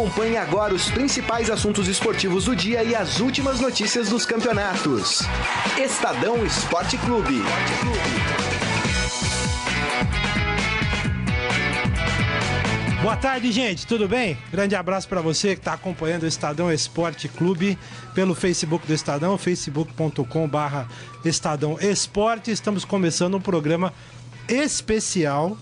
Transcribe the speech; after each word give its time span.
Acompanhe 0.00 0.38
agora 0.38 0.74
os 0.74 0.90
principais 0.90 1.50
assuntos 1.50 1.86
esportivos 1.86 2.46
do 2.46 2.56
dia 2.56 2.82
e 2.82 2.94
as 2.94 3.20
últimas 3.20 3.60
notícias 3.60 4.08
dos 4.08 4.24
campeonatos. 4.24 5.20
Estadão 5.78 6.42
Esporte 6.42 6.96
Clube. 6.96 7.42
Boa 13.02 13.14
tarde, 13.14 13.52
gente. 13.52 13.86
Tudo 13.86 14.08
bem? 14.08 14.38
Grande 14.50 14.74
abraço 14.74 15.06
para 15.06 15.20
você 15.20 15.48
que 15.48 15.60
está 15.60 15.74
acompanhando 15.74 16.22
o 16.22 16.26
Estadão 16.26 16.72
Esporte 16.72 17.28
Clube 17.28 17.78
pelo 18.14 18.34
Facebook 18.34 18.86
do 18.86 18.94
Estadão, 18.94 19.36
facebook.com/barra 19.36 20.88
Estadão 21.26 21.76
Esporte. 21.78 22.50
Estamos 22.50 22.86
começando 22.86 23.36
um 23.36 23.40
programa 23.40 23.92
especial 24.48 25.58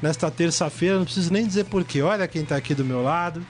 nesta 0.00 0.30
terça-feira. 0.30 0.96
Não 0.96 1.04
preciso 1.04 1.32
nem 1.32 1.44
dizer 1.44 1.64
porquê. 1.64 2.02
Olha 2.02 2.28
quem 2.28 2.42
está 2.42 2.54
aqui 2.54 2.72
do 2.72 2.84
meu 2.84 3.02
lado, 3.02 3.44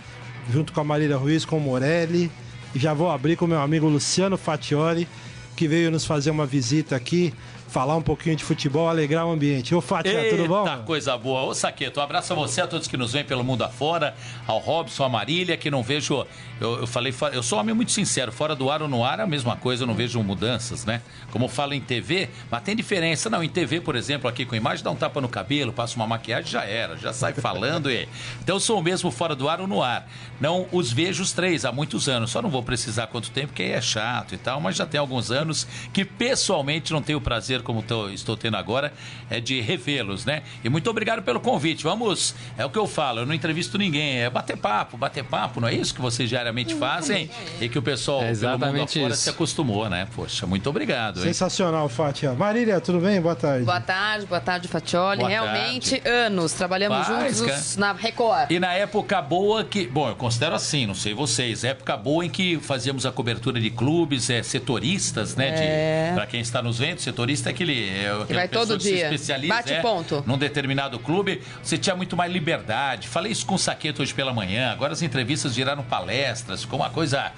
junto 0.52 0.72
com 0.72 0.80
a 0.80 0.84
Marília 0.84 1.16
Ruiz, 1.16 1.44
com 1.44 1.58
o 1.58 1.60
Morelli. 1.60 2.30
E 2.74 2.78
já 2.78 2.94
vou 2.94 3.10
abrir 3.10 3.36
com 3.36 3.46
meu 3.46 3.60
amigo 3.60 3.88
Luciano 3.88 4.36
Fatioli, 4.36 5.08
que 5.56 5.66
veio 5.66 5.90
nos 5.90 6.04
fazer 6.04 6.30
uma 6.30 6.46
visita 6.46 6.94
aqui 6.94 7.34
falar 7.70 7.96
um 7.96 8.02
pouquinho 8.02 8.34
de 8.34 8.42
futebol, 8.42 8.88
alegrar 8.88 9.26
o 9.26 9.30
ambiente. 9.30 9.74
Ô, 9.74 9.80
Fátima, 9.80 10.20
tudo 10.28 10.46
bom? 10.46 10.66
Eita, 10.66 10.78
coisa 10.78 11.16
boa. 11.16 11.42
Ô, 11.42 11.54
Saqueto, 11.54 12.00
um 12.00 12.02
abraço 12.02 12.32
a 12.32 12.36
você, 12.36 12.60
a 12.60 12.66
todos 12.66 12.88
que 12.88 12.96
nos 12.96 13.12
veem 13.12 13.24
pelo 13.24 13.44
mundo 13.44 13.62
afora, 13.62 14.14
ao 14.46 14.58
Robson, 14.58 15.04
a 15.04 15.08
Marília, 15.08 15.56
que 15.56 15.70
não 15.70 15.82
vejo. 15.82 16.26
Eu, 16.60 16.80
eu 16.80 16.86
falei, 16.86 17.14
eu 17.32 17.42
sou 17.42 17.58
um 17.58 17.60
homem 17.62 17.74
muito 17.74 17.92
sincero, 17.92 18.32
fora 18.32 18.56
do 18.56 18.70
ar 18.70 18.82
ou 18.82 18.88
no 18.88 19.04
ar 19.04 19.20
é 19.20 19.22
a 19.22 19.26
mesma 19.26 19.56
coisa, 19.56 19.84
eu 19.84 19.86
não 19.86 19.94
vejo 19.94 20.20
mudanças, 20.22 20.84
né? 20.84 21.00
Como 21.30 21.46
falo 21.48 21.72
em 21.72 21.80
TV, 21.80 22.28
mas 22.50 22.62
tem 22.62 22.74
diferença. 22.74 23.30
Não, 23.30 23.42
em 23.42 23.48
TV, 23.48 23.80
por 23.80 23.94
exemplo, 23.94 24.28
aqui 24.28 24.44
com 24.44 24.56
imagem, 24.56 24.82
dá 24.84 24.90
um 24.90 24.96
tapa 24.96 25.20
no 25.20 25.28
cabelo, 25.28 25.72
passa 25.72 25.94
uma 25.94 26.06
maquiagem, 26.06 26.50
já 26.50 26.64
era, 26.64 26.96
já 26.96 27.12
sai 27.12 27.32
falando. 27.32 27.90
e... 27.90 28.08
Então 28.42 28.56
eu 28.56 28.60
sou 28.60 28.80
o 28.80 28.82
mesmo 28.82 29.10
fora 29.10 29.36
do 29.36 29.48
ar 29.48 29.60
ou 29.60 29.66
no 29.66 29.82
ar. 29.82 30.08
Não 30.40 30.66
os 30.72 30.90
vejo 30.90 31.22
os 31.22 31.32
três 31.32 31.64
há 31.64 31.70
muitos 31.70 32.08
anos, 32.08 32.30
só 32.30 32.42
não 32.42 32.50
vou 32.50 32.62
precisar 32.62 33.06
quanto 33.06 33.30
tempo, 33.30 33.48
porque 33.48 33.62
aí 33.62 33.72
é 33.72 33.80
chato 33.80 34.34
e 34.34 34.38
tal, 34.38 34.60
mas 34.60 34.76
já 34.76 34.86
tem 34.86 34.98
alguns 34.98 35.30
anos 35.30 35.66
que 35.92 36.04
pessoalmente 36.04 36.92
não 36.92 37.00
tenho 37.00 37.18
o 37.18 37.20
prazer 37.20 37.59
como 37.62 37.82
tô, 37.82 38.08
estou 38.08 38.36
tendo 38.36 38.56
agora, 38.56 38.92
é 39.28 39.40
de 39.40 39.60
revê-los, 39.60 40.24
né? 40.24 40.42
E 40.64 40.68
muito 40.68 40.88
obrigado 40.90 41.22
pelo 41.22 41.40
convite. 41.40 41.84
Vamos, 41.84 42.34
é 42.58 42.64
o 42.64 42.70
que 42.70 42.78
eu 42.78 42.86
falo, 42.86 43.20
eu 43.20 43.26
não 43.26 43.34
entrevisto 43.34 43.76
ninguém, 43.78 44.18
é 44.20 44.30
bater 44.30 44.56
papo, 44.56 44.96
bater 44.96 45.24
papo, 45.24 45.60
não 45.60 45.68
é 45.68 45.74
isso 45.74 45.94
que 45.94 46.00
vocês 46.00 46.28
diariamente 46.28 46.74
fazem 46.74 47.30
e 47.60 47.68
que 47.68 47.78
o 47.78 47.82
pessoal 47.82 48.18
É 48.18 48.20
pelo 48.20 48.28
mundo 48.30 48.36
exatamente 48.56 48.98
afora 48.98 49.14
isso. 49.14 49.22
se 49.22 49.30
acostumou, 49.30 49.88
né? 49.88 50.06
Poxa, 50.14 50.46
muito 50.46 50.68
obrigado. 50.68 51.18
hein? 51.18 51.24
Sensacional, 51.24 51.88
Fátima. 51.88 52.34
Marília, 52.34 52.80
tudo 52.80 53.00
bem? 53.00 53.20
Boa 53.20 53.34
tarde. 53.36 53.64
Boa 53.64 53.80
tarde, 53.80 54.26
boa 54.26 54.40
tarde, 54.40 54.68
Fatioli. 54.68 55.18
Boa 55.18 55.28
Realmente, 55.28 56.00
anos. 56.06 56.52
Trabalhamos 56.52 57.06
Faz, 57.06 57.38
juntos 57.38 57.76
na 57.76 57.92
Record. 57.92 58.50
E 58.50 58.58
na 58.60 58.72
época 58.74 59.20
boa 59.22 59.64
que. 59.64 59.86
Bom, 59.86 60.08
eu 60.08 60.16
considero 60.16 60.54
assim, 60.54 60.86
não 60.86 60.94
sei 60.94 61.14
vocês. 61.14 61.64
Época 61.64 61.96
boa 61.96 62.24
em 62.24 62.30
que 62.30 62.58
fazíamos 62.60 63.06
a 63.06 63.12
cobertura 63.12 63.60
de 63.60 63.70
clubes, 63.70 64.30
é, 64.30 64.42
setoristas, 64.42 65.36
né? 65.36 65.48
É. 65.56 66.12
Pra 66.14 66.26
quem 66.26 66.40
está 66.40 66.62
nos 66.62 66.78
vendo, 66.78 67.00
setorista 67.00 67.49
é 67.50 67.54
aquele. 67.54 67.88
É, 67.88 68.10
aquela 68.10 68.40
vai 68.40 68.48
todo 68.48 68.78
que 68.78 68.84
dia. 68.84 69.10
Bate 69.48 69.72
é, 69.72 69.80
ponto. 69.80 70.22
num 70.26 70.38
determinado 70.38 70.98
clube. 70.98 71.42
Você 71.62 71.76
tinha 71.76 71.94
muito 71.94 72.16
mais 72.16 72.32
liberdade. 72.32 73.08
Falei 73.08 73.32
isso 73.32 73.46
com 73.46 73.54
o 73.54 73.58
Saqueto 73.58 74.02
hoje 74.02 74.14
pela 74.14 74.32
manhã. 74.32 74.72
Agora 74.72 74.92
as 74.92 75.02
entrevistas 75.02 75.56
viraram 75.56 75.82
palestras. 75.82 76.62
Ficou 76.62 76.78
uma 76.78 76.90
coisa, 76.90 77.32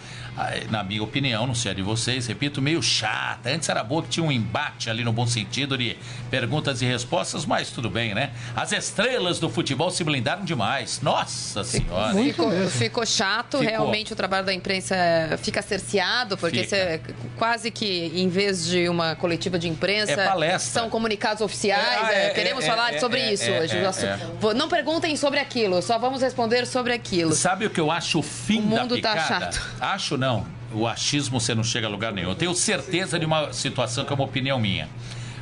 na 0.71 0.83
minha 0.83 1.03
opinião, 1.03 1.47
não 1.47 1.55
sei 1.55 1.73
a 1.73 1.75
de 1.75 1.83
vocês, 1.83 2.27
repito, 2.27 2.63
meio 2.63 2.83
chata. 2.83 3.51
Antes 3.51 3.69
era 3.69 3.83
boa 3.85 4.03
que 4.03 4.09
tinha 4.09 4.25
um 4.25 4.33
embate 4.33 4.89
ali 4.89 5.05
no 5.05 5.13
bom 5.13 5.27
sentido 5.27 5.77
de 5.77 5.97
perguntas 6.31 6.81
e 6.83 6.87
respostas, 6.87 7.45
mas 7.45 7.71
tudo 7.71 7.91
bem, 7.91 8.15
né? 8.15 8.31
As 8.57 8.73
estrelas 8.73 9.39
do 9.39 9.49
futebol 9.51 9.91
se 9.91 10.03
blindaram 10.03 10.45
demais. 10.45 11.01
Nossa 11.03 11.63
Senhora. 11.65 12.15
Ficou, 12.15 12.51
ficou 12.69 13.07
chato, 13.07 13.59
Ficou. 13.59 13.71
realmente 13.71 14.13
o 14.13 14.17
trabalho 14.17 14.47
da 14.47 14.55
imprensa 14.55 14.95
fica 15.43 15.61
cerceado, 15.61 16.37
porque 16.37 16.65
Fica. 16.65 16.77
você 16.77 17.01
quase 17.37 17.71
que, 17.71 18.13
em 18.15 18.29
vez 18.29 18.67
de 18.67 18.89
uma 18.89 19.15
coletiva 19.15 19.59
de 19.59 19.69
imprensa, 19.69 20.13
É 20.13 20.59
são 20.59 20.89
comunicados 20.89 21.43
oficiais. 21.43 22.09
É, 22.09 22.15
é, 22.15 22.27
é, 22.27 22.31
queremos 22.31 22.65
é, 22.65 22.67
falar 22.67 22.95
é, 22.95 22.99
sobre 22.99 23.21
é, 23.21 23.33
isso 23.33 23.45
é, 23.45 23.61
hoje. 23.61 23.77
é, 23.77 24.51
é. 24.51 24.55
Não 24.55 24.69
perguntem 24.69 25.17
sobre 25.17 25.39
aquilo, 25.39 25.83
só 25.83 25.99
vamos 25.99 26.23
responder 26.23 26.67
sobre 26.67 26.93
aquilo. 26.93 27.33
Sabe 27.33 27.67
o 27.67 27.71
que 27.71 27.81
eu 27.81 27.91
acho 27.91 28.19
o 28.19 28.23
fim 28.23 28.61
O 28.61 28.63
mundo 28.63 28.97
da 29.01 29.15
tá 29.15 29.23
picada? 29.23 29.53
chato. 29.53 29.63
Acho 29.81 30.17
não. 30.23 30.47
O 30.73 30.87
achismo 30.87 31.41
você 31.41 31.53
não 31.53 31.65
chega 31.65 31.89
a 31.89 31.91
lugar 31.91 32.13
nenhum. 32.13 32.29
Eu 32.29 32.35
tenho 32.37 32.55
certeza 32.55 33.19
de 33.19 33.27
uma 33.27 33.53
situação 33.53 34.05
que 34.05 34.13
é 34.13 34.15
uma 34.15 34.25
opinião 34.25 34.59
minha. 34.59 34.89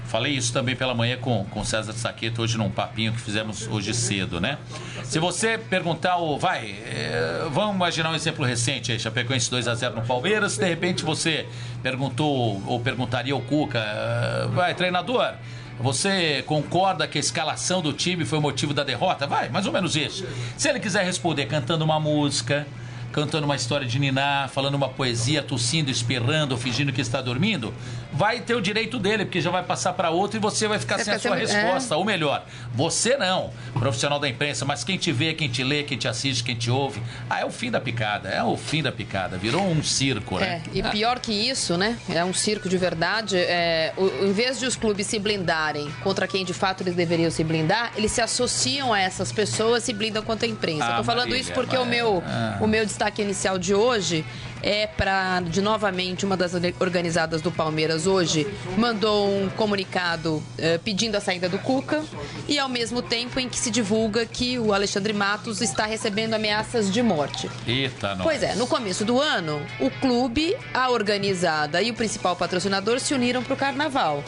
Falei 0.06 0.32
isso 0.32 0.52
também 0.52 0.74
pela 0.74 0.92
manhã 0.92 1.16
com, 1.18 1.44
com 1.44 1.64
César 1.64 1.92
Saqueto, 1.92 2.42
hoje 2.42 2.58
num 2.58 2.68
papinho 2.68 3.12
que 3.12 3.20
fizemos 3.20 3.68
hoje 3.68 3.94
cedo, 3.94 4.40
né? 4.40 4.58
Se 5.04 5.20
você 5.20 5.56
perguntar, 5.56 6.16
o 6.16 6.36
vai, 6.36 6.74
é, 6.84 7.46
vamos 7.52 7.76
imaginar 7.76 8.10
um 8.10 8.14
exemplo 8.16 8.44
recente 8.44 8.90
aí, 8.90 8.98
Chapecoense 8.98 9.48
2x0 9.48 9.94
no 9.94 10.02
Palmeiras, 10.02 10.56
de 10.56 10.66
repente 10.66 11.04
você 11.04 11.46
perguntou 11.80 12.60
ou 12.66 12.80
perguntaria 12.80 13.32
ao 13.32 13.40
Cuca, 13.40 13.78
eh, 13.78 14.48
vai, 14.52 14.74
treinador, 14.74 15.34
você 15.78 16.42
concorda 16.44 17.06
que 17.06 17.16
a 17.16 17.20
escalação 17.20 17.80
do 17.80 17.92
time 17.92 18.24
foi 18.24 18.38
o 18.38 18.42
motivo 18.42 18.74
da 18.74 18.82
derrota? 18.82 19.28
Vai, 19.28 19.48
mais 19.48 19.64
ou 19.64 19.72
menos 19.72 19.94
isso. 19.94 20.26
Se 20.56 20.68
ele 20.68 20.80
quiser 20.80 21.04
responder 21.04 21.46
cantando 21.46 21.84
uma 21.84 22.00
música, 22.00 22.66
cantando 23.12 23.44
uma 23.44 23.56
história 23.56 23.86
de 23.86 23.98
Niná, 23.98 24.48
falando 24.52 24.74
uma 24.74 24.88
poesia, 24.88 25.42
tossindo, 25.42 25.90
esperando, 25.90 26.56
fingindo 26.56 26.92
que 26.92 27.00
está 27.00 27.20
dormindo, 27.20 27.74
vai 28.12 28.40
ter 28.40 28.54
o 28.54 28.60
direito 28.60 28.98
dele, 28.98 29.24
porque 29.24 29.40
já 29.40 29.50
vai 29.50 29.62
passar 29.62 29.92
para 29.92 30.10
outro 30.10 30.36
e 30.36 30.40
você 30.40 30.66
vai 30.66 30.78
ficar 30.78 30.98
Você 30.98 31.04
sem 31.04 31.14
a 31.14 31.18
sua 31.18 31.36
sem- 31.46 31.46
resposta. 31.46 31.96
Ou 31.96 32.04
melhor, 32.04 32.44
você 32.74 33.16
não, 33.16 33.50
profissional 33.74 34.18
da 34.18 34.28
imprensa, 34.28 34.64
mas 34.64 34.82
quem 34.84 34.96
te 34.98 35.12
vê, 35.12 35.32
quem 35.34 35.48
te 35.48 35.62
lê, 35.62 35.82
quem 35.82 35.96
te 35.96 36.08
assiste, 36.08 36.42
quem 36.42 36.54
te 36.56 36.70
ouve, 36.70 37.00
ah, 37.28 37.40
é 37.40 37.44
o 37.44 37.50
fim 37.50 37.70
da 37.70 37.80
picada, 37.80 38.28
é 38.28 38.42
o 38.42 38.56
fim 38.56 38.82
da 38.82 38.90
picada. 38.92 39.36
Virou 39.38 39.62
um 39.62 39.82
circo, 39.82 40.38
né? 40.38 40.62
É, 40.74 40.78
e 40.78 40.82
pior 40.82 41.20
que 41.20 41.32
isso, 41.32 41.76
né? 41.76 41.98
É 42.08 42.24
um 42.24 42.32
circo 42.34 42.68
de 42.68 42.76
verdade. 42.76 43.36
É, 43.36 43.92
o- 43.96 44.24
em 44.26 44.32
vez 44.32 44.58
de 44.58 44.66
os 44.66 44.76
clubes 44.76 45.06
se 45.06 45.18
blindarem 45.18 45.90
contra 46.02 46.26
quem 46.26 46.44
de 46.44 46.52
fato 46.52 46.82
eles 46.82 46.94
deveriam 46.94 47.30
se 47.30 47.44
blindar, 47.44 47.92
eles 47.96 48.10
se 48.12 48.20
associam 48.20 48.92
a 48.92 49.00
essas 49.00 49.30
pessoas 49.32 49.82
e 49.82 49.86
se 49.86 49.92
blindam 49.92 50.22
contra 50.22 50.46
a 50.46 50.50
imprensa. 50.50 50.84
Ah, 50.84 50.88
Estou 50.90 51.04
falando 51.04 51.28
Marília, 51.28 51.40
isso 51.40 51.52
porque 51.52 51.76
o 51.76 51.84
meu, 51.86 52.22
ah. 52.26 52.58
o 52.60 52.66
meu 52.66 52.84
destaque 52.84 53.22
inicial 53.22 53.58
de 53.58 53.74
hoje 53.74 54.24
é 54.62 54.86
para, 54.86 55.40
de 55.40 55.60
novamente, 55.60 56.24
uma 56.24 56.36
das 56.36 56.52
organizadas 56.78 57.40
do 57.40 57.50
Palmeiras 57.50 58.06
hoje 58.06 58.46
mandou 58.76 59.28
um 59.28 59.48
comunicado 59.50 60.42
eh, 60.58 60.78
pedindo 60.78 61.16
a 61.16 61.20
saída 61.20 61.48
do 61.48 61.58
Cuca 61.58 62.02
e 62.48 62.58
ao 62.58 62.68
mesmo 62.68 63.02
tempo 63.02 63.40
em 63.40 63.48
que 63.48 63.58
se 63.58 63.70
divulga 63.70 64.26
que 64.26 64.58
o 64.58 64.72
Alexandre 64.72 65.12
Matos 65.12 65.60
está 65.60 65.86
recebendo 65.86 66.34
ameaças 66.34 66.92
de 66.92 67.02
morte. 67.02 67.50
Eita. 67.66 68.18
Pois 68.22 68.42
é, 68.42 68.54
no 68.54 68.66
começo 68.66 69.04
do 69.04 69.20
ano, 69.20 69.60
o 69.78 69.90
clube, 69.90 70.56
a 70.74 70.90
organizada 70.90 71.82
e 71.82 71.90
o 71.90 71.94
principal 71.94 72.36
patrocinador 72.36 73.00
se 73.00 73.14
uniram 73.14 73.42
para 73.42 73.54
o 73.54 73.56
carnaval. 73.56 74.22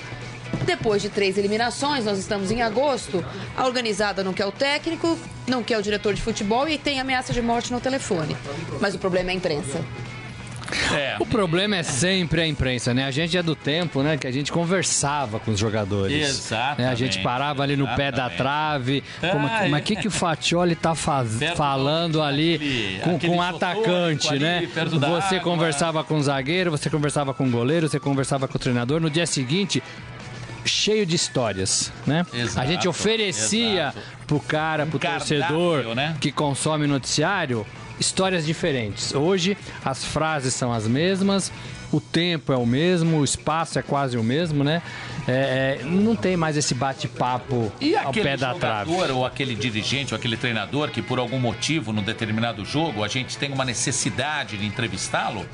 Depois 0.64 1.02
de 1.02 1.08
três 1.08 1.36
eliminações, 1.36 2.04
nós 2.04 2.18
estamos 2.18 2.50
em 2.50 2.62
agosto, 2.62 3.24
a 3.56 3.66
organizada 3.66 4.22
não 4.22 4.32
quer 4.32 4.46
o 4.46 4.52
técnico, 4.52 5.18
não 5.46 5.62
quer 5.62 5.78
o 5.78 5.82
diretor 5.82 6.14
de 6.14 6.22
futebol 6.22 6.68
e 6.68 6.78
tem 6.78 7.00
ameaça 7.00 7.32
de 7.32 7.42
morte 7.42 7.72
no 7.72 7.80
telefone. 7.80 8.36
Mas 8.80 8.94
o 8.94 8.98
problema 8.98 9.30
é 9.30 9.32
a 9.32 9.36
imprensa. 9.36 9.84
É. 10.92 11.16
O 11.20 11.26
problema 11.26 11.76
é 11.76 11.82
sempre 11.82 12.40
a 12.40 12.46
imprensa, 12.46 12.92
né? 12.94 13.04
A 13.04 13.10
gente 13.10 13.36
é 13.36 13.42
do 13.42 13.54
tempo, 13.54 14.02
né? 14.02 14.16
Que 14.16 14.26
a 14.26 14.30
gente 14.30 14.50
conversava 14.52 15.38
com 15.40 15.50
os 15.50 15.58
jogadores. 15.58 16.28
Exatamente. 16.28 16.80
Né? 16.82 16.88
A 16.88 16.94
gente 16.94 17.18
parava 17.20 17.62
ali 17.62 17.76
no 17.76 17.86
pé 17.88 18.10
da 18.10 18.26
Exatamente. 18.28 18.36
trave. 18.36 19.04
Como, 19.32 19.46
Ah, 19.46 19.66
mas 19.68 19.80
o 19.80 19.84
que, 19.84 19.96
que 19.96 20.08
o 20.08 20.10
Fatioli 20.10 20.74
tá 20.74 20.94
faz- 20.94 21.38
falando 21.56 22.12
do- 22.12 22.22
ali 22.22 22.54
aquele- 22.56 23.00
com, 23.02 23.16
aquele 23.16 23.32
com 23.34 23.38
o 23.38 23.42
isotônico 23.44 23.66
atacante, 23.66 24.28
ali, 24.28 24.38
né? 24.38 24.68
Você 25.00 25.36
água. 25.36 25.40
conversava 25.40 26.04
com 26.04 26.16
o 26.16 26.22
zagueiro, 26.22 26.70
você 26.70 26.88
conversava 26.90 27.34
com 27.34 27.46
o 27.46 27.50
goleiro, 27.50 27.88
você 27.88 28.00
conversava 28.00 28.48
com 28.48 28.56
o 28.56 28.60
treinador. 28.60 29.00
No 29.00 29.10
dia 29.10 29.26
seguinte, 29.26 29.82
cheio 30.64 31.04
de 31.04 31.16
histórias, 31.16 31.92
né? 32.06 32.24
Exato, 32.32 32.60
a 32.60 32.66
gente 32.70 32.86
oferecia 32.88 33.80
exato. 33.88 33.98
pro 34.26 34.38
cara, 34.40 34.86
pro 34.86 34.96
Um 34.96 35.00
cardápio, 35.00 35.38
torcedor 35.38 35.94
né? 35.94 36.16
que 36.20 36.30
consome 36.30 36.86
noticiário 36.86 37.66
histórias 38.02 38.44
diferentes. 38.44 39.14
Hoje 39.14 39.56
as 39.84 40.04
frases 40.04 40.52
são 40.54 40.72
as 40.72 40.86
mesmas, 40.86 41.50
o 41.92 42.00
tempo 42.00 42.52
é 42.52 42.56
o 42.56 42.66
mesmo, 42.66 43.18
o 43.18 43.24
espaço 43.24 43.78
é 43.78 43.82
quase 43.82 44.16
o 44.18 44.22
mesmo, 44.22 44.64
né? 44.64 44.82
É, 45.28 45.78
é, 45.80 45.84
não 45.84 46.16
tem 46.16 46.36
mais 46.36 46.56
esse 46.56 46.74
bate-papo 46.74 47.70
E 47.80 47.94
ao 47.96 48.10
aquele 48.10 48.24
pé 48.30 48.36
da 48.36 48.54
trave. 48.54 48.90
jogador 48.90 49.14
ou 49.14 49.24
aquele 49.26 49.54
dirigente 49.54 50.12
ou 50.12 50.18
aquele 50.18 50.36
treinador 50.36 50.90
que 50.90 51.00
por 51.00 51.18
algum 51.18 51.38
motivo 51.38 51.92
num 51.92 52.02
determinado 52.02 52.64
jogo 52.64 53.04
a 53.04 53.08
gente 53.08 53.38
tem 53.38 53.52
uma 53.52 53.64
necessidade 53.64 54.56
de 54.58 54.66
entrevistá-lo, 54.66 55.46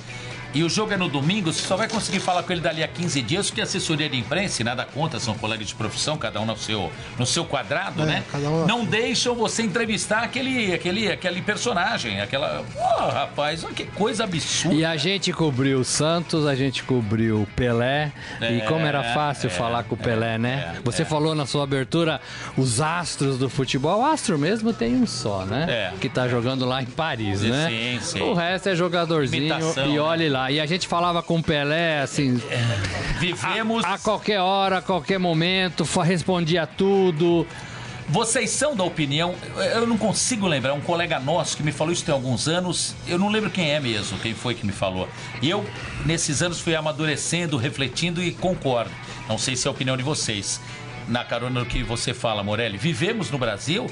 e 0.54 0.62
o 0.62 0.68
jogo 0.68 0.92
é 0.92 0.96
no 0.96 1.08
domingo, 1.08 1.52
você 1.52 1.62
só 1.66 1.76
vai 1.76 1.88
conseguir 1.88 2.20
falar 2.20 2.42
com 2.42 2.52
ele 2.52 2.60
dali 2.60 2.82
a 2.82 2.88
15 2.88 3.22
dias, 3.22 3.46
porque 3.48 3.60
a 3.60 3.64
assessoria 3.64 4.08
de 4.08 4.16
imprensa, 4.16 4.62
e 4.62 4.64
nada 4.64 4.84
conta, 4.84 5.20
são 5.20 5.34
colegas 5.34 5.66
de 5.68 5.74
profissão, 5.74 6.16
cada 6.16 6.40
um 6.40 6.46
no 6.46 6.56
seu, 6.56 6.90
no 7.18 7.26
seu 7.26 7.44
quadrado, 7.44 8.02
É, 8.02 8.06
né? 8.06 8.24
cada 8.30 8.48
um- 8.48 8.66
Não 8.66 8.84
deixam 8.84 9.34
você 9.34 9.62
entrevistar 9.62 10.22
aquele, 10.22 10.72
aquele, 10.72 11.10
aquele 11.12 11.42
personagem, 11.42 12.20
aquela. 12.20 12.64
Pô, 12.72 13.06
rapaz, 13.08 13.64
olha 13.64 13.74
que 13.74 13.84
coisa 13.84 14.24
absurda. 14.24 14.74
E 14.74 14.84
a 14.84 14.96
gente 14.96 15.32
cobriu 15.32 15.80
o 15.80 15.84
Santos, 15.84 16.46
a 16.46 16.54
gente 16.54 16.82
cobriu 16.82 17.42
o 17.42 17.46
Pelé. 17.54 18.12
e 18.40 18.44
É, 18.44 18.60
como 18.60 18.86
era 18.86 19.02
fácil 19.14 19.48
é, 19.48 19.50
falar 19.50 19.84
com 19.84 19.94
o 19.94 19.98
Pelé, 19.98 20.38
né? 20.38 20.74
é, 20.76 20.80
Você 20.84 21.02
é. 21.02 21.04
falou 21.04 21.34
na 21.34 21.46
sua 21.46 21.64
abertura 21.64 22.20
os 22.56 22.80
astros 22.80 23.38
do 23.38 23.48
futebol. 23.50 24.00
O 24.00 24.04
astro 24.06 24.38
mesmo 24.38 24.72
tem 24.72 24.94
um 24.94 25.06
só, 25.06 25.44
né? 25.44 25.66
É. 25.68 25.98
Que 26.00 26.08
tá 26.08 26.26
jogando 26.28 26.64
lá 26.64 26.82
em 26.82 26.86
Paris, 26.86 27.40
Sim, 27.40 27.50
né? 27.50 27.68
sim, 27.68 27.98
sim. 28.00 28.20
O 28.22 28.34
resto 28.34 28.68
é 28.68 28.74
jogadorzinho 28.76 29.42
Imitação, 29.44 29.86
e 29.86 29.92
né? 29.94 30.00
olhe 30.00 30.28
lá. 30.28 30.38
E 30.50 30.61
a 30.61 30.67
gente 30.67 30.87
falava 30.87 31.23
com 31.23 31.38
o 31.38 31.43
Pelé, 31.43 32.00
assim, 32.00 32.40
Vivemos. 33.19 33.85
a 33.85 33.99
qualquer 33.99 34.40
hora, 34.40 34.79
a 34.79 34.82
qualquer 34.82 35.19
momento, 35.19 35.85
respondia 36.02 36.67
tudo. 36.67 37.46
Vocês 38.11 38.49
são 38.49 38.75
da 38.75 38.82
opinião, 38.85 39.35
eu 39.75 39.87
não 39.87 39.99
consigo 39.99 40.46
lembrar, 40.46 40.73
um 40.73 40.81
colega 40.81 41.20
nosso 41.20 41.55
que 41.55 41.62
me 41.62 41.70
falou 41.70 41.93
isso 41.93 42.02
tem 42.02 42.14
alguns 42.14 42.49
anos, 42.49 42.94
eu 43.06 43.19
não 43.19 43.29
lembro 43.29 43.50
quem 43.50 43.70
é 43.70 43.79
mesmo, 43.79 44.19
quem 44.19 44.35
foi 44.35 44.55
que 44.55 44.64
me 44.64 44.73
falou. 44.73 45.06
E 45.43 45.50
eu, 45.50 45.62
nesses 46.06 46.40
anos, 46.40 46.58
fui 46.58 46.75
amadurecendo, 46.75 47.58
refletindo 47.58 48.23
e 48.23 48.32
concordo. 48.32 48.90
Não 49.29 49.37
sei 49.37 49.55
se 49.56 49.67
é 49.67 49.69
a 49.69 49.73
opinião 49.73 49.94
de 49.94 50.02
vocês. 50.02 50.58
Na 51.08 51.25
carona 51.25 51.60
do 51.60 51.66
que 51.66 51.82
você 51.82 52.12
fala, 52.12 52.43
Morelli, 52.43 52.76
vivemos 52.76 53.31
no 53.31 53.38
Brasil, 53.38 53.90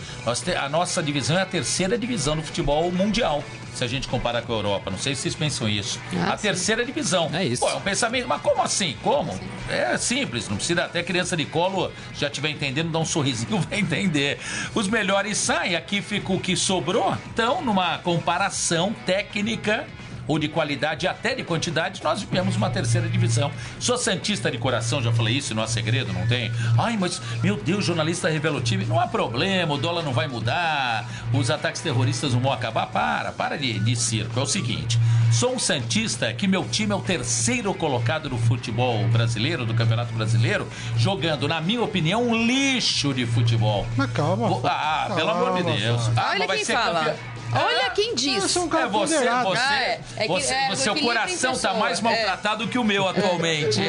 a 0.61 0.69
nossa 0.69 1.03
divisão 1.03 1.39
é 1.39 1.43
a 1.43 1.47
terceira 1.47 1.97
divisão 1.97 2.37
do 2.37 2.43
futebol 2.43 2.93
mundial, 2.93 3.43
se 3.75 3.83
a 3.83 3.87
gente 3.87 4.07
comparar 4.07 4.43
com 4.43 4.53
a 4.53 4.57
Europa. 4.57 4.91
Não 4.91 4.99
sei 4.99 5.15
se 5.15 5.23
vocês 5.23 5.35
pensam 5.35 5.67
isso. 5.67 5.99
Ah, 6.15 6.35
a 6.35 6.37
sim. 6.37 6.43
terceira 6.43 6.85
divisão. 6.85 7.31
É 7.33 7.43
isso. 7.43 7.63
Pô, 7.63 7.71
é 7.71 7.75
um 7.75 7.81
pensamento, 7.81 8.29
mas 8.29 8.43
como 8.43 8.63
assim? 8.63 8.97
Como? 9.03 9.39
É 9.71 9.97
simples, 9.97 10.47
não 10.49 10.57
precisa 10.57 10.85
até 10.85 11.03
criança 11.03 11.37
de 11.37 11.47
colo 11.47 11.91
já 12.13 12.27
estiver 12.27 12.51
entendendo, 12.51 12.91
dá 12.91 12.99
um 12.99 13.05
sorrisinho, 13.07 13.59
vai 13.69 13.81
entender. 13.81 14.39
Os 14.75 14.87
melhores 14.87 15.39
saem, 15.39 15.75
aqui 15.75 16.03
fica 16.03 16.33
o 16.35 16.39
que 16.39 16.55
sobrou. 16.55 17.17
Então, 17.33 17.62
numa 17.62 17.97
comparação 17.99 18.95
técnica 19.07 19.87
ou 20.28 20.38
de 20.38 20.49
qualidade, 20.49 21.06
até 21.06 21.34
de 21.34 21.43
quantidade, 21.44 22.02
nós 22.02 22.20
vivemos 22.23 22.56
uma 22.56 22.69
terceira 22.70 23.08
divisão. 23.08 23.50
Sou 23.78 23.96
Santista 23.96 24.50
de 24.50 24.58
coração, 24.58 25.02
já 25.02 25.12
falei 25.12 25.37
isso, 25.37 25.55
não 25.55 25.62
há 25.62 25.67
segredo, 25.67 26.12
não 26.12 26.26
tem? 26.26 26.50
Ai, 26.78 26.96
mas, 26.99 27.20
meu 27.43 27.56
Deus, 27.56 27.84
jornalista 27.84 28.28
revela 28.28 28.58
o 28.58 28.61
time. 28.61 28.84
Não 28.84 28.99
há 29.00 29.06
problema, 29.06 29.75
o 29.75 29.78
dólar 29.78 30.02
não 30.02 30.12
vai 30.12 30.26
mudar, 30.28 31.06
os 31.32 31.50
ataques 31.50 31.81
terroristas 31.81 32.32
não 32.34 32.40
vão 32.40 32.52
acabar. 32.52 32.87
Para, 32.87 33.32
para 33.32 33.56
de, 33.56 33.78
de 33.78 33.96
circo. 33.96 34.38
É 34.38 34.43
o 34.43 34.46
seguinte, 34.46 34.99
sou 35.32 35.55
um 35.55 35.58
Santista 35.58 36.32
que 36.32 36.46
meu 36.46 36.64
time 36.64 36.93
é 36.93 36.96
o 36.96 37.00
terceiro 37.00 37.73
colocado 37.75 38.28
no 38.31 38.38
futebol 38.38 39.06
brasileiro, 39.08 39.64
do 39.67 39.75
Campeonato 39.75 40.12
Brasileiro, 40.12 40.69
jogando, 40.96 41.46
na 41.49 41.61
minha 41.61 41.82
opinião, 41.82 42.23
um 42.23 42.46
lixo 42.46 43.12
de 43.14 43.26
futebol. 43.26 43.87
Mas 43.96 44.11
calma. 44.12 44.49
Vo- 44.49 44.61
Ah, 44.64 45.11
pelo 45.14 45.31
amor 45.31 45.55
de 45.56 45.62
Calma, 45.62 45.76
Deus. 45.78 46.11
Ah, 46.17 46.28
Olha 46.31 46.38
mas 46.40 46.46
vai 46.49 46.56
quem 46.56 46.64
ser 46.64 46.73
fala. 46.75 46.99
campeão. 47.00 47.36
Olha 47.64 47.91
quem 47.91 48.14
diz. 48.14 48.43
Eu 48.43 48.49
sou 48.49 48.64
um 48.64 48.69
cara 48.69 48.85
é 48.85 48.88
você, 48.88 49.14
ponderado. 49.17 49.49
você, 49.49 49.61
Ah, 49.62 49.81
é. 49.82 50.00
É 50.17 50.23
que- 50.23 50.29
você- 50.29 50.55
é, 50.55 50.75
seu 50.76 50.94
coração 50.97 51.50
tá 51.53 51.69
pessoa. 51.69 51.75
mais 51.75 51.99
É. 51.99 52.03
maltratado 52.03 52.69
que 52.69 52.79
o 52.79 52.85
meu 52.85 53.08
atualmente. 53.08 53.81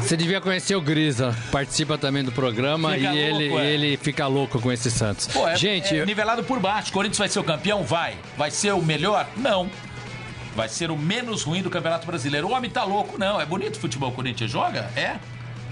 Você 0.00 0.16
devia 0.16 0.40
conhecer 0.40 0.74
o 0.76 0.80
Grisa, 0.80 1.36
participa 1.50 1.96
também 1.98 2.22
do 2.24 2.32
programa 2.32 2.92
Fica 2.92 3.12
e 3.12 3.18
ele, 3.18 3.48
louco, 3.48 3.62
é. 3.62 3.66
ele 3.66 3.96
fica 3.96 4.26
louco 4.26 4.60
com 4.60 4.70
esse 4.72 4.90
Santos. 4.90 5.26
Pô, 5.28 5.46
é, 5.48 5.56
Gente, 5.56 5.96
é 5.98 6.04
nivelado 6.06 6.42
por 6.44 6.58
baixo. 6.60 6.92
Corinthians 6.92 7.18
vai 7.18 7.28
ser 7.28 7.38
o 7.38 7.44
campeão? 7.44 7.82
Vai. 7.82 8.14
Vai 8.36 8.50
ser 8.50 8.72
o 8.72 8.82
melhor? 8.82 9.26
Não. 9.36 9.70
Vai 10.54 10.68
ser 10.68 10.90
o 10.90 10.96
menos 10.96 11.42
ruim 11.42 11.62
do 11.62 11.70
Campeonato 11.70 12.06
Brasileiro. 12.06 12.48
O 12.48 12.52
homem 12.52 12.68
tá 12.70 12.82
louco, 12.84 13.16
não. 13.18 13.40
É 13.40 13.46
bonito 13.46 13.76
o 13.76 13.80
futebol 13.80 14.10
que 14.10 14.14
o 14.14 14.16
Corinthians 14.16 14.50
joga? 14.50 14.90
É. 14.96 15.16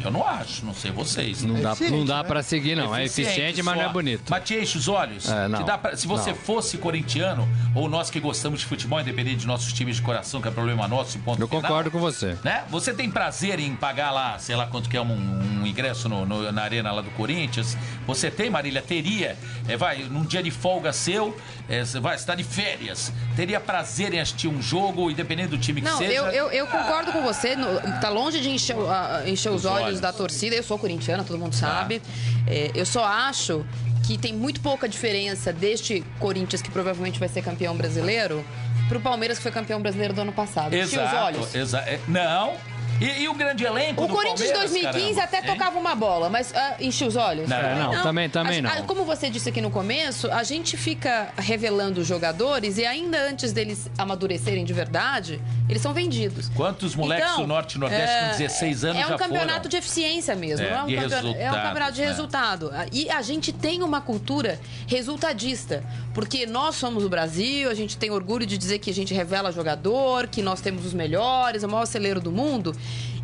Eu 0.04 0.10
não 0.10 0.26
acho, 0.26 0.64
não 0.64 0.74
sei 0.74 0.90
vocês. 0.90 1.42
não 1.42 1.54
dá, 1.60 1.72
eficiente, 1.72 1.92
não 1.92 2.04
dá 2.04 2.18
né? 2.18 2.24
pra 2.24 2.42
seguir, 2.42 2.74
não. 2.76 2.94
É 2.94 3.04
eficiente, 3.04 3.62
mas 3.62 3.74
não 3.76 3.82
é 3.82 3.86
só. 3.86 3.92
bonito. 3.92 4.22
Mas 4.28 4.44
te 4.44 4.54
enche 4.54 4.78
os 4.78 4.88
olhos. 4.88 5.28
É, 5.28 5.48
não. 5.48 5.58
Te 5.60 5.64
dá 5.66 5.76
pra- 5.78 5.96
se 5.96 6.06
você 6.06 6.30
Não. 6.30 6.36
fosse 6.36 6.78
corintiano, 6.78 7.48
ou 7.74 7.88
nós 7.88 8.10
que 8.10 8.20
gostamos 8.20 8.60
de 8.60 8.66
futebol, 8.66 9.00
independente 9.00 9.38
de 9.38 9.46
nossos 9.46 9.72
times 9.72 9.96
de 9.96 10.02
coração, 10.02 10.40
que 10.40 10.48
é 10.48 10.50
problema 10.50 10.86
nosso, 10.88 11.18
ponto 11.20 11.40
Eu 11.42 11.48
final, 11.48 11.62
concordo 11.62 11.90
com 11.90 11.98
você. 11.98 12.36
né? 12.44 12.64
Você 12.70 12.92
tem 12.94 13.10
prazer 13.10 13.58
em 13.60 13.74
pagar 13.74 14.10
lá, 14.10 14.38
sei 14.38 14.54
lá 14.56 14.66
quanto 14.66 14.88
que 14.88 14.96
é 14.96 15.00
um, 15.00 15.60
um 15.62 15.66
ingresso 15.66 16.08
no- 16.08 16.24
no- 16.24 16.50
na 16.52 16.62
arena 16.62 16.92
lá 16.92 17.02
do 17.02 17.10
Corinthians? 17.10 17.76
Você 18.06 18.30
tem, 18.30 18.48
Marília? 18.50 18.80
Teria. 18.82 19.36
É, 19.66 19.76
vai, 19.76 19.98
num 20.04 20.24
dia 20.24 20.42
de 20.42 20.50
folga 20.50 20.92
seu, 20.92 21.36
é, 21.68 21.84
você 21.84 22.00
vai 22.00 22.14
estar 22.16 22.34
de 22.34 22.44
férias. 22.44 23.12
Teria 23.36 23.60
prazer 23.60 24.14
em 24.14 24.20
assistir 24.20 24.48
um 24.48 24.62
jogo, 24.62 25.10
independente 25.10 25.48
do 25.48 25.58
time 25.58 25.80
que 25.80 25.88
Não, 25.88 25.98
seja? 25.98 26.12
eu, 26.12 26.26
eu, 26.26 26.50
eu 26.50 26.66
concordo 26.66 27.12
com 27.12 27.22
você. 27.22 27.56
no- 27.56 27.80
tá 28.00 28.08
longe 28.08 28.40
de 28.40 28.50
encher, 28.50 28.76
encher 29.26 29.50
os, 29.50 29.58
Os 29.58 29.64
olhos, 29.64 29.87
olhos. 29.88 30.00
da 30.00 30.12
torcida. 30.12 30.54
Eu 30.56 30.62
sou 30.62 30.78
corintiana, 30.78 31.24
todo 31.24 31.38
mundo 31.38 31.54
sabe. 31.54 32.00
É, 32.46 32.70
eu 32.74 32.86
só 32.86 33.04
acho 33.04 33.64
que 34.06 34.16
tem 34.16 34.32
muito 34.32 34.60
pouca 34.60 34.88
diferença 34.88 35.52
deste 35.52 36.02
Corinthians, 36.18 36.62
que 36.62 36.70
provavelmente 36.70 37.18
vai 37.18 37.28
ser 37.28 37.42
campeão 37.42 37.76
brasileiro, 37.76 38.44
pro 38.88 39.00
Palmeiras, 39.00 39.36
que 39.38 39.42
foi 39.42 39.52
campeão 39.52 39.80
brasileiro 39.82 40.14
do 40.14 40.20
ano 40.22 40.32
passado. 40.32 40.74
Encheu 40.74 41.04
os 41.04 41.12
olhos. 41.12 41.54
exa- 41.54 41.80
é, 41.80 42.00
não. 42.08 42.54
E, 43.00 43.22
e 43.22 43.28
o 43.28 43.34
grande 43.34 43.64
elenco 43.64 44.02
O 44.04 44.06
do 44.08 44.14
Corinthians 44.14 44.48
de 44.48 44.54
Palmeiras, 44.54 44.72
2015 44.72 45.14
caramba, 45.14 45.22
até 45.24 45.38
hein? 45.38 45.44
tocava 45.58 45.78
uma 45.78 45.94
bola, 45.94 46.28
mas 46.28 46.52
ah, 46.54 46.76
enchia 46.80 47.06
os 47.06 47.16
olhos? 47.16 47.48
Não, 47.48 47.56
É, 47.56 47.74
não, 47.76 48.02
também- 48.02 48.28
também 48.28 48.64
A- 48.64 48.72
a- 48.72 48.76
não. 48.80 48.86
Como 48.86 49.04
você 49.04 49.30
disse 49.30 49.48
aqui 49.48 49.60
no 49.60 49.70
começo, 49.70 50.30
a 50.32 50.42
gente 50.42 50.76
fica 50.76 51.28
revelando 51.36 52.00
os 52.00 52.06
jogadores 52.06 52.76
e 52.78 52.84
ainda 52.84 53.18
antes 53.28 53.52
deles 53.52 53.88
amadurecerem 53.96 54.64
de 54.64 54.72
verdade, 54.72 55.40
eles 55.68 55.80
são 55.80 55.92
vendidos. 55.94 56.48
Quantos 56.54 56.94
moleques 56.94 57.36
do 57.36 57.46
Norte 57.46 57.74
e 57.76 57.78
Nordeste 57.78 58.16
com 58.32 58.36
16 58.38 58.84
anos 58.84 59.02
É 59.02 59.06
um 59.06 59.08
já 59.10 59.18
campeonato 59.18 59.52
foram? 59.58 59.68
de 59.68 59.76
eficiência 59.76 60.34
mesmo. 60.34 60.66
É, 60.66 60.70
não 60.70 60.76
é, 60.78 60.82
um 60.82 60.86
campeonato, 60.86 61.26
é 61.38 61.50
um 61.50 61.54
campeonato 61.54 61.92
de 61.92 62.00
né? 62.00 62.06
resultado. 62.08 62.70
E 62.92 63.10
a 63.10 63.22
gente 63.22 63.52
tem 63.52 63.82
uma 63.82 64.00
cultura 64.00 64.58
resultadista. 64.86 65.82
Porque 66.12 66.46
nós 66.46 66.74
somos 66.74 67.04
o 67.04 67.08
Brasil, 67.08 67.70
a 67.70 67.74
gente 67.74 67.96
tem 67.96 68.10
orgulho 68.10 68.44
de 68.44 68.58
dizer 68.58 68.78
que 68.80 68.90
a 68.90 68.94
gente 68.94 69.14
revela 69.14 69.52
jogador, 69.52 70.26
que 70.26 70.42
nós 70.42 70.60
temos 70.60 70.84
os 70.84 70.92
melhores, 70.92 71.62
o 71.62 71.68
maior 71.68 71.86
celeiro 71.86 72.20
do 72.20 72.32
mundo. 72.32 72.74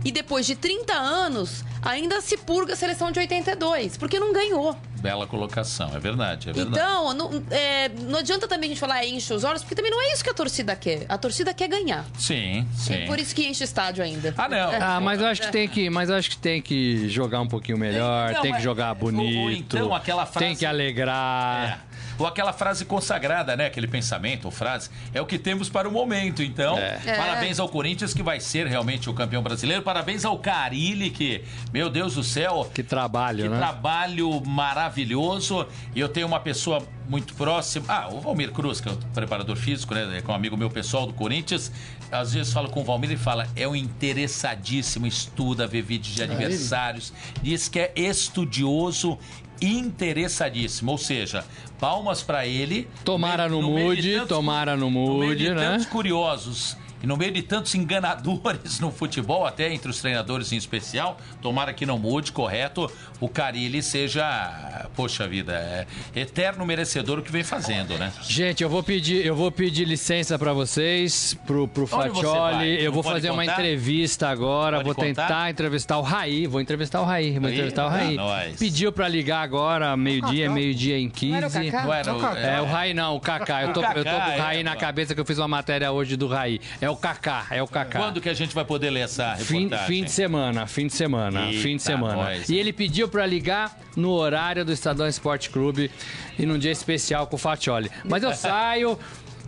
E 0.05 0.13
depois 0.13 0.45
de 0.45 0.55
30 0.55 0.93
anos, 0.93 1.65
ainda 1.83 2.21
se 2.21 2.37
purga 2.37 2.75
a 2.75 2.77
seleção 2.77 3.11
de 3.11 3.19
82, 3.19 3.97
porque 3.97 4.21
não 4.21 4.33
ganhou. 4.33 4.77
Bela 5.05 5.27
colocação, 5.27 5.91
é 5.95 5.99
verdade, 6.01 6.49
é 6.49 6.53
verdade. 6.55 6.79
Então, 6.79 7.13
não, 7.13 7.43
é, 7.51 7.91
não 7.91 8.21
adianta 8.21 8.49
também 8.49 8.69
a 8.71 8.73
gente 8.73 8.81
falar 8.81 8.95
"Ah, 8.95 9.07
enche 9.07 9.35
os 9.35 9.45
olhos, 9.45 9.61
porque 9.63 9.75
também 9.75 9.91
não 9.91 10.01
é 10.01 10.13
isso 10.15 10.25
que 10.25 10.31
a 10.31 10.35
torcida 10.35 10.75
quer. 10.75 11.05
A 11.11 11.19
torcida 11.19 11.53
quer 11.53 11.69
ganhar. 11.69 12.07
Sim, 12.19 12.67
sim. 12.75 12.95
É 12.95 13.07
por 13.07 13.19
isso 13.21 13.35
que 13.35 13.47
enche 13.47 13.63
estádio 13.63 14.03
ainda. 14.03 14.33
Ah, 14.39 14.49
não. 14.49 14.71
Ah, 14.81 15.01
mas 15.03 15.21
eu 15.21 15.27
acho 15.27 15.43
que 15.43 15.53
tem 15.53 15.69
que, 15.69 15.91
mas 15.91 16.09
eu 16.09 16.17
acho 16.17 16.31
que 16.31 16.39
tem 16.39 16.63
que 16.63 17.07
jogar 17.11 17.43
um 17.43 17.47
pouquinho 17.47 17.77
melhor, 17.77 18.31
Então, 18.31 18.41
tem 18.43 18.53
que 18.53 18.59
é- 18.59 18.63
jogar 18.63 18.95
bonito. 18.95 19.39
ou 19.41 19.51
então 19.51 19.95
aquela 19.95 20.25
frase- 20.25 20.47
Tem 20.47 20.57
que 20.57 20.65
alegrar. 20.65 21.81
É. 21.91 21.95
Ou 22.17 22.27
aquela 22.29 22.53
frase 22.53 22.85
consagrada, 22.85 23.57
né? 23.57 23.67
Aquele 23.67 23.89
pensamento 23.89 24.45
ou 24.45 24.51
frase. 24.53 24.89
É 25.13 25.21
o 25.21 25.27
que 25.27 25.37
temos 25.37 25.69
para 25.69 25.89
o 25.89 25.91
momento. 25.93 26.45
Então, 26.45 26.79
É. 26.79 26.99
parabéns 27.17 27.59
ao 27.59 27.69
Corinthians, 27.69 28.15
que 28.15 28.23
vai 28.23 28.39
ser 28.39 28.69
realmente 28.69 29.11
o 29.11 29.13
campeão 29.13 29.43
brasileiro. 29.43 29.83
Parabéns 29.83 30.25
ao 30.25 30.39
Carilli, 30.39 31.11
que, 31.11 31.43
meu 31.73 31.91
Deus 31.91 32.15
do 32.15 32.23
céu, 32.23 32.71
Que 32.73 32.85
trabalho, 32.85 33.43
que 33.43 33.49
né? 33.49 33.59
trabalho 33.59 34.41
maravilhoso. 34.47 34.94
E 35.03 36.01
eu 36.01 36.09
tenho 36.09 36.27
uma 36.27 36.41
pessoa 36.41 36.83
muito 37.09 37.35
próxima. 37.35 37.85
Ah, 37.89 38.09
o 38.11 38.21
Valmir 38.21 38.53
Cruz, 38.53 38.81
que 38.81 38.89
é 38.89 38.93
o 38.93 38.97
preparador 39.15 39.57
físico, 39.57 39.95
né? 39.95 40.23
Que 40.25 40.31
é 40.31 40.33
um 40.33 40.37
amigo 40.37 40.57
meu 40.57 40.71
pessoal 40.71 41.07
do 41.07 41.13
Corinthians. 41.13 41.71
Às 42.13 42.33
vezes 42.35 42.53
falo 42.53 42.69
com 42.69 42.81
o 42.81 42.85
Valmir 42.85 43.11
e 43.13 43.17
fala: 43.17 43.49
é 43.57 43.67
um 43.67 43.75
interessadíssimo, 43.77 45.07
estuda, 45.07 45.67
vê 45.67 45.83
vídeos 45.83 46.15
de 46.15 46.23
adversários. 46.23 47.13
Diz 47.43 47.69
que 47.69 47.79
é 47.81 47.93
estudioso. 47.97 49.19
Interessadíssimo, 49.61 50.91
ou 50.93 50.99
seja, 50.99 51.45
palmas 51.79 52.23
pra 52.23 52.45
ele. 52.47 52.89
Tomara 53.05 53.49
No 53.49 53.63
no 53.63 53.69
tantos- 53.69 54.27
tomara 54.27 54.77
no 54.77 54.91
mude, 54.91 55.51
né? 55.51 55.55
tantos 55.71 55.87
curiosos 55.87 56.77
e 57.05 57.07
no 57.07 57.19
meio 57.19 57.33
de 57.33 57.43
tantos 57.43 57.75
enganadores 57.75 58.81
no 58.81 58.91
futebol, 58.91 59.47
até 59.47 59.71
entre 59.71 59.91
os 59.91 60.01
treinadores 60.01 60.51
em 60.53 60.57
especial, 60.57 61.19
tomara 61.43 61.75
que 61.75 61.85
não 61.85 61.99
mude, 61.99 62.33
correto, 62.33 62.91
o 63.21 63.29
Carilli 63.29 63.83
seja, 63.83 64.89
poxa 64.97 65.29
vida, 65.29 65.53
é, 65.53 65.87
eterno 66.19 66.65
merecedor 66.65 67.19
o 67.19 67.23
que 67.23 67.31
vem 67.31 67.45
fazendo, 67.45 67.99
né? 67.99 68.11
Gente, 68.23 68.63
eu 68.63 68.71
vou 68.71 68.83
pedir, 68.83 69.25
eu 69.25 69.37
vou 69.37 69.53
pedir 69.53 69.85
licença 69.85 70.39
pra 70.39 70.55
vocês, 70.55 71.37
pro, 71.47 71.69
pro 71.69 71.87
Fatioli. 71.87 72.83
Eu 72.83 72.91
vou 72.91 73.03
fazer 73.03 73.29
uma 73.31 73.43
contar? 73.43 73.61
entrevista 73.61 74.29
agora, 74.29 74.79
Pode 74.79 74.87
vou 74.87 74.95
tentar 74.95 75.23
contar? 75.29 75.51
entrevistar 75.51 75.99
o 75.99 76.03
Raí. 76.03 76.47
Vou 76.47 76.61
entrevistar 76.61 77.03
o 77.03 77.05
Raí, 77.05 77.39
vou 77.39 77.49
Aí, 77.49 77.53
entrevistar 77.53 77.85
o 77.85 77.89
ah, 77.89 77.91
Raí. 77.91 78.15
nós. 78.17 78.57
Pediu 78.59 78.91
pra 78.91 79.07
ligar 79.09 79.43
agora, 79.43 79.95
meio-dia, 79.95 80.49
meio-dia 80.51 80.99
em 80.99 81.11
15. 81.11 81.33
Não 81.33 81.37
era 81.37 81.49
o 81.49 81.51
Kaká? 81.51 81.85
Não 81.85 81.93
era 81.93 82.11
É 82.11 82.13
o 82.15 82.19
Kaká. 82.19 82.41
É, 82.41 82.61
o 82.63 82.65
Raí 82.65 82.95
não, 82.95 83.17
o 83.17 83.21
Kaká. 83.21 83.63
Eu 83.63 83.73
tô, 83.75 83.83
eu 83.83 84.05
tô 84.05 84.11
com 84.11 84.17
o 84.17 84.39
Raí 84.39 84.61
é, 84.61 84.63
na 84.63 84.75
cabeça 84.75 85.15
que 85.15 85.21
eu 85.21 85.25
fiz 85.27 85.37
uma 85.37 85.49
matéria 85.49 85.93
hoje 85.93 86.17
do 86.17 86.27
Raí. 86.27 86.61
É 86.81 86.89
o 86.89 86.94
Kaká, 86.97 87.47
é 87.51 87.63
o 87.63 87.67
Kaká. 87.67 87.99
Quando 87.99 88.21
que 88.21 88.29
a 88.29 88.35
gente 88.35 88.55
vai 88.55 88.65
poder 88.65 88.91
ler 88.91 89.01
essa 89.01 89.35
Fim, 89.37 89.65
reportagem? 89.65 89.87
fim 89.87 90.05
de 90.05 90.11
semana, 90.11 90.67
fim 90.67 90.87
de 90.87 90.93
semana, 90.95 91.47
Eita, 91.51 91.63
fim 91.63 91.77
de 91.77 91.83
semana. 91.83 92.15
nós. 92.15 92.49
E 92.49 92.57
ele 92.57 92.73
pediu 92.73 93.09
pra 93.09 93.25
ligar 93.27 93.79
no 93.97 94.11
horário 94.11 94.65
do 94.65 94.73
Estadão 94.73 95.07
Esporte 95.07 95.51
Clube 95.51 95.91
e 96.39 96.45
num 96.47 96.59
dia 96.59 96.73
especial 96.73 97.27
com 97.27 97.37
o 97.37 97.39
Fatioli. 97.39 97.91
Mas 98.05 98.23
eu 98.23 98.33
saio, 98.35 98.99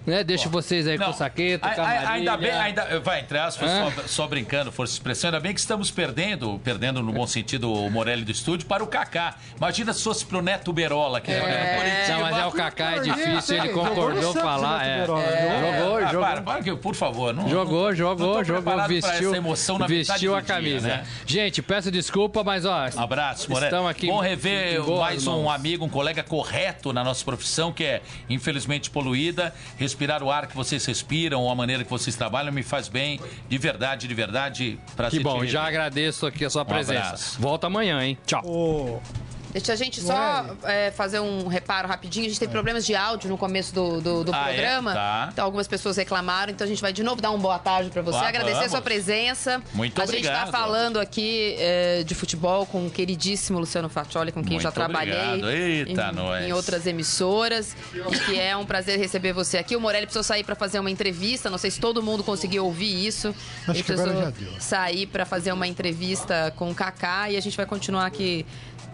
né? 0.06 0.22
Deixo 0.24 0.48
vocês 0.48 0.86
aí 0.86 0.96
com 0.98 1.10
o 1.10 1.12
Saqueto, 1.12 1.66
a- 1.66 1.70
com 1.74 1.80
a 1.80 1.84
a- 1.84 2.10
ainda 2.12 2.36
bem, 2.36 2.50
ainda, 2.50 3.00
vai, 3.00 3.20
entre 3.20 3.38
aspas, 3.38 3.70
só, 3.70 4.02
só 4.06 4.26
brincando, 4.28 4.70
força 4.70 4.92
de 4.92 4.98
expressão, 4.98 5.28
ainda 5.28 5.40
bem 5.40 5.52
que 5.52 5.60
estamos 5.60 5.90
perdendo, 5.90 6.60
perdendo 6.62 7.02
no 7.02 7.12
bom 7.12 7.26
sentido 7.26 7.72
o 7.72 7.90
Morelli 7.90 8.24
do 8.24 8.30
estúdio, 8.30 8.66
para 8.66 8.82
o 8.82 8.86
Kaká. 8.86 9.34
Imagina 9.56 9.92
se 9.92 10.02
fosse 10.02 10.24
pro 10.24 10.40
Neto 10.40 10.72
Berola, 10.72 11.20
que 11.20 11.30
é, 11.32 12.06
Não, 12.10 12.20
mas 12.20 12.36
é 12.38 12.46
o 12.46 12.52
Kaká, 12.52 12.92
é 12.96 13.00
difícil, 13.00 13.56
ele 13.56 13.66
Jogou 13.68 13.84
no 13.84 13.90
concordou 13.90 14.34
falar. 14.34 14.78
Neto 14.84 14.86
É. 14.86 15.00
Berola, 15.00 15.26
Jogou, 15.26 15.96
Ah, 15.96 16.06
jogou. 16.12 16.26
para, 16.26 16.42
para, 16.42 16.62
que, 16.62 16.76
por 16.76 16.94
favor. 16.94 17.34
Não, 17.34 17.48
Jogou, 17.48 17.88
não- 17.88 17.94
jogou, 17.94 18.36
não 18.36 18.44
jogou, 18.44 18.88
vestiu, 18.88 19.28
essa 19.28 19.36
emoção 19.36 19.78
na 19.78 19.86
vestiu 19.86 20.34
a 20.34 20.40
dia, 20.40 20.54
camisa. 20.54 20.88
né? 20.88 21.06
Gente, 21.26 21.60
peço 21.62 21.90
desculpa, 21.90 22.44
mas 22.44 22.64
ó, 22.64 22.86
Abraço, 22.96 23.50
Morelli. 23.50 23.66
estamos 23.66 23.90
aqui. 23.90 24.06
Bom 24.06 24.20
rever 24.20 24.80
mais 24.88 25.26
um 25.26 25.50
amigo, 25.50 25.84
um 25.84 25.88
colega 25.88 26.22
correto 26.22 26.92
na 26.92 27.02
nossa 27.02 27.24
profissão, 27.24 27.72
que 27.72 27.84
é 27.84 28.02
infelizmente 28.28 28.90
poluída. 28.90 29.54
Respirar 29.96 30.22
o 30.22 30.30
ar 30.30 30.46
que 30.46 30.54
vocês 30.54 30.84
respiram, 30.84 31.40
ou 31.40 31.50
a 31.50 31.54
maneira 31.54 31.82
que 31.82 31.88
vocês 31.88 32.14
trabalham, 32.14 32.52
me 32.52 32.62
faz 32.62 32.86
bem. 32.86 33.18
De 33.48 33.56
verdade, 33.56 34.06
de 34.06 34.14
verdade. 34.14 34.78
Prazer 34.94 35.18
Que 35.18 35.24
bom, 35.24 35.40
te 35.40 35.48
já 35.48 35.66
agradeço 35.66 36.26
aqui 36.26 36.44
a 36.44 36.50
sua 36.50 36.66
presença. 36.66 37.00
abraço. 37.06 37.40
Volta 37.40 37.66
amanhã, 37.68 38.04
hein? 38.04 38.18
Tchau. 38.26 38.42
Ô, 38.44 39.00
Deixa 39.56 39.72
a 39.72 39.76
gente 39.76 40.02
só 40.02 40.44
é, 40.64 40.90
fazer 40.90 41.18
um 41.20 41.46
reparo 41.48 41.88
rapidinho. 41.88 42.26
A 42.26 42.28
gente 42.28 42.38
teve 42.38 42.52
problemas 42.52 42.84
de 42.84 42.94
áudio 42.94 43.28
no 43.30 43.38
começo 43.38 43.74
do, 43.74 44.00
do, 44.02 44.24
do 44.24 44.34
Ah, 44.34 44.50
é? 44.50 44.54
programa. 44.54 44.92
Tá. 44.92 45.28
Então 45.32 45.44
algumas 45.44 45.66
pessoas 45.66 45.96
reclamaram. 45.96 46.52
Então 46.52 46.64
a 46.66 46.68
gente 46.68 46.82
vai 46.82 46.92
de 46.92 47.02
novo 47.02 47.22
dar 47.22 47.30
uma 47.30 47.38
boa 47.38 47.58
tarde 47.58 47.88
pra 47.90 48.02
você, 48.02 48.18
Ah, 48.18 48.28
agradecer 48.28 48.52
a 48.52 48.58
vamos. 48.58 48.70
sua 48.72 48.82
presença. 48.82 49.62
Muito 49.72 50.00
a 50.00 50.04
gente 50.04 50.16
obrigado. 50.16 50.44
tá 50.46 50.52
falando 50.52 51.00
aqui 51.00 51.56
é, 51.58 52.02
de 52.04 52.14
futebol 52.14 52.66
com 52.66 52.86
o 52.86 52.90
queridíssimo 52.90 53.58
Luciano 53.58 53.88
Faccioli, 53.88 54.30
com 54.30 54.42
quem 54.42 54.52
Muito 54.52 54.62
já 54.62 54.70
trabalhei 54.70 55.14
obrigado. 55.16 55.50
Eita, 55.50 56.10
em, 56.12 56.14
nós. 56.14 56.44
em 56.44 56.52
outras 56.52 56.86
emissoras. 56.86 57.74
E 57.94 58.18
que 58.26 58.38
é 58.38 58.54
um 58.56 58.66
prazer 58.66 58.98
receber 58.98 59.32
você 59.32 59.56
aqui. 59.56 59.74
O 59.74 59.80
Morelli 59.80 60.04
precisou 60.06 60.22
sair 60.22 60.44
pra 60.44 60.54
fazer 60.54 60.78
uma 60.80 60.90
entrevista. 60.90 61.48
Não 61.48 61.58
sei 61.58 61.70
se 61.70 61.80
todo 61.80 62.02
mundo 62.02 62.22
conseguiu 62.22 62.66
ouvir 62.66 63.06
isso. 63.06 63.34
Acho 63.62 63.70
Ele 63.70 63.82
precisou 63.82 64.32
sair 64.60 65.06
pra 65.06 65.24
fazer 65.24 65.52
uma 65.52 65.66
entrevista 65.66 66.52
com 66.56 66.70
o 66.70 66.74
Kaká 66.74 67.30
e 67.30 67.36
a 67.36 67.40
gente 67.40 67.56
vai 67.56 67.64
continuar 67.64 68.04
aqui 68.06 68.44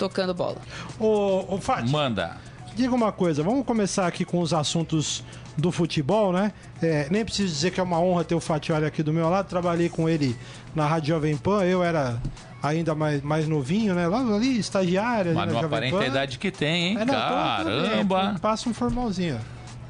tocando 0.03 0.35
bola. 0.35 0.57
ô, 0.99 1.55
ô 1.55 1.59
Fati, 1.59 1.89
Manda. 1.89 2.37
diga 2.75 2.93
uma 2.93 3.13
coisa, 3.13 3.41
vamos 3.41 3.65
começar 3.65 4.09
aqui 4.09 4.25
com 4.25 4.41
os 4.41 4.53
assuntos 4.53 5.23
do 5.57 5.71
futebol, 5.71 6.33
né? 6.33 6.53
É, 6.83 7.07
nem 7.09 7.25
preciso 7.25 7.53
dizer 7.53 7.71
que 7.71 7.79
é 7.79 7.83
uma 7.83 8.01
honra 8.01 8.25
ter 8.25 8.35
o 8.35 8.41
Fatioli 8.41 8.85
aqui 8.85 9.03
do 9.03 9.13
meu 9.13 9.29
lado. 9.29 9.47
Trabalhei 9.47 9.89
com 9.89 10.09
ele 10.09 10.37
na 10.75 10.87
Rádio 10.87 11.15
Jovem 11.15 11.37
Pan, 11.37 11.63
eu 11.65 11.85
era 11.85 12.21
ainda 12.61 12.95
mais, 12.97 13.23
mais 13.23 13.47
novinho, 13.47 13.95
né? 13.95 14.09
Lá 14.09 14.19
ali, 14.19 14.59
estagiário. 14.59 15.35
Mas 15.35 15.43
ali 15.45 15.53
não 15.53 15.55
na 15.55 15.63
Jovem 15.63 15.79
aparenta 15.79 15.97
Pan. 15.99 16.03
a 16.03 16.07
idade 16.07 16.39
que 16.39 16.51
tem, 16.51 16.89
hein? 16.89 16.97
É, 16.99 17.05
não, 17.05 17.15
Caramba. 17.15 18.37
passa 18.41 18.69
um 18.69 18.75
formalzinho, 18.75 19.39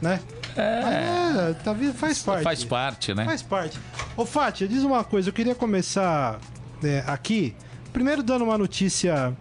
né? 0.02 0.20
É. 0.54 1.48
é 1.50 1.54
tá, 1.64 1.74
faz 1.94 2.22
parte. 2.22 2.42
Faz 2.42 2.64
parte, 2.64 3.14
né? 3.14 3.24
Faz 3.24 3.40
parte. 3.40 3.78
Ô, 4.14 4.26
Fátia, 4.26 4.68
diz 4.68 4.82
uma 4.82 5.04
coisa, 5.04 5.30
eu 5.30 5.32
queria 5.32 5.54
começar 5.54 6.38
é, 6.84 7.02
aqui, 7.06 7.54
primeiro 7.92 8.22
dando 8.22 8.44
uma 8.44 8.58
notícia 8.58 9.34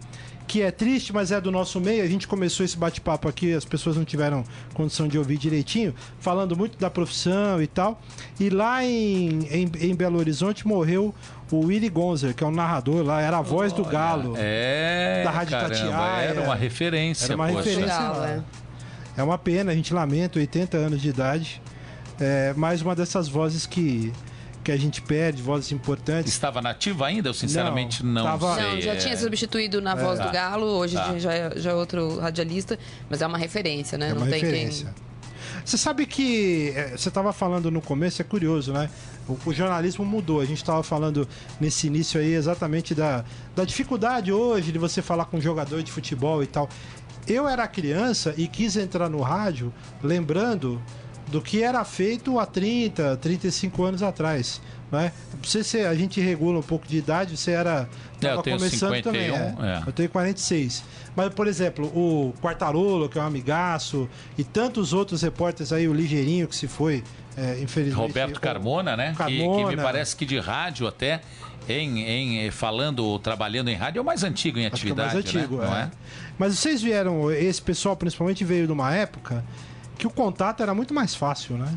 que 0.52 0.62
é 0.62 0.70
triste, 0.70 1.14
mas 1.14 1.32
é 1.32 1.40
do 1.40 1.50
nosso 1.50 1.80
meio. 1.80 2.04
A 2.04 2.08
gente 2.08 2.28
começou 2.28 2.66
esse 2.66 2.76
bate-papo 2.76 3.30
aqui, 3.30 3.54
as 3.54 3.64
pessoas 3.64 3.96
não 3.96 4.04
tiveram 4.04 4.44
condição 4.74 5.08
de 5.08 5.18
ouvir 5.18 5.38
direitinho, 5.38 5.96
falando 6.20 6.58
muito 6.58 6.78
da 6.78 6.90
profissão 6.90 7.62
e 7.62 7.68
tal. 7.68 8.02
E 8.38 8.50
lá 8.50 8.84
em, 8.84 9.48
em, 9.50 9.72
em 9.80 9.96
Belo 9.96 10.20
Horizonte 10.20 10.68
morreu 10.68 11.16
o 11.50 11.68
Willy 11.68 11.88
Gonzer, 11.88 12.36
que 12.36 12.44
é 12.44 12.48
um 12.48 12.52
narrador 12.52 13.02
lá, 13.02 13.22
era 13.22 13.38
a 13.38 13.42
voz 13.42 13.72
do 13.72 13.86
Galo. 13.86 14.34
É, 14.38 15.22
Da 15.24 15.32
Rádio 15.32 15.52
caramba, 15.52 15.74
Itatiaia. 15.74 16.26
era 16.32 16.42
uma 16.42 16.56
referência, 16.56 17.26
Era 17.28 17.36
uma 17.36 17.48
poxa. 17.48 17.58
referência. 17.70 17.98
Galo, 17.98 18.24
é. 18.26 18.42
É 19.16 19.24
uma 19.24 19.38
pena, 19.38 19.72
a 19.72 19.76
gente 19.76 19.94
lamenta, 19.94 20.38
80 20.38 20.76
anos 20.76 21.02
de 21.02 21.08
idade. 21.08 21.62
É 22.20 22.54
mais 22.58 22.82
uma 22.82 22.94
dessas 22.94 23.30
vozes 23.30 23.66
que, 23.66 24.12
que 24.64 24.72
a 24.72 24.78
gente 24.78 25.02
perde, 25.02 25.42
vozes 25.42 25.72
importantes. 25.72 26.32
Estava 26.32 26.62
nativa 26.62 27.08
ainda? 27.08 27.30
Eu 27.30 27.34
sinceramente 27.34 28.04
não, 28.06 28.14
Não, 28.14 28.24
tava- 28.24 28.56
sei. 28.56 28.64
Não, 28.76 28.82
já 28.82 28.94
é. 28.94 28.96
tinha 28.96 29.18
substituído 29.18 29.82
na 29.82 29.96
voz 29.96 30.20
do 30.20 30.30
Galo, 30.32 30.66
hoje 30.68 30.96
Tá. 30.96 31.18
já, 31.18 31.34
é, 31.34 31.54
já 31.60 31.72
é 31.72 31.74
outro 31.74 32.20
radialista, 32.20 32.78
mas 33.10 33.22
é 33.22 33.28
uma 33.28 33.38
referência, 33.38 33.98
né? 33.98 34.08
É 34.10 34.14
não 34.14 34.18
uma 34.22 34.28
tem 34.28 34.40
referência. 34.42 34.94
Você 35.66 35.78
sabe 35.78 36.06
que 36.06 36.74
é, 36.76 36.98
você 36.98 37.10
estava 37.10 37.32
falando 37.34 37.70
no 37.70 37.82
começo, 37.82 38.22
é 38.22 38.26
curioso, 38.26 38.74
né? 38.74 38.90
O, 39.28 39.38
o 39.46 39.54
jornalismo 39.54 40.04
mudou. 40.04 40.40
A 40.42 40.46
gente 40.46 40.58
estava 40.58 40.82
falando 40.82 41.28
nesse 41.60 41.88
início 41.88 42.20
aí 42.20 42.34
exatamente 42.34 42.96
da, 42.96 43.24
da 43.56 43.64
dificuldade 43.64 44.32
hoje 44.32 44.72
de 44.72 44.80
você 44.80 45.02
falar 45.02 45.26
com 45.26 45.38
um 45.38 45.42
jogador 45.42 45.84
de 45.84 45.92
futebol 45.92 46.42
e 46.42 46.48
tal. 46.48 46.68
Eu 47.28 47.48
era 47.48 47.68
criança 47.68 48.34
e 48.38 48.48
quis 48.48 48.76
entrar 48.76 49.08
no 49.10 49.22
rádio 49.22 49.72
lembrando 50.02 50.82
do 51.32 51.42
que 51.42 51.64
era 51.64 51.84
feito 51.86 52.38
há 52.38 52.46
30, 52.46 53.18
35 53.18 53.84
anos 53.84 54.04
atrás. 54.04 54.62
Né? 54.92 55.14
Você, 55.42 55.82
a 55.82 55.96
gente 55.96 56.20
regula 56.20 56.60
um 56.60 56.64
pouco 56.64 56.86
de 56.86 56.98
idade, 56.98 57.38
você 57.38 57.52
era. 57.52 57.88
É, 58.22 58.34
eu 58.34 58.42
tenho 58.42 58.58
começando 58.58 58.94
51, 58.96 59.02
também. 59.02 59.32
é. 59.32 59.78
é. 59.78 59.84
Eu 59.88 59.94
tenho 59.94 60.10
46. 60.10 60.84
Mas, 61.16 61.34
por 61.34 61.48
exemplo, 61.48 61.86
o 61.88 62.34
Quartarolo, 62.42 63.08
que 63.08 63.18
é 63.18 63.22
um 63.22 63.26
amigaço, 63.26 64.10
e 64.38 64.44
tantos 64.44 64.92
outros 64.92 65.22
repórteres 65.22 65.72
aí, 65.72 65.88
o 65.88 65.94
Ligeirinho, 65.94 66.48
que 66.48 66.56
se 66.56 66.68
foi, 66.68 67.04
é, 67.38 67.60
infelizmente. 67.62 67.96
Roberto 68.08 68.40
Carmona, 68.42 68.98
né? 68.98 69.16
Que- 69.18 69.26
Que, 69.26 69.40
Carmona. 69.40 69.70
me 69.70 69.78
parece 69.78 70.16
que 70.16 70.26
de 70.26 70.40
rádio 70.40 70.86
até, 70.86 71.22
em, 71.70 72.02
em 72.02 72.48
eh, 72.48 72.52
falando 72.52 73.00
ou 73.06 73.18
trabalhando 73.18 73.70
em 73.70 73.76
rádio, 73.76 74.00
é 74.00 74.02
o 74.02 74.06
mais 74.06 74.24
antigo 74.24 74.58
em 74.60 74.64
que 74.64 74.68
é 74.68 74.72
o 74.72 74.74
atividade, 74.74 75.14
mais 75.14 75.26
antigo, 75.26 75.58
né? 75.58 75.66
Não 75.66 75.78
é. 75.78 75.82
é? 75.84 75.92
Mas 76.38 76.60
vocês 76.60 76.82
vieram, 76.82 77.32
esse 77.32 77.62
pessoal 77.62 77.96
principalmente 77.96 78.44
veio 78.44 78.66
de 78.66 78.74
uma 78.74 78.94
época 78.94 79.44
que 80.02 80.08
o 80.08 80.10
contato 80.10 80.64
era 80.64 80.74
muito 80.74 80.96
mais 80.96 81.14
fácil, 81.14 81.58
né? 81.58 81.68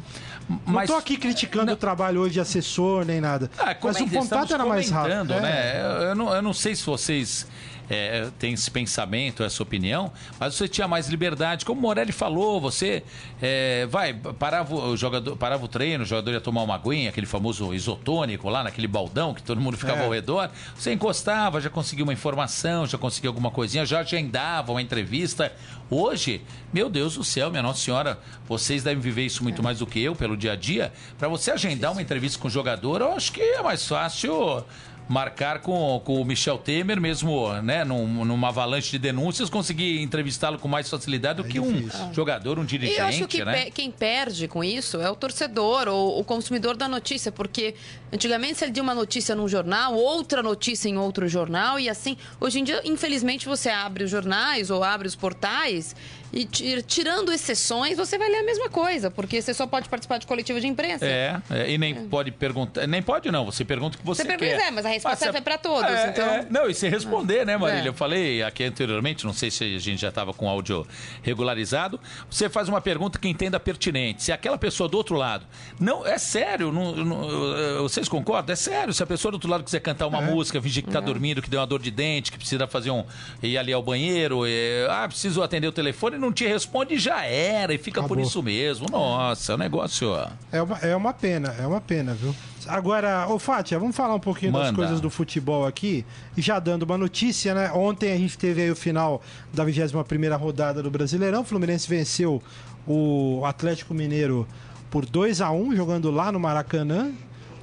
Mas- 0.65 0.89
Não 0.89 0.97
tô 0.97 0.99
aqui 0.99 1.19
criticando 1.19 1.71
o 1.73 1.77
trabalho 1.77 2.23
hoje 2.23 2.33
de 2.35 2.41
assessor 2.41 3.05
nem 3.05 3.21
nada. 3.21 3.51
Ah, 3.59 3.77
mas 3.83 4.01
o 4.01 4.09
contato 4.09 4.55
era 4.55 4.65
mais 4.65 4.89
rápido. 4.91 5.33
é. 5.35 5.41
né? 5.41 5.81
Eu, 5.83 6.03
eu 6.09 6.15
não, 6.15 6.35
eu 6.35 6.41
não 6.41 6.55
sei 6.55 6.75
se 6.75 6.87
vocês 6.87 7.47
é, 7.89 8.29
têm 8.39 8.53
esse 8.55 8.71
pensamento, 8.71 9.43
essa 9.43 9.63
opinião, 9.63 10.13
mas 10.39 10.55
você 10.55 10.67
tinha 10.69 10.89
mais 10.89 11.09
liberdade. 11.09 11.65
Como 11.65 11.79
o 11.79 11.83
Morelli 11.83 12.13
falou, 12.13 12.61
você 12.61 13.03
é, 13.43 13.87
vai, 13.87 14.15
parava 14.15 14.75
o 14.75 14.97
jogador, 14.97 15.37
parava 15.37 15.65
o 15.65 15.69
treino, 15.69 16.05
o 16.05 16.07
jogador 16.07 16.33
ia 16.33 16.41
tomar 16.41 16.63
uma 16.63 16.75
aguinha, 16.75 17.11
aquele 17.11 17.27
famoso 17.27 17.75
isotônico 17.75 18.49
lá 18.49 18.65
naquele 18.65 18.87
baldão 18.87 19.35
que 19.35 19.43
todo 19.43 19.61
mundo 19.61 19.77
ficava 19.79 20.01
É. 20.01 20.05
ao 20.05 20.11
redor. 20.13 20.51
Você 20.75 20.93
encostava, 20.93 21.61
já 21.61 21.71
conseguia 21.71 22.05
uma 22.05 22.13
informação, 22.13 22.87
já 22.87 22.97
conseguia 22.99 23.29
alguma 23.31 23.51
coisinha, 23.51 23.85
já 23.85 24.01
agendava 24.01 24.73
uma 24.73 24.83
entrevista. 24.83 25.53
Hoje, 25.91 26.41
meu 26.73 26.89
Deus 26.89 27.17
do 27.17 27.23
céu, 27.25 27.51
minha 27.51 27.63
Nossa 27.63 27.81
Senhora, 27.81 28.19
vocês 28.49 28.83
devem 28.83 29.01
viver 29.01 29.27
isso 29.27 29.43
muito 29.43 29.63
mais 29.63 29.79
do 29.79 29.87
que 29.87 30.01
eu 30.03 30.15
pelo 30.17 30.37
dia 30.37 30.53
a 30.53 30.57
dia. 30.57 30.93
Para 31.19 31.29
você 31.29 31.51
agendar 31.51 31.93
uma 31.93 32.01
entrevista 32.03 32.39
com 32.39 32.49
o 32.49 32.51
jogador, 32.51 33.01
eu 33.03 33.13
acho 33.13 33.31
que 33.33 33.41
é 33.41 33.63
mais 33.63 33.87
fácil 33.87 34.65
marcar 35.09 35.61
com, 35.61 36.01
com 36.05 36.21
o 36.21 36.25
Michel 36.25 36.57
Temer, 36.59 37.01
mesmo 37.01 37.53
né, 37.63 37.85
num, 37.85 38.25
numa 38.25 38.49
avalanche 38.49 38.91
de 38.93 38.99
denúncias, 38.99 39.51
conseguir 39.51 40.01
entrevistá-lo 40.01 40.59
com 40.59 40.67
mais 40.67 40.89
facilidade 40.89 41.43
do 41.43 41.49
que 41.49 41.61
um 41.61 41.73
difícil. 41.73 42.13
jogador, 42.13 42.59
um 42.59 42.63
E 42.63 42.67
dirigente, 42.67 42.99
eu 43.01 43.07
acho 43.07 43.29
que 43.29 43.45
né? 43.45 43.65
pe- 43.67 43.71
quem 43.71 43.91
perde 43.91 44.49
com 44.49 44.65
isso 44.65 45.01
é 45.01 45.11
o 45.11 45.15
torcedor 45.15 45.89
ou 45.89 46.19
o 46.19 46.25
consumidor 46.25 46.77
da 46.77 46.89
notícia, 46.89 47.31
porque 47.31 47.75
antigamente 48.13 48.59
se 48.59 48.65
ele 48.65 48.73
tinha 48.73 48.83
uma 48.83 48.95
notícia 48.95 49.35
num 49.35 49.47
jornal, 49.49 49.95
outra 49.95 50.43
notícia 50.43 50.89
em 50.89 50.97
outro 50.97 51.29
jornal, 51.29 51.79
e 51.79 51.89
assim, 51.89 52.17
hoje 52.41 52.61
em 52.61 52.65
dia, 52.65 52.81
infelizmente, 52.85 53.47
você 53.47 53.69
abre 53.69 54.05
os 54.05 54.11
jornais 54.11 54.71
ou 54.71 54.83
abre 54.83 55.07
os 55.07 55.15
portais 55.15 55.95
e 56.35 56.45
ti- 56.45 56.83
tirando 56.83 57.33
exceções, 57.33 57.97
você 57.97 58.19
vai 58.19 58.29
ler 58.29 58.39
a 58.39 58.43
mesma 58.45 58.69
coisa, 58.69 59.11
porque 59.11 59.41
você 59.41 59.55
só 59.55 59.67
pode 59.67 59.89
participar 59.89 60.19
de 60.19 60.27
coletiva 60.27 60.61
de 60.61 60.67
imprensa. 60.67 61.07
É, 61.07 61.41
é, 61.51 61.71
e 61.71 61.79
nem 61.79 61.95
pode 62.09 62.31
perguntar. 62.33 62.87
Nem 62.87 63.03
pode, 63.03 63.31
não. 63.31 63.45
Você 63.47 63.65
pergunta 63.65 63.97
o 63.97 64.01
que 64.01 64.05
você, 64.07 64.23
Você 64.23 64.29
pergunta, 64.29 64.59
quer. 64.61 64.69
é, 64.69 64.71
mas 64.71 64.85
a 64.85 64.89
resposta 64.89 65.19
você- 65.19 65.25
serve 65.25 65.41
pra 65.41 65.57
todos, 65.59 65.91
É, 65.91 66.09
então- 66.11 66.27
é. 66.27 66.47
não, 66.51 66.69
e 66.69 66.75
se 66.75 66.89
responder, 66.89 67.47
né, 67.47 67.57
Marília? 67.57 67.85
É. 67.85 67.89
Eu 67.89 67.95
falei 67.95 68.43
aqui 68.43 68.65
anteriormente, 68.65 69.25
não 69.25 69.33
sei 69.33 69.51
se 69.51 69.63
a 69.77 69.79
gente 69.79 70.01
já 70.01 70.09
estava 70.09 70.33
com 70.35 70.49
áudio 70.49 70.87
regularizado. 71.23 71.99
Você 72.31 72.49
faz 72.49 72.69
uma 72.69 72.81
pergunta 72.81 73.19
que 73.19 73.29
entenda 73.29 73.59
pertinente. 73.59 74.23
Se 74.23 74.33
aquela 74.33 74.59
pessoa 74.59 74.89
do 74.89 74.97
outro 74.97 75.17
lado. 75.17 75.47
Não, 75.79 76.07
é 76.07 76.19
sério, 76.19 76.71
não- 76.73 76.95
não- 76.97 77.57
eh, 77.57 77.79
vocês 77.81 78.09
concordam? 78.09 78.53
É 78.53 78.57
sério. 78.57 78.93
Se 78.93 79.03
a 79.03 79.07
pessoa 79.07 79.31
do 79.33 79.35
outro 79.37 79.49
lado 79.51 79.65
quiser 79.65 79.81
cantar 79.81 80.07
uma 80.07 80.21
música, 80.21 80.61
fingir 80.61 80.83
que 80.83 80.89
está 80.89 81.01
dormindo, 81.01 81.41
que 81.43 81.49
deu 81.51 81.61
uma 81.61 81.67
dor 81.67 81.81
de 81.81 81.91
dente, 81.91 82.31
que 82.33 82.39
precisa 82.39 82.67
fazer 82.67 82.91
um. 82.91 83.05
ir 83.43 83.59
ali 83.59 83.73
ao 83.73 83.83
banheiro, 83.83 84.47
eh, 84.47 84.87
ah, 84.91 85.07
preciso 85.09 85.43
atender 85.43 85.67
o 85.69 85.73
telefone, 85.73 86.17
não 86.25 86.33
te 86.33 86.47
responde, 86.47 86.99
já 86.99 87.25
era, 87.25 87.73
e 87.75 87.79
fica 87.79 88.01
por 88.01 88.07
Acabou. 88.07 88.25
isso 88.25 88.43
mesmo. 88.43 88.87
Nossa, 88.91 89.55
o 89.55 89.57
negócio. 89.57 90.15
É 90.51 90.63
uma, 90.63 90.79
é 90.79 90.97
uma 90.97 91.13
pena, 91.13 91.55
é 91.59 91.67
uma 91.67 91.81
pena, 91.81 92.15
viu? 92.15 92.35
Agora, 92.67 93.27
ô 93.29 93.39
Fátia, 93.39 93.79
vamos 93.79 93.95
falar 93.95 94.15
um 94.15 94.21
pouquinho 94.21 94.53
das 94.53 94.67
Manda. 94.67 94.77
coisas 94.77 95.01
do 95.01 95.11
futebol 95.11 95.67
aqui. 95.67 96.05
E 96.37 96.41
já 96.41 96.59
dando 96.59 96.85
uma 96.85 96.97
notícia, 96.97 97.55
né? 97.55 97.71
Ontem 97.73 98.13
a 98.13 98.17
gente 98.17 98.39
teve 98.39 98.63
aí 98.63 98.71
o 98.71 98.77
final 98.77 99.23
da 99.53 99.65
21ª 99.65 100.39
rodada 100.39 100.83
do 100.83 100.91
Brasileirão. 100.91 101.43
O 101.43 101.45
Fluminense 101.45 101.89
venceu 101.89 102.43
o 102.87 103.43
Atlético 103.45 103.93
Mineiro 103.93 104.47
por 104.91 105.05
2 105.05 105.41
a 105.41 105.51
1 105.51 105.77
jogando 105.77 106.11
lá 106.11 106.33
no 106.33 106.41
Maracanã. 106.41 107.13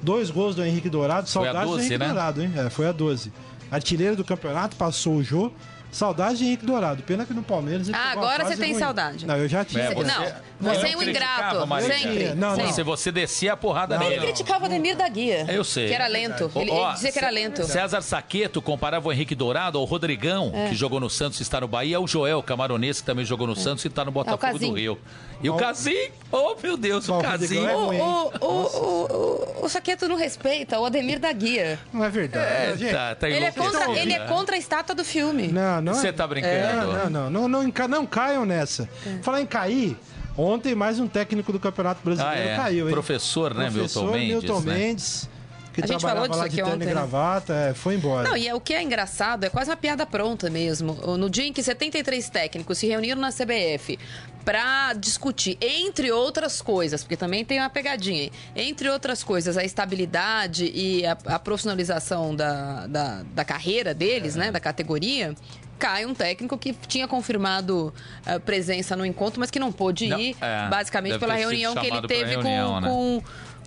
Dois 0.00 0.30
gols 0.30 0.54
do 0.54 0.64
Henrique 0.64 0.88
Dourado. 0.88 1.28
Foi 1.28 1.42
a 1.42 1.44
Saudades 1.52 1.70
do 1.70 1.76
12, 1.76 1.86
Henrique 1.86 1.98
né? 1.98 2.06
Dourado, 2.08 2.42
hein? 2.42 2.52
É, 2.56 2.70
foi 2.70 2.86
a 2.86 2.92
12. 2.92 3.32
Artilheiro 3.70 4.16
do 4.16 4.24
campeonato, 4.24 4.76
passou 4.76 5.16
o 5.16 5.24
Jô. 5.24 5.50
Saudade 5.92 6.38
de 6.38 6.44
Henrique 6.46 6.64
Dourado. 6.64 7.02
Pena 7.02 7.26
que 7.26 7.34
no 7.34 7.42
Palmeiras. 7.42 7.86
ele 7.86 7.96
Ah, 7.96 8.12
agora 8.12 8.44
você 8.46 8.56
tem 8.56 8.70
ruim. 8.70 8.78
saudade. 8.80 9.26
Não, 9.26 9.36
eu 9.36 9.46
já 9.46 9.62
tinha. 9.64 9.84
É, 9.84 9.94
você- 9.94 10.10
Não, 10.58 10.74
você 10.74 10.86
é 10.88 10.96
um 10.96 11.02
ingrato. 11.02 11.68
Sempre. 11.82 12.34
Não, 12.34 12.56
não. 12.56 12.72
Se 12.72 12.82
você 12.82 13.12
descia 13.12 13.52
a 13.52 13.56
porrada 13.56 13.96
Não, 13.98 14.02
nele. 14.04 14.16
Ele 14.16 14.26
criticava 14.26 14.62
o 14.64 14.66
Ademir 14.66 14.96
da 14.96 15.06
Guia. 15.08 15.44
Eu 15.48 15.62
sei. 15.62 15.88
Que 15.88 15.94
era 15.94 16.06
lento. 16.06 16.50
Ele, 16.56 16.70
ele 16.70 16.92
dizia 16.94 17.12
que 17.12 17.18
era 17.18 17.28
lento. 17.30 17.62
César 17.64 18.00
Saqueto 18.00 18.62
comparava 18.62 19.06
o 19.08 19.12
Henrique 19.12 19.34
Dourado 19.34 19.76
ao 19.78 19.84
Rodrigão, 19.84 20.50
É. 20.54 20.68
que 20.70 20.74
jogou 20.74 20.98
no 20.98 21.10
Santos 21.10 21.38
e 21.40 21.42
está 21.42 21.60
no 21.60 21.68
Bahia, 21.68 21.98
ao 21.98 22.06
Joel 22.08 22.42
Camaronês, 22.42 23.00
que 23.00 23.06
também 23.06 23.24
jogou 23.24 23.46
no 23.46 23.54
Santos 23.54 23.84
e 23.84 23.88
está 23.88 24.02
no 24.04 24.10
Botafogo 24.10 24.58
do 24.58 24.76
É. 24.76 24.80
Rio. 24.80 24.98
E 25.42 25.50
o 25.50 25.56
Casim, 25.56 26.08
oh 26.30 26.54
meu 26.62 26.76
Deus, 26.76 27.08
o 27.08 27.18
Casim. 27.18 27.66
É 27.66 27.74
O, 27.74 27.90
o, 27.90 28.32
o, 28.40 28.46
o, 28.46 29.58
o, 29.60 29.66
o 29.66 29.68
Saqueto 29.68 30.08
não 30.08 30.16
respeita 30.16 30.78
o 30.78 30.86
Ademir 30.86 31.18
da 31.18 31.32
Guia. 31.32 31.78
Não 31.92 32.04
é 32.04 32.08
verdade. 32.08 32.78
gente. 32.78 32.92
Tá, 32.92 33.14
tá 33.16 33.28
Ele 33.28 33.44
é, 33.44 33.50
contra, 33.50 33.90
ele 33.98 34.12
é 34.12 34.20
contra 34.20 34.54
a 34.54 34.58
estátua 34.58 34.94
do 34.94 35.04
filme. 35.04 35.48
Não, 35.48 35.81
não. 35.82 35.94
Você 35.94 36.08
é- 36.08 36.12
tá 36.12 36.26
brincando? 36.26 36.52
Não, 36.54 37.10
não, 37.10 37.30
não, 37.30 37.48
não, 37.48 37.62
não, 37.62 37.88
não 37.88 38.06
caiam 38.06 38.44
nessa. 38.44 38.88
Falar 39.22 39.40
em 39.40 39.46
cair, 39.46 39.96
ontem 40.36 40.74
mais 40.74 40.98
um 40.98 41.06
técnico 41.08 41.52
do 41.52 41.60
Campeonato 41.60 42.00
Brasileiro 42.04 42.38
Ah, 42.38 42.42
é. 42.42 42.56
caiu, 42.56 42.86
hein? 42.88 42.92
Professor, 42.94 43.54
né, 43.54 43.70
Professor 43.70 44.02
Milton 44.02 44.16
Mendes, 44.18 44.42
Milton 44.44 44.60
né? 44.60 44.74
Mendes, 44.78 45.28
que 45.72 45.82
A 45.82 45.86
gente 45.86 46.02
falou 46.02 46.28
disso 46.28 46.38
lá 46.38 46.46
de 46.46 46.48
aqui 46.48 46.56
terno 46.56 46.72
ontem, 46.74 46.84
e 46.84 46.86
né? 46.86 46.92
gravata, 46.92 47.54
é, 47.54 47.72
foi 47.74 47.94
embora. 47.94 48.28
Não, 48.28 48.36
e 48.36 48.46
é, 48.46 48.54
o 48.54 48.60
que 48.60 48.74
é 48.74 48.82
engraçado 48.82 49.44
é 49.44 49.48
quase 49.48 49.70
uma 49.70 49.76
piada 49.76 50.04
pronta 50.04 50.50
mesmo. 50.50 50.92
No 51.16 51.30
dia 51.30 51.46
em 51.46 51.52
que 51.52 51.62
73 51.62 52.28
técnicos 52.28 52.76
se 52.76 52.86
reuniram 52.86 53.18
na 53.18 53.32
CBF 53.32 53.98
para 54.44 54.92
discutir, 54.92 55.56
entre 55.62 56.12
outras 56.12 56.60
coisas, 56.60 57.02
porque 57.02 57.16
também 57.16 57.42
tem 57.42 57.58
uma 57.58 57.70
pegadinha 57.70 58.24
aí, 58.24 58.32
entre 58.54 58.90
outras 58.90 59.24
coisas, 59.24 59.56
a 59.56 59.64
estabilidade 59.64 60.70
e 60.74 61.06
a, 61.06 61.16
a 61.26 61.38
profissionalização 61.38 62.34
da, 62.36 62.86
da, 62.86 63.22
da 63.34 63.44
carreira 63.44 63.94
deles, 63.94 64.34
né, 64.36 64.50
da 64.50 64.60
categoria. 64.60 65.34
Cai 65.82 66.06
um 66.06 66.14
técnico 66.14 66.56
que 66.56 66.72
tinha 66.86 67.08
confirmado 67.08 67.92
a 68.24 68.38
presença 68.38 68.94
no 68.94 69.04
encontro, 69.04 69.40
mas 69.40 69.50
que 69.50 69.58
não 69.58 69.72
pôde 69.72 70.06
Não, 70.06 70.16
ir, 70.16 70.36
é, 70.40 70.68
basicamente 70.68 71.18
pela 71.18 71.34
reunião 71.34 71.74
que 71.74 71.84
ele 71.84 72.06
teve 72.06 72.36
reunião, 72.36 72.74
com, 72.74 72.80
né? 72.80 72.88
com, 72.88 73.22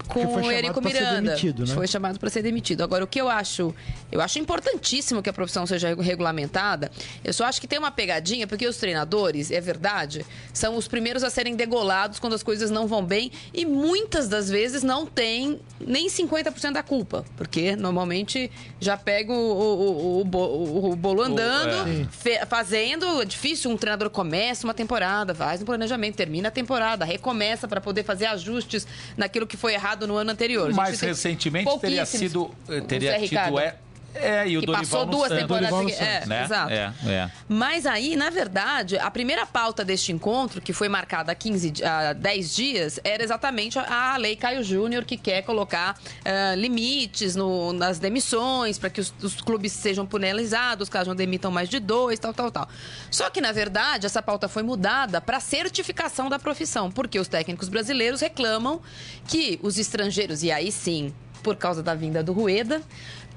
com 0.07 0.19
o 0.25 0.51
Érico 0.51 0.81
Miranda. 0.81 1.21
demitido, 1.21 1.65
né? 1.65 1.74
Foi 1.74 1.88
chamado 1.88 2.19
para 2.19 2.29
ser 2.29 2.41
demitido. 2.41 2.83
Agora, 2.83 3.03
o 3.03 3.07
que 3.07 3.19
eu 3.19 3.29
acho, 3.29 3.74
eu 4.12 4.21
acho 4.21 4.39
importantíssimo 4.39 5.21
que 5.21 5.29
a 5.29 5.33
profissão 5.33 5.65
seja 5.65 5.88
regu- 5.89 6.01
regulamentada. 6.01 6.91
Eu 7.24 7.33
só 7.33 7.45
acho 7.45 7.59
que 7.62 7.67
tem 7.67 7.79
uma 7.79 7.91
pegadinha, 7.91 8.47
porque 8.47 8.67
os 8.67 8.77
treinadores, 8.77 9.51
é 9.51 9.59
verdade, 9.62 10.25
são 10.53 10.75
os 10.77 10.88
primeiros 10.88 11.24
a 11.24 11.29
serem 11.29 11.55
degolados 11.55 12.19
quando 12.19 12.33
as 12.33 12.43
coisas 12.43 12.69
não 12.71 12.88
vão 12.88 13.03
bem 13.03 13.31
e 13.53 13.65
muitas 13.65 14.27
das 14.27 14.50
vezes 14.50 14.83
não 14.83 15.05
têm 15.05 15.59
nem 15.79 16.07
50% 16.07 16.74
da 16.74 16.83
culpa, 16.83 17.25
porque 17.38 17.75
normalmente 17.75 18.51
já 18.79 18.97
pega 18.97 19.31
o, 19.31 19.35
o, 19.35 19.91
o, 20.17 20.21
o 20.21 20.25
bo- 20.25 20.39
o- 20.47 20.91
o 20.91 20.95
bolo 20.95 21.21
andando, 21.24 22.07
é. 22.25 22.45
fazendo. 22.45 23.21
É 23.21 23.25
difícil 23.25 23.71
um 23.71 23.77
treinador 23.77 24.09
começa 24.09 24.65
uma 24.65 24.74
temporada, 24.74 25.33
faz 25.33 25.62
um 25.62 25.65
planejamento, 25.65 26.15
termina 26.15 26.47
a 26.47 26.51
temporada, 26.51 27.05
recomeça 27.05 27.67
para 27.67 27.79
poder 27.81 28.03
fazer 28.03 28.25
ajustes 28.27 28.88
naquilo 29.17 29.45
que 29.47 29.57
foi 29.57 29.74
errado 29.74 29.94
no 30.07 30.17
ano 30.17 30.31
anterior. 30.31 30.71
Mais 30.73 30.99
tem 30.99 31.09
recentemente 31.09 31.79
teria 31.79 32.05
sido. 32.05 32.51
eh, 32.67 32.81
Teria 32.81 33.19
tido. 33.19 33.85
É, 34.15 34.48
e 34.48 34.57
o 34.57 34.62
que 34.62 34.65
Dorival 34.67 34.86
passou 34.86 35.05
duas 35.05 35.27
Santos, 35.29 35.41
temporadas 35.41 35.69
seguidas. 35.79 36.00
É, 36.01 36.25
né? 36.25 36.43
exato. 36.43 36.72
É, 36.72 36.93
é. 37.07 37.31
Mas 37.50 37.86
aí, 37.86 38.15
na 38.15 38.29
verdade, 38.29 38.98
a 38.98 39.12
primeira 39.12 39.45
pauta 39.45 39.84
deste 39.84 40.12
encontro, 40.12 40.62
que 40.62 40.72
foi 40.74 40.88
marcada 40.89 41.31
há, 41.31 41.36
15, 41.36 41.72
di- 41.72 41.84
há 41.84 42.13
10 42.13 42.55
dias, 42.55 43.00
era 43.03 43.24
exatamente 43.24 43.77
a, 43.77 44.15
lei 44.17 44.36
Caio 44.36 44.63
Júnior, 44.63 45.03
que 45.03 45.17
quer 45.17 45.41
colocar 45.43 45.98
ah, 46.24 46.55
limites 46.55 47.36
no- 47.36 47.74
nas 47.74 48.00
demissões, 48.00 48.77
para 48.79 48.89
que 48.89 49.01
os, 49.01 49.13
os 49.22 49.41
clubes 49.41 49.72
sejam 49.72 50.05
penalizados 50.05 50.89
caso 50.89 51.10
não 51.10 51.15
demitam 51.15 51.51
mais 51.51 51.67
de 51.69 51.79
dois, 51.79 52.17
tal, 52.19 52.34
tal, 52.34 52.50
tal. 52.51 52.67
Só 53.12 53.29
que, 53.29 53.41
na 53.41 53.51
verdade, 53.51 54.05
essa 54.05 54.22
pauta 54.22 54.48
foi 54.48 54.63
mudada 54.63 55.19
para 55.19 55.39
certificação 55.39 56.29
da 56.29 56.39
profissão, 56.39 56.89
porque 56.91 57.19
os 57.19 57.27
técnicos 57.27 57.67
brasileiros 57.69 58.22
reclamam 58.22 58.81
que 59.27 59.60
os 59.62 59.77
estrangeiros, 59.77 60.43
e 60.43 60.51
aí 60.51 60.72
sim, 60.72 61.13
por 61.43 61.55
causa 61.55 61.84
da 61.84 61.93
vinda 61.93 62.24
do 62.24 62.34
Rueda, 62.34 62.81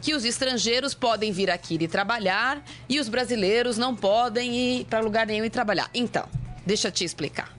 que 0.01 0.15
os 0.15 0.25
estrangeiros 0.25 0.95
podem 0.95 1.33
vir 1.33 1.51
aqui 1.51 1.77
e 1.81 1.89
trabalhar 1.89 2.63
e 2.89 3.01
os 3.01 3.09
brasileiros 3.09 3.77
não 3.77 3.95
podem 3.95 4.55
ir 4.55 4.85
para 4.85 5.01
lugar 5.01 5.27
nenhum 5.27 5.45
e 5.45 5.51
trabalhar. 5.51 5.91
Então, 5.93 6.29
deixa 6.65 6.89
eu 6.89 6.93
te 6.93 7.05
explicar. 7.05 7.58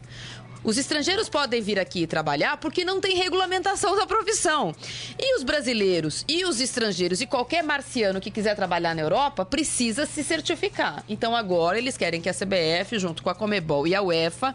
Os 0.69 0.77
estrangeiros 0.77 1.27
podem 1.27 1.63
vir 1.63 1.79
aqui 1.79 2.05
trabalhar 2.05 2.57
porque 2.57 2.85
não 2.85 3.01
tem 3.01 3.15
regulamentação 3.17 3.95
da 3.95 4.05
profissão. 4.05 4.71
E 5.17 5.35
os 5.35 5.41
brasileiros 5.41 6.23
e 6.27 6.45
os 6.45 6.61
estrangeiros 6.61 7.21
e 7.21 7.25
qualquer 7.25 7.63
marciano 7.63 8.21
que 8.21 8.29
quiser 8.29 8.55
trabalhar 8.55 8.93
na 8.93 9.01
Europa 9.01 9.43
precisa 9.43 10.05
se 10.05 10.23
certificar. 10.23 11.03
Então 11.09 11.35
agora 11.35 11.79
eles 11.79 11.97
querem 11.97 12.21
que 12.21 12.29
a 12.29 12.33
CBF, 12.35 12.99
junto 12.99 13.23
com 13.23 13.31
a 13.31 13.33
Comebol 13.33 13.88
e 13.88 13.95
a 13.95 14.01
UEFA, 14.03 14.53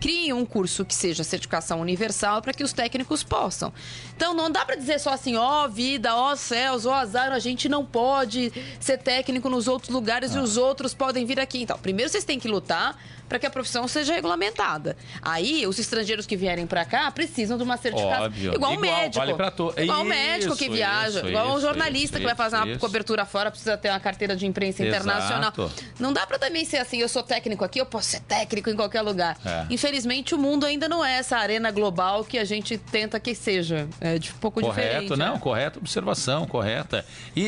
criem 0.00 0.32
um 0.32 0.46
curso 0.46 0.84
que 0.84 0.94
seja 0.94 1.24
certificação 1.24 1.80
universal 1.80 2.40
para 2.40 2.52
que 2.52 2.62
os 2.62 2.72
técnicos 2.72 3.24
possam. 3.24 3.72
Então 4.14 4.34
não 4.34 4.48
dá 4.48 4.64
para 4.64 4.76
dizer 4.76 5.00
só 5.00 5.10
assim, 5.10 5.34
ó 5.34 5.66
vida, 5.66 6.14
ó 6.14 6.36
céus, 6.36 6.86
ó 6.86 6.94
azar, 6.94 7.32
a 7.32 7.40
gente 7.40 7.68
não 7.68 7.84
pode 7.84 8.52
ser 8.78 8.98
técnico 8.98 9.50
nos 9.50 9.66
outros 9.66 9.92
lugares 9.92 10.32
e 10.32 10.38
os 10.38 10.56
outros 10.56 10.94
podem 10.94 11.26
vir 11.26 11.40
aqui. 11.40 11.60
Então, 11.62 11.76
primeiro 11.76 12.08
vocês 12.08 12.22
têm 12.22 12.38
que 12.38 12.46
lutar 12.46 12.96
para 13.28 13.38
que 13.38 13.46
a 13.46 13.50
profissão 13.50 13.86
seja 13.88 14.14
regulamentada. 14.14 14.96
Aí, 15.22 15.66
os 15.66 15.78
estrangeiros 15.78 16.26
que 16.26 16.36
vierem 16.36 16.66
para 16.66 16.84
cá 16.84 17.10
precisam 17.10 17.56
de 17.56 17.62
uma 17.62 17.76
certificação. 17.76 18.24
Óbvio. 18.26 18.54
Igual 18.54 18.72
um 18.72 18.78
médico. 18.80 19.26
vale 19.26 19.50
to- 19.50 19.74
Igual 19.76 19.98
um 19.98 20.02
Isso, 20.02 20.08
médico 20.08 20.56
que 20.56 20.68
viaja. 20.68 21.18
isso, 21.20 21.28
igual 21.28 21.54
um 21.54 21.60
jornalista 21.60 22.16
isso, 22.16 22.18
que 22.18 22.24
vai 22.24 22.34
fazer 22.34 22.56
uma 22.56 22.78
cobertura 22.78 23.24
fora, 23.24 23.50
precisa 23.50 23.76
ter 23.76 23.90
uma 23.90 24.00
carteira 24.00 24.36
de 24.36 24.46
imprensa 24.46 24.84
internacional. 24.84 25.52
Exato. 25.56 25.70
Não 25.98 26.12
dá 26.12 26.26
para 26.26 26.38
também 26.38 26.64
ser 26.64 26.78
assim, 26.78 26.98
eu 26.98 27.08
sou 27.08 27.22
técnico 27.22 27.64
aqui, 27.64 27.80
eu 27.80 27.86
posso 27.86 28.08
ser 28.10 28.20
técnico 28.20 28.70
em 28.70 28.76
qualquer 28.76 29.02
lugar. 29.02 29.36
É. 29.44 29.66
Infelizmente, 29.70 30.34
o 30.34 30.38
mundo 30.38 30.64
ainda 30.66 30.88
não 30.88 31.04
é 31.04 31.16
essa 31.18 31.36
arena 31.36 31.70
global 31.70 32.24
que 32.24 32.38
a 32.38 32.44
gente 32.44 32.78
tenta 32.78 33.18
que 33.20 33.34
seja. 33.34 33.88
É 34.00 34.18
de- 34.18 34.30
um 34.30 34.38
pouco 34.38 34.60
Correto, 34.60 35.00
diferente. 35.02 35.18
não, 35.18 35.34
né? 35.34 35.40
correta 35.40 35.78
observação, 35.78 36.46
correta. 36.46 37.04
E, 37.34 37.42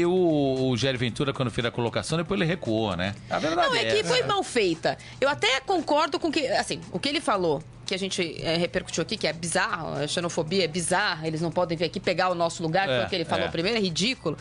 e 0.00 0.06
o, 0.06 0.68
o 0.70 0.76
Jair 0.76 0.96
Ventura, 0.98 1.32
quando 1.32 1.50
fez 1.50 1.64
a 1.66 1.70
colocação, 1.70 2.18
depois 2.18 2.40
ele 2.40 2.48
recuou, 2.48 2.96
né? 2.96 3.14
A 3.30 3.38
verdade 3.38 3.68
Não, 3.68 3.74
é 3.76 3.84
que 3.84 4.04
foi 4.04 4.22
mal 4.22 4.42
feita. 4.42 4.96
Eu 5.24 5.30
até 5.30 5.58
concordo 5.60 6.20
com 6.20 6.30
que, 6.30 6.46
assim, 6.48 6.78
o 6.92 6.98
que 6.98 7.08
ele 7.08 7.18
falou, 7.20 7.62
que 7.86 7.94
a 7.94 7.98
gente 7.98 8.36
é, 8.42 8.58
repercutiu 8.58 9.00
aqui, 9.02 9.16
que 9.16 9.26
é 9.26 9.32
bizarro, 9.32 9.94
a 9.94 10.06
xenofobia 10.06 10.64
é 10.64 10.68
bizarra, 10.68 11.26
eles 11.26 11.40
não 11.40 11.50
podem 11.50 11.78
vir 11.78 11.86
aqui 11.86 11.98
pegar 11.98 12.28
o 12.28 12.34
nosso 12.34 12.62
lugar, 12.62 12.86
que 12.86 12.92
É, 12.92 12.96
foi 12.98 13.06
o 13.06 13.08
que 13.08 13.14
ele 13.14 13.24
falou 13.24 13.46
é. 13.46 13.48
primeiro, 13.48 13.78
é 13.78 13.80
ridículo. 13.80 14.36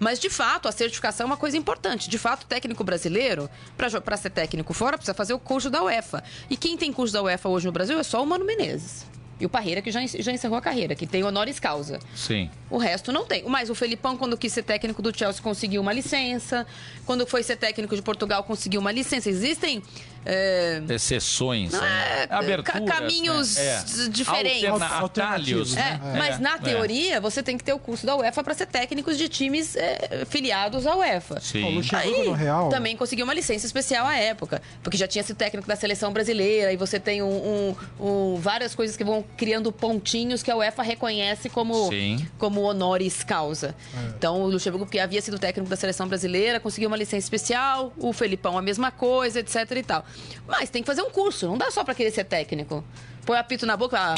Mas, 0.00 0.18
de 0.18 0.28
fato, 0.28 0.66
a 0.66 0.72
certificação 0.72 1.24
é 1.24 1.26
uma 1.28 1.36
coisa 1.36 1.56
importante. 1.56 2.10
De 2.10 2.18
fato, 2.18 2.42
o 2.42 2.46
técnico 2.46 2.82
brasileiro, 2.82 3.48
para 3.76 4.16
ser 4.16 4.30
técnico 4.30 4.74
fora, 4.74 4.98
precisa 4.98 5.14
fazer 5.14 5.34
o 5.34 5.38
curso 5.38 5.70
da 5.70 5.84
UEFA. 5.84 6.24
E 6.50 6.56
quem 6.56 6.76
tem 6.76 6.92
curso 6.92 7.14
da 7.14 7.22
UEFA 7.22 7.48
hoje 7.48 7.66
no 7.66 7.72
Brasil 7.72 7.96
é 7.96 8.02
só 8.02 8.20
o 8.20 8.26
Mano 8.26 8.44
Menezes. 8.44 9.06
E 9.38 9.46
o 9.46 9.48
Parreira, 9.48 9.82
que 9.82 9.90
já, 9.90 10.00
já 10.06 10.32
encerrou 10.32 10.56
a 10.56 10.60
carreira, 10.60 10.94
que 10.94 11.06
tem 11.06 11.24
honoris 11.24 11.58
causa. 11.58 11.98
Sim. 12.14 12.48
O 12.70 12.78
resto 12.78 13.10
não 13.12 13.24
tem. 13.24 13.42
Mas 13.48 13.68
o 13.68 13.74
Felipão, 13.74 14.16
quando 14.16 14.36
quis 14.36 14.52
ser 14.52 14.62
técnico 14.62 15.02
do 15.02 15.16
Chelsea, 15.16 15.42
conseguiu 15.42 15.80
uma 15.82 15.92
licença. 15.92 16.64
Quando 17.04 17.26
foi 17.26 17.42
ser 17.42 17.56
técnico 17.56 17.96
de 17.96 18.02
Portugal, 18.02 18.44
conseguiu 18.44 18.80
uma 18.80 18.92
licença. 18.92 19.28
Existem. 19.28 19.82
É, 20.24 20.82
Exceções. 20.88 21.72
Não 21.72 21.80
né? 21.80 22.26
é, 22.30 22.34
Aberturas. 22.34 22.86
ca- 22.88 22.96
caminhos 22.98 23.56
né? 23.56 23.64
É. 23.64 24.08
diferentes. 24.08 24.64
Alterna- 24.64 24.86
atalhos. 24.86 25.02
Alternativos, 25.02 25.74
né? 25.74 26.00
É, 26.14 26.18
mas 26.18 26.40
na 26.40 26.54
é. 26.54 26.58
teoria, 26.58 27.20
você 27.20 27.42
tem 27.42 27.56
que 27.58 27.64
ter 27.64 27.72
o 27.72 27.78
curso 27.78 28.06
da 28.06 28.16
UEFA 28.16 28.42
para 28.42 28.54
ser 28.54 28.66
técnicos 28.66 29.16
de 29.18 29.28
times 29.28 29.76
é, 29.76 30.24
filiados 30.28 30.86
à 30.86 30.94
UEFA. 30.96 31.36
O 31.38 31.40
Sim. 31.40 31.74
Luxemburgo 31.76 32.16
Aí, 32.20 32.24
no 32.26 32.32
Real. 32.32 32.68
também 32.68 32.96
conseguiu 32.96 33.24
uma 33.24 33.34
licença 33.34 33.66
especial 33.66 34.06
à 34.06 34.16
época, 34.16 34.62
porque 34.82 34.96
já 34.96 35.06
tinha 35.06 35.22
sido 35.22 35.36
técnico 35.36 35.66
da 35.68 35.76
seleção 35.76 36.12
brasileira 36.12 36.72
e 36.72 36.76
você 36.76 36.98
tem 36.98 37.22
um, 37.22 37.26
um- 37.28 37.76
um- 38.00 38.36
várias 38.36 38.74
coisas 38.74 38.96
que 38.96 39.04
vão 39.04 39.24
criando 39.36 39.70
pontinhos 39.72 40.42
que 40.42 40.50
a 40.50 40.56
UEFA 40.56 40.82
reconhece 40.82 41.48
como, 41.48 41.88
Sim. 41.90 42.26
como 42.38 42.62
honoris 42.62 43.22
causa. 43.24 43.74
É. 43.94 44.08
Então, 44.16 44.40
o 44.42 44.46
Luxemburgo, 44.48 44.86
que 44.86 44.98
havia 44.98 45.20
sido 45.20 45.38
técnico 45.38 45.68
da 45.68 45.76
seleção 45.76 46.06
brasileira, 46.08 46.58
conseguiu 46.60 46.88
uma 46.88 46.96
licença 46.96 47.24
especial, 47.24 47.92
o 47.98 48.12
Felipão 48.12 48.56
a 48.58 48.62
mesma 48.62 48.90
coisa, 48.90 49.40
etc 49.40 49.70
e 49.76 49.82
tal. 49.82 50.04
Mas 50.46 50.70
tem 50.70 50.82
que 50.82 50.86
fazer 50.86 51.02
um 51.02 51.10
curso, 51.10 51.46
não 51.46 51.56
dá 51.56 51.70
só 51.70 51.84
para 51.84 51.94
querer 51.94 52.10
ser 52.10 52.24
técnico. 52.24 52.84
Põe 53.24 53.38
apito 53.38 53.64
na 53.64 53.76
boca, 53.76 53.98
ah, 53.98 54.14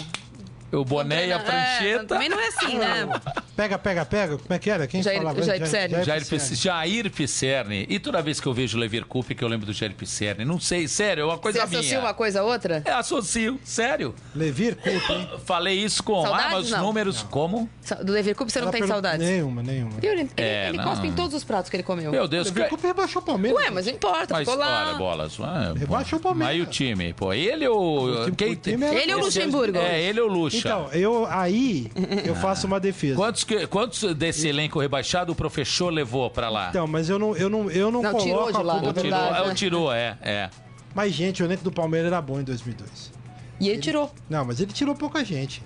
O 0.72 0.84
boné 0.84 1.28
e 1.28 1.32
a 1.32 1.36
é, 1.36 1.38
prancheta. 1.38 2.04
também 2.06 2.28
não 2.28 2.38
é 2.40 2.48
assim, 2.48 2.76
né? 2.78 3.08
Pega, 3.56 3.78
pega, 3.78 4.04
pega. 4.04 4.36
Como 4.36 4.52
é 4.52 4.58
que 4.58 4.68
era? 4.68 4.86
Quem 4.86 5.02
Jair- 5.02 5.18
falava? 5.18 5.42
Jair 5.42 5.60
Pisserni. 5.62 6.04
Jair, 6.04 6.20
Pisserni. 6.26 6.48
Pis- 6.50 6.60
Jair 6.60 7.10
Pisserni. 7.10 7.86
E 7.88 7.98
toda 7.98 8.20
vez 8.20 8.40
que 8.40 8.46
eu 8.46 8.52
vejo 8.52 8.76
o 8.76 8.80
Levir 8.80 9.04
Coupe, 9.06 9.34
que 9.34 9.42
eu 9.44 9.48
lembro 9.48 9.64
do 9.64 9.72
Jair 9.72 9.94
Pisserni. 9.94 10.44
Não 10.44 10.58
sei, 10.60 10.88
sério, 10.88 11.22
é 11.22 11.24
uma 11.24 11.36
Você 11.36 11.42
coisa 11.42 11.62
associa 11.64 11.82
minha. 11.82 12.00
uma 12.00 12.12
coisa 12.14 12.40
a 12.40 12.44
outra? 12.44 12.82
É, 12.84 12.90
associo, 12.92 13.58
sério. 13.64 14.14
Levir 14.34 14.76
Coupe, 14.76 15.12
hein? 15.12 15.28
Falei 15.46 15.78
isso 15.78 16.02
com 16.02 16.20
Saudades, 16.22 16.46
ah, 16.46 16.50
mas 16.50 16.64
os 16.66 16.70
não? 16.72 16.80
números. 16.82 17.22
Como? 17.30 17.70
Do 18.04 18.12
Leverkusen 18.12 18.50
você 18.52 18.58
não 18.58 18.64
Ela 18.64 18.72
tem 18.72 18.80
pergun- 18.80 18.94
saudades? 18.94 19.26
Nenhuma, 19.26 19.62
nenhuma. 19.62 19.92
Ele, 20.02 20.20
ele, 20.22 20.30
É, 20.36 20.68
ele 20.68 20.78
não. 20.78 20.84
cospe 20.84 21.06
em 21.06 21.12
todos 21.12 21.34
os 21.34 21.44
pratos 21.44 21.70
que 21.70 21.76
ele 21.76 21.82
comeu. 21.84 22.10
Meu 22.10 22.26
Deus, 22.26 22.48
Levir 22.48 22.68
Coupe 22.68 22.86
rebaixou 22.86 23.22
o 23.22 23.24
Palmeiras. 23.24 23.58
Ué, 23.62 23.70
mas 23.70 23.86
não 23.86 23.92
importa, 23.92 24.34
Mas 24.34 24.40
ficou 24.40 24.56
lá. 24.56 24.88
olha, 24.88 24.98
bolas. 24.98 25.38
Ah, 25.40 25.72
Rebaixa 25.76 26.10
pô. 26.10 26.16
o 26.16 26.20
Palmeiras. 26.20 26.54
Aí 26.54 26.60
o 26.60 26.66
time, 26.66 27.12
pô. 27.14 27.32
Ele 27.32 27.66
ou. 27.68 28.04
O 28.06 28.24
time- 28.24 28.36
quem 28.36 28.52
o 28.52 28.56
time 28.56 28.84
é- 28.84 28.94
Ele 29.02 29.14
ou 29.14 29.20
o 29.20 29.24
Luxemburgo? 29.24 29.78
É, 29.78 30.02
ele 30.02 30.20
ou 30.20 30.28
o 30.28 30.32
Luxa. 30.56 30.68
Então, 30.68 30.88
eu 30.92 31.26
aí 31.28 31.90
eu 32.24 32.34
faço 32.34 32.66
uma 32.66 32.78
defesa. 32.80 33.16
Quantos 33.16 33.44
que- 33.44 33.66
quantos 33.66 34.14
desse 34.14 34.48
elenco 34.48 34.78
rebaixado 34.80 35.32
o 35.32 35.34
professor 35.34 35.90
levou 35.92 36.30
pra 36.30 36.48
lá? 36.48 36.68
Então, 36.70 36.86
mas 36.86 37.08
eu 37.08 37.18
não, 37.18 37.36
eu 37.36 37.48
não, 37.48 37.70
eu 37.70 37.90
não, 37.90 38.02
Não, 38.02 38.10
coloco 38.12 38.28
tirou 38.28 38.50
de 38.52 38.56
a 38.58 38.62
lá, 38.62 38.74
culpa 38.74 38.88
o 38.88 38.92
do- 38.92 39.00
tirou, 39.02 39.18
verdade, 39.20 39.38
é, 39.40 39.46
né? 39.46 39.50
o 39.50 39.54
tirou, 39.54 39.92
é, 39.92 40.18
é. 40.22 40.50
Mas, 40.94 41.12
gente, 41.12 41.42
o 41.42 41.46
elenco 41.46 41.62
do 41.64 41.70
Palmeiras 41.72 42.06
era 42.10 42.20
bom 42.22 42.40
em 42.40 42.44
2002. 42.44 43.12
E 43.60 43.68
ele 43.68 43.80
tirou. 43.80 44.10
Não, 44.28 44.44
mas 44.44 44.60
ele 44.60 44.72
tirou 44.72 44.94
pouca 44.94 45.24
gente. 45.24 45.62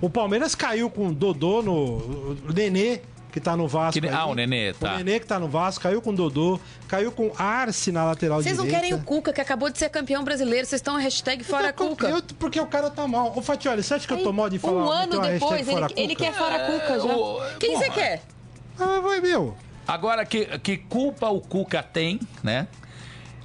O 0.00 0.10
Palmeiras 0.10 0.54
caiu 0.54 0.90
com 0.90 1.08
o 1.08 1.14
Dodô 1.14 1.62
no. 1.62 1.72
O 1.72 2.52
Nenê, 2.54 3.00
que 3.34 3.40
tá 3.40 3.56
no 3.56 3.66
Vasco. 3.66 4.00
Que 4.00 4.06
ah, 4.08 4.26
o 4.26 4.34
Nenê, 4.36 4.72
tá. 4.74 4.94
O 4.94 4.96
Nenê 4.98 5.18
que 5.18 5.26
tá 5.26 5.40
no 5.40 5.48
Vasco, 5.48 5.82
caiu 5.82 6.00
com 6.00 6.10
o 6.10 6.14
Dodô, 6.14 6.60
caiu 6.86 7.10
com 7.10 7.32
Arce 7.36 7.90
na 7.90 8.04
lateral 8.04 8.40
Vocês 8.40 8.56
não 8.56 8.64
direita. 8.64 8.86
querem 8.86 8.96
o 8.96 9.02
Cuca, 9.04 9.32
que 9.32 9.40
acabou 9.40 9.68
de 9.68 9.76
ser 9.76 9.88
campeão 9.88 10.22
brasileiro. 10.22 10.64
Vocês 10.64 10.78
estão 10.78 10.94
a 10.94 11.00
hashtag 11.00 11.42
fora 11.42 11.72
Cuca. 11.72 12.08
eu- 12.10 12.22
porque 12.38 12.60
o 12.60 12.66
cara 12.66 12.90
tá 12.90 13.08
mal. 13.08 13.32
Ô, 13.36 13.42
Fatioli, 13.42 13.82
você 13.82 13.94
acha 13.94 14.06
que 14.06 14.12
eu 14.12 14.22
tô 14.22 14.32
mal 14.32 14.48
de 14.48 14.60
falar? 14.60 14.84
um 14.86 14.88
ano 14.88 15.20
depois, 15.20 15.66
ele, 15.68 15.80
ele 15.96 16.14
quer 16.14 16.32
fora 16.32 16.60
Cuca 16.60 17.00
já. 17.00 17.12
o- 17.16 17.40
Quem 17.58 17.76
você 17.76 17.86
porra. 17.86 17.96
quer? 17.96 18.22
Ah, 18.78 19.00
vai, 19.00 19.20
meu. 19.20 19.56
Agora, 19.84 20.24
que, 20.24 20.44
que 20.60 20.76
culpa 20.76 21.28
o 21.28 21.40
Cuca 21.40 21.82
tem, 21.82 22.20
né? 22.40 22.68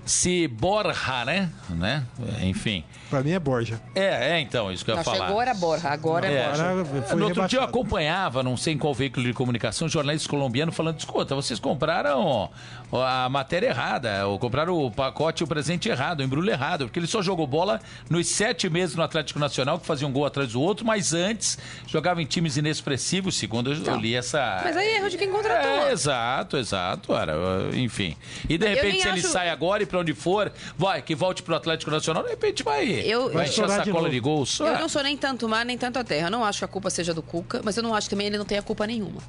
Se 0.06 0.47
Borja, 0.47 1.25
né? 1.25 1.49
né? 1.71 2.06
Enfim. 2.43 2.84
Pra 3.09 3.21
mim 3.23 3.31
é 3.31 3.39
Borja. 3.39 3.81
É, 3.95 4.33
é 4.35 4.39
então, 4.39 4.71
isso 4.71 4.85
que 4.85 4.91
eu 4.91 4.95
ia 4.95 4.97
Não, 4.97 5.03
falar. 5.03 5.25
chegou 5.27 5.41
era 5.41 5.53
Borja, 5.53 5.89
agora 5.89 6.27
é, 6.27 6.33
É. 6.33 6.47
Borja. 6.47 6.63
Agora 6.69 6.85
foi 6.85 7.17
no 7.17 7.25
outro 7.25 7.47
dia 7.47 7.57
eu 7.57 7.61
rebaixado. 7.61 7.65
acompanhava, 7.65 8.43
não 8.43 8.55
sei 8.55 8.73
em 8.73 8.77
qual 8.77 8.93
veículo 8.93 9.25
de 9.25 9.33
comunicação, 9.33 9.87
um 9.87 9.89
jornalista 9.89 10.29
colombiano 10.29 10.71
falando: 10.71 10.99
escuta, 10.99 11.33
vocês 11.35 11.59
compraram 11.59 12.49
a 12.91 13.27
matéria 13.29 13.67
errada, 13.67 14.27
ou 14.27 14.37
compraram 14.39 14.73
o 14.77 14.91
pacote 14.91 15.41
e 15.41 15.45
o 15.45 15.47
presente 15.47 15.89
errado, 15.89 16.19
o 16.19 16.23
embrulho 16.23 16.49
errado, 16.51 16.85
porque 16.85 16.99
ele 16.99 17.07
só 17.07 17.21
jogou 17.21 17.45
bola 17.47 17.79
nos 18.09 18.27
sete 18.27 18.69
meses 18.69 18.95
no 18.95 19.03
Atlético 19.03 19.39
Nacional, 19.39 19.79
que 19.79 19.85
fazia 19.85 20.07
um 20.07 20.11
gol 20.11 20.25
atrás 20.25 20.51
do 20.53 20.61
outro, 20.61 20.85
mas 20.85 21.13
antes 21.13 21.57
jogava 21.87 22.21
em 22.21 22.25
times 22.25 22.57
inexpressivos, 22.57 23.35
segundo 23.35 23.71
eu 23.73 23.95
li 23.97 24.15
essa. 24.15 24.61
Mas 24.63 24.75
aí 24.77 24.87
é 24.87 24.97
erro 24.97 25.09
de 25.09 25.17
quem 25.17 25.31
contratou. 25.31 25.87
É, 25.87 25.91
exato, 25.91 26.57
exato, 26.57 27.13
era, 27.15 27.33
enfim. 27.73 28.15
E 28.47 28.57
de 28.57 28.65
Eu 28.65 28.69
repente, 28.75 29.01
se 29.01 29.07
ele 29.07 29.19
acho- 29.19 29.27
sai 29.29 29.49
agora 29.49 29.83
e 29.83 29.85
pra 29.85 29.99
onde 29.99 30.13
for, 30.13 30.51
vai, 30.77 31.01
que 31.01 31.13
volte 31.15 31.43
pro 31.43 31.55
Atlético 31.55 31.91
Nacional, 31.91 32.23
de 32.23 32.29
repente 32.29 32.63
vai, 32.63 32.85
Eu- 33.07 33.31
vai 33.31 33.47
encher 33.47 33.63
a 33.63 33.67
de 33.67 33.73
sacola 33.73 33.93
novo. 34.01 34.09
de 34.09 34.19
gols. 34.19 34.59
Eu 34.59 34.67
Ah, 34.67 34.79
não 34.79 34.89
sou 34.89 35.01
nem 35.03 35.15
tanto 35.17 35.47
mar, 35.49 35.65
nem 35.65 35.77
tanto 35.77 35.97
a 35.99 36.03
terra. 36.03 36.27
Eu 36.27 36.31
não 36.31 36.43
acho 36.43 36.59
que 36.59 36.65
a 36.65 36.67
culpa 36.67 36.89
seja 36.89 37.13
do 37.13 37.21
Cuca, 37.21 37.62
mas 37.63 37.75
eu 37.77 37.83
não 37.83 37.93
acho 37.95 38.07
que 38.07 38.12
também 38.15 38.27
ele 38.27 38.38
não 38.38 38.45
tenha 38.45 38.62
culpa 38.62 38.85
nenhuma. 38.88 39.21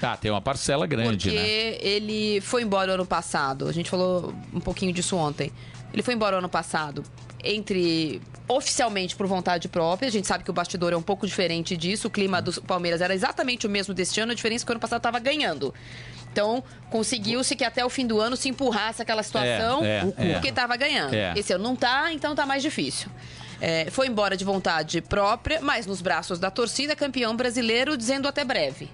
Ah, 0.00 0.16
tem 0.16 0.30
uma 0.30 0.40
parcela 0.40 0.86
grande, 0.86 1.28
Porque 1.28 1.36
né? 1.36 1.76
ele 1.80 2.40
foi 2.40 2.62
embora 2.62 2.92
ano 2.92 3.04
passado. 3.06 3.66
A 3.68 3.72
gente 3.72 3.90
falou 3.90 4.32
um 4.54 4.60
pouquinho 4.60 4.92
disso 4.92 5.16
ontem. 5.16 5.50
Ele 5.92 6.02
foi 6.02 6.14
embora 6.14 6.36
ano 6.38 6.48
passado 6.48 7.02
entre 7.42 8.20
oficialmente 8.46 9.14
por 9.16 9.26
vontade 9.26 9.68
própria. 9.68 10.08
A 10.08 10.10
gente 10.12 10.26
sabe 10.26 10.44
que 10.44 10.50
o 10.50 10.52
bastidor 10.52 10.92
é 10.92 10.96
um 10.96 11.02
pouco 11.02 11.26
diferente 11.26 11.76
disso. 11.76 12.08
O 12.08 12.10
clima 12.10 12.40
do 12.40 12.62
Palmeiras 12.62 13.00
era 13.00 13.14
exatamente 13.14 13.66
o 13.66 13.70
mesmo 13.70 13.92
deste 13.94 14.20
ano, 14.20 14.32
a 14.32 14.34
diferença 14.34 14.64
é 14.64 14.66
que 14.66 14.70
o 14.70 14.74
ano 14.74 14.80
passado 14.80 14.98
estava 15.00 15.18
ganhando. 15.18 15.74
Então, 16.38 16.62
conseguiu-se 16.88 17.56
que 17.56 17.64
até 17.64 17.84
o 17.84 17.90
fim 17.90 18.06
do 18.06 18.20
ano 18.20 18.36
se 18.36 18.48
empurrasse 18.48 19.02
aquela 19.02 19.24
situação, 19.24 19.84
É, 19.84 20.04
é, 20.16 20.32
porque 20.34 20.46
é. 20.46 20.50
estava 20.50 20.76
ganhando. 20.76 21.12
É. 21.12 21.32
Esse 21.36 21.52
ano 21.52 21.64
não 21.64 21.74
tá, 21.74 22.12
então 22.12 22.32
tá 22.32 22.46
mais 22.46 22.62
difícil. 22.62 23.08
É, 23.60 23.90
foi 23.90 24.06
embora 24.06 24.36
de 24.36 24.44
vontade 24.44 25.00
própria, 25.00 25.60
mas 25.60 25.84
nos 25.84 26.00
braços 26.00 26.38
da 26.38 26.48
torcida, 26.48 26.94
campeão 26.94 27.34
brasileiro, 27.34 27.96
dizendo 27.96 28.28
até 28.28 28.44
breve. 28.44 28.88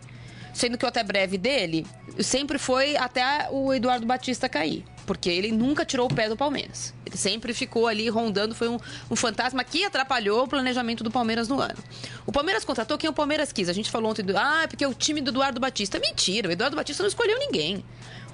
Sendo 0.54 0.78
que 0.78 0.87
o 0.87 0.88
até 0.88 1.04
breve 1.04 1.37
dele 1.37 1.87
sempre 2.18 2.57
foi 2.57 2.96
até 2.96 3.46
o 3.50 3.74
Eduardo 3.74 4.07
Batista 4.07 4.48
cair. 4.48 4.83
Porque 5.07 5.29
ele 5.29 5.53
nunca 5.53 5.85
tirou 5.85 6.11
o 6.11 6.14
pé 6.14 6.29
do 6.29 6.37
Palmeiras. 6.37 6.95
Ele 7.05 7.17
sempre 7.17 7.53
ficou 7.53 7.87
ali 7.87 8.09
rondando, 8.09 8.55
foi 8.55 8.69
um, 8.69 8.79
um 9.11 9.17
fantasma 9.17 9.62
que 9.62 9.85
atrapalhou 9.85 10.45
o 10.45 10.49
planejamento 10.49 11.05
do 11.05 11.11
Palmeiras 11.11 11.49
no 11.49 11.61
ano. 11.61 11.77
O 12.27 12.33
Palmeiras 12.33 12.64
contratou 12.64 12.97
quem 12.97 13.09
o 13.09 13.12
Palmeiras 13.12 13.53
quis. 13.53 13.69
A 13.69 13.73
gente 13.73 13.90
falou 13.90 14.11
ontem, 14.11 14.23
do, 14.23 14.37
ah, 14.37 14.62
é 14.64 14.67
porque 14.67 14.85
é 14.85 14.88
o 14.88 14.95
time 14.95 15.21
do 15.21 15.31
Eduardo 15.31 15.61
Batista. 15.61 15.99
Mentira, 15.99 16.49
o 16.49 16.53
Eduardo 16.53 16.77
Batista 16.77 17.03
não 17.03 17.09
escolheu 17.09 17.38
ninguém. 17.38 17.85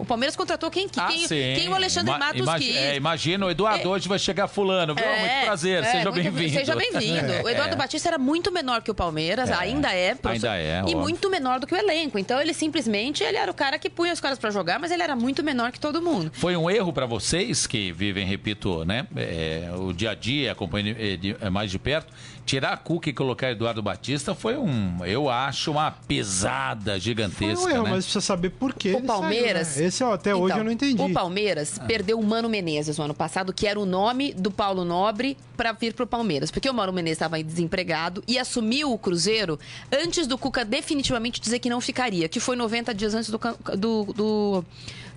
O 0.01 0.05
Palmeiras 0.07 0.35
contratou 0.35 0.71
quem, 0.71 0.87
Ah, 0.97 1.09
quem, 1.09 1.27
quem 1.29 1.69
o 1.69 1.75
Alexandre 1.75 2.11
Ima- 2.11 2.19
Matos 2.19 2.41
imagi- 2.41 2.67
quis. 2.67 2.77
é, 2.77 2.97
imagina, 2.97 3.47
o 3.47 3.51
Eduardo 3.51 3.91
hoje 3.91 4.09
vai 4.09 4.19
chegar 4.19 4.49
fulano. 4.49 4.95
viu? 4.95 5.05
muito 5.05 5.45
prazer, 5.45 5.83
é, 5.85 5.91
seja 5.93 6.11
bem-vindo. 6.11 6.53
Seja 6.55 6.75
bem-vindo. 6.75 7.33
O 7.45 7.49
Eduardo 7.49 7.75
É. 7.75 7.77
Batista 7.77 8.09
era 8.09 8.19
muito 8.19 8.51
menor 8.51 8.83
que 8.83 8.91
o 8.91 8.95
Palmeiras, 8.95 9.51
ainda 9.51 9.93
é. 9.95 10.17
ainda 10.25 10.57
é, 10.57 10.79
E 10.79 10.83
óbvio. 10.83 10.99
muito 10.99 11.29
menor 11.31 11.61
do 11.61 11.67
que 11.67 11.75
o 11.75 11.77
elenco. 11.77 12.19
Então 12.19 12.41
ele 12.41 12.55
simplesmente 12.55 13.23
ele 13.23 13.37
era 13.37 13.51
o 13.51 13.55
cara 13.55 13.79
que 13.79 13.91
punha 13.91 14.13
os 14.13 14.21
caras 14.21 14.39
pra 14.39 14.51
jogar, 14.51 14.79
mas 14.79 14.91
ele 14.91 15.03
era 15.03 15.15
muito 15.15 15.43
menor 15.45 15.71
que 15.73 15.79
todo 15.81 16.01
mundo. 16.01 16.31
Foi 16.35 16.57
um 16.57 16.71
erro 16.71 16.93
para 16.93 17.05
vocês 17.07 17.67
que 17.67 17.93
vivem, 17.93 18.27
repito, 18.27 18.85
né, 18.85 19.07
é, 19.17 19.71
o 19.77 19.93
dia 19.93 20.11
a 20.13 20.15
dia, 20.15 20.57
é, 20.57 21.47
é, 21.47 21.51
mais 21.51 21.71
de 21.71 21.79
perto. 21.79 22.13
Tirar 22.51 22.73
a 22.73 22.77
Cuca 22.77 23.09
e 23.09 23.13
colocar 23.13 23.53
Eduardo 23.53 23.81
Batista 23.81 24.35
foi 24.35 24.57
um, 24.57 25.05
eu 25.05 25.31
acho, 25.31 25.71
uma 25.71 25.93
pesada 25.93 26.91
Foi 26.91 27.01
gigantesca, 27.01 27.65
um 27.65 27.71
erro, 27.71 27.85
né? 27.85 27.91
mas 27.91 28.05
precisa 28.07 28.21
saber 28.21 28.51
por 28.51 28.75
que 28.75 28.93
O 28.93 29.03
Palmeiras. 29.03 29.69
saiu, 29.69 29.83
né? 29.83 29.87
Esse, 29.87 30.03
até 30.03 30.35
hoje 30.35 30.47
Então, 30.47 30.59
eu 30.59 30.65
não 30.65 30.73
entendi. 30.73 31.01
O 31.01 31.13
Palmeiras 31.13 31.79
perdeu 31.87 32.19
o 32.19 32.27
Mano 32.27 32.49
Menezes 32.49 32.99
no 32.99 33.05
ano 33.05 33.15
passado, 33.15 33.53
que 33.53 33.69
era 33.69 33.79
o 33.79 33.87
nome 33.87 34.35
do 34.35 34.51
Paulo 34.51 34.85
Nobre 34.85 35.37
para 35.57 35.71
vir 35.71 35.95
pro 35.95 36.09
Palmeiras. 36.09 36.51
Porque 36.51 36.69
o 36.69 36.75
Mano 36.75 36.93
Menezes 36.93 37.19
estava 37.19 37.41
desempregado 37.41 38.21
e 38.27 38.37
assumiu 38.37 38.93
o 38.93 38.99
Cruzeiro 38.99 39.57
antes 39.93 40.27
do 40.27 40.37
Cuca 40.37 40.65
definitivamente 40.65 41.41
dizer 41.41 41.61
que 41.61 41.71
não 41.71 41.81
ficaria, 41.81 42.29
que 42.29 42.41
foi 42.41 42.57
90 42.57 42.93
dias 42.93 43.15
antes 43.15 43.31
do, 43.31 43.39
do, 43.79 44.13
do, 44.13 44.65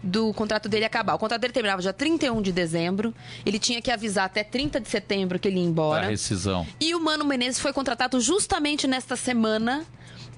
do 0.03 0.33
contrato 0.33 0.67
dele 0.67 0.83
acabar. 0.85 1.15
O 1.15 1.17
contrato 1.17 1.39
dele 1.41 1.53
terminava 1.53 1.81
dia 1.81 1.93
31 1.93 2.41
de 2.41 2.51
dezembro. 2.51 3.13
Ele 3.45 3.57
tinha 3.57 3.81
que 3.81 3.89
avisar 3.89 4.25
até 4.25 4.43
30 4.43 4.81
de 4.81 4.89
setembro 4.89 5.39
que 5.39 5.47
ele 5.47 5.57
ia 5.57 5.63
A 5.63 5.65
embora. 5.65 6.07
rescisão. 6.07 6.67
E 6.79 6.93
o 6.93 6.99
Mano 6.99 7.23
Menezes 7.23 7.59
foi 7.59 7.71
contratado 7.71 8.19
justamente 8.19 8.85
nesta 8.85 9.15
semana 9.15 9.85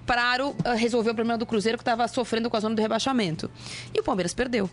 para 0.06 0.36
ah, 0.64 0.74
resolver 0.76 1.10
o 1.10 1.16
problema 1.16 1.38
do 1.38 1.46
Cruzeiro 1.48 1.78
que 1.80 1.82
estava 1.82 2.08
sofrendo 2.08 2.48
com 2.50 2.56
a 2.56 2.60
zona 2.60 2.76
do 2.76 2.82
rebaixamento. 2.82 3.50
E 3.94 4.00
o 4.00 4.04
Palmeiras 4.04 4.34
perdeu. 4.36 4.70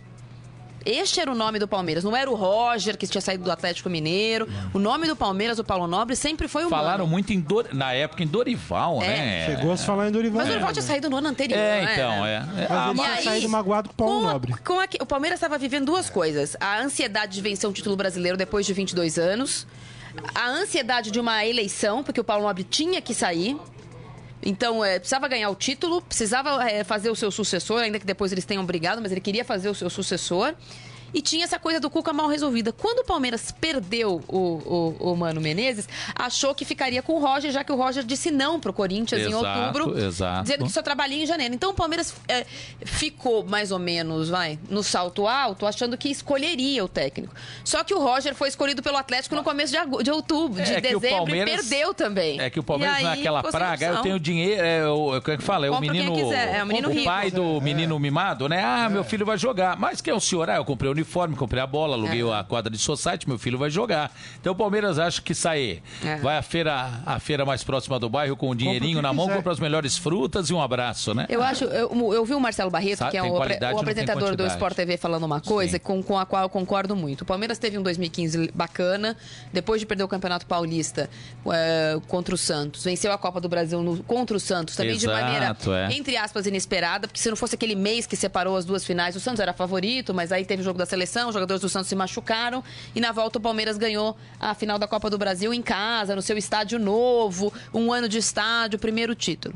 Este 0.84 1.20
era 1.20 1.30
o 1.30 1.34
nome 1.34 1.58
do 1.58 1.68
Palmeiras, 1.68 2.02
não 2.04 2.16
era 2.16 2.30
o 2.30 2.34
Roger 2.34 2.96
que 2.96 3.06
tinha 3.06 3.20
saído 3.20 3.44
do 3.44 3.50
Atlético 3.50 3.88
Mineiro. 3.90 4.48
O 4.74 4.78
nome 4.78 5.06
do 5.06 5.14
Palmeiras, 5.16 5.58
o 5.58 5.64
Paulo 5.64 5.86
Nobre, 5.86 6.16
sempre 6.16 6.48
foi 6.48 6.64
o 6.64 6.68
Falaram 6.68 6.98
Mano. 7.04 7.10
muito 7.10 7.32
em 7.32 7.40
Dor- 7.40 7.68
na 7.72 7.92
época 7.92 8.22
em 8.22 8.26
Dorival, 8.26 9.02
É. 9.02 9.06
né? 9.06 9.46
Chegou 9.46 9.72
a 9.72 9.76
se 9.76 9.84
falar 9.86 10.08
em 10.08 10.12
Dorival. 10.12 10.38
Mas 10.38 10.46
o 10.46 10.50
Dorival 10.50 10.72
tinha 10.72 10.82
saído 10.82 11.08
no 11.10 11.16
ano 11.16 11.28
anterior. 11.28 11.58
É, 11.58 11.84
né? 11.84 11.92
então, 11.92 12.26
é. 12.26 12.34
é. 12.36 12.68
Mas 12.68 12.70
Ah, 12.70 12.86
ele 12.90 12.94
tinha 12.98 13.10
aí, 13.12 13.24
saído 13.24 13.48
magoado 13.48 13.88
com 13.88 13.94
o 13.94 13.96
Paulo 13.96 14.20
com 14.22 14.28
a- 14.28 14.32
Nobre. 14.32 14.54
com 14.64 14.80
a 14.80 14.86
o 15.00 15.06
Palmeiras 15.06 15.38
estava 15.38 15.56
vivendo 15.58 15.86
duas 15.86 16.10
coisas. 16.10 16.56
A 16.60 16.78
ansiedade 16.80 17.34
de 17.34 17.40
vencer 17.40 17.68
um 17.68 17.72
título 17.72 17.96
brasileiro 17.96 18.36
depois 18.36 18.66
de 18.66 18.72
22 18.72 19.18
anos. 19.18 19.66
A 20.34 20.48
ansiedade 20.48 21.10
de 21.10 21.18
uma 21.18 21.44
eleição, 21.46 22.02
porque 22.04 22.20
o 22.20 22.24
Paulo 22.24 22.44
Nobre 22.44 22.64
tinha 22.64 23.00
que 23.00 23.14
sair. 23.14 23.56
Então, 24.42 24.84
é, 24.84 24.98
precisava 24.98 25.28
ganhar 25.28 25.48
o 25.50 25.54
título, 25.54 26.02
precisava 26.02 26.68
é, 26.68 26.82
fazer 26.82 27.10
o 27.10 27.16
seu 27.16 27.30
sucessor, 27.30 27.80
ainda 27.80 27.98
que 27.98 28.06
depois 28.06 28.32
eles 28.32 28.44
tenham 28.44 28.64
brigado, 28.66 29.00
mas 29.00 29.12
ele 29.12 29.20
queria 29.20 29.44
fazer 29.44 29.68
o 29.68 29.74
seu 29.74 29.88
sucessor. 29.88 30.54
E 31.14 31.20
tinha 31.20 31.44
essa 31.44 31.58
coisa 31.58 31.78
do 31.78 31.90
Cuca 31.90 32.12
mal 32.12 32.28
resolvida. 32.28 32.72
Quando 32.72 33.00
o 33.00 33.04
Palmeiras 33.04 33.52
perdeu 33.52 34.22
o, 34.28 34.38
o, 35.00 35.12
o 35.12 35.16
Mano 35.16 35.40
Menezes, 35.40 35.88
achou 36.14 36.54
que 36.54 36.64
ficaria 36.64 37.02
com 37.02 37.14
o 37.14 37.18
Roger, 37.18 37.50
já 37.50 37.62
que 37.62 37.72
o 37.72 37.76
Roger 37.76 38.04
disse 38.04 38.30
não 38.30 38.58
pro 38.58 38.72
Corinthians 38.72 39.22
em 39.22 39.26
Exato, 39.26 39.46
outubro. 39.46 39.98
exato. 39.98 40.42
Dizendo 40.42 40.64
que 40.64 40.72
só 40.72 40.82
trabalhinho 40.82 41.24
em 41.24 41.26
janeiro. 41.26 41.54
Então 41.54 41.70
o 41.70 41.74
Palmeiras 41.74 42.14
é, 42.28 42.46
ficou 42.84 43.44
mais 43.44 43.70
ou 43.70 43.78
menos, 43.78 44.28
vai, 44.28 44.58
no 44.70 44.82
salto 44.82 45.26
alto, 45.26 45.66
achando 45.66 45.96
que 45.96 46.08
escolheria 46.08 46.84
o 46.84 46.88
técnico. 46.88 47.34
Só 47.64 47.84
que 47.84 47.94
o 47.94 47.98
Roger 47.98 48.34
foi 48.34 48.48
escolhido 48.48 48.82
pelo 48.82 48.96
Atlético 48.96 49.34
no 49.34 49.42
começo 49.42 49.72
de, 49.72 50.02
de 50.04 50.10
outubro, 50.10 50.62
de 50.62 50.72
É 50.72 50.80
que 50.80 50.96
o 50.96 51.00
dezembro, 51.00 51.36
e 51.36 51.44
perdeu 51.44 51.94
também. 51.94 52.40
É 52.40 52.48
que 52.50 52.58
o 52.60 52.62
Palmeiras 52.62 52.98
é 52.98 53.06
aí, 53.06 53.20
aquela 53.20 53.38
ficou 53.40 53.50
sem 53.52 53.60
praga, 53.60 53.86
eu 53.86 54.02
tenho 54.02 54.18
dinheiro, 54.20 54.62
é 54.62 54.88
o, 54.88 55.20
como 55.20 55.34
é 55.34 55.36
que 55.36 55.42
fala? 55.42 55.66
É 55.66 55.70
o 55.70 55.80
menino, 55.80 56.14
é 56.32 56.62
o 56.62 56.66
menino 56.66 56.90
rico. 56.90 57.04
pai 57.04 57.30
do 57.30 57.60
menino 57.60 57.98
mimado, 57.98 58.48
né? 58.48 58.62
Ah, 58.64 58.88
meu 58.88 59.04
filho 59.04 59.26
vai 59.26 59.36
jogar. 59.36 59.76
Mas 59.76 60.00
quem 60.00 60.12
é 60.12 60.16
o 60.16 60.20
senhor? 60.20 60.48
Ah, 60.48 60.56
eu 60.56 60.64
comprei 60.64 60.90
o 60.90 60.94
uniforme, 61.02 61.34
comprei 61.36 61.62
a 61.62 61.66
bola, 61.66 61.94
aluguei 61.96 62.22
É. 62.22 62.32
a 62.38 62.44
quadra 62.44 62.70
de 62.70 62.78
society, 62.78 63.28
meu 63.28 63.38
filho 63.38 63.58
vai 63.58 63.68
jogar. 63.70 64.10
Então 64.40 64.52
o 64.52 64.56
Palmeiras 64.56 64.98
acha 64.98 65.20
que 65.20 65.34
sai, 65.34 65.82
É. 66.04 66.16
vai 66.16 66.36
à 66.38 66.42
feira, 66.42 67.02
à 67.04 67.18
feira 67.18 67.44
mais 67.44 67.62
próxima 67.64 67.98
do 67.98 68.08
bairro 68.08 68.36
com 68.36 68.48
o 68.50 68.54
dinheirinho 68.54 69.02
na 69.02 69.12
mão, 69.12 69.26
quiser. 69.26 69.36
compra 69.38 69.52
as 69.52 69.58
melhores 69.60 69.96
frutas 69.98 70.48
e 70.50 70.54
um 70.54 70.60
abraço, 70.62 71.12
né? 71.14 71.26
Eu 71.28 71.42
acho, 71.42 71.64
eu, 71.64 72.12
eu 72.12 72.24
vi 72.24 72.34
o 72.34 72.40
Marcelo 72.40 72.70
Barreto, 72.70 72.98
Sabe, 72.98 73.10
que 73.12 73.16
é 73.16 73.22
o, 73.22 73.32
o 73.32 73.42
apresentador 73.78 74.36
do. 74.36 74.46
Sport 74.46 74.74
TV, 74.76 74.96
falando 74.96 75.24
uma 75.24 75.40
coisa 75.40 75.72
Sim. 75.72 75.78
com, 75.82 76.02
com 76.02 76.18
a 76.18 76.26
qual 76.26 76.42
eu 76.42 76.48
concordo 76.48 76.94
muito. 76.94 77.22
O 77.22 77.24
Palmeiras 77.24 77.58
teve 77.58 77.78
um 77.78 77.82
2015 77.82 78.50
bacana, 78.54 79.16
depois 79.52 79.80
de 79.80 79.86
perder 79.86 80.04
o 80.04 80.08
Campeonato 80.08 80.46
Paulista 80.46 81.08
eh, 81.52 81.98
contra 82.08 82.34
o 82.34 82.38
Santos, 82.38 82.84
venceu 82.84 83.10
a 83.12 83.18
Copa 83.18 83.40
do 83.40 83.48
Brasil 83.48 83.82
no- 83.82 84.02
contra 84.04 84.36
o 84.36 84.40
Santos, 84.40 84.76
também 84.76 84.96
de 84.96 85.06
Exato, 85.06 85.20
maneira, 85.24 85.56
é. 85.90 85.96
entre 85.96 86.16
aspas, 86.16 86.46
inesperada, 86.46 87.06
porque 87.08 87.20
se 87.20 87.28
não 87.30 87.36
fosse 87.36 87.54
aquele 87.54 87.74
mês 87.74 88.06
que 88.06 88.14
separou 88.16 88.56
as 88.56 88.64
duas 88.64 88.84
finais, 88.84 89.16
o 89.16 89.20
Santos 89.20 89.40
era 89.40 89.52
favorito, 89.52 90.12
mas 90.12 90.30
aí 90.32 90.44
teve 90.44 90.62
o 90.62 90.64
jogo 90.64 90.78
da 90.78 90.86
seleção, 90.92 91.28
os 91.28 91.34
jogadores 91.34 91.62
do 91.62 91.68
Santos 91.68 91.88
se 91.88 91.96
machucaram, 91.96 92.62
e 92.94 93.00
na 93.00 93.12
volta 93.12 93.38
o 93.38 93.40
Palmeiras 93.40 93.78
ganhou 93.78 94.16
a 94.38 94.54
final 94.54 94.78
da 94.78 94.86
Copa 94.86 95.08
do 95.08 95.16
Brasil 95.16 95.52
em 95.54 95.62
casa, 95.62 96.14
no 96.14 96.20
seu 96.20 96.36
estádio 96.36 96.78
novo, 96.78 97.52
um 97.72 97.90
ano 97.90 98.08
de 98.08 98.18
estádio, 98.18 98.78
primeiro 98.78 99.14
título. 99.14 99.54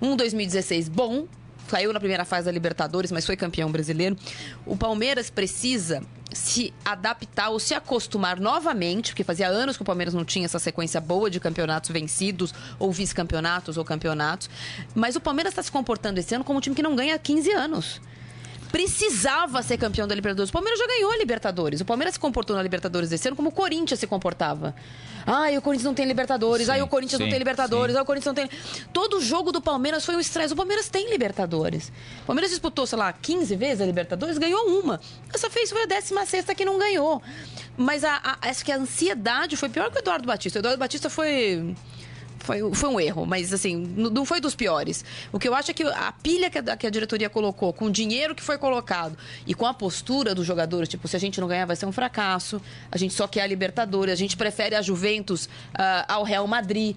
Um 0.00 0.14
2016 0.14 0.88
bom, 0.88 1.26
caiu 1.66 1.92
na 1.92 1.98
primeira 1.98 2.24
fase 2.24 2.46
da 2.46 2.52
Libertadores, 2.52 3.10
mas 3.10 3.26
foi 3.26 3.36
campeão 3.36 3.70
brasileiro. 3.72 4.16
O 4.64 4.76
Palmeiras 4.76 5.28
precisa 5.28 6.02
se 6.32 6.72
adaptar 6.84 7.48
ou 7.48 7.58
se 7.58 7.74
acostumar 7.74 8.38
novamente, 8.38 9.10
porque 9.10 9.24
fazia 9.24 9.48
anos 9.48 9.76
que 9.76 9.82
o 9.82 9.86
Palmeiras 9.86 10.14
não 10.14 10.24
tinha 10.24 10.44
essa 10.44 10.58
sequência 10.60 11.00
boa 11.00 11.28
de 11.28 11.40
campeonatos 11.40 11.90
vencidos, 11.90 12.54
ou 12.78 12.92
vice-campeonatos, 12.92 13.76
ou 13.76 13.84
campeonatos. 13.84 14.48
Mas 14.94 15.16
o 15.16 15.20
Palmeiras 15.20 15.52
está 15.52 15.62
se 15.62 15.72
comportando 15.72 16.20
esse 16.20 16.32
ano 16.34 16.44
como 16.44 16.58
um 16.58 16.60
time 16.60 16.76
que 16.76 16.82
não 16.82 16.94
ganha 16.94 17.16
há 17.16 17.18
15 17.18 17.50
anos 17.52 18.00
precisava 18.70 19.62
ser 19.62 19.76
campeão 19.78 20.06
da 20.06 20.14
Libertadores. 20.14 20.50
O 20.50 20.52
Palmeiras 20.52 20.78
já 20.78 20.86
ganhou 20.86 21.10
a 21.10 21.16
Libertadores. 21.16 21.80
O 21.80 21.84
Palmeiras 21.84 22.14
se 22.14 22.20
comportou 22.20 22.56
na 22.56 22.62
Libertadores 22.62 23.10
desse 23.10 23.28
ano 23.28 23.36
como 23.36 23.48
o 23.48 23.52
Corinthians 23.52 24.00
se 24.00 24.06
comportava. 24.06 24.74
Ai, 25.26 25.58
o 25.58 25.62
Corinthians 25.62 25.86
não 25.86 25.94
tem 25.94 26.06
Libertadores. 26.06 26.68
Ai, 26.68 26.80
o 26.82 26.86
Corinthians 26.86 27.18
sim, 27.18 27.24
não 27.24 27.30
tem 27.30 27.38
Libertadores. 27.38 27.96
Ai, 27.96 28.02
o 28.02 28.04
Corinthians 28.04 28.34
não 28.34 28.34
tem. 28.34 28.50
Todo 28.92 29.20
jogo 29.20 29.50
do 29.50 29.60
Palmeiras 29.60 30.04
foi 30.04 30.14
um 30.16 30.20
estresse. 30.20 30.52
O 30.52 30.56
Palmeiras 30.56 30.88
tem 30.88 31.10
Libertadores. 31.10 31.92
O 32.22 32.26
Palmeiras 32.26 32.50
disputou, 32.50 32.86
sei 32.86 32.98
lá, 32.98 33.12
15 33.12 33.56
vezes 33.56 33.80
a 33.80 33.86
Libertadores, 33.86 34.38
ganhou 34.38 34.80
uma. 34.80 35.00
Essa 35.34 35.48
vez 35.48 35.70
foi 35.70 35.82
a 35.82 35.86
16 35.86 36.44
que 36.56 36.64
não 36.64 36.78
ganhou. 36.78 37.20
Mas 37.76 38.04
a, 38.04 38.20
a, 38.22 38.48
acho 38.48 38.64
que 38.64 38.70
a 38.70 38.76
ansiedade 38.76 39.56
foi 39.56 39.68
pior 39.68 39.90
que 39.90 39.98
o 39.98 40.00
Eduardo 40.00 40.26
Batista. 40.26 40.58
O 40.58 40.60
Eduardo 40.60 40.78
Batista 40.78 41.10
foi 41.10 41.74
foi, 42.46 42.74
foi 42.74 42.88
um 42.88 43.00
erro, 43.00 43.26
mas 43.26 43.52
assim, 43.52 43.76
não 43.96 44.24
foi 44.24 44.40
dos 44.40 44.54
piores. 44.54 45.04
O 45.32 45.38
que 45.38 45.48
eu 45.48 45.54
acho 45.54 45.72
é 45.72 45.74
que 45.74 45.82
a 45.82 46.12
pilha 46.12 46.48
que 46.48 46.58
a, 46.58 46.76
que 46.76 46.86
a 46.86 46.90
diretoria 46.90 47.28
colocou, 47.28 47.72
com 47.72 47.86
o 47.86 47.90
dinheiro 47.90 48.36
que 48.36 48.42
foi 48.42 48.56
colocado 48.56 49.18
e 49.44 49.52
com 49.52 49.66
a 49.66 49.74
postura 49.74 50.32
dos 50.32 50.46
jogadores, 50.46 50.88
tipo, 50.88 51.08
se 51.08 51.16
a 51.16 51.18
gente 51.18 51.40
não 51.40 51.48
ganhar 51.48 51.66
vai 51.66 51.74
ser 51.74 51.86
um 51.86 51.92
fracasso, 51.92 52.62
a 52.90 52.96
gente 52.96 53.14
só 53.14 53.26
quer 53.26 53.42
a 53.42 53.46
Libertadores, 53.48 54.12
a 54.12 54.16
gente 54.16 54.36
prefere 54.36 54.76
a 54.76 54.80
Juventus 54.80 55.46
uh, 55.46 56.06
ao 56.06 56.22
Real 56.22 56.46
Madrid. 56.46 56.94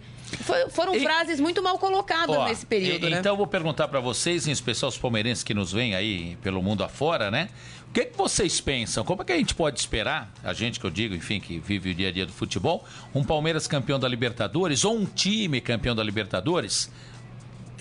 Foram 0.70 0.96
e, 0.96 1.00
frases 1.00 1.40
muito 1.40 1.62
mal 1.62 1.78
colocadas 1.78 2.36
ó, 2.36 2.48
nesse 2.48 2.66
período, 2.66 3.08
e, 3.08 3.10
né? 3.10 3.20
Então 3.20 3.34
eu 3.34 3.38
vou 3.38 3.48
perguntar 3.48 3.88
para 3.88 4.00
vocês, 4.00 4.48
em 4.48 4.52
especial 4.52 4.90
os 4.90 4.98
palmeirenses 4.98 5.44
que 5.44 5.54
nos 5.54 5.72
vêm 5.72 5.96
aí 5.96 6.38
pelo 6.44 6.62
mundo 6.62 6.84
afora, 6.84 7.32
né? 7.32 7.50
O 7.90 7.92
que, 7.92 8.06
que, 8.06 8.18
vocês 8.18 8.62
pensam? 8.62 9.04
Como 9.04 9.24
é 9.24 9.26
que 9.26 9.32
a 9.32 9.38
gente 9.38 9.56
pode 9.56 9.80
esperar, 9.80 10.32
a 10.44 10.54
gente 10.54 10.80
que 10.80 10.86
eu 10.86 10.92
digo, 10.92 11.16
enfim, 11.16 11.40
que 11.40 11.58
vive 11.58 11.90
o 11.90 11.96
dia 11.96 12.10
a 12.10 12.12
dia 12.12 12.26
do 12.26 12.32
futebol, 12.32 12.86
um 13.16 13.24
Palmeiras 13.24 13.66
campeão 13.66 14.00
da 14.00 14.08
Libertadores 14.08 14.86
ou 14.86 14.96
um 14.96 15.06
time 15.06 15.60
campeão 15.60 15.96
da 15.96 16.04
Libertadores? 16.04 16.90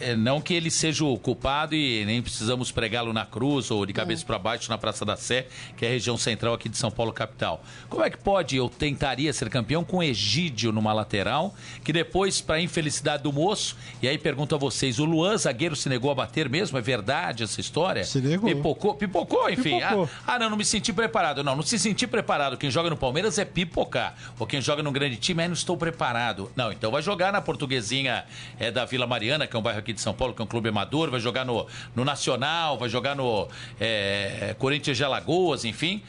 É, 0.00 0.16
não 0.16 0.40
que 0.40 0.54
ele 0.54 0.70
seja 0.70 1.04
o 1.04 1.18
culpado 1.18 1.74
e 1.74 2.04
nem 2.04 2.22
precisamos 2.22 2.70
pregá-lo 2.70 3.12
na 3.12 3.26
cruz 3.26 3.70
ou 3.70 3.84
de 3.84 3.92
cabeça 3.92 4.24
para 4.24 4.38
baixo 4.38 4.70
na 4.70 4.78
Praça 4.78 5.04
da 5.04 5.16
Sé, 5.16 5.46
que 5.76 5.84
é 5.84 5.88
a 5.88 5.92
região 5.92 6.16
central 6.16 6.54
aqui 6.54 6.68
de 6.68 6.76
São 6.76 6.90
Paulo, 6.90 7.12
capital. 7.12 7.62
Como 7.88 8.02
é 8.02 8.10
que 8.10 8.18
pode, 8.18 8.56
eu 8.56 8.68
tentaria 8.68 9.32
ser 9.32 9.50
campeão 9.50 9.84
com 9.84 10.02
Egídio 10.02 10.72
numa 10.72 10.92
lateral, 10.92 11.54
que 11.84 11.92
depois, 11.92 12.40
para 12.40 12.60
infelicidade 12.60 13.22
do 13.22 13.32
moço, 13.32 13.76
e 14.00 14.08
aí 14.08 14.16
pergunto 14.16 14.54
a 14.54 14.58
vocês, 14.58 14.98
o 14.98 15.04
Luan, 15.04 15.36
zagueiro, 15.36 15.74
se 15.74 15.88
negou 15.88 16.10
a 16.10 16.14
bater 16.14 16.48
mesmo? 16.48 16.78
É 16.78 16.80
verdade 16.80 17.42
essa 17.42 17.60
história? 17.60 18.04
Se 18.04 18.20
negou. 18.20 18.48
Pipocou, 18.48 18.94
pipocou 18.94 19.50
enfim. 19.50 19.80
Pipocou. 19.80 20.08
Ah, 20.26 20.34
ah, 20.34 20.38
não, 20.38 20.50
não 20.50 20.56
me 20.56 20.64
senti 20.64 20.92
preparado. 20.92 21.42
Não, 21.42 21.56
não 21.56 21.62
se 21.62 21.78
sentir 21.78 22.06
preparado. 22.06 22.56
Quem 22.56 22.70
joga 22.70 22.88
no 22.88 22.96
Palmeiras 22.96 23.38
é 23.38 23.44
pipocar. 23.44 24.14
Ou 24.38 24.46
quem 24.46 24.60
joga 24.60 24.82
num 24.82 24.92
grande 24.92 25.16
time 25.16 25.42
é 25.42 25.48
não 25.48 25.54
estou 25.54 25.76
preparado. 25.76 26.50
Não, 26.54 26.70
então 26.70 26.90
vai 26.90 27.02
jogar 27.02 27.32
na 27.32 27.40
portuguesinha 27.40 28.24
é, 28.58 28.70
da 28.70 28.84
Vila 28.84 29.06
Mariana, 29.06 29.46
que 29.46 29.56
é 29.56 29.58
um 29.58 29.62
bairro 29.62 29.78
aqui 29.78 29.87
de 29.92 30.00
São 30.00 30.14
Paulo, 30.14 30.34
que 30.34 30.42
é 30.42 30.44
um 30.44 30.48
clube 30.48 30.68
amador, 30.68 31.10
vai 31.10 31.20
jogar 31.20 31.44
no, 31.44 31.66
no 31.94 32.04
Nacional, 32.04 32.78
vai 32.78 32.88
jogar 32.88 33.14
no 33.14 33.48
é, 33.80 34.54
Corinthians 34.58 34.96
de 34.96 35.04
Alagoas, 35.04 35.64
enfim. 35.64 36.02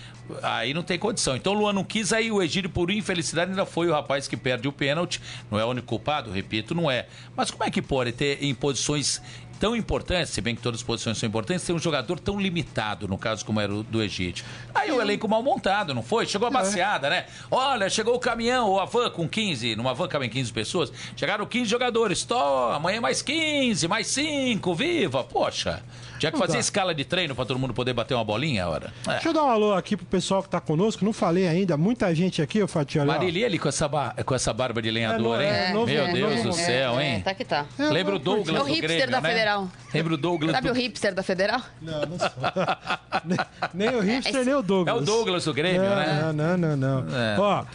Aí 0.44 0.74
não 0.74 0.84
tem 0.84 1.00
condição. 1.00 1.36
Então 1.36 1.54
o 1.54 1.58
Luan 1.58 1.74
não 1.74 1.84
quis, 1.84 2.13
aí 2.13 2.32
o 2.32 2.42
Egídio, 2.42 2.70
por 2.70 2.92
infelicidade, 2.92 3.52
ainda 3.52 3.65
foi 3.65 3.88
o 3.88 3.92
rapaz 3.92 4.28
que 4.28 4.38
perde 4.38 4.68
o 4.68 4.72
pênalti. 4.72 5.20
Não 5.50 5.60
é 5.60 5.65
o 5.65 5.70
único 5.70 5.88
culpado, 5.88 6.32
repito, 6.32 6.76
não 6.76 6.89
é. 6.89 7.08
Mas 7.36 7.50
como 7.50 7.63
é 7.63 7.72
que 7.72 7.82
pode 7.82 8.12
ter 8.12 8.44
em 8.44 8.54
posições 8.54 9.22
tão 9.60 9.76
importante, 9.76 10.30
se 10.30 10.39
bem 10.41 10.56
que 10.56 10.62
todas 10.62 10.80
as 10.80 10.84
posições 10.84 11.17
são 11.17 11.28
importantes, 11.28 11.65
ter 11.65 11.74
um 11.74 11.80
jogador 11.80 12.19
tão 12.19 12.39
limitado, 12.39 13.08
no 13.08 13.17
caso 13.17 13.45
como 13.45 13.60
era 13.60 13.74
o 13.74 13.84
do 13.84 14.02
Egito. 14.02 14.43
Aí 14.74 14.91
o 14.91 15.02
elenco 15.02 15.28
mal 15.28 15.43
montado, 15.43 15.93
não 15.93 16.02
foi? 16.02 16.26
Chegou 16.26 16.48
a 16.48 16.52
é. 16.52 16.54
baseada, 16.54 17.10
né? 17.10 17.26
Olha, 17.52 17.89
chegou 17.89 18.15
o 18.15 18.19
caminhão, 18.19 18.69
ou 18.69 18.80
a 18.80 18.86
van 18.86 19.10
com 19.10 19.28
15, 19.28 19.76
numa 19.76 19.93
van 19.93 20.08
cabem 20.08 20.30
15 20.30 20.54
pessoas, 20.54 20.93
chegaram 21.15 21.45
15 21.45 21.69
jogadores, 21.69 22.24
tô, 22.24 22.38
amanhã 22.72 23.02
mais 23.02 23.22
15, 23.22 23.88
mais 23.88 24.08
5, 24.08 24.74
viva, 24.74 25.24
poxa. 25.24 25.84
Tinha 26.20 26.32
que 26.32 26.38
fazer 26.38 26.54
dá. 26.54 26.60
escala 26.60 26.94
de 26.94 27.06
treino 27.06 27.34
para 27.34 27.46
todo 27.46 27.58
mundo 27.58 27.74
poder 27.74 27.94
bater 27.94 28.14
uma 28.14 28.24
bolinha 28.24 28.66
agora. 28.66 28.94
É. 29.08 29.12
Deixa 29.12 29.30
eu 29.30 29.34
dar 29.34 29.44
um 29.44 29.50
alô 29.50 29.74
aqui 29.74 29.96
pro 29.96 30.06
pessoal 30.06 30.44
que 30.44 30.50
tá 30.50 30.60
conosco. 30.60 31.04
Não 31.06 31.14
falei 31.14 31.48
ainda, 31.48 31.78
muita 31.78 32.14
gente 32.14 32.42
aqui, 32.42 32.62
ô 32.62 32.68
Fatioli. 32.68 33.08
Marília 33.08 33.46
ali 33.46 33.58
com 33.58 33.70
essa, 33.70 33.88
bar... 33.88 34.16
com 34.24 34.36
essa 34.36 34.54
barba 34.54 34.82
de 34.82 34.92
lenhador, 34.92 35.40
é, 35.42 35.46
hein? 35.46 35.52
É, 35.52 35.74
Meu 35.74 36.14
Deus 36.14 36.44
do 36.44 36.54
céu, 36.54 37.00
hein? 37.00 37.22
tá 37.22 37.34
que 37.34 37.46
tá. 37.46 37.66
Lembra 37.78 38.16
o 38.16 38.20
Douglas 38.20 38.56
é 38.56 38.62
o 38.62 38.64
hipster 38.64 38.90
Grêmio, 38.90 39.12
da 39.12 39.22
né? 39.22 39.30
Federal. 39.30 39.70
Lembra 39.94 40.14
o 40.14 40.18
Douglas 40.18 40.52
Sabe 40.52 40.68
do... 40.68 40.74
o 40.74 40.78
hipster 40.78 41.14
da 41.16 41.24
Federal? 41.24 41.62
Não, 41.82 42.02
não 42.02 42.20
sou. 42.20 42.30
nem, 43.74 43.90
o 43.96 44.02
hipster, 44.02 44.46
nem 44.46 44.54
o 44.54 44.62
Douglas. 44.62 44.98
É 44.98 45.02
o 45.02 45.04
Douglas 45.04 45.46
do 45.46 45.54
Grêmio, 45.54 45.82
né? 45.82 46.32
Não, 46.34 46.34
não, 46.34 46.58
não, 46.58 46.78
não. 46.78 47.18
É, 47.18 47.40
Ó, 47.40 47.54
a... 47.54 47.66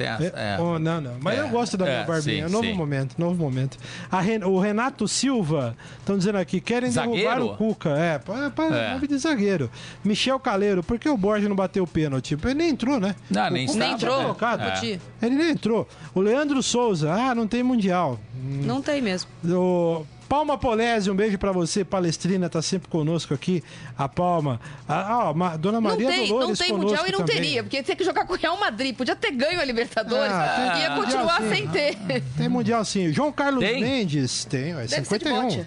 oh, 0.61 0.79
não, 0.79 1.01
não. 1.01 1.17
Mas 1.21 1.39
eu 1.39 1.49
gosto 1.49 1.77
da 1.77 1.85
minha 1.85 2.05
barbinha. 2.05 2.47
Sim, 2.47 2.53
novo 2.53 2.67
sim. 2.67 2.75
momento, 2.75 3.15
novo 3.19 3.35
momento. 3.37 3.79
Ren... 4.11 4.45
O 4.45 4.59
Renato 4.59 5.09
Silva, 5.09 5.77
estão 5.99 6.17
dizendo 6.19 6.39
aqui, 6.39 6.61
querem 6.61 6.91
Zagueiro? 6.91 7.29
derrubar 7.29 7.55
o 7.55 7.57
Cuca. 7.57 7.91
É, 7.91 8.19
para, 8.35 8.51
para, 8.51 9.07
de 9.07 9.19
zagueiro. 9.19 9.71
Michel 10.05 10.39
Caleiro, 10.41 10.83
por 10.83 10.99
que 10.99 11.09
o 11.09 11.17
Borges 11.17 11.49
não 11.49 11.57
bateu 11.57 11.85
o 11.85 11.87
pênalti? 11.87 12.37
Ele 12.43 12.55
nem 12.55 12.71
entrou, 12.71 12.99
né? 12.99 13.15
Não, 13.31 13.51
nem, 13.51 13.67
nem 13.67 13.93
entrou. 13.93 14.21
Colocado. 14.21 14.63
É. 14.63 14.99
Ele 15.23 15.35
nem 15.35 15.51
entrou. 15.51 15.89
O 16.15 16.21
Leandro 16.21 16.63
Souza, 16.63 17.13
ah, 17.13 17.35
não 17.35 17.47
tem 17.47 17.63
mundial. 17.63 18.19
Não 18.65 18.83
tem 18.83 19.01
mesmo. 19.01 19.31
O 19.45 20.05
Palma 20.29 20.59
Polese, 20.59 21.11
um 21.11 21.15
beijo 21.15 21.39
para 21.39 21.53
você, 21.53 21.85
Palestrina, 21.85 22.49
tá 22.49 22.61
sempre 22.61 22.89
conosco 22.89 23.33
aqui. 23.33 23.63
A 23.97 24.09
Palma. 24.09 24.61
Ah, 24.89 25.31
ah 25.31 25.57
Dona 25.57 25.81
Maria 25.81 26.09
não 26.09 26.17
tem, 26.17 26.29
Dolores 26.29 26.59
Não 26.59 26.67
tem 26.67 26.77
mundial 26.77 27.07
e 27.07 27.13
não 27.13 27.19
também. 27.21 27.37
teria, 27.37 27.63
porque 27.63 27.83
tinha 27.83 27.97
que 27.97 28.05
jogar 28.05 28.27
com 28.27 28.33
o 28.33 28.37
Real 28.37 28.59
Madrid. 28.59 28.97
Podia 28.97 29.15
ter 29.15 29.31
ganho 29.31 29.61
a 29.61 29.65
Libertadores. 29.65 30.33
Ah, 30.33 30.73
tem, 30.73 30.83
ia 30.83 30.91
continuar 30.97 31.41
sem 31.43 31.69
ter. 31.69 31.97
Ah, 31.97 32.21
tem 32.37 32.49
mundial 32.49 32.85
sim. 32.85 33.13
João 33.13 33.31
Carlos 33.31 33.63
tem? 33.63 33.81
Mendes, 33.81 34.45
tem, 34.45 34.73
é 34.73 34.87
51. 34.89 35.49
De 35.49 35.67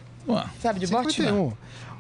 Sabe 0.59 0.79
de 0.79 0.87
bote? 0.87 1.13
51. 1.13 1.53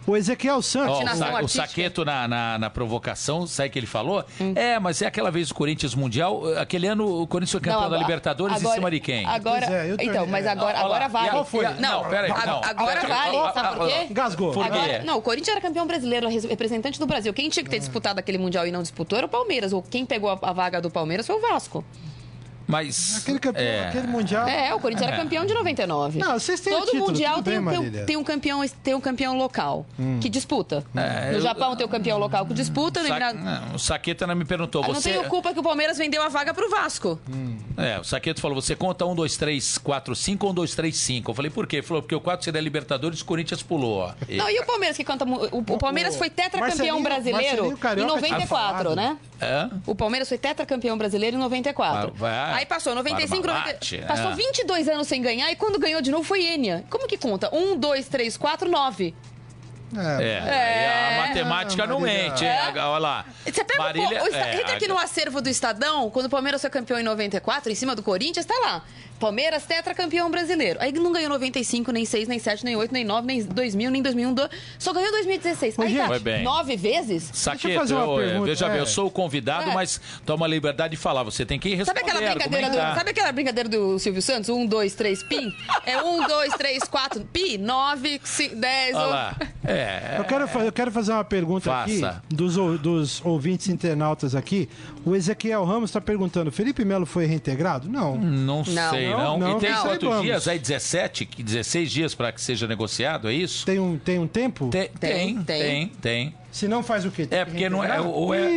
O 0.07 0.15
Ezequiel 0.15 0.61
Santos. 0.61 0.99
Oh, 0.99 1.03
o, 1.03 1.17
sa 1.17 1.43
o 1.43 1.47
Saqueto 1.49 2.05
na, 2.05 2.25
na, 2.29 2.57
na, 2.57 2.69
provocação, 2.69 3.45
sabe 3.45 3.69
que 3.69 3.77
ele 3.77 3.85
falou? 3.85 4.23
Hum. 4.39 4.53
É, 4.55 4.79
mas 4.79 5.01
é 5.01 5.05
aquela 5.05 5.29
vez 5.29 5.51
o 5.51 5.53
Corinthians 5.53 5.93
Mundial. 5.93 6.43
Aquele 6.57 6.87
ano 6.87 7.23
o 7.23 7.27
Corinthians 7.27 7.51
foi 7.51 7.59
campeão 7.59 7.81
não, 7.81 7.89
da 7.89 7.97
Libertadores 7.97 8.55
agora, 8.55 8.73
em 8.73 8.75
cima 8.77 8.89
de 8.89 8.99
quem? 9.01 9.25
Agora, 9.25 9.65
é, 9.65 9.95
então, 9.99 10.25
mas 10.25 10.47
agora, 10.47 10.79
agora 10.79 11.07
vale. 11.09 11.29
Qual 11.29 11.43
foi? 11.43 11.65
Não, 11.65 12.03
não 12.03 12.09
peraí. 12.09 12.29
Não. 12.29 12.63
Agora 12.63 13.05
vale. 13.05 13.53
Sabe 13.53 13.77
por 13.77 13.87
quê? 13.89 14.07
Gasgou. 14.11 14.53
Por 14.53 14.65
agora, 14.65 15.03
não, 15.03 15.17
o 15.17 15.21
Corinthians 15.21 15.57
era 15.57 15.61
campeão 15.61 15.85
brasileiro, 15.85 16.29
representante 16.29 16.97
do 16.97 17.05
Brasil. 17.05 17.33
Quem 17.33 17.49
tinha 17.49 17.63
que 17.63 17.69
ter 17.69 17.79
disputado 17.79 18.17
aquele 18.17 18.37
Mundial 18.37 18.65
e 18.65 18.71
não 18.71 18.81
disputou 18.81 19.17
era 19.17 19.27
o 19.27 19.29
Palmeiras. 19.29 19.73
Ou 19.73 19.81
quem 19.81 20.05
pegou 20.05 20.29
a, 20.29 20.39
a 20.41 20.53
vaga 20.53 20.79
do 20.79 20.89
Palmeiras 20.89 21.27
foi 21.27 21.35
o 21.35 21.41
Vasco. 21.41 21.83
Mas. 22.67 23.19
Aquele, 23.21 23.39
campeão, 23.39 23.63
é... 23.63 23.87
aquele 23.87 24.07
mundial. 24.07 24.47
É, 24.47 24.73
o 24.75 24.79
Corinthians 24.79 25.09
é. 25.09 25.13
era 25.13 25.23
campeão 25.23 25.45
de 25.45 25.53
99. 25.53 26.19
Não, 26.19 26.37
vocês 26.37 26.59
têm 26.59 26.73
Todo 26.73 26.85
título, 26.85 27.07
mundial 27.07 27.41
tem, 27.41 27.63
bem, 27.63 27.79
um, 27.79 28.05
tem, 28.05 28.17
um 28.17 28.23
campeão, 28.23 28.65
tem 28.83 28.93
um 28.93 29.01
campeão 29.01 29.37
local 29.37 29.85
hum. 29.97 30.19
que 30.19 30.27
disputa. 30.27 30.83
É, 30.95 31.31
no 31.31 31.41
Japão 31.41 31.75
tem 31.75 31.85
o 31.85 31.89
um 31.89 31.91
campeão 31.91 32.17
local 32.17 32.45
que 32.45 32.53
disputa. 32.53 33.01
Sa... 33.01 33.13
Lembra... 33.13 33.33
Não, 33.33 33.75
o 33.75 33.79
Saqueta 33.79 34.27
não 34.27 34.35
me 34.35 34.43
perguntou. 34.43 34.83
Ah, 34.83 34.87
você... 34.87 35.13
Não 35.13 35.19
tenho 35.19 35.29
culpa 35.29 35.53
que 35.53 35.59
o 35.59 35.63
Palmeiras 35.63 35.97
vendeu 35.97 36.21
a 36.21 36.27
vaga 36.27 36.53
pro 36.53 36.69
Vasco. 36.69 37.19
Hum. 37.29 37.57
É, 37.77 37.99
o 37.99 38.03
Saqueta 38.03 38.41
falou: 38.41 38.61
você 38.61 38.75
conta 38.75 39.05
1, 39.05 39.15
2, 39.15 39.37
3, 39.37 39.77
4, 39.77 40.15
5 40.15 40.45
ou 40.45 40.51
1, 40.51 40.55
2, 40.55 40.75
3, 40.75 40.97
5? 40.97 41.31
Eu 41.31 41.35
falei, 41.35 41.51
por 41.51 41.65
quê? 41.65 41.77
Ele 41.77 41.87
falou, 41.87 42.01
porque 42.03 42.15
o 42.15 42.19
4 42.19 42.43
seria 42.43 42.59
Libertadores 42.59 43.19
e 43.19 43.21
o 43.21 43.25
Corinthians 43.25 43.63
pulou. 43.63 43.99
Ó. 43.99 44.13
E... 44.27 44.35
Não, 44.35 44.49
e 44.49 44.59
o 44.59 44.65
Palmeiras 44.65 44.97
que 44.97 45.03
canta. 45.03 45.23
O, 45.25 45.59
o 45.59 45.77
Palmeiras 45.77 46.17
foi 46.17 46.29
tetracampeão 46.29 47.01
brasileiro 47.01 47.75
em 47.97 48.05
94, 48.05 48.95
né? 48.95 49.17
É? 49.39 49.69
O 49.85 49.95
Palmeiras 49.95 50.27
foi 50.27 50.37
tetracampeão 50.37 50.97
brasileiro 50.97 51.37
em 51.37 51.39
94. 51.39 52.13
Ah, 52.21 52.56
Aí 52.57 52.65
passou 52.65 52.95
95 52.95 53.47
5, 53.79 54.07
Passou 54.07 54.31
é. 54.31 54.35
22 54.35 54.87
anos 54.87 55.07
sem 55.07 55.21
ganhar 55.21 55.51
e 55.51 55.55
quando 55.55 55.79
ganhou 55.79 56.01
de 56.01 56.11
novo 56.11 56.23
foi 56.23 56.43
Enia. 56.43 56.83
Como 56.89 57.07
que 57.07 57.17
conta? 57.17 57.53
1, 57.53 57.77
2, 57.77 58.07
3, 58.07 58.37
4, 58.37 58.69
9. 58.69 59.15
É, 59.95 60.21
é. 60.21 61.17
a 61.17 61.27
matemática 61.27 61.83
é, 61.83 61.87
não 61.87 61.99
mente? 62.01 62.43
É. 62.43 62.67
Olha 62.75 62.97
lá. 62.97 63.25
Você 63.45 63.63
pega 63.63 63.81
Marília, 63.81 64.21
o, 64.21 64.27
o, 64.27 64.35
é, 64.35 64.59
entra 64.59 64.75
aqui 64.75 64.87
no 64.87 64.97
acervo 64.97 65.41
do 65.41 65.47
Estadão, 65.47 66.09
quando 66.09 66.25
o 66.25 66.29
Palmeiras 66.29 66.59
foi 66.59 66.69
campeão 66.69 66.99
em 66.99 67.03
94, 67.03 67.71
em 67.71 67.75
cima 67.75 67.95
do 67.95 68.03
Corinthians, 68.03 68.45
tá 68.45 68.55
lá. 68.65 68.83
Palmeiras 69.19 69.65
tetracampeão 69.65 70.29
brasileiro. 70.29 70.79
Aí 70.81 70.91
não 70.91 71.11
ganhou 71.11 71.29
95, 71.29 71.91
nem 71.91 72.05
6, 72.05 72.27
nem 72.27 72.39
7, 72.39 72.63
nem 72.63 72.75
8, 72.75 72.91
nem 72.91 73.03
9, 73.03 73.27
nem 73.27 73.43
2000, 73.43 73.91
nem 73.91 74.01
2001. 74.01 74.35
Só 74.79 74.93
ganhou 74.93 75.11
2016. 75.11 75.79
Aí 75.79 75.95
tá, 75.95 76.19
bem. 76.19 76.43
nove 76.43 76.75
vezes? 76.75 77.29
Saqueto, 77.33 77.91
eu, 77.91 78.19
eu 78.21 78.43
veja 78.43 78.65
é. 78.65 78.69
bem, 78.69 78.79
eu 78.79 78.85
sou 78.85 79.07
o 79.07 79.11
convidado, 79.11 79.71
é. 79.71 79.73
mas 79.73 79.99
toma 80.25 80.45
a 80.45 80.49
liberdade 80.49 80.91
de 80.91 80.97
falar. 80.97 81.23
Você 81.23 81.45
tem 81.45 81.59
que 81.59 81.69
responder. 81.75 81.99
Sabe 81.99 82.11
aquela 82.11 82.33
brincadeira, 82.33 82.69
do, 82.69 82.75
sabe 82.75 83.09
aquela 83.09 83.31
brincadeira 83.31 83.69
do 83.69 83.99
Silvio 83.99 84.21
Santos? 84.21 84.49
1, 84.49 84.65
2, 84.65 84.95
3, 84.95 85.23
pi? 85.23 85.55
É 85.85 86.01
1, 86.01 86.27
2, 86.27 86.53
3, 86.53 86.83
4, 86.83 87.25
pi, 87.25 87.57
9, 87.57 88.21
10. 88.55 88.95
Olha 88.95 89.05
lá. 89.05 89.35
É. 89.63 90.15
Eu, 90.17 90.23
quero, 90.23 90.49
eu 90.65 90.71
quero 90.71 90.91
fazer 90.91 91.11
uma 91.11 91.23
pergunta 91.25 91.69
Faça. 91.69 92.07
aqui 92.07 92.35
dos, 92.35 92.55
dos 92.79 93.25
ouvintes 93.25 93.67
internautas 93.67 94.35
aqui. 94.35 94.69
O 95.05 95.15
Ezequiel 95.15 95.63
Ramos 95.65 95.89
está 95.89 95.99
perguntando: 95.99 96.51
Felipe 96.51 96.85
Melo 96.85 97.05
foi 97.05 97.25
reintegrado? 97.25 97.89
Não. 97.89 98.17
Não 98.17 98.63
sei. 98.63 98.73
Não 98.75 98.89
sei, 98.89 99.06
não. 99.11 99.37
Não, 99.39 99.57
e 99.57 99.59
tem 99.59 99.71
não. 99.71 99.81
quantos 99.81 99.99
Saibamos. 99.99 100.21
dias? 100.23 100.47
Aí 100.47 100.59
17, 100.59 101.25
que 101.25 101.43
16 101.43 101.91
dias 101.91 102.15
para 102.15 102.31
que 102.31 102.41
seja 102.41 102.67
negociado, 102.67 103.29
é 103.29 103.33
isso? 103.33 103.65
Tem 103.65 103.79
um, 103.79 103.97
tem 103.97 104.19
um 104.19 104.27
tempo? 104.27 104.69
Tem, 104.69 104.89
Tem, 104.89 105.35
tem, 105.35 105.43
tem, 105.43 105.87
tem. 106.01 106.35
Se 106.51 106.67
não 106.67 106.81
faz 106.83 107.05
o 107.05 107.11
quê? 107.11 107.25
Tem 107.27 107.39
É 107.39 107.45
que 107.45 107.51
porque 107.51 107.69
não 107.69 107.83
é 107.83 107.99
ou 108.01 108.33
é 108.33 108.49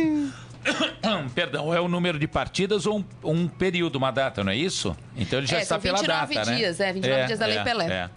Perdão, 1.33 1.73
é 1.73 1.79
o 1.79 1.87
número 1.87 2.19
de 2.19 2.27
partidas 2.27 2.85
ou 2.85 2.99
um, 2.99 3.05
um 3.23 3.47
período, 3.47 3.95
uma 3.95 4.11
data, 4.11 4.43
não 4.43 4.51
é 4.51 4.55
isso? 4.55 4.95
Então 5.17 5.39
ele 5.39 5.47
já 5.47 5.57
É, 5.57 5.61
está 5.61 5.75
são 5.75 5.81
pela 5.81 5.97
29 5.97 6.33
data, 6.35 6.55
dias, 6.55 6.79
né? 6.79 6.89
é, 6.89 6.93
29 6.93 7.25
dias 7.25 7.39
da 7.39 7.45
Lei 7.45 7.59
Pelé. 7.63 7.85
é. 7.87 8.09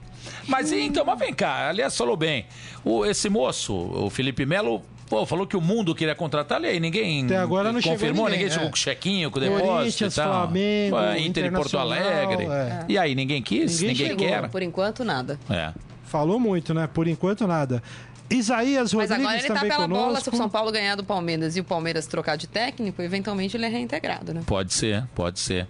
Mas 0.46 0.72
então, 0.72 1.04
mas 1.04 1.18
vem 1.18 1.32
cá, 1.34 1.68
aliás, 1.68 1.96
falou 1.96 2.16
bem. 2.16 2.46
O, 2.82 3.04
esse 3.04 3.28
moço, 3.28 3.74
o 3.74 4.08
Felipe 4.10 4.44
Melo, 4.46 4.82
pô, 5.08 5.24
falou 5.26 5.46
que 5.46 5.56
o 5.56 5.60
mundo 5.60 5.94
queria 5.94 6.14
contratá-lo 6.14 6.64
e 6.66 6.68
aí 6.68 6.80
ninguém 6.80 7.24
Até 7.24 7.36
agora 7.36 7.72
não 7.72 7.80
confirmou, 7.80 8.26
ninguém, 8.26 8.44
ninguém 8.44 8.50
chegou 8.50 8.68
é. 8.68 8.70
com 8.70 8.76
chequinho, 8.76 9.30
com 9.30 9.40
depósito 9.40 9.66
Corinthians, 9.66 10.12
e 10.12 10.16
tal. 10.16 10.32
Flamengo, 10.32 10.96
Inter 11.18 11.44
e 11.46 11.50
Porto 11.50 11.78
Alegre. 11.78 12.44
é. 12.46 12.84
E 12.88 12.98
aí, 12.98 13.14
ninguém 13.14 13.42
quis? 13.42 13.80
Ninguém 13.80 13.88
Ninguém, 13.88 14.06
chegou. 14.08 14.26
quer? 14.26 14.48
Por 14.50 14.62
enquanto, 14.62 15.04
nada. 15.04 15.38
É. 15.48 15.72
Falou 16.04 16.38
muito, 16.38 16.72
né? 16.74 16.88
Por 16.92 17.08
enquanto, 17.08 17.46
nada. 17.46 17.82
Isaías 18.30 18.92
Mas 18.92 19.10
Rodrigues 19.10 19.24
agora 19.26 19.38
ele 19.38 19.48
tá 19.48 19.54
também 19.54 19.70
pela 19.70 19.88
bola. 19.88 20.20
Se 20.20 20.28
o 20.28 20.30
conosco. 20.30 20.36
São 20.36 20.48
Paulo 20.48 20.72
ganhar 20.72 20.96
do 20.96 21.04
Palmeiras 21.04 21.56
e 21.56 21.60
o 21.60 21.64
Palmeiras 21.64 22.06
trocar 22.06 22.36
de 22.36 22.46
técnico, 22.46 23.02
eventualmente 23.02 23.56
ele 23.56 23.66
é 23.66 23.68
reintegrado, 23.68 24.32
né? 24.32 24.42
Pode 24.46 24.72
ser, 24.72 25.04
pode 25.14 25.38
ser. 25.40 25.66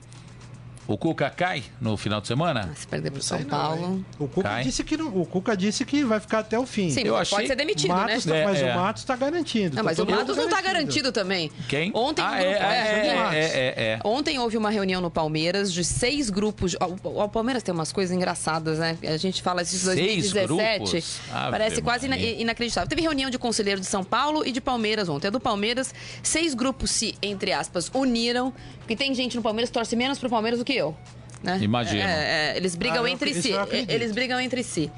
O 0.86 0.98
Cuca 0.98 1.30
cai 1.30 1.64
no 1.80 1.96
final 1.96 2.20
de 2.20 2.26
semana? 2.26 2.70
Se 2.76 2.86
perder 2.86 3.10
pro 3.10 3.22
São 3.22 3.38
não, 3.38 3.46
Paulo. 3.46 4.04
O 4.18 4.28
Cuca, 4.28 4.48
Cai. 4.50 4.62
disse 4.64 4.84
que 4.84 4.96
não- 4.96 5.08
o 5.08 5.24
Cuca 5.24 5.56
disse 5.56 5.84
que 5.84 6.04
vai 6.04 6.20
ficar 6.20 6.40
até 6.40 6.58
o 6.58 6.66
fim. 6.66 6.90
Sim, 6.90 7.02
Eu 7.04 7.16
achei- 7.16 7.36
pode 7.36 7.48
ser 7.48 7.56
demitido, 7.56 7.88
Matos 7.88 8.26
né? 8.26 8.32
tá- 8.32 8.38
É, 8.38 8.44
mas 8.44 8.60
é. 8.60 8.72
o 8.72 8.76
Matos 8.78 9.02
está 9.02 9.16
garantido. 9.16 9.70
Não, 9.76 9.82
tá 9.82 9.82
mas 9.82 9.98
o 9.98 10.04
Matos 10.06 10.36
não 10.36 10.48
tá 10.48 10.60
garantido 10.60 11.10
também. 11.10 11.50
Quem? 11.68 11.90
Ontem, 11.94 12.22
ah, 12.22 12.38
é, 12.42 12.50
grupo- 12.50 12.64
é, 12.64 12.76
é, 12.76 13.06
é, 13.08 13.14
Matos. 13.14 13.34
é, 13.34 13.40
é, 13.40 13.74
é. 13.76 13.98
Ontem 14.04 14.38
houve 14.38 14.56
uma 14.58 14.68
reunião 14.70 15.00
no 15.00 15.10
Palmeiras 15.10 15.72
de 15.72 15.82
seis 15.84 16.28
grupos. 16.28 16.74
O, 17.02 17.22
o 17.24 17.28
Palmeiras 17.30 17.62
tem 17.62 17.74
umas 17.74 17.90
coisas 17.92 18.14
engraçadas, 18.14 18.78
né? 18.78 18.98
A 19.04 19.16
gente 19.16 19.42
fala 19.42 19.62
isso 19.62 19.72
de 19.72 19.78
Seis 19.78 20.32
2017. 20.32 20.78
grupos? 20.84 21.20
Ave 21.32 21.50
Parece 21.50 21.80
quase 21.82 22.06
ina- 22.06 22.18
inacreditável. 22.18 22.88
Teve 22.88 23.00
reunião 23.00 23.30
de 23.30 23.38
conselheiro 23.38 23.80
de 23.80 23.86
São 23.86 24.04
Paulo 24.04 24.44
e 24.46 24.52
de 24.52 24.60
Palmeiras 24.60 25.08
ontem. 25.08 25.28
A 25.28 25.30
do 25.30 25.40
Palmeiras, 25.40 25.94
seis 26.22 26.52
grupos 26.52 26.90
se, 26.90 27.14
entre 27.22 27.52
aspas, 27.52 27.90
uniram. 27.94 28.52
Porque 28.84 28.94
tem 28.96 29.14
gente 29.14 29.34
no 29.36 29.42
Palmeiras 29.42 29.70
que 29.70 29.74
torce 29.74 29.96
menos 29.96 30.18
pro 30.18 30.28
Palmeiras 30.30 30.58
do 30.58 30.64
que 30.64 30.74
eu. 30.74 30.94
Né? 31.42 31.58
Imagino. 31.60 32.00
É, 32.02 32.52
é, 32.52 32.56
eles 32.56 32.74
brigam 32.74 33.04
Ah, 33.04 33.10
entre 33.10 33.34
si. 33.34 33.50
Eles 33.88 34.12
brigam 34.12 34.38
entre 34.40 34.62
si. 34.62 34.90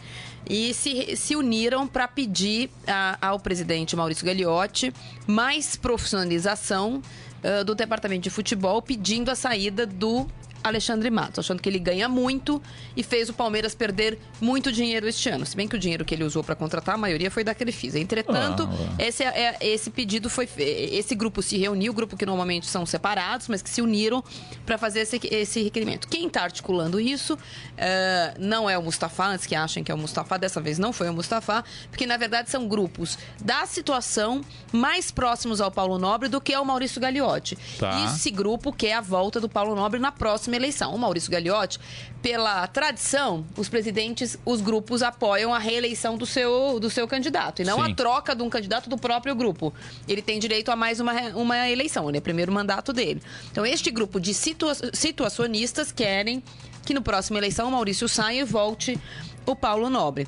E 0.48 0.72
se, 0.74 1.16
se 1.16 1.34
uniram 1.34 1.88
para 1.88 2.06
pedir 2.06 2.70
a- 2.86 3.18
ao 3.20 3.40
presidente 3.40 3.96
Maurício 3.96 4.24
Gagliotti 4.24 4.92
mais 5.26 5.74
profissionalização 5.76 7.02
ah, 7.42 7.62
do 7.64 7.74
departamento 7.74 8.22
de 8.22 8.30
futebol, 8.30 8.80
pedindo 8.82 9.30
a 9.30 9.34
saída 9.34 9.84
do 9.86 10.26
Alexandre 10.68 11.10
Matos, 11.10 11.38
achando 11.40 11.60
que 11.62 11.68
ele 11.68 11.78
ganha 11.78 12.08
muito 12.08 12.62
e 12.96 13.02
fez 13.02 13.28
o 13.28 13.32
Palmeiras 13.34 13.74
perder 13.74 14.18
muito 14.40 14.70
dinheiro 14.72 15.08
este 15.08 15.28
ano. 15.28 15.44
Se 15.46 15.56
bem 15.56 15.66
que 15.68 15.76
o 15.76 15.78
dinheiro 15.78 16.04
que 16.04 16.14
ele 16.14 16.24
usou 16.24 16.42
para 16.44 16.54
contratar, 16.54 16.94
a 16.94 16.98
maioria 16.98 17.30
foi 17.30 17.44
da 17.44 17.54
Crefisa. 17.54 17.98
Entretanto, 17.98 18.68
Ah, 18.68 19.02
esse, 19.02 19.22
é, 19.22 19.56
é- 19.60 19.66
esse 19.66 19.90
pedido 19.90 20.28
foi. 20.30 20.48
Esse 20.56 21.14
grupo 21.14 21.42
se 21.42 21.56
reuniu, 21.56 21.92
grupo 21.92 22.16
que 22.16 22.26
normalmente 22.26 22.66
são 22.66 22.84
separados, 22.86 23.48
mas 23.48 23.62
que 23.62 23.70
se 23.70 23.80
uniram 23.82 24.22
para 24.64 24.76
fazer 24.78 25.00
esse, 25.00 25.20
esse 25.30 25.62
requerimento. 25.62 26.08
Quem 26.08 26.26
está 26.26 26.42
articulando 26.42 26.98
isso 27.00 27.38
eh, 27.76 28.34
não 28.38 28.68
é 28.68 28.76
o 28.78 28.82
Mustafa, 28.82 29.26
antes 29.26 29.46
que 29.46 29.54
achem 29.54 29.84
que 29.84 29.92
é 29.92 29.94
o 29.94 29.98
Mustafa, 29.98 30.38
dessa 30.38 30.60
vez 30.60 30.78
não 30.78 30.92
foi 30.92 31.08
o 31.08 31.12
Mustafa, 31.12 31.64
porque 31.90 32.06
na 32.06 32.16
verdade 32.16 32.50
são 32.50 32.66
grupos 32.66 33.18
da 33.42 33.66
situação 33.66 34.40
mais 34.72 35.10
próximos 35.10 35.60
ao 35.60 35.70
Paulo 35.70 35.98
Nobre 35.98 36.28
do 36.28 36.40
que 36.40 36.52
ao 36.54 36.64
Maurício 36.64 37.00
Gagliotti. 37.00 37.56
Tá. 37.78 38.00
E 38.00 38.04
esse 38.06 38.30
grupo 38.30 38.72
quer 38.72 38.94
a 38.94 39.00
volta 39.00 39.40
do 39.40 39.48
Paulo 39.48 39.74
Nobre 39.76 40.00
na 40.00 40.10
próxima 40.12 40.55
eleição. 40.56 40.94
O 40.94 40.98
Maurício 40.98 41.30
Gagliotti, 41.30 41.78
pela 42.20 42.66
tradição, 42.66 43.46
os 43.56 43.68
presidentes, 43.68 44.36
os 44.44 44.60
grupos 44.60 45.02
apoiam 45.02 45.54
a 45.54 45.58
reeleição 45.58 46.16
do 46.18 46.26
seu, 46.26 46.80
do 46.80 46.90
seu 46.90 47.06
candidato 47.06 47.62
e 47.62 47.64
não 47.64 47.84
Sim. 47.84 47.92
a 47.92 47.94
troca 47.94 48.34
de 48.34 48.42
um 48.42 48.50
candidato 48.50 48.90
do 48.90 48.98
próprio 48.98 49.34
grupo. 49.34 49.72
Ele 50.08 50.20
tem 50.22 50.38
direito 50.38 50.70
a 50.70 50.76
mais 50.76 50.98
uma, 50.98 51.12
uma 51.34 51.68
eleição, 51.68 52.08
ele 52.08 52.18
é 52.18 52.20
o 52.20 52.22
primeiro 52.22 52.50
mandato 52.50 52.92
dele. 52.92 53.22
Então, 53.52 53.64
este 53.64 53.90
grupo 53.90 54.18
de 54.18 54.34
situa 54.34 54.74
situacionistas 54.92 55.92
querem 55.92 56.42
que 56.84 56.92
no 56.94 57.02
próximo 57.02 57.38
eleição 57.38 57.68
o 57.68 57.70
Maurício 57.72 58.08
saia 58.08 58.40
e 58.40 58.44
volte 58.44 58.98
o 59.44 59.54
Paulo 59.54 59.88
Nobre. 59.90 60.26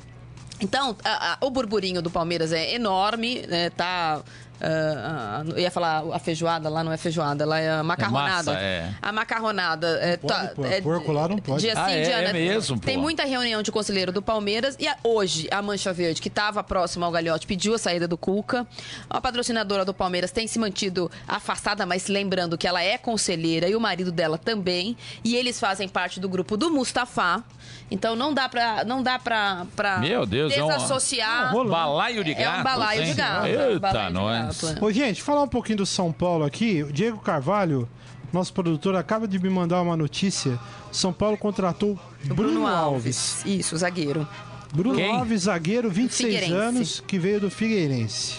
Então, 0.61 0.95
a- 1.05 1.33
a- 1.33 1.45
o 1.45 1.49
burburinho 1.49 2.01
do 2.01 2.09
Palmeiras 2.11 2.51
é 2.51 2.73
enorme, 2.75 3.45
né? 3.47 3.69
Tá. 3.69 4.21
Ah, 4.61 5.43
eu 5.47 5.57
ia 5.59 5.71
falar 5.71 6.03
a 6.13 6.19
feijoada, 6.19 6.69
lá 6.69 6.83
não 6.83 6.91
é 6.91 6.97
feijoada, 6.97 7.45
lá 7.45 7.59
é 7.59 7.69
a 7.71 7.83
macarronada. 7.83 8.51
massa, 8.51 8.59
é. 8.59 8.89
A 9.01 9.11
macarronada. 9.11 9.87
É, 10.01 10.17
pode 10.17 10.55
pôr, 10.55 10.81
porco 10.81 11.11
lá 11.11 11.27
não 11.27 11.37
pode. 11.37 11.61
Dia 11.61 11.73
Ah, 11.75 11.85
sim, 11.87 11.93
é? 11.95 12.11
É 12.11 12.25
não. 12.27 12.33
mesmo, 12.33 12.79
pô. 12.79 12.85
Tem 12.85 12.97
muita 12.97 13.23
reunião 13.25 13.61
de 13.61 13.71
conselheiro 13.71 14.11
do 14.11 14.21
Palmeiras 14.21 14.75
e 14.79 14.87
a- 14.87 14.97
hoje 15.03 15.47
a 15.51 15.61
Mancha 15.61 15.93
Verde, 15.93 16.21
que 16.21 16.27
estava 16.27 16.63
próxima 16.63 17.05
ao 17.05 17.11
Galhote, 17.11 17.47
pediu 17.47 17.73
a 17.73 17.77
saída 17.77 18.07
do 18.07 18.17
Cuca. 18.17 18.65
A 19.09 19.21
patrocinadora 19.21 19.85
do 19.85 19.93
Palmeiras 19.93 20.31
tem 20.31 20.47
se 20.47 20.59
mantido 20.59 21.09
afastada, 21.27 21.85
mas 21.85 22.07
lembrando 22.07 22.57
que 22.57 22.67
ela 22.67 22.81
é 22.83 22.97
conselheira 22.97 23.67
e 23.69 23.75
o 23.75 23.79
marido 23.79 24.11
dela 24.11 24.37
também. 24.37 24.97
E 25.23 25.35
eles 25.35 25.59
fazem 25.59 25.87
parte 25.87 26.19
do 26.19 26.27
grupo 26.27 26.57
do 26.57 26.69
Mustafa. 26.69 27.43
Então 27.91 28.15
não 28.15 28.33
dá 28.33 28.47
pra, 28.47 28.83
não 28.85 29.01
dá 29.01 29.17
pra, 29.17 29.65
pra 29.75 29.97
Meu 29.99 30.25
Deus, 30.25 30.53
é 30.55 30.63
um- 30.63 30.67
desassociar. 30.67 31.55
um. 31.55 31.69
Balaio 31.69 32.23
de 32.23 32.31
É 32.31 32.35
gatos. 32.35 32.59
um 32.59 32.63
balaio 32.63 33.05
de 33.05 33.13
gato. 33.13 33.45
é 33.45 33.49
um 33.57 33.69
Eita, 33.71 33.79
balaio 33.79 34.07
de 34.07 34.13
nós. 34.13 34.41
gato, 34.41 34.48
é. 34.49 34.83
Ô, 34.83 34.91
gente, 34.91 35.21
falar 35.21 35.43
um 35.43 35.47
pouquinho 35.47 35.77
do 35.79 35.85
São 35.85 36.11
Paulo 36.11 36.43
aqui. 36.45 36.83
O 36.83 36.91
Diego 36.91 37.19
Carvalho, 37.19 37.87
nosso 38.33 38.53
produtor, 38.53 38.95
acaba 38.95 39.27
de 39.27 39.39
me 39.39 39.49
mandar 39.49 39.81
uma 39.81 39.95
notícia. 39.97 40.59
São 40.91 41.11
Paulo 41.13 41.37
contratou 41.37 41.99
O 42.29 42.33
Bruno, 42.33 42.65
Alves. 42.67 43.43
Isso, 43.45 43.75
zagueiro. 43.77 44.27
Bruno 44.73 44.95
Quem? 44.97 45.15
Alves, 45.15 45.41
zagueiro, 45.43 45.89
26 45.89 46.33
Figueirense. 46.35 46.53
anos, 46.53 47.03
que 47.07 47.17
veio 47.17 47.39
do 47.39 47.49
Figueirense. 47.49 48.35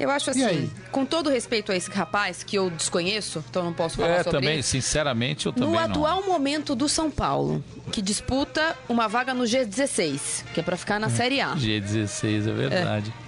Eu 0.00 0.10
acho 0.10 0.28
assim, 0.30 0.68
com 0.90 1.04
todo 1.06 1.30
respeito 1.30 1.70
a 1.70 1.76
esse 1.76 1.88
rapaz, 1.88 2.42
que 2.42 2.58
eu 2.58 2.68
desconheço, 2.68 3.44
então 3.48 3.62
não 3.64 3.72
posso 3.72 3.96
falar 3.96 4.08
É, 4.08 4.22
sobre 4.24 4.30
também, 4.40 4.54
ele. 4.54 4.62
sinceramente, 4.64 5.46
eu 5.46 5.52
também 5.52 5.68
No 5.68 5.74
não. 5.76 5.80
atual 5.84 6.26
momento 6.26 6.74
do 6.74 6.88
São 6.88 7.08
Paulo, 7.12 7.62
que 7.92 8.02
disputa 8.02 8.76
uma 8.88 9.06
vaga 9.06 9.32
no 9.32 9.44
G16, 9.44 10.42
que 10.52 10.58
é 10.58 10.62
pra 10.64 10.76
ficar 10.76 10.98
na 10.98 11.08
Série 11.08 11.40
A. 11.40 11.54
G16, 11.54 12.48
é 12.48 12.52
verdade. 12.52 13.14
O, 13.20 13.23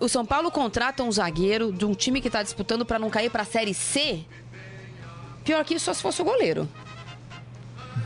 O 0.00 0.08
São 0.08 0.24
Paulo 0.24 0.50
contrata 0.50 1.02
um 1.02 1.12
zagueiro 1.12 1.72
de 1.72 1.84
um 1.84 1.94
time 1.94 2.20
que 2.20 2.30
tá 2.30 2.42
disputando 2.42 2.84
pra 2.84 2.98
não 2.98 3.10
cair 3.10 3.30
pra 3.30 3.44
Série 3.44 3.74
C. 3.74 4.20
Pior 5.44 5.64
que 5.64 5.74
isso, 5.74 5.84
só 5.86 5.94
se 5.94 6.02
fosse 6.02 6.20
o 6.22 6.24
goleiro. 6.24 6.68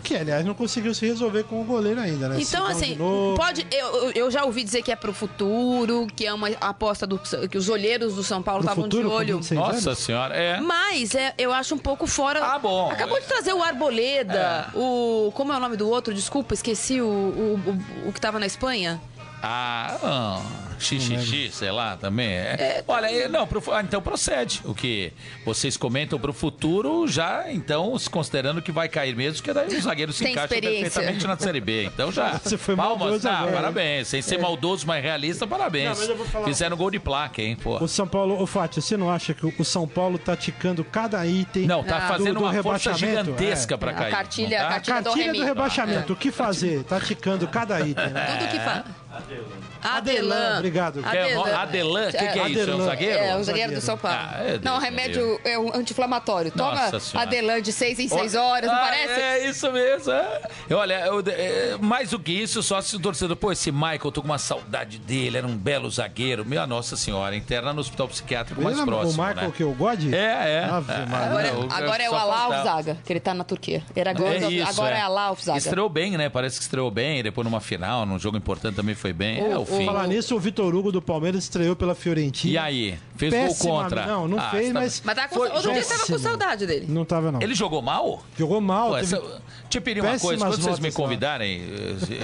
Que, 0.04 0.16
aliás, 0.16 0.44
não 0.44 0.54
conseguiu 0.54 0.94
se 0.94 1.06
resolver 1.06 1.44
com 1.44 1.60
o 1.60 1.64
goleiro 1.64 2.00
ainda, 2.00 2.28
né? 2.28 2.36
Então, 2.40 2.66
assim, 2.66 2.96
pode. 3.36 3.66
Eu, 3.70 4.10
eu- 4.12 4.30
já 4.30 4.44
ouvi 4.44 4.62
dizer 4.64 4.82
que 4.82 4.90
é 4.90 4.96
pro 4.96 5.12
futuro, 5.12 6.06
que 6.16 6.26
é 6.26 6.32
uma 6.32 6.48
aposta 6.60 7.06
do. 7.06 7.18
que 7.18 7.56
os 7.58 7.68
olheiros 7.68 8.14
do 8.14 8.22
São 8.24 8.42
Paulo 8.42 8.62
estavam 8.62 8.88
de 8.88 8.96
olho. 8.98 9.36
26 9.36 9.60
Nossa 9.60 9.90
anos? 9.90 9.98
senhora, 9.98 10.34
é. 10.34 10.60
Mas 10.60 11.14
é, 11.14 11.34
eu 11.38 11.52
acho 11.52 11.74
um 11.74 11.78
pouco 11.78 12.06
fora. 12.06 12.40
Ah, 12.44 12.58
bom. 12.58 12.90
Acabou 12.90 13.20
de 13.20 13.26
trazer 13.26 13.52
o 13.52 13.62
Arboleda, 13.62 14.68
o. 14.74 15.30
Como 15.34 15.52
é 15.52 15.56
o 15.56 15.60
nome 15.60 15.76
do 15.76 15.88
outro? 15.88 16.14
Desculpa, 16.14 16.54
esqueci 16.54 17.00
o, 17.00 17.06
o, 17.06 17.60
o, 18.04 18.08
o 18.08 18.12
que 18.12 18.20
tava 18.20 18.38
na 18.38 18.46
Espanha. 18.46 19.00
Ah, 19.42 19.96
ah, 20.02 20.42
xixi, 20.80 21.50
sei 21.52 21.70
lá, 21.70 21.96
também. 21.96 22.28
É. 22.30 22.82
Olha, 22.86 23.06
é, 23.10 23.28
não, 23.28 23.46
pro, 23.46 23.62
ah, 23.72 23.80
então 23.82 24.00
procede. 24.02 24.60
O 24.64 24.74
que 24.74 25.12
vocês 25.44 25.76
comentam 25.76 26.18
pro 26.18 26.32
futuro, 26.32 27.06
já, 27.06 27.50
então, 27.52 27.98
se 27.98 28.08
considerando 28.08 28.60
que 28.62 28.72
vai 28.72 28.88
cair 28.88 29.14
mesmo, 29.14 29.42
que 29.42 29.52
daí 29.52 29.68
os 29.68 29.84
zagueiros 29.84 30.16
se 30.16 30.24
Tem 30.24 30.34
experiência. 30.34 30.80
perfeitamente 30.82 31.26
na 31.26 31.36
Série 31.36 31.60
B. 31.60 31.84
Então 31.84 32.10
já. 32.10 32.38
Você 32.42 32.56
foi 32.56 32.74
Palmas, 32.76 32.98
maldoso 32.98 33.28
não, 33.28 33.34
agora, 33.34 33.52
parabéns. 33.52 34.08
Sem 34.08 34.22
ser 34.22 34.38
maldoso, 34.38 34.86
mas 34.86 35.02
realista, 35.02 35.46
parabéns. 35.46 35.90
Não, 35.90 35.96
mas 35.96 36.08
eu 36.08 36.16
vou 36.16 36.26
falar- 36.26 36.46
Fizeram 36.46 36.76
gol 36.76 36.90
de 36.90 36.98
placa, 36.98 37.42
hein, 37.42 37.56
pô. 37.56 37.76
O 37.82 37.88
São 37.88 38.06
Paulo, 38.08 38.40
ô 38.40 38.46
Fátio, 38.46 38.80
você 38.82 38.96
não 38.96 39.10
acha 39.10 39.34
que 39.34 39.44
o 39.46 39.64
São 39.64 39.86
Paulo 39.86 40.18
tá 40.18 40.36
ticando 40.36 40.82
cada 40.84 41.24
item? 41.26 41.66
Não, 41.66 41.84
tá 41.84 41.98
Ah. 41.98 42.08
fazendo 42.08 42.34
do- 42.34 42.40
do 42.40 42.44
uma 42.44 42.52
força 42.62 42.90
rebaixamento? 42.92 43.24
gigantesca 43.36 43.74
É. 43.74 43.78
pra 43.78 43.90
A 43.90 43.94
cair. 43.94 44.10
cartilha- 44.10 44.58
não 44.58 44.64
a 44.66 44.68
tá? 44.68 44.74
cartilha- 44.74 45.02
Cartilha 45.02 45.24
do 45.32 45.32
Remy. 45.38 45.44
rebaixamento, 45.44 46.12
o 46.12 46.16
que 46.16 46.30
fazer? 46.30 46.82
Tá 46.84 47.00
ticando 47.00 47.46
cada 47.48 47.80
item, 47.80 48.08
né? 48.10 48.38
Tudo 48.38 48.50
que 48.50 48.58
faz. 48.60 48.84
Adelan, 49.12 49.56
Adelan. 49.82 50.62
Obrigado. 50.70 51.00
É 51.14 51.36
o 51.36 51.44
Adelan? 51.44 52.08
O 52.08 52.12
que, 52.12 52.18
que 52.18 52.38
é 52.38 52.48
isso? 52.48 52.70
É 52.70 52.74
um 52.74 52.84
zagueiro? 52.84 53.18
É, 53.18 53.36
o 53.36 53.44
zagueiro 53.44 53.74
do 53.74 53.80
São 53.80 53.98
Paulo. 53.98 54.18
Ah, 54.20 54.36
é, 54.42 54.58
não, 54.62 54.76
o 54.76 54.78
remédio 54.78 55.40
é 55.44 55.58
um 55.58 55.74
anti-inflamatório. 55.74 56.50
Toma 56.50 56.72
Nossa 56.74 57.00
Senhora. 57.00 57.28
Adelan 57.28 57.60
de 57.62 57.72
6 57.72 57.98
em 57.98 58.08
6 58.08 58.34
horas, 58.34 58.68
não 58.70 58.76
Ah, 58.76 58.80
parece? 58.80 59.20
É 59.20 59.48
isso 59.48 59.70
mesmo. 59.72 60.12
É. 60.12 60.40
Olha, 60.74 61.00
eu- 61.06 61.22
é, 61.26 61.76
mais 61.80 62.10
do 62.10 62.18
que 62.18 62.32
isso, 62.32 62.62
só 62.62 62.80
se 62.80 62.96
o 62.96 63.00
torcedor, 63.00 63.36
pô, 63.36 63.52
esse 63.52 63.70
Michael, 63.72 64.00
eu 64.04 64.12
tô 64.12 64.20
com 64.22 64.28
uma 64.28 64.38
saudade 64.38 64.98
dele, 64.98 65.38
era 65.38 65.46
um 65.46 65.56
belo 65.56 65.90
zagueiro. 65.90 66.44
Minha 66.44 66.66
Nossa 66.66 66.96
Senhora, 66.96 67.34
interna 67.36 67.72
no 67.72 67.80
hospital 67.80 68.08
psiquiátrico 68.08 68.60
mais 68.62 68.76
Ele 68.76 68.80
lembra 68.84 68.96
próximo. 69.00 69.22
o 69.22 69.26
Michael 69.26 69.48
né? 69.48 69.54
que 69.56 69.62
eu 69.62 69.72
God? 69.72 70.12
É, 70.12 70.16
é. 70.16 70.64
Ave 70.64 70.92
É. 70.92 70.96
Agora, 70.96 71.46
eu 71.48 71.70
agora 71.70 72.02
é 72.02 72.08
o 72.08 72.12
faltava. 72.12 72.62
Zaga, 72.62 72.98
que 73.04 73.12
ele 73.12 73.20
tá 73.20 73.34
na 73.34 73.44
Turquia. 73.44 73.82
Era 73.94 74.10
agora, 74.10 74.34
É 74.36 74.50
isso, 74.50 74.68
agora 74.68 74.94
é, 74.96 74.98
é. 74.98 75.02
Alá 75.02 75.34
Zaga. 75.34 75.58
Estreou 75.58 75.88
bem, 75.88 76.16
né? 76.16 76.28
Parece 76.28 76.56
que 76.58 76.62
estreou 76.62 76.90
bem. 76.90 77.22
Depois 77.22 77.44
numa 77.44 77.60
final, 77.60 78.04
num 78.06 78.18
jogo 78.18 78.36
importante 78.36 78.74
também 78.76 78.94
foi 78.94 79.12
bem. 79.12 79.40
é 79.40 79.56
O- 79.56 79.62
o 79.62 79.66
fim. 79.66 79.84
Falar 79.86 80.06
nisso, 80.06 80.34
o 80.36 80.40
Vitor 80.40 80.59
Vitor 80.60 80.74
Hugo 80.74 80.92
do 80.92 81.00
Palmeiras 81.00 81.44
estreou 81.44 81.74
pela 81.74 81.94
Fiorentina. 81.94 82.52
E 82.52 82.58
aí? 82.58 82.98
Fez 83.16 83.32
Péssima- 83.32 83.72
gol 83.72 83.82
contra? 83.82 84.06
Não, 84.06 84.28
não 84.28 84.38
Ah, 84.38 84.50
fez, 84.50 84.68
tá- 84.72 84.74
mas 84.80 85.02
Mas 85.04 85.14
tá 85.16 85.28
com, 85.28 85.34
Foi 85.36 85.48
outro 85.50 85.72
dia 85.72 85.82
tava 85.84 86.06
com 86.06 86.18
saudade 86.18 86.66
dele. 86.66 86.86
não 86.88 87.04
tava 87.04 87.32
não. 87.32 87.40
Ele 87.40 87.54
jogou 87.54 87.80
mal? 87.80 88.22
Jogou 88.36 88.60
mal. 88.60 88.90
Pô, 88.90 88.94
teve- 88.96 89.16
essa- 89.16 89.42
Eu 89.78 89.82
pedir 89.82 90.00
uma 90.00 90.18
coisa, 90.18 90.44
quando 90.46 90.62
vocês 90.62 90.78
me 90.78 90.88
lá. 90.88 90.94
convidarem, 90.94 91.62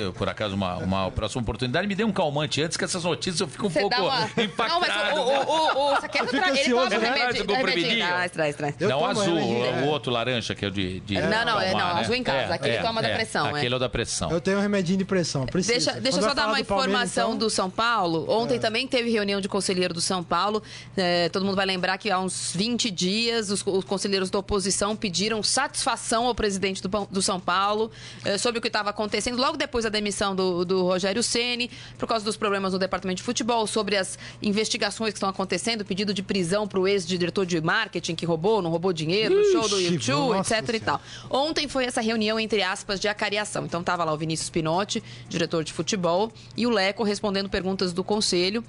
eu, 0.01 0.13
por 0.13 0.29
acaso, 0.29 0.55
uma, 0.55 0.77
uma 0.77 1.11
próxima 1.11 1.43
oportunidade, 1.43 1.87
me 1.87 1.95
dê 1.95 2.05
um 2.05 2.13
calmante 2.13 2.63
antes 2.63 2.77
que 2.77 2.85
essas 2.85 3.05
notícias 3.05 3.41
eu 3.41 3.49
fico 3.49 3.67
um 3.67 3.71
Você 3.71 3.81
pouco 3.81 3.97
uma. 3.97 4.31
impactado. 4.43 4.81
Não, 4.81 4.81
mas 4.81 5.17
o, 5.17 5.21
o, 5.21 5.79
o, 5.79 5.93
o 5.93 5.97
Fica 6.01 6.27
tra... 6.27 6.51
ele 6.51 6.71
toma 6.71 6.91
né? 6.91 6.99
remédio. 6.99 7.47
Remedinho. 7.47 8.07
Traz, 8.07 8.33
traz, 8.33 8.57
traz. 8.57 8.75
Não, 8.81 9.05
azul, 9.05 9.25
remedinho, 9.35 9.59
o, 9.61 9.65
é. 9.65 9.83
o 9.83 9.87
outro 9.89 10.13
laranja 10.13 10.55
que 10.55 10.65
é 10.65 10.69
o 10.69 10.71
de. 10.71 11.01
de 11.01 11.15
Não, 11.15 11.45
não, 11.45 11.61
é, 11.61 11.73
não, 11.73 11.95
né? 11.95 12.01
azul 12.01 12.15
em 12.15 12.23
casa, 12.23 12.55
aquele 12.55 12.79
toma 12.79 13.03
da 13.03 13.09
pressão, 13.11 13.47
é. 13.47 13.51
Aquele 13.51 13.75
é 13.75 13.77
o 13.77 13.81
da 13.81 13.89
pressão. 13.89 14.31
Eu 14.31 14.41
tenho 14.41 14.59
um 14.59 14.61
remedinho 14.63 14.99
de 14.99 15.05
pressão. 15.05 15.47
Precisa. 15.47 15.93
Deixa, 15.93 16.01
deixa 16.01 16.23
só 16.23 16.35
dar 16.35 16.49
uma 16.49 16.61
informação 16.61 17.29
então, 17.29 17.39
do 17.39 17.51
São 17.51 17.71
Paulo. 17.71 18.27
Ontem 18.29 18.59
também 18.59 18.87
teve 18.87 19.11
reunião 19.11 19.41
de 19.41 19.49
conselheiro 19.49 19.95
do 19.95 20.01
São 20.01 20.23
Paulo. 20.23 20.63
É, 20.97 21.29
todo 21.29 21.45
mundo 21.45 21.57
vai 21.57 21.67
lembrar 21.67 21.99
que 21.99 22.11
há 22.11 22.19
uns 22.19 22.53
20 22.55 22.91
dias 22.91 23.51
os, 23.51 23.65
os 23.67 23.85
conselheiros 23.85 24.31
da 24.31 24.39
oposição 24.39 24.97
pediram 24.97 25.43
satisfação 25.43 26.27
ao 26.27 26.35
presidente 26.35 26.83
do, 26.83 26.89
Pão- 26.89 27.09
do 27.11 27.23
São 27.37 27.41
Paulo 27.41 27.91
é, 28.25 28.39
sobre 28.39 28.59
o 28.59 28.63
que 28.63 28.69
estava 28.69 28.91
acontecendo 28.91 29.37
logo 29.37 29.57
depois 29.57 29.85
da 29.85 29.91
demissão 29.91 30.35
do, 30.35 30.65
do 30.65 30.83
Rogério 30.83 31.23
Ceni, 31.23 31.71
por 31.99 32.09
causa 32.09 32.25
dos 32.25 32.37
problemas 32.37 32.73
no 32.73 32.79
departamento 32.79 33.19
de 33.19 33.23
futebol, 33.23 33.67
sobre 33.67 33.97
as 33.97 34.19
investigações 34.43 35.13
que 35.13 35.19
estão 35.19 35.29
acontecendo, 35.29 35.85
pedido 35.85 36.15
de 36.15 36.23
prisão 36.23 36.67
para 36.67 36.81
o 36.81 36.89
ex-diretor 36.89 37.45
de 37.45 37.61
marketing 37.61 38.15
que 38.15 38.25
roubou, 38.25 38.63
não 38.63 38.71
roubou 38.71 38.93
dinheiro, 38.93 39.35
no 39.35 39.45
show 39.53 39.69
do 39.69 39.79
Ixi, 39.81 39.95
YouTube, 39.95 40.39
etc 40.39 40.75
e 40.75 40.81
tal. 40.81 41.01
Ontem 41.31 41.69
foi 41.69 41.85
essa 41.85 42.01
reunião, 42.01 42.41
entre 42.41 42.63
aspas, 42.63 42.99
de 42.99 43.09
acariação. 43.09 43.65
Então 43.65 43.83
tava 43.83 44.05
lá 44.05 44.13
o 44.13 44.17
Vinícius 44.17 44.49
Pinotti, 44.49 45.03
diretor 45.29 45.63
de 45.63 45.73
futebol, 45.73 46.33
e 46.57 46.67
o 46.67 46.71
Leco 46.71 47.03
respondendo 47.03 47.49
perguntas 47.49 47.93
do 47.93 48.03
conselho. 48.03 48.65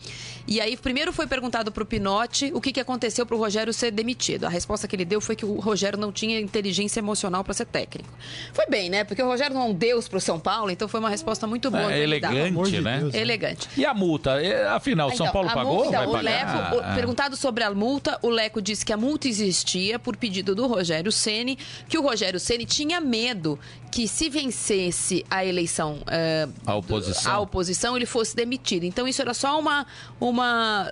E 0.46 0.60
aí, 0.60 0.76
primeiro 0.76 1.14
foi 1.14 1.28
perguntado 1.28 1.72
pro 1.72 1.86
Pinotti 1.86 2.52
o 2.54 2.60
que, 2.60 2.72
que 2.72 2.80
aconteceu 2.80 3.26
pro 3.26 3.38
Rogério 3.38 3.74
ser 3.74 3.92
demitido. 3.92 4.46
A 4.46 4.50
resposta 4.50 4.88
que 4.88 4.96
ele 4.96 5.06
deu 5.06 5.22
foi 5.22 5.36
que 5.36 5.46
o 5.46 5.60
Rogério 5.60 5.98
não 5.98 6.12
tinha 6.12 6.40
inteligência 6.40 7.00
emocional 7.00 7.44
para 7.44 7.54
ser 7.54 7.66
técnico. 7.66 8.10
Foi 8.58 8.66
bem, 8.66 8.90
né? 8.90 9.04
Porque 9.04 9.22
o 9.22 9.28
Rogério 9.28 9.54
não 9.54 9.62
é 9.62 9.66
um 9.66 9.74
deus 9.74 10.08
pro 10.08 10.20
São 10.20 10.40
Paulo, 10.40 10.72
então 10.72 10.88
foi 10.88 11.00
uma 11.00 11.12
resposta 11.12 11.46
muito 11.46 11.70
boa. 11.70 11.94
É, 11.94 12.00
elegante, 12.02 12.72
de 12.72 12.82
né? 12.82 12.98
Deus. 13.02 13.14
Elegante. 13.14 13.70
E 13.78 13.86
a 13.86 13.94
multa? 13.94 14.42
É, 14.42 14.68
Afinal, 14.70 15.10
São 15.10 15.28
Então, 15.28 15.32
Paulo 15.32 15.48
a 15.50 15.54
pagou? 15.54 15.76
multa- 15.84 15.98
Vai 16.00 16.08
o 16.08 16.12
pagar? 16.12 16.24
Leco, 16.24 16.76
o- 16.78 16.80
Ah. 16.84 16.96
perguntado 16.96 17.36
sobre 17.38 17.64
a 17.64 17.72
multa, 17.72 18.18
o 18.24 18.30
Leco 18.30 18.60
disse 18.60 18.84
que 18.84 18.92
a 18.92 18.98
multa 18.98 19.28
existia 19.28 20.00
por 20.00 20.18
pedido 20.18 20.56
do 20.56 20.66
Rogério 20.66 21.12
Ceni, 21.12 21.56
que 21.88 22.00
o 22.00 22.02
Rogério 22.02 22.40
Ceni 22.40 22.66
tinha 22.66 23.00
medo 23.00 23.60
que 23.92 24.08
se 24.08 24.28
vencesse 24.28 25.24
a 25.30 25.46
eleição, 25.46 26.00
eh, 26.08 26.48
A 26.66 26.74
oposição. 26.76 27.32
a 27.32 27.40
oposição, 27.40 27.96
ele 27.96 28.08
fosse 28.08 28.36
demitido. 28.36 28.86
Então 28.86 29.08
isso 29.08 29.22
era 29.22 29.36
só 29.36 29.60
uma 29.60 29.86
uma 30.20 30.92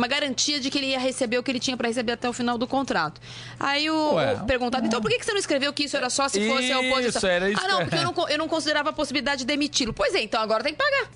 uma 0.00 0.08
garantia 0.08 0.58
de 0.58 0.70
que 0.70 0.78
ele 0.78 0.86
ia 0.88 0.98
receber 0.98 1.38
o 1.38 1.42
que 1.42 1.50
ele 1.50 1.60
tinha 1.60 1.76
para 1.76 1.86
receber 1.88 2.12
até 2.12 2.28
o 2.28 2.32
final 2.32 2.56
do 2.56 2.66
contrato. 2.66 3.20
Aí 3.58 3.90
o, 3.90 4.14
Ué. 4.14 4.34
o 4.34 4.44
perguntado, 4.46 4.86
então 4.86 5.00
por 5.00 5.10
que 5.10 5.22
você 5.22 5.32
não 5.32 5.38
escreveu 5.38 5.72
que 5.72 5.84
isso 5.84 5.96
era 5.96 6.08
só 6.08 6.26
se 6.28 6.40
fosse 6.48 6.72
a 6.72 6.80
Isso, 6.80 6.90
oposição? 6.90 7.30
era 7.30 7.50
isso 7.50 7.60
ah, 7.62 7.68
não, 7.68 7.78
que- 7.78 7.84
porque 7.84 7.96
eu 7.98 8.04
não, 8.12 8.28
eu 8.30 8.38
não 8.38 8.48
considerava 8.48 8.90
a 8.90 8.92
possibilidade 8.92 9.40
de 9.40 9.44
demiti-lo. 9.46 9.92
Pois 9.92 10.14
é, 10.14 10.22
então 10.22 10.40
agora 10.40 10.64
tem 10.64 10.72
que 10.72 10.78
pagar. 10.82 11.10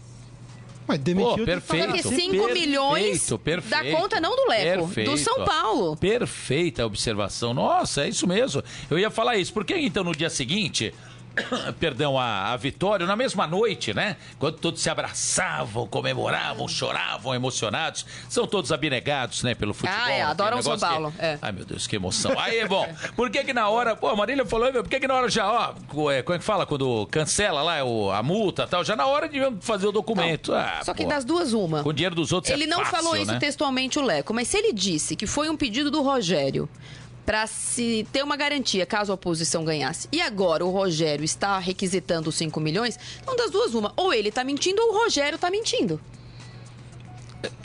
Mas 0.87 0.99
demitiu. 0.99 1.31
Pô, 1.39 1.45
perfeito. 1.45 1.87
Porque 1.87 2.03
5 2.03 2.15
perfeito, 2.31 2.53
milhões 2.53 3.31
perfeito. 3.43 3.69
da 3.71 3.85
conta 3.99 4.21
não 4.21 4.37
do 4.37 4.47
Leco, 4.49 4.83
do 4.87 4.93
Perfeito. 4.93 5.17
São 5.17 5.43
Paulo. 5.43 5.97
Perfeita 5.97 6.85
observação. 6.85 7.55
Nossa, 7.55 8.05
é 8.05 8.11
isso 8.11 8.27
mesmo. 8.27 8.63
Eu 8.91 8.99
ia 8.99 9.11
falar 9.11 9.37
isso. 9.39 9.51
Por 9.51 9.65
que 9.65 9.75
então 9.75 10.05
no 10.05 10.15
dia 10.15 10.29
seguinte, 10.29 10.93
perdão, 11.79 12.19
a, 12.19 12.53
a 12.53 12.57
vitória, 12.57 13.07
na 13.07 13.17
mesma 13.17 13.47
noite, 13.47 13.93
né? 13.93 14.17
Quando 14.39 14.57
todos 14.59 14.81
se 14.81 14.89
abraçavam, 14.89 15.87
comemoravam, 15.87 16.67
choravam, 16.69 17.35
emocionados. 17.35 18.07
São 18.29 18.47
todos 18.47 18.73
abnegados, 18.73 19.43
né, 19.43 19.55
pelo 19.55 19.75
futebol. 19.75 19.99
Ah, 20.05 20.13
é, 20.13 20.23
adoram 20.23 20.63
São 20.63 20.79
Paulo, 20.79 21.13
que- 21.13 21.23
é. 21.25 21.39
Ai, 21.41 21.53
meu 21.53 21.65
Deus, 21.65 21.87
que 21.87 21.97
emoção. 21.97 22.39
Aí, 22.39 22.59
é 22.59 22.67
bom, 22.69 22.87
por 23.17 23.31
que 23.31 23.43
que 23.45 23.53
na 23.53 23.69
hora... 23.69 23.97
Pô, 23.97 24.09
a 24.09 24.17
Marília 24.17 24.45
falou, 24.45 24.73
por 24.73 24.89
que 24.89 25.01
que 25.01 25.09
na 25.09 25.15
hora 25.15 25.29
já, 25.29 25.51
ó, 25.51 26.11
é, 26.11 26.23
como 26.23 26.37
é 26.37 26.39
que 26.39 26.45
fala? 26.45 26.67
Quando 26.67 27.07
cancela 27.11 27.63
lá 27.63 27.83
o, 27.85 28.11
a 28.11 28.23
multa 28.23 28.65
e 28.65 28.67
tal, 28.67 28.85
já 28.85 28.97
na 28.97 29.07
hora 29.07 29.29
de 29.29 29.41
fazer 29.61 29.87
o 29.87 29.93
documento. 29.93 30.53
Ah, 30.55 30.81
Só 30.85 30.95
que 30.95 31.03
pô. 31.05 31.09
das 31.09 31.25
duas, 31.25 31.53
uma. 31.53 31.83
Com 31.83 31.91
o 31.91 31.93
dinheiro 31.93 32.15
dos 32.15 32.33
outros 32.33 32.53
Ele 32.53 32.65
é 32.65 32.67
não 32.67 32.79
fácil, 32.85 32.97
falou 32.97 33.17
isso 33.17 33.33
né? 33.33 33.39
textualmente, 33.39 33.99
o 33.99 34.03
Leco, 34.03 34.33
mas 34.33 34.49
se 34.49 34.57
ele 34.57 34.73
disse 34.73 35.17
que 35.17 35.27
foi 35.27 35.49
um 35.49 35.57
pedido 35.57 35.91
do 35.91 36.03
Rogério 36.03 36.69
para 37.25 37.47
se 37.47 38.07
ter 38.13 38.23
uma 38.23 38.37
garantia 38.37 38.85
caso 38.85 39.13
a 39.13 39.15
oposição 39.15 39.65
ganhasse, 39.65 40.09
e 40.13 40.21
agora 40.21 40.65
o 40.65 40.71
Rogério 40.71 41.25
está 41.25 41.59
requisitando 41.59 42.29
os 42.29 42.35
5 42.37 42.61
milhões, 42.61 42.99
então 43.23 43.35
das 43.37 43.51
duas, 43.51 43.75
uma. 43.75 43.93
Ou 43.97 44.13
ele 44.13 44.29
está 44.29 44.45
mentindo 44.45 44.83
ou 44.83 44.95
o 44.95 45.05
Rogério 45.05 45.37
está 45.37 45.51
mentindo. 45.51 46.01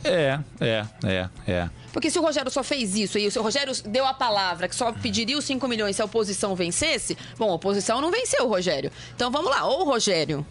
É, 0.03 0.39
é, 0.59 0.85
é, 1.05 1.29
é. 1.47 1.69
Porque 1.91 2.09
se 2.09 2.19
o 2.19 2.21
Rogério 2.21 2.51
só 2.51 2.63
fez 2.63 2.95
isso 2.95 3.17
e 3.17 3.29
se 3.31 3.39
o 3.39 3.41
Rogério 3.41 3.73
deu 3.85 4.05
a 4.05 4.13
palavra 4.13 4.67
que 4.67 4.75
só 4.75 4.91
pediria 4.91 5.37
os 5.37 5.45
5 5.45 5.67
milhões 5.67 5.95
se 5.95 6.01
a 6.01 6.05
oposição 6.05 6.55
vencesse, 6.55 7.17
bom, 7.37 7.49
a 7.49 7.55
oposição 7.55 8.01
não 8.01 8.11
venceu 8.11 8.45
o 8.45 8.49
Rogério. 8.49 8.91
Então 9.15 9.31
vamos 9.31 9.49
lá, 9.49 9.65
ou 9.65 9.81
o 9.81 9.85
Rogério 9.85 10.45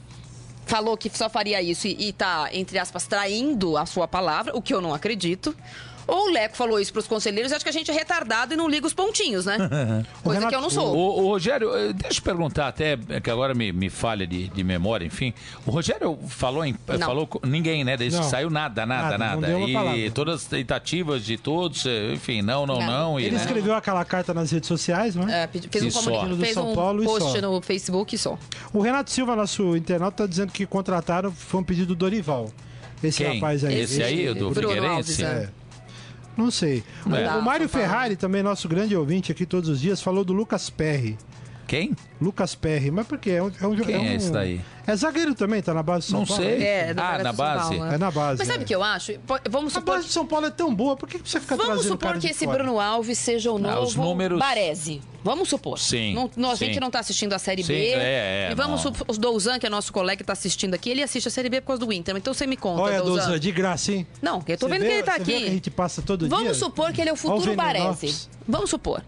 falou 0.67 0.97
que 0.97 1.11
só 1.17 1.29
faria 1.31 1.61
isso 1.63 1.87
e, 1.87 2.09
e 2.09 2.13
tá, 2.13 2.49
entre 2.53 2.79
aspas, 2.79 3.07
traindo 3.07 3.77
a 3.77 3.87
sua 3.87 4.07
palavra, 4.07 4.57
o 4.57 4.63
que 4.63 4.73
eu 4.73 4.81
não 4.81 4.95
acredito. 4.95 5.57
Ou 6.09 6.29
o 6.29 6.33
Leco 6.33 6.57
falou 6.57 6.81
isso 6.81 6.91
pros 6.91 7.07
conselheiros, 7.07 7.53
acho 7.53 7.63
que 7.63 7.69
a 7.69 7.73
gente 7.73 7.91
é 7.91 7.95
retardado 7.95 8.55
e 8.55 8.57
não 8.57 8.67
liga 8.67 8.87
os 8.87 8.95
pontinhos, 8.95 9.45
né? 9.45 9.59
Coisa 10.25 10.47
que 10.49 10.55
eu 10.55 10.61
não 10.63 10.71
sou. 10.71 10.97
O, 10.97 11.23
o 11.23 11.27
Rogério, 11.29 11.71
eh, 11.77 11.93
deixa 11.93 12.19
eu 12.21 12.25
perguntar 12.25 12.69
até, 12.69 12.99
eh, 13.11 13.21
que 13.21 13.31
agora 13.31 13.55
me, 13.55 13.71
me 13.73 13.91
falha 13.91 14.27
de, 14.27 14.49
de 14.49 14.65
memória, 14.65 15.05
enfim. 15.05 15.35
O 15.67 15.71
Rogério 15.71 16.19
falou 16.29 16.65
em. 16.65 16.75
eh, 16.89 16.97
Não. 16.97 17.07
Falou 17.07 17.27
com 17.27 17.47
ninguém, 17.47 17.85
né? 17.85 17.95
Desde 17.97 18.17
que 18.19 18.25
Não. 18.25 18.31
saiu 18.31 18.49
nada, 18.49 18.87
nada, 18.87 19.19
Nada, 19.19 19.47
nada. 19.47 19.97
e 19.97 20.11
todas 20.11 20.37
as 20.37 20.45
tentativas 20.47 21.23
de 21.25 21.37
todos, 21.37 21.85
eh, 21.85 22.13
enfim, 22.15 22.41
não, 22.41 22.65
não, 22.67 22.81
não. 22.81 22.87
Não. 22.87 23.21
e, 23.21 23.25
Ele 23.25 23.37
né? 23.37 23.43
escreveu 23.43 23.75
aquela 23.75 24.03
carta 24.05 24.33
nas 24.33 24.51
redes 24.51 24.67
sociais, 24.67 25.15
não 25.15 25.29
é? 25.29 25.43
É, 25.43 25.47
pedi- 25.47 25.69
fez 25.71 25.85
um 25.85 25.91
comunicado, 26.01 26.37
Do 26.37 26.43
fez 26.43 26.55
São 26.55 26.73
um 26.73 26.75
Paulo 26.75 27.03
e 27.03 27.07
post 27.07 27.33
só. 27.33 27.41
no 27.43 27.61
Facebook 27.61 28.15
e 28.15 28.19
só. 28.19 28.39
O 28.73 28.81
Renato 28.81 29.11
Silva, 29.11 29.37
nosso 29.37 29.77
internauta, 29.77 30.25
tá 30.25 30.27
dizendo 30.27 30.53
que 30.53 30.65
contrataram, 30.65 31.31
foi 31.31 31.61
um 31.61 31.65
pedido 31.65 31.89
do 31.89 31.95
Dorival. 31.95 32.51
Esse 33.03 33.23
Quem? 33.23 33.35
rapaz 33.35 33.63
aí. 33.65 33.79
Esse 33.81 34.03
aí, 34.03 34.29
o 34.29 34.35
do 34.35 34.55
Figueirense? 34.55 34.87
Alves, 34.89 35.21
É. 35.21 35.49
Não 36.39 36.53
sei. 36.53 36.85
É. 37.05 37.37
O, 37.37 37.43
Mário. 37.43 37.69
Ferrari, 37.69 38.15
também 38.15 38.45
nosso 38.45 38.69
grande 38.69 38.97
ouvinte 38.97 39.33
aqui 39.33 39.45
todos 39.45 39.69
os 39.69 39.81
dias, 39.81 40.01
falou 40.01 40.25
do 40.25 40.33
Lucas 40.33 40.71
Perry. 40.71 41.19
Quem? 41.69 41.95
Lucas 42.21 42.55
Perry, 42.55 42.91
mas 42.91 43.07
por 43.07 43.19
quê? 43.19 43.31
É 43.33 43.43
um, 43.43 43.53
é 43.61 43.67
um, 43.67 43.77
Quem 43.77 43.95
é 43.95 43.99
um- 43.99 44.15
esse 44.17 44.33
daí? 44.33 44.61
É 44.87 44.97
zagueiro 44.97 45.35
também, 45.35 45.61
tá 45.63 45.75
na 45.75 45.83
base 45.83 46.07
do 46.07 46.11
São 46.11 46.21
Não 46.21 46.27
Paulo? 46.27 46.43
sei. 46.43 46.63
É, 46.63 46.91
Ah, 46.93 46.95
na 46.95 47.19
do 47.19 47.23
São 47.25 47.35
base? 47.35 47.77
Paulo, 47.77 47.93
É 47.93 47.99
na 47.99 48.11
base. 48.11 48.39
Mas 48.39 48.49
sabe 48.49 48.61
é. 48.61 48.63
o 48.63 48.67
que 48.67 48.75
eu 48.75 48.83
acho? 48.83 49.13
Vamos 49.51 49.77
A 49.77 49.81
supor 49.81 49.95
base 49.97 50.07
do 50.07 50.13
São 50.13 50.27
Paulo 50.27 50.47
é 50.47 50.51
tão 50.51 50.75
boa, 50.75 50.97
por 50.97 51.07
que 51.07 51.19
você 51.19 51.39
fica 51.39 51.55
Vamos 51.57 51.73
trazendo 51.73 51.93
supor 51.93 51.99
cara 52.09 52.15
que 52.15 52.27
de 52.27 52.33
esse 52.33 52.47
fora? 52.47 52.57
Bruno 52.65 52.81
Alves 52.81 53.19
seja 53.19 53.53
o 53.53 53.59
novo 53.59 53.75
Ah, 53.75 53.81
os 53.83 53.95
números- 53.95 54.39
Baresi. 54.39 55.03
Vamos 55.23 55.51
supor. 55.51 55.79
Sim, 55.79 56.15
Não, 56.15 56.31
não, 56.37 56.51
a 56.53 56.57
sim. 56.57 56.65
gente 56.67 56.81
não 56.81 56.87
está 56.87 57.01
assistindo 57.01 57.35
a 57.35 57.39
Série 57.39 57.63
Sim, 57.63 57.75
B. 57.75 57.79
é, 57.89 58.47
é, 58.47 58.49
e 58.51 58.55
vamos 58.55 58.83
não. 58.83 58.95
supor, 58.95 59.15
o 59.15 59.19
Douzan, 59.19 59.59
que 59.59 59.67
é 59.67 59.69
nosso 59.71 59.93
colega 59.93 60.17
que 60.17 60.23
está 60.23 60.33
assistindo 60.33 60.73
aqui, 60.73 60.89
ele 60.89 61.03
assiste 61.03 61.29
a 61.29 61.31
Série 61.31 61.51
B 61.51 61.61
por 61.61 61.67
causa 61.69 61.85
do 61.85 61.93
Inter. 61.93 62.17
Então 62.17 62.33
você 62.33 62.47
me 62.47 62.57
conta, 62.57 62.81
Olha, 62.81 63.03
Douzan. 63.03 63.25
Douzan, 63.27 63.39
de 63.41 63.53
graça, 63.53 63.93
hein? 63.93 64.07
Não, 64.23 64.43
eu 64.49 64.57
tô 64.57 64.67
Você 64.67 64.73
vendo 64.73 64.81
vê- 64.83 64.87
que 64.89 64.93
ele 64.95 65.03
tá 65.03 65.17
vê 65.19 65.23
aqui. 65.23 65.39
que 65.39 65.45
a 65.47 65.51
gente 65.51 65.71
passa 65.71 66.01
todo 66.01 66.27
Vamos 66.29 66.45
dia? 66.45 66.55
supor 66.55 66.93
que 66.95 67.01
ele 67.03 67.11
é 67.11 67.13
o 67.13 67.17
futuro 67.17 67.55
Baresi. 67.55 68.27
Vamos 68.49 68.71
supor. 68.71 69.03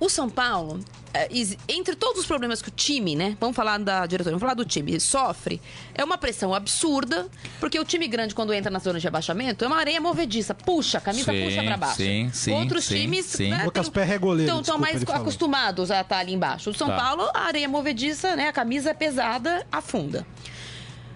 O 0.00 0.08
São 0.08 0.28
Paulo, 0.30 0.78
é, 1.12 1.28
entre 1.68 1.96
todos 1.96 2.20
os 2.20 2.26
problemas 2.26 2.62
que 2.62 2.68
o 2.68 2.70
time, 2.70 3.16
né? 3.16 3.36
Vamos 3.40 3.56
falar 3.56 3.78
da 3.78 4.06
diretoria, 4.06 4.30
vamos 4.30 4.40
falar 4.40 4.54
do 4.54 4.64
time, 4.64 5.00
sofre. 5.00 5.60
É 5.92 6.04
uma 6.04 6.16
pressão 6.16 6.54
absurda, 6.54 7.26
porque 7.58 7.80
o 7.80 7.84
time 7.84 8.06
grande, 8.06 8.32
quando 8.32 8.54
entra 8.54 8.70
na 8.70 8.78
zona 8.78 9.00
de 9.00 9.08
abaixamento, 9.08 9.64
é 9.64 9.66
uma 9.66 9.76
areia 9.78 10.00
movediça. 10.00 10.54
Puxa, 10.54 10.98
a 10.98 11.00
camisa 11.00 11.32
Sim, 11.32 11.44
puxa 11.44 11.62
pra 11.64 11.76
baixo. 11.76 11.96
sim, 11.96 12.30
sim, 12.32 12.52
Outros 12.52 12.84
sim, 12.84 12.94
times. 12.94 13.26
sim. 13.26 13.50
Né, 13.50 13.64
Lucas 13.64 13.86
tem- 13.86 13.92
Perry 13.92 14.12
é 14.12 14.18
goleiro, 14.18 14.50
Estão 14.52 14.62
desculpa, 14.62 14.80
mais 14.92 15.20
acostumados 15.20 15.90
a 15.90 16.00
estar 16.00 16.18
ali 16.18 16.32
embaixo. 16.32 16.70
O 16.70 16.74
São 16.74 16.86
Tá. 16.88 16.96
Paulo, 16.96 17.28
a 17.34 17.40
areia 17.40 17.68
movediça, 17.68 18.36
né? 18.36 18.46
A 18.48 18.52
camisa 18.52 18.90
é 18.90 18.94
pesada, 18.94 19.66
afunda. 19.72 20.24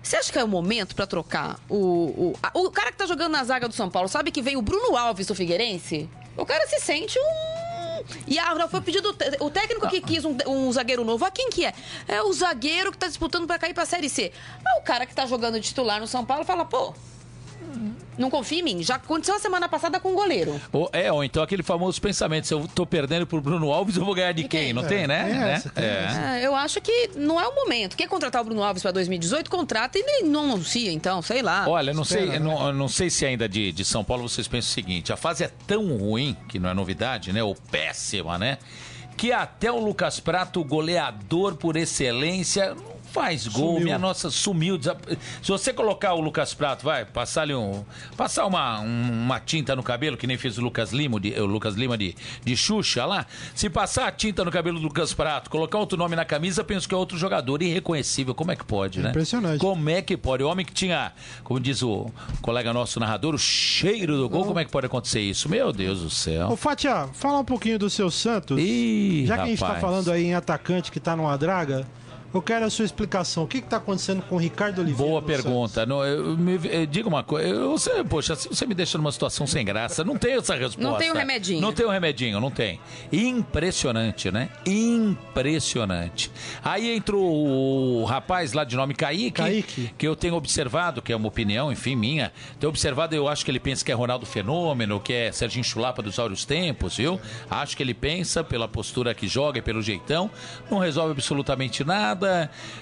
Você 0.03 0.16
acha 0.16 0.33
que 0.33 0.39
é 0.41 0.43
o 0.43 0.49
momento 0.49 0.97
pra 0.97 1.07
trocar 1.07 1.61
o, 1.68 1.76
o. 1.76 2.39
a- 2.43 2.51
O 2.55 2.68
cara 2.72 2.91
que 2.91 2.99
tá 2.99 3.07
jogando 3.07 3.30
na 3.30 3.45
zaga 3.45 3.68
do 3.68 3.74
São 3.74 3.89
Paulo 3.89 4.09
sabe 4.09 4.33
que 4.33 4.43
vem 4.43 4.57
o 4.57 4.62
Bruno 4.62 4.97
Alves 4.97 5.28
do 5.28 5.35
Figueirense? 5.37 6.11
O 6.37 6.45
cara 6.45 6.66
se 6.66 6.80
sente 6.80 7.16
um. 7.20 7.61
E 8.26 8.38
ah, 8.38 8.55
não 8.55 8.68
foi 8.68 8.80
pedido. 8.80 9.16
O 9.40 9.50
técnico 9.50 9.88
que 9.88 10.00
quis 10.00 10.24
um, 10.24 10.36
um 10.46 10.72
zagueiro 10.72 11.05
novo. 11.05 11.24
Ah, 11.24 11.30
quem 11.30 11.50
que 11.50 11.64
é? 11.64 11.72
É 12.09 12.22
o 12.22 12.32
zagueiro 12.32 12.92
que 12.92 12.98
tá 12.98 13.07
disputando 13.07 13.46
pra 13.46 13.59
cair 13.59 13.74
pra 13.74 13.86
Série 13.86 14.09
C. 14.09 14.32
Mas 14.62 14.78
o 14.78 14.82
cara 14.82 15.07
que 15.07 15.14
tá 15.14 15.26
jogando 15.26 15.61
titular 15.61 16.00
no 16.00 16.07
São 16.07 16.24
Paulo 16.24 16.44
fala, 16.44 16.64
pô. 16.64 16.94
Não 18.18 18.28
confia 18.28 18.60
em 18.60 18.62
mim. 18.62 18.82
Já 18.82 18.96
aconteceu 18.96 19.34
a 19.34 19.38
semana 19.38 19.68
passada 19.68 19.98
com 19.98 20.12
o 20.12 20.14
goleiro. 20.14 20.60
Ou, 20.70 20.88
é, 20.92 21.10
ou 21.10 21.24
então 21.24 21.42
aquele 21.42 21.62
famoso 21.62 22.00
pensamento: 22.00 22.46
se 22.46 22.52
eu 22.52 22.68
tô 22.74 22.84
perdendo 22.84 23.26
pro 23.26 23.40
Bruno 23.40 23.72
Alves, 23.72 23.96
eu 23.96 24.04
vou 24.04 24.14
ganhar 24.14 24.32
de 24.32 24.44
quem? 24.44 24.72
Não 24.72 24.84
tem, 24.84 25.06
né? 25.06 25.24
tem 25.24 25.34
Né? 25.34 25.52
essa, 25.52 25.70
tem 25.70 25.84
É. 25.84 26.04
essa. 26.04 26.20
É, 26.38 26.46
eu 26.46 26.54
acho 26.54 26.80
que 26.80 27.10
não 27.16 27.40
é 27.40 27.48
o 27.48 27.54
momento. 27.54 27.96
Quer 27.96 28.06
contratar 28.08 28.42
o 28.42 28.44
Bruno 28.44 28.62
Alves 28.62 28.82
para 28.82 28.92
2018? 28.92 29.50
Contrata 29.50 29.98
e 29.98 30.02
nem, 30.02 30.24
não 30.24 30.44
anuncia, 30.44 30.92
então, 30.92 31.22
sei 31.22 31.40
lá. 31.40 31.64
Olha, 31.66 31.94
não 31.94 32.04
sei, 32.04 32.24
Espera, 32.24 32.40
não, 32.40 32.72
não 32.72 32.88
sei 32.88 33.08
se 33.08 33.24
ainda 33.24 33.48
de, 33.48 33.72
de 33.72 33.84
São 33.84 34.04
Paulo 34.04 34.28
vocês 34.28 34.46
pensam 34.46 34.70
o 34.70 34.74
seguinte: 34.74 35.10
a 35.12 35.16
fase 35.16 35.44
é 35.44 35.50
tão 35.66 35.96
ruim, 35.96 36.36
que 36.48 36.58
não 36.58 36.68
é 36.68 36.74
novidade, 36.74 37.32
né? 37.32 37.42
Ou 37.42 37.54
péssima, 37.70 38.38
né? 38.38 38.58
Que 39.16 39.32
até 39.32 39.70
o 39.72 39.78
Lucas 39.78 40.20
Prato, 40.20 40.62
goleador 40.64 41.54
por 41.56 41.76
excelência, 41.76 42.74
faz 43.12 43.46
gol, 43.46 43.68
Sumiu. 43.74 43.84
minha 43.84 43.98
nossa, 43.98 44.30
sumiu. 44.30 44.78
Se 45.42 45.48
você 45.50 45.72
colocar 45.72 46.14
o 46.14 46.20
Lucas 46.20 46.54
Prato, 46.54 46.82
vai, 46.84 47.04
passar 47.04 47.42
ali 47.42 47.54
um. 47.54 47.84
Passar 48.16 48.46
uma, 48.46 48.80
um- 48.80 49.10
uma 49.24 49.38
tinta 49.38 49.76
no 49.76 49.82
cabelo, 49.82 50.16
que 50.16 50.26
nem 50.26 50.36
fez 50.38 50.58
o 50.58 50.62
Lucas 50.62 50.92
Lima, 50.92 51.20
de, 51.20 51.30
o 51.40 51.46
Lucas 51.46 51.74
Lima 51.74 51.96
de, 51.98 52.14
de 52.44 52.56
Xuxa 52.56 53.04
lá. 53.04 53.26
Se 53.54 53.68
passar 53.68 54.08
a 54.08 54.12
tinta 54.12 54.44
no 54.44 54.50
cabelo 54.50 54.78
do 54.78 54.84
Lucas 54.86 55.12
Prato, 55.12 55.50
colocar 55.50 55.78
outro 55.78 55.98
nome 55.98 56.16
na 56.16 56.24
camisa, 56.24 56.64
penso 56.64 56.88
que 56.88 56.94
é 56.94 56.98
outro 56.98 57.16
jogador. 57.18 57.62
Irreconhecível. 57.62 58.34
Como 58.34 58.50
é 58.50 58.56
que 58.56 58.64
pode, 58.64 59.00
né? 59.00 59.10
Impressionante. 59.10 59.58
Como 59.60 59.90
é 59.90 60.00
que 60.02 60.16
pode? 60.16 60.42
O 60.42 60.48
homem 60.48 60.64
que 60.64 60.72
tinha, 60.72 61.12
como 61.44 61.60
diz 61.60 61.82
o 61.82 62.10
colega 62.40 62.72
nosso 62.72 62.98
narrador, 62.98 63.34
o 63.34 63.38
cheiro 63.38 64.16
do 64.16 64.28
gol, 64.28 64.44
como 64.46 64.58
é 64.58 64.64
que 64.64 64.70
pode 64.70 64.86
acontecer 64.86 65.20
isso? 65.20 65.48
Meu 65.48 65.72
Deus 65.72 66.00
do 66.00 66.06
Ô, 66.06 66.10
céu. 66.10 66.56
Fatia, 66.56 67.08
fala 67.12 67.40
um 67.40 67.44
pouquinho 67.44 67.78
do 67.78 67.90
seu 67.90 68.10
Santos. 68.10 68.58
Ih, 68.58 69.26
Já 69.26 69.36
que 69.36 69.42
a 69.42 69.46
gente 69.46 69.58
tá 69.58 69.66
rapaz. 69.66 69.80
falando 69.82 70.10
aí 70.10 70.24
em 70.24 70.34
atacante 70.34 70.90
que 70.90 70.98
tá 71.00 71.14
numa 71.16 71.36
draga, 71.36 71.86
eu 72.33 72.43
quero 72.43 72.64
a 72.64 72.70
sua 72.70 72.85
explicação. 72.85 73.45
O 73.45 73.47
que 73.47 73.61
que 73.61 73.68
tá 73.68 73.76
acontecendo 73.76 74.22
com 74.22 74.37
o 74.37 74.39
Ricardo 74.39 74.80
Oliveira? 74.80 75.11
Boa 75.11 75.22
pergunta. 75.22 75.85
Não, 75.85 76.05
eu, 76.05 76.37
me, 76.37 76.59
eh, 76.68 76.87
diga 76.87 77.09
uma 77.09 77.22
coisa. 77.22 77.49
Eu, 77.49 77.72
você, 77.72 78.03
poxa, 78.05 78.35
você 78.35 78.66
me 78.66 78.74
deixa 78.74 78.97
numa 78.97 79.12
situação 79.12 79.47
sem 79.47 79.64
graça, 79.64 80.03
não 80.05 80.16
tem 80.16 80.35
essa 80.35 80.55
resposta. 80.55 80.83
Não 80.83 80.97
tem 80.97 81.11
o 81.11 81.14
remedinho. 81.14 81.61
Não 81.61 81.72
tem 81.72 81.87
o 81.87 81.91
remedinho, 81.91 82.41
não 82.41 82.51
tem. 82.51 82.80
Impressionante, 83.12 84.30
né? 84.30 84.49
Impressionante. 84.66 86.30
Aí 86.64 86.95
entrou 86.95 87.22
o 87.22 88.05
rapaz 88.05 88.53
lá 88.53 88.64
de 88.64 88.76
nome 88.76 88.95
Kaique, 88.95 89.30
Kaique. 89.30 89.95
que 89.99 90.07
eu 90.07 90.16
tenho 90.16 90.35
observado, 90.35 91.03
que 91.03 91.12
é 91.12 91.16
uma 91.16 91.28
opinião, 91.28 91.70
enfim, 91.70 91.95
minha. 91.97 92.33
Tenho 92.59 92.70
observado, 92.70 93.14
eu 93.14 93.28
acho 93.28 93.45
que 93.45 93.51
ele 93.51 93.61
pensa 93.61 93.85
que 93.85 93.93
é 93.93 93.95
Ronaldo 93.95 94.24
Fenômeno, 94.26 95.01
que 95.01 95.12
é 95.12 95.33
Serginho 95.33 95.64
Chulapa 95.64 96.03
dos 96.03 96.18
áureos 96.18 96.45
tempos, 96.45 96.97
viu? 96.97 97.20
Acho 97.51 97.76
que 97.76 97.83
ele 97.83 97.95
pensa, 97.95 98.43
pela 98.43 98.66
postura 98.66 99.14
que 99.14 99.28
joga 99.28 99.59
e 99.59 99.62
pelo 99.62 99.83
jeitão, 99.83 100.30
não 100.70 100.78
resolve 100.78 101.12
absolutamente 101.12 101.85
nada. 101.85 102.21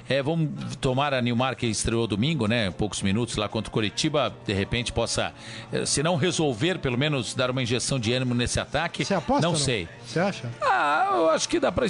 É, 0.08 0.22
vamos 0.22 0.76
tomar 0.76 1.14
a 1.14 1.20
Nilmar, 1.20 1.56
que 1.56 1.66
estreou 1.66 2.06
domingo, 2.06 2.46
né? 2.46 2.70
Poucos 2.70 3.02
minutos 3.02 3.36
lá 3.36 3.48
contra 3.48 3.68
o 3.68 3.72
Curitiba, 3.72 4.34
de 4.46 4.52
repente 4.52 4.92
possa, 4.92 5.32
eh, 5.72 5.84
se 5.86 6.02
não 6.02 6.16
resolver, 6.16 6.78
pelo 6.78 6.98
menos 6.98 7.34
dar 7.34 7.50
uma 7.50 7.62
injeção 7.62 7.98
de 7.98 8.12
ânimo 8.12 8.34
nesse 8.34 8.60
ataque. 8.60 9.04
Você 9.04 9.14
aposta? 9.14 9.42
Não 9.42 9.50
ou 9.50 9.56
sei. 9.56 9.88
Você 10.06 10.20
acha? 10.20 10.50
Ah, 10.60 11.08
eu 11.14 11.30
acho 11.30 11.48
que 11.48 11.60
dá 11.60 11.70
pra 11.72 11.86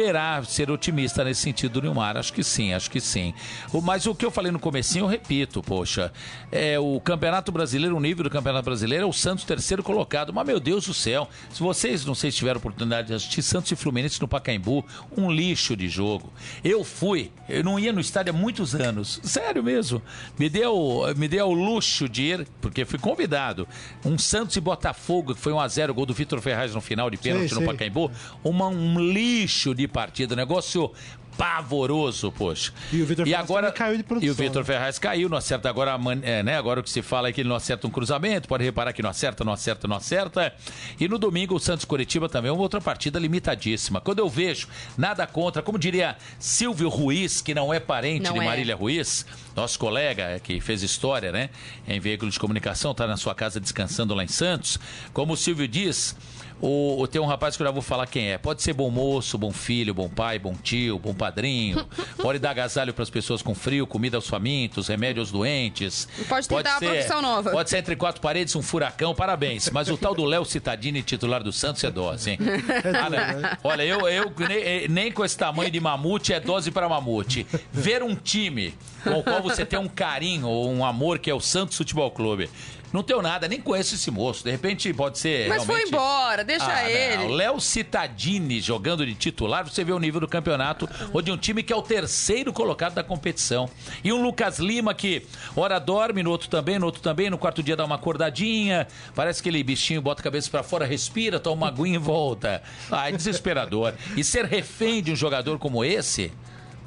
esperar 0.00 0.46
ser 0.46 0.70
otimista 0.70 1.22
nesse 1.22 1.42
sentido 1.42 1.74
do 1.74 1.82
Nilmar. 1.82 2.16
Acho 2.16 2.32
que 2.32 2.42
sim, 2.42 2.72
acho 2.72 2.90
que 2.90 3.00
sim. 3.00 3.34
Mas 3.82 4.06
o 4.06 4.14
que 4.14 4.24
eu 4.24 4.30
falei 4.30 4.50
no 4.50 4.58
comecinho, 4.58 5.04
eu 5.04 5.06
repito, 5.06 5.62
poxa. 5.62 6.10
É, 6.50 6.78
o 6.78 6.98
Campeonato 7.00 7.52
Brasileiro, 7.52 7.96
o 7.96 8.00
nível 8.00 8.24
do 8.24 8.30
Campeonato 8.30 8.64
Brasileiro 8.64 9.04
é 9.04 9.06
o 9.06 9.12
Santos 9.12 9.44
terceiro 9.44 9.82
colocado. 9.82 10.32
Mas, 10.32 10.46
meu 10.46 10.58
Deus 10.58 10.86
do 10.86 10.94
céu, 10.94 11.28
se 11.52 11.60
vocês, 11.60 12.04
não 12.04 12.14
sei 12.14 12.30
se 12.30 12.38
tiveram 12.38 12.58
oportunidade 12.58 13.08
de 13.08 13.14
assistir 13.14 13.42
Santos 13.42 13.70
e 13.70 13.76
Fluminense 13.76 14.20
no 14.20 14.26
Pacaembu, 14.26 14.84
um 15.16 15.30
lixo 15.30 15.76
de 15.76 15.88
jogo. 15.88 16.32
Eu 16.64 16.82
fui, 16.82 17.30
eu 17.48 17.62
não 17.62 17.78
ia 17.78 17.92
no 17.92 18.00
estádio 18.00 18.32
há 18.32 18.36
muitos 18.36 18.74
anos. 18.74 19.20
Sério 19.22 19.62
mesmo. 19.62 20.00
Me 20.38 20.48
deu, 20.48 21.02
me 21.16 21.28
deu 21.28 21.46
o 21.46 21.52
luxo 21.52 22.08
de 22.08 22.22
ir, 22.22 22.48
porque 22.60 22.86
fui 22.86 22.98
convidado. 22.98 23.68
Um 24.04 24.16
Santos 24.16 24.56
e 24.56 24.60
Botafogo, 24.60 25.34
que 25.34 25.40
foi 25.40 25.52
1x0, 25.52 25.92
gol 25.92 26.06
do 26.06 26.14
Vitor 26.14 26.40
Ferraz 26.40 26.74
no 26.74 26.80
final 26.80 27.10
de 27.10 27.18
pênalti 27.18 27.48
Sei, 27.48 27.58
no 27.58 27.64
sei. 27.64 27.72
Pacaembu. 27.72 28.10
Uma, 28.42 28.68
um 28.68 28.98
lixo 28.98 29.74
de 29.74 29.89
partida, 29.90 30.34
negócio 30.36 30.92
pavoroso, 31.40 32.30
poxa. 32.30 32.70
E 32.92 33.00
o 33.00 33.06
Vitor 33.06 33.24
Ferraz 33.24 33.44
agora 33.44 33.72
caiu 33.72 33.96
de 33.96 34.02
produção, 34.02 34.28
E 34.28 34.30
o 34.30 34.34
Vitor 34.34 34.60
né? 34.60 34.66
Ferraz 34.66 34.98
caiu, 34.98 35.26
não 35.26 35.38
acerta 35.38 35.70
agora, 35.70 35.98
é, 36.22 36.42
né? 36.42 36.58
Agora 36.58 36.80
o 36.80 36.82
que 36.82 36.90
se 36.90 37.00
fala 37.00 37.28
é 37.28 37.32
que 37.32 37.40
ele 37.40 37.48
não 37.48 37.56
acerta 37.56 37.86
um 37.86 37.90
cruzamento, 37.90 38.46
pode 38.46 38.62
reparar 38.62 38.92
que 38.92 39.02
não 39.02 39.08
acerta, 39.08 39.42
não 39.42 39.52
acerta, 39.52 39.88
não 39.88 39.96
acerta. 39.96 40.52
E 40.98 41.08
no 41.08 41.18
domingo 41.18 41.54
o 41.54 41.58
Santos 41.58 41.86
Curitiba 41.86 42.28
também 42.28 42.50
é 42.50 42.52
uma 42.52 42.60
outra 42.60 42.78
partida 42.78 43.18
limitadíssima. 43.18 44.02
Quando 44.02 44.18
eu 44.18 44.28
vejo 44.28 44.68
nada 44.98 45.26
contra, 45.26 45.62
como 45.62 45.78
diria 45.78 46.14
Silvio 46.38 46.90
Ruiz, 46.90 47.40
que 47.40 47.54
não 47.54 47.72
é 47.72 47.80
parente 47.80 48.24
Não 48.24 48.34
de 48.34 48.40
é. 48.40 48.44
Marília 48.44 48.76
Ruiz, 48.76 49.24
nosso 49.56 49.78
colega 49.78 50.24
é, 50.24 50.38
que 50.38 50.60
fez 50.60 50.82
história, 50.82 51.32
né? 51.32 51.48
Em 51.88 51.98
veículo 51.98 52.30
de 52.30 52.38
comunicação, 52.38 52.90
está 52.90 53.06
na 53.06 53.16
sua 53.16 53.34
casa 53.34 53.58
descansando 53.58 54.14
lá 54.14 54.22
em 54.22 54.28
Santos. 54.28 54.78
Como 55.14 55.32
o 55.32 55.36
Silvio 55.38 55.66
diz, 55.66 56.14
o, 56.60 57.00
o- 57.00 57.06
tem 57.08 57.20
um 57.20 57.26
rapaz 57.26 57.56
que 57.56 57.62
eu 57.62 57.66
já 57.66 57.70
vou 57.72 57.82
falar 57.82 58.06
quem 58.06 58.30
é. 58.32 58.38
Pode 58.38 58.62
ser 58.62 58.72
bom 58.72 58.90
moço, 58.90 59.36
bom 59.38 59.50
filho, 59.52 59.92
bom 59.94 60.08
pai, 60.08 60.38
bom 60.38 60.54
tio, 60.54 60.98
bom 60.98 61.14
padrinho. 61.14 61.86
Pode 62.20 62.38
dar 62.38 62.50
agasalho 62.50 62.92
para 62.92 63.02
as 63.02 63.10
pessoas 63.10 63.42
com 63.42 63.54
frio, 63.54 63.86
comida 63.86 64.16
aos 64.16 64.28
famintos, 64.28 64.88
remédio 64.88 65.20
aos 65.20 65.30
doentes. 65.30 66.06
Pode 66.28 66.48
tentar 66.48 66.70
uma 66.72 66.80
profissão 66.80 67.22
nova. 67.22 67.50
Pode 67.50 67.70
ser 67.70 67.78
entre 67.78 67.96
quatro 67.96 68.20
paredes 68.20 68.54
um 68.56 68.62
furacão, 68.62 69.14
parabéns. 69.14 69.70
Mas 69.70 69.88
o 69.88 69.96
tal 69.96 70.14
do 70.14 70.24
Léo 70.24 70.44
Citadini, 70.44 71.02
titular 71.02 71.42
do 71.42 71.52
Santos, 71.52 71.82
é 71.84 71.90
dose, 71.90 72.30
hein? 72.30 72.38
Ah, 73.00 73.08
não. 73.10 73.70
Olha, 73.70 73.82
eu, 73.84 74.06
eu 74.08 74.32
nem, 74.48 74.88
nem 74.88 75.12
com 75.12 75.24
esse 75.24 75.36
tamanho 75.36 75.70
de 75.70 75.80
mamute 75.80 76.32
é 76.32 76.40
dose 76.40 76.70
para 76.70 76.88
mamute. 76.88 77.46
Ver 77.72 78.02
um 78.02 78.14
time 78.14 78.74
com 79.02 79.18
o 79.18 79.22
qual 79.22 79.42
você 79.42 79.64
tem 79.64 79.78
um 79.78 79.88
carinho 79.88 80.46
ou 80.48 80.70
um 80.70 80.84
amor, 80.84 81.18
que 81.18 81.30
é 81.30 81.34
o 81.34 81.40
Santos 81.40 81.76
Futebol 81.76 82.10
Clube. 82.10 82.50
Não 82.92 83.02
tenho 83.04 83.22
nada, 83.22 83.46
nem 83.46 83.60
conheço 83.60 83.94
esse 83.94 84.10
moço. 84.10 84.42
De 84.42 84.50
repente 84.50 84.92
pode 84.92 85.18
ser. 85.18 85.48
Mas 85.48 85.64
foi 85.64 85.76
realmente- 85.76 85.94
embora, 85.94 86.44
deixa 86.44 86.66
Ah, 86.66 86.90
ele. 86.90 87.28
Léo 87.34 87.60
Citadini 87.60 88.60
jogando 88.60 89.06
de 89.06 89.14
titular, 89.14 89.64
você 89.68 89.84
vê 89.84 89.92
o 89.92 89.98
nível 89.98 90.20
do 90.20 90.26
campeonato, 90.28 90.88
ou 91.12 91.22
de 91.22 91.30
um 91.30 91.36
time 91.36 91.62
que 91.62 91.72
é 91.72 91.76
o 91.76 91.82
terceiro 91.82 92.52
colocado 92.52 92.94
da 92.94 93.04
competição. 93.04 93.68
E 94.02 94.12
um 94.12 94.20
Lucas 94.22 94.58
Lima 94.58 94.92
que, 94.94 95.24
ora 95.54 95.78
dorme, 95.78 96.22
no 96.22 96.30
outro 96.30 96.48
também, 96.48 96.78
no 96.78 96.86
outro 96.86 97.00
também, 97.00 97.30
no 97.30 97.38
quarto 97.38 97.62
dia 97.62 97.76
dá 97.76 97.84
uma 97.84 97.94
acordadinha, 97.94 98.88
parece 99.14 99.40
aquele 99.40 99.62
bichinho, 99.62 100.02
bota 100.02 100.20
a 100.20 100.24
cabeça 100.24 100.50
pra 100.50 100.62
fora, 100.62 100.84
respira, 100.84 101.38
toma 101.38 101.56
uma 101.56 101.68
aguinha 101.68 101.94
e 101.96 101.98
volta. 101.98 102.62
Ah, 102.90 103.08
é 103.08 103.12
desesperador. 103.12 103.94
E 104.16 104.24
ser 104.24 104.44
refém 104.46 105.02
de 105.02 105.12
um 105.12 105.16
jogador 105.16 105.58
como 105.58 105.84
esse. 105.84 106.32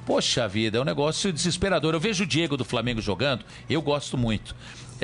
Poxa 0.06 0.50
vida, 0.50 0.78
é 0.78 0.82
um 0.82 0.84
negócio 0.84 1.32
desesperador. 1.32 1.94
Eu 1.94 2.00
vejo 2.00 2.26
o 2.26 2.28
Diego 2.28 2.58
do 2.58 2.66
Flamengo 2.66 3.00
jogando, 3.02 3.46
eu 3.70 3.82
gosto 3.82 4.18
muito. 4.18 4.54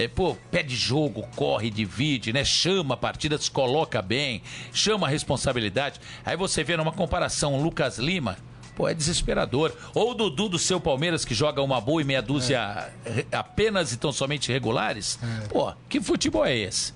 É, 0.04 0.08
pô, 0.08 0.36
pede 0.52 0.76
jogo, 0.76 1.28
corre, 1.36 1.70
divide, 1.70 2.32
né? 2.32 2.44
Chama 2.46 2.94
a 2.94 2.98
partida, 2.98 3.38
se 3.38 3.50
coloca 3.52 4.02
bem, 4.02 4.42
chama 4.74 5.08
a 5.08 5.10
responsabilidade. 5.10 6.00
Aí 6.26 6.38
você 6.38 6.64
vê 6.64 6.78
numa 6.78 6.92
comparação 6.92 7.62
Lucas 7.62 7.98
Lima, 7.98 8.38
pô, 8.76 8.88
é 8.88 8.94
desesperador. 8.94 9.74
Ou 9.94 10.12
o 10.12 10.14
Dudu 10.14 10.50
do 10.50 10.60
seu 10.60 10.80
Palmeiras, 10.80 11.26
que 11.26 11.34
joga 11.34 11.62
uma 11.62 11.82
boa 11.82 12.02
e 12.02 12.06
meia 12.06 12.22
dúzia 12.22 12.90
re- 13.06 13.26
apenas 13.32 13.92
e 13.92 13.98
tão 13.98 14.12
somente 14.12 14.52
regulares. 14.52 15.20
Pô, 15.50 15.74
que 15.90 16.00
futebol 16.00 16.46
é 16.46 16.56
esse? 16.56 16.94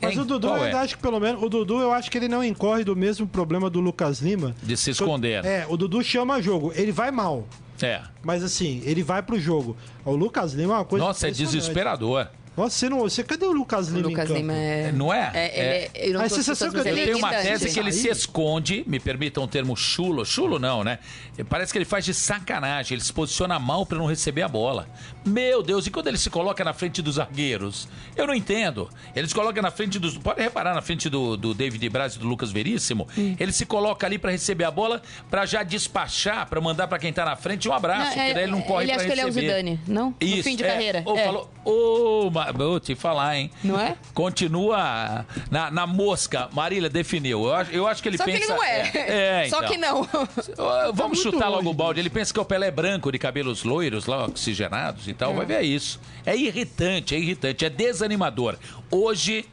Mas 0.00 0.14
Hein? 0.14 0.20
o 0.20 0.24
Dudu, 0.24 0.46
Qual 0.48 0.58
eu 0.58 0.64
é? 0.64 0.72
acho 0.72 0.96
que 0.96 1.02
pelo 1.02 1.18
menos. 1.20 1.42
O 1.42 1.48
Dudu, 1.48 1.80
eu 1.80 1.92
acho 1.92 2.10
que 2.10 2.16
ele 2.18 2.28
não 2.28 2.42
incorre 2.44 2.84
do 2.84 2.94
mesmo 2.94 3.26
problema 3.26 3.68
do 3.68 3.80
Lucas 3.80 4.20
Lima. 4.20 4.54
De 4.62 4.76
se 4.76 4.90
esconder. 4.90 5.44
É, 5.44 5.66
o 5.68 5.76
Dudu 5.76 6.02
chama 6.02 6.40
jogo. 6.40 6.72
Ele 6.74 6.92
vai 6.92 7.10
mal. 7.10 7.46
É. 7.80 8.00
Mas 8.22 8.42
assim, 8.42 8.82
ele 8.84 9.02
vai 9.02 9.22
pro 9.22 9.38
jogo. 9.38 9.76
O 10.04 10.14
Lucas 10.14 10.52
Lima 10.52 10.74
é 10.74 10.76
uma 10.78 10.84
coisa. 10.84 11.04
Nossa, 11.04 11.28
é 11.28 11.30
desesperador. 11.30 12.28
Nossa, 12.58 12.76
você 12.76 12.88
não. 12.88 12.98
Você, 13.00 13.22
cadê 13.22 13.46
o 13.46 13.52
Lucas 13.52 13.88
O 13.88 13.94
Lima? 13.94 14.00
em 14.00 14.10
Lucas? 14.10 14.30
Lima 14.30 14.52
é. 14.52 14.92
Não 14.92 15.12
é? 15.12 15.30
É, 15.32 15.58
ele 15.58 15.68
é- 15.68 16.08
eu 16.08 16.14
não 16.14 16.20
A 16.20 16.28
tô 16.28 16.34
sensação 16.34 16.68
escutando, 16.68 16.82
que 16.82 16.88
eu 16.88 16.92
ele 16.92 17.00
Eu 17.00 17.02
é 17.02 17.06
tenho 17.06 17.18
uma 17.18 17.30
tese 17.30 17.70
que 17.72 17.78
ele 17.78 17.92
se 17.92 18.08
esconde, 18.08 18.84
me 18.86 18.98
permitam 18.98 19.44
o 19.44 19.48
termo 19.48 19.76
chulo. 19.76 20.24
Chulo 20.24 20.58
não, 20.58 20.82
né? 20.82 20.98
Parece 21.48 21.72
que 21.72 21.78
ele 21.78 21.84
faz 21.84 22.04
de 22.04 22.12
sacanagem, 22.12 22.96
ele 22.96 23.04
se 23.04 23.12
posiciona 23.12 23.58
mal 23.58 23.86
para 23.86 23.96
não 23.98 24.06
receber 24.06 24.42
a 24.42 24.48
bola. 24.48 24.88
Meu 25.24 25.62
Deus, 25.62 25.86
e 25.86 25.90
quando 25.90 26.08
ele 26.08 26.18
se 26.18 26.30
coloca 26.30 26.64
na 26.64 26.72
frente 26.72 27.00
dos 27.00 27.14
zagueiros? 27.14 27.88
Eu 28.16 28.26
não 28.26 28.34
entendo. 28.34 28.88
Ele 29.14 29.28
se 29.28 29.34
coloca 29.34 29.60
na 29.62 29.70
frente 29.70 29.98
dos. 29.98 30.18
Pode 30.18 30.42
reparar 30.42 30.74
na 30.74 30.82
frente 30.82 31.08
do, 31.08 31.36
do 31.36 31.54
David 31.54 31.88
Braz 31.88 32.16
e 32.16 32.18
do 32.18 32.26
Lucas 32.26 32.50
Veríssimo. 32.50 33.06
Ele 33.38 33.52
se 33.52 33.64
coloca 33.64 34.06
ali 34.06 34.18
para 34.18 34.30
receber 34.32 34.64
a 34.64 34.70
bola, 34.70 35.00
para 35.30 35.46
já 35.46 35.62
despachar, 35.62 36.48
para 36.48 36.60
mandar 36.60 36.88
para 36.88 36.98
quem 36.98 37.12
tá 37.12 37.24
na 37.24 37.36
frente 37.36 37.68
um 37.68 37.72
abraço, 37.72 38.10
Não, 38.10 38.14
porque 38.16 38.34
daí 38.34 38.42
ele 38.44 38.52
não 38.52 38.62
corre 38.62 38.84
ele 38.84 38.92
para 38.92 39.02
acha 39.02 39.14
que 39.14 39.20
receber. 39.20 39.40
ele 39.40 39.50
é 39.50 39.54
o 39.54 39.56
Zidane, 39.76 39.80
não? 39.86 40.14
Isso, 40.20 40.36
no 40.38 40.42
fim 40.42 40.56
de 40.56 40.64
é. 40.64 40.68
carreira. 40.68 41.02
Ô, 41.04 41.16
é. 41.16 41.24
falou, 41.24 41.50
ô, 41.64 42.30
vou 42.52 42.80
te 42.80 42.94
falar, 42.94 43.36
hein? 43.36 43.50
Não 43.62 43.78
é? 43.78 43.96
Continua 44.14 45.24
na, 45.50 45.70
na 45.70 45.86
mosca. 45.86 46.48
Marília 46.52 46.88
definiu. 46.88 47.44
Eu 47.44 47.54
acho, 47.54 47.70
eu 47.72 47.86
acho 47.86 48.02
que 48.02 48.08
ele 48.08 48.16
Só 48.16 48.24
que 48.24 48.32
pensa. 48.32 48.44
ele 48.44 48.52
não 48.52 48.64
é. 48.64 48.90
É, 49.44 49.48
Só 49.50 49.58
então. 49.58 49.70
que 49.70 49.76
não. 49.76 50.08
Vamos 50.94 51.18
muito 51.18 51.22
chutar 51.22 51.48
logo 51.48 51.70
o 51.70 51.74
balde. 51.74 52.00
Ele 52.00 52.10
pensa 52.10 52.32
que 52.32 52.38
é 52.38 52.42
o 52.42 52.44
Pelé 52.44 52.70
branco, 52.70 53.10
de 53.12 53.18
cabelos 53.18 53.64
loiros, 53.64 54.06
lá, 54.06 54.24
oxigenados 54.26 55.08
e 55.08 55.14
tal. 55.14 55.34
Vai 55.34 55.46
ver 55.46 55.62
isso. 55.62 56.00
É 56.24 56.36
irritante, 56.36 57.14
é 57.14 57.18
irritante, 57.18 57.64
é 57.64 57.70
desanimador. 57.70 58.56
Hoje, 58.90 59.44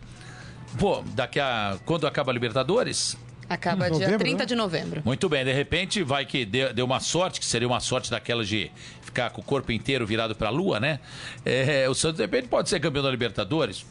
pô, 0.80 1.04
daqui 1.14 1.40
a. 1.40 1.78
Quando 1.86 2.08
acaba 2.08 2.32
a 2.32 2.34
Libertadores? 2.34 3.18
Acaba 3.50 3.90
dia 3.90 4.00
Novembro, 4.00 4.20
30 4.20 4.38
né? 4.40 4.46
de 4.46 4.56
novembro. 4.56 5.02
Muito 5.06 5.30
bem, 5.30 5.46
de 5.46 5.54
repente 5.54 6.02
vai 6.04 6.26
que 6.26 6.46
deu, 6.46 6.74
deu 6.74 6.86
uma 6.86 7.00
sorte, 7.00 7.40
que 7.40 7.46
seria 7.46 7.68
uma 7.68 7.80
sorte 7.80 8.10
daquelas 8.10 8.48
de 8.48 8.72
ficar 9.02 9.30
com 9.30 9.42
o 9.42 9.44
corpo 9.44 9.72
inteiro 9.72 10.06
virado 10.06 10.36
pra 10.36 10.50
lua, 10.50 10.80
né? 10.80 11.00
É, 11.46 11.88
o 11.88 11.94
Santos, 11.94 12.18
de 12.18 12.24
repente, 12.24 12.48
pode 12.48 12.70
ser 12.70 12.80
campeão 12.80 13.04
da 13.04 13.12
Libertadores. 13.12 13.86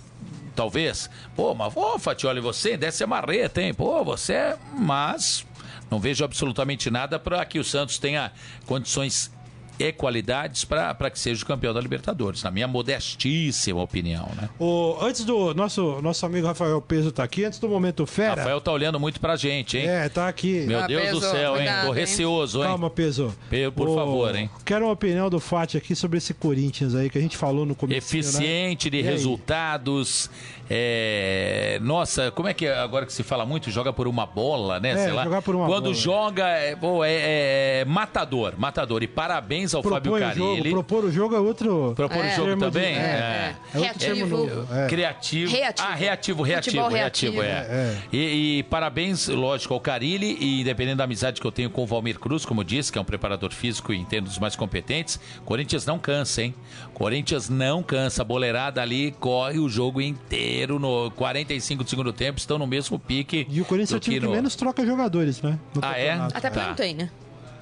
Talvez. 0.55 1.11
Pô, 1.35 1.55
mas, 1.55 1.77
ô, 1.77 1.99
Fatioli, 1.99 2.41
você 2.41 2.77
deve 2.77 2.93
ser 2.93 3.07
marreta, 3.07 3.61
hein? 3.61 3.75
Pô, 3.75 4.05
você 4.05 4.35
é. 4.35 4.59
Mas 4.77 5.45
não 5.91 5.99
vejo 5.99 6.25
absolutamente 6.25 6.91
nada 6.91 7.19
para 7.19 7.45
que 7.45 7.59
o 7.59 7.65
Santos 7.65 7.99
tenha 7.99 8.33
condições 8.67 9.33
e 9.79 9.93
qualidades 9.93 10.65
para 10.65 11.11
que 11.11 11.19
seja 11.19 11.43
o 11.43 11.47
campeão 11.47 11.75
da 11.75 11.81
Libertadores, 11.81 12.43
na 12.43 12.51
minha 12.51 12.69
modestíssima 12.69 13.83
opinião, 13.83 14.29
né? 14.41 14.49
O, 14.59 14.97
antes 15.01 15.25
do 15.25 15.53
nosso, 15.55 16.01
nosso 16.03 16.25
amigo 16.25 16.47
Rafael 16.47 16.81
Peso 16.81 17.11
tá 17.11 17.25
aqui, 17.25 17.45
antes 17.45 17.59
do 17.59 17.69
momento 17.69 18.07
fera. 18.07 18.37
Rafael 18.37 18.61
tá 18.61 18.71
olhando 18.73 19.01
muito 19.01 19.19
pra 19.21 19.37
gente, 19.37 19.77
hein? 19.79 19.89
É, 19.89 20.09
tá 20.09 20.29
aqui. 20.29 20.65
Meu 20.67 20.79
Ah, 20.81 20.87
Deus 20.87 21.03
Peso, 21.03 21.21
do 21.21 21.27
céu, 21.27 21.55
cuidado, 21.55 21.79
hein? 21.81 21.87
Tô 21.87 21.95
hein? 21.95 22.01
receoso, 22.01 22.59
hein? 22.59 22.65
Calma, 22.69 22.91
Peso. 22.91 23.35
Pe- 23.51 23.71
por 23.71 23.89
O- 23.89 23.95
favor, 23.95 24.35
hein? 24.37 24.49
Quero 24.65 24.85
uma 24.87 24.93
opinião 24.93 25.29
do 25.29 25.41
Fati 25.41 25.77
aqui 25.77 25.95
sobre 25.97 26.19
esse 26.19 26.33
Corinthians 26.35 26.95
aí 26.95 27.11
que 27.11 27.19
a 27.19 27.21
gente 27.21 27.37
falou 27.37 27.67
no 27.67 27.75
começo. 27.75 27.99
Eficiente 27.99 28.89
de 28.89 28.99
E 28.99 29.03
resultados. 29.03 30.31
é, 30.71 31.79
Nossa, 31.83 32.31
como 32.31 32.49
é 32.49 32.55
que 32.55 32.67
é 32.67 32.79
agora 32.79 33.05
que 33.07 33.13
se 33.13 33.23
fala 33.23 33.45
muito? 33.45 33.71
Joga 33.71 33.93
por 33.93 34.07
uma 34.07 34.27
bola, 34.27 34.79
né? 34.81 34.91
É, 34.93 34.97
Sei 34.97 35.13
lá. 35.13 35.25
jogar 35.25 35.43
por 35.43 35.55
uma 35.55 35.67
Quando 35.67 35.85
bola. 35.85 35.95
joga, 35.95 36.49
é, 36.49 36.73
é- 37.07 37.81
é 37.81 37.85
matador, 37.87 38.55
matador. 38.57 39.03
E 39.03 39.07
parabéns 39.07 39.64
ao 39.73 39.83
Fábio 39.83 40.13
Propõe 40.13 40.23
o 40.29 40.35
jogo. 40.35 40.49
Carilli. 40.51 40.71
Propor 40.71 41.05
o 41.05 41.13
jogo 41.13 41.35
é 41.37 41.39
outro. 41.41 41.93
Propor 41.95 42.25
É. 42.25 42.33
o 42.33 42.37
jogo 42.37 42.49
termo 42.49 42.65
de- 42.65 42.71
também? 42.73 42.95
É, 42.97 43.55
é 43.75 43.79
outro 43.79 43.99
termo 43.99 44.15
Reativo. 44.27 44.37
novo. 44.37 44.75
É. 44.75 44.87
Criativo. 44.89 45.53
Reativo. 45.53 45.89
Ah, 45.89 45.95
reativo, 45.95 46.43
reativo, 46.43 46.77
reativo, 46.89 47.41
reativo. 47.41 47.43
é. 47.43 47.47
É, 47.49 47.97
E, 48.13 48.59
e 48.59 48.63
parabéns, 48.65 49.29
lógico, 49.29 49.73
ao 49.75 49.81
Carilli, 49.81 50.37
e 50.41 50.61
independente 50.63 50.97
da 50.97 51.05
amizade 51.05 51.41
que 51.41 51.47
eu 51.47 51.53
tenho 51.53 51.71
com 51.71 51.83
o 51.83 51.87
Valmir 51.87 52.19
Cruz, 52.19 52.45
como 52.45 52.65
disse, 52.65 52.91
que 52.93 52.99
é 52.99 53.01
um 53.01 53.05
preparador 53.05 53.53
físico 53.53 53.93
e 53.93 53.97
entendo 53.99 54.25
dos 54.25 54.39
mais 54.39 54.57
competentes, 54.57 55.21
Corinthians 55.45 55.87
não 55.87 55.99
cansa, 55.99 56.43
hein? 56.43 56.55
Corinthians 56.93 57.49
não 57.49 57.83
cansa. 57.83 58.23
A 58.23 58.25
boleirada 58.25 58.83
ali 58.83 59.13
corre 59.21 59.59
o 59.59 59.69
jogo 59.69 60.01
inteiro 60.01 60.79
no 60.79 61.11
45 61.13 61.85
do 61.85 61.91
segundo 61.91 62.13
tempo, 62.13 62.39
estão 62.39 62.59
no 62.59 62.67
mesmo 62.67 62.99
pique. 62.99 63.47
E 63.51 63.61
o 63.61 63.65
Corinthians 63.65 63.93
é 63.93 63.97
o 63.97 64.01
time 64.01 64.21
que 64.21 64.27
no- 64.27 64.33
menos 64.33 64.57
troca 64.57 64.85
jogadores, 64.85 65.41
né? 65.43 65.59
No 65.75 65.81
Ah, 65.85 65.99
é? 65.99 66.13
Até 66.13 66.49
porque 66.51 66.61
Tá. 66.61 66.69
não 66.69 66.75
tem, 66.75 66.95
né? 66.95 67.11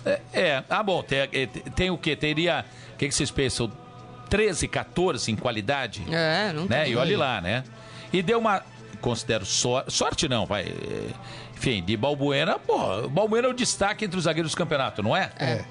É, 0.04 0.20
é. 0.32 0.64
ah, 0.68 0.82
bom, 0.82 1.02
tem, 1.02 1.18
é, 1.20 1.46
tem 1.74 1.90
o 1.90 1.98
quê? 1.98 2.16
Teria, 2.16 2.64
o 2.94 2.96
que, 2.96 3.08
que 3.08 3.14
vocês 3.14 3.30
pensam? 3.30 3.70
13, 4.28 4.66
14 4.66 5.30
em 5.30 5.36
qualidade? 5.36 6.02
É, 6.10 6.52
não 6.52 6.64
né? 6.66 6.84
tem. 6.84 6.92
E 6.92 6.96
olhe 6.96 7.16
lá, 7.16 7.40
né? 7.40 7.64
E 8.12 8.22
deu 8.22 8.38
uma. 8.38 8.62
Considero 9.00 9.44
sor- 9.44 9.84
sorte, 9.88 10.28
não, 10.28 10.46
vai. 10.46 10.62
é, 10.62 11.10
Enfim, 11.56 11.82
de 11.82 11.96
Balbuena, 11.96 12.58
pô, 12.58 13.04
o 13.04 13.08
Balbuena 13.08 13.48
é 13.48 13.50
o 13.50 13.54
destaque 13.54 14.04
entre 14.04 14.16
os 14.16 14.24
zagueiros 14.24 14.52
do 14.52 14.56
campeonato, 14.56 15.02
não 15.02 15.16
é? 15.16 15.30
É. 15.38 15.64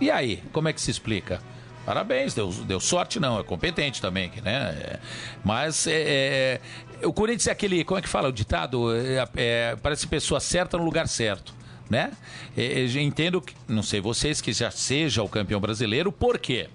E 0.00 0.10
aí, 0.10 0.42
como 0.52 0.68
é 0.68 0.72
que 0.72 0.80
se 0.80 0.90
explica? 0.90 1.40
Parabéns, 1.84 2.34
deu, 2.34 2.50
deu 2.52 2.78
sorte, 2.80 3.18
não, 3.18 3.40
é 3.40 3.42
competente 3.42 4.00
também, 4.00 4.28
que, 4.28 4.40
né? 4.40 4.76
É, 4.80 4.98
mas 5.42 5.86
é, 5.86 6.60
é, 7.02 7.06
o 7.06 7.12
Corinthians 7.12 7.46
é 7.46 7.50
aquele, 7.50 7.82
como 7.82 7.98
é 7.98 8.02
que 8.02 8.08
fala 8.08 8.28
o 8.28 8.32
ditado? 8.32 8.90
É, 9.36 9.74
parece 9.82 10.06
pessoa 10.06 10.38
certa 10.38 10.76
no 10.78 10.84
lugar 10.84 11.08
certo. 11.08 11.54
Né? 11.88 12.12
É, 12.56 12.82
é, 12.82 13.00
entendo, 13.00 13.40
que, 13.40 13.54
não 13.66 13.82
sei 13.82 14.00
vocês, 14.00 14.40
que 14.40 14.52
já 14.52 14.70
seja 14.70 15.22
o 15.22 15.28
campeão 15.28 15.58
brasileiro, 15.58 16.12
por 16.12 16.38
quê? 16.38 16.68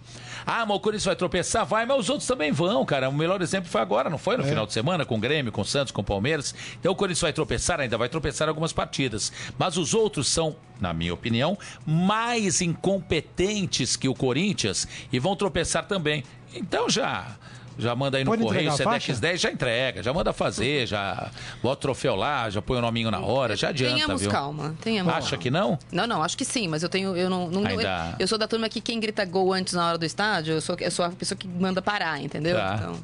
Ah, 0.45 0.65
mas 0.65 0.77
o 0.77 0.79
Corinthians 0.79 1.05
vai 1.05 1.15
tropeçar? 1.15 1.65
Vai, 1.65 1.85
mas 1.85 1.99
os 1.99 2.09
outros 2.09 2.27
também 2.27 2.51
vão, 2.51 2.85
cara. 2.85 3.09
O 3.09 3.13
melhor 3.13 3.41
exemplo 3.41 3.69
foi 3.69 3.81
agora, 3.81 4.09
não 4.09 4.17
foi? 4.17 4.37
No 4.37 4.43
final 4.43 4.65
de 4.65 4.73
semana, 4.73 5.05
com 5.05 5.15
o 5.15 5.19
Grêmio, 5.19 5.51
com 5.51 5.61
o 5.61 5.65
Santos, 5.65 5.91
com 5.91 6.01
o 6.01 6.03
Palmeiras. 6.03 6.53
Então 6.79 6.91
o 6.91 6.95
Corinthians 6.95 7.21
vai 7.21 7.33
tropeçar, 7.33 7.79
ainda 7.79 7.97
vai 7.97 8.09
tropeçar 8.09 8.49
algumas 8.49 8.73
partidas. 8.73 9.31
Mas 9.57 9.77
os 9.77 9.93
outros 9.93 10.27
são, 10.27 10.55
na 10.81 10.93
minha 10.93 11.13
opinião, 11.13 11.57
mais 11.85 12.61
incompetentes 12.61 13.95
que 13.95 14.09
o 14.09 14.13
Corinthians 14.13 14.87
e 15.11 15.19
vão 15.19 15.35
tropeçar 15.35 15.85
também. 15.85 16.23
Então 16.53 16.89
já. 16.89 17.37
Já 17.77 17.95
manda 17.95 18.17
aí 18.17 18.23
no 18.23 18.31
Pode 18.31 18.43
correio? 18.43 18.71
Sedex 18.71 19.19
10 19.19 19.41
já 19.41 19.51
entrega, 19.51 20.03
já 20.03 20.13
manda 20.13 20.31
fazer, 20.31 20.85
já 20.87 21.29
bota 21.61 21.73
o 21.73 21.81
troféu 21.81 22.15
lá, 22.15 22.49
já 22.49 22.61
põe 22.61 22.77
o 22.77 22.81
nominho 22.81 23.09
na 23.09 23.19
hora, 23.19 23.55
já 23.55 23.69
adianta, 23.69 23.95
Tenhamos 23.95 24.21
viu? 24.21 24.29
calma. 24.31 24.75
Tenhamos 24.81 25.13
Acha 25.13 25.29
calma. 25.31 25.41
que 25.43 25.49
não? 25.51 25.79
Não, 25.91 26.05
não, 26.07 26.23
acho 26.23 26.37
que 26.37 26.45
sim, 26.45 26.67
mas 26.67 26.83
eu 26.83 26.89
tenho. 26.89 27.15
Eu 27.15 27.29
não, 27.29 27.49
não- 27.49 27.65
Ainda- 27.65 28.09
eu, 28.13 28.17
eu 28.19 28.27
sou 28.27 28.37
da 28.37 28.47
turma 28.47 28.69
que 28.69 28.79
quem 28.81 28.99
grita 28.99 29.25
gol 29.25 29.51
antes 29.53 29.73
na 29.73 29.87
hora 29.87 29.97
do 29.97 30.05
estádio, 30.05 30.53
eu 30.55 30.61
sou, 30.61 30.75
eu 30.79 30.91
sou 30.91 31.05
a 31.05 31.09
pessoa 31.09 31.37
que 31.37 31.47
manda 31.47 31.81
parar, 31.81 32.21
entendeu? 32.21 32.55
Tá. 32.57 32.75
Então, 32.79 32.95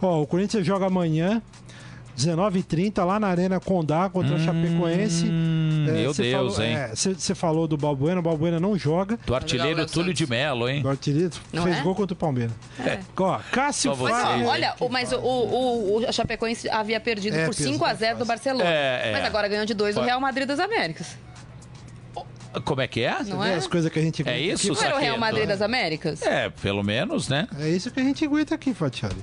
Ó, 0.00 0.22
o 0.22 0.26
Corinthians 0.26 0.64
joga 0.66 0.86
amanhã, 0.86 1.42
19h30, 2.16 3.04
lá 3.04 3.18
na 3.18 3.28
Arena 3.28 3.58
Condá 3.60 4.08
contra 4.08 4.34
o 4.34 4.38
Chapecoense. 4.38 5.26
Hum, 5.26 5.84
meu 5.86 6.12
Deus, 6.14 6.32
falou, 6.32 6.62
hein? 6.62 6.76
Você 6.94 7.34
falou 7.34 7.66
do 7.66 7.76
Balbuena, 7.76 8.20
o 8.20 8.22
Balbuena 8.22 8.60
não 8.60 8.78
joga. 8.78 9.18
Do 9.26 9.34
artilheiro 9.34 9.84
Túlio 9.86 10.14
de 10.14 10.26
Melo, 10.26 10.68
hein? 10.68 10.82
O 10.84 10.88
artilheiro 10.88 11.32
Não 11.52 11.64
fez 11.64 11.78
é? 11.78 11.82
gol 11.82 11.94
contra 11.94 12.14
o 12.14 12.16
Palmeiras. 12.16 12.54
É. 12.80 13.00
Ó, 13.16 13.38
Cássio. 13.50 13.96
Mas, 13.96 14.10
Fagner. 14.10 14.48
olha, 14.48 14.74
o, 14.80 14.88
mas 14.88 15.12
o, 15.12 15.18
o, 15.18 15.96
o 16.08 16.12
Chapecoense 16.12 16.68
havia 16.68 17.00
perdido 17.00 17.36
É, 17.36 17.46
por 17.46 17.54
pesou 17.54 17.72
5 17.72 17.84
a 17.84 17.94
0 17.94 18.18
do 18.18 18.24
Barcelona. 18.24 18.68
É, 18.68 19.10
é. 19.10 19.12
Mas 19.12 19.24
agora 19.24 19.48
ganhou 19.48 19.66
de 19.66 19.74
2 19.74 19.94
do 19.94 19.98
Foi. 19.98 20.06
Real 20.06 20.20
Madrid 20.20 20.46
das 20.46 20.60
Américas. 20.60 21.16
Como 22.64 22.80
é 22.80 22.86
que 22.86 23.02
é? 23.02 23.16
Não 23.24 23.44
é? 23.44 23.54
as 23.54 23.66
coisas 23.66 23.90
que 23.90 23.98
a 23.98 24.02
gente 24.02 24.22
É 24.26 24.30
aguenta 24.30 24.52
isso, 24.54 24.72
Não 24.72 24.82
era 24.82 24.96
o 24.96 24.98
Real? 25.00 25.18
Madrid 25.18 25.48
das 25.48 25.60
Américas? 25.60 26.22
É, 26.22 26.50
pelo 26.50 26.84
menos, 26.84 27.28
né? 27.28 27.48
aqui. 27.50 27.62
É 27.62 27.68
isso 27.68 27.90
que 27.90 27.98
a 27.98 28.02
gente 28.04 28.24
aguenta 28.24 28.54
aqui, 28.54 28.72
Fatiari. 28.72 29.16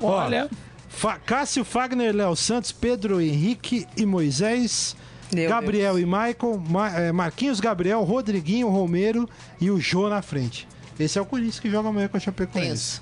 Olha. 0.00 0.50
Fa- 0.96 1.18
Cássio 1.18 1.64
Fagner, 1.64 2.14
Léo 2.14 2.34
Santos, 2.36 2.72
Pedro 2.72 3.20
Henrique 3.20 3.86
e 3.96 4.06
Moisés. 4.06 4.96
Meu 5.32 5.48
Gabriel 5.48 5.98
e 5.98 6.04
Michael, 6.04 6.62
Ma- 6.68 6.90
eh, 7.00 7.10
Marquinhos 7.12 7.58
Gabriel, 7.58 8.02
Rodriguinho, 8.04 8.68
Romero 8.68 9.28
e 9.60 9.70
o 9.70 9.80
Jô 9.80 10.08
na 10.08 10.22
frente. 10.22 10.68
Esse 10.98 11.18
é 11.18 11.22
o 11.22 11.26
Corinthians 11.26 11.58
que 11.58 11.68
joga 11.70 11.88
amanhã 11.88 12.06
com 12.06 12.16
a 12.16 12.20
Chapecoense. 12.20 13.00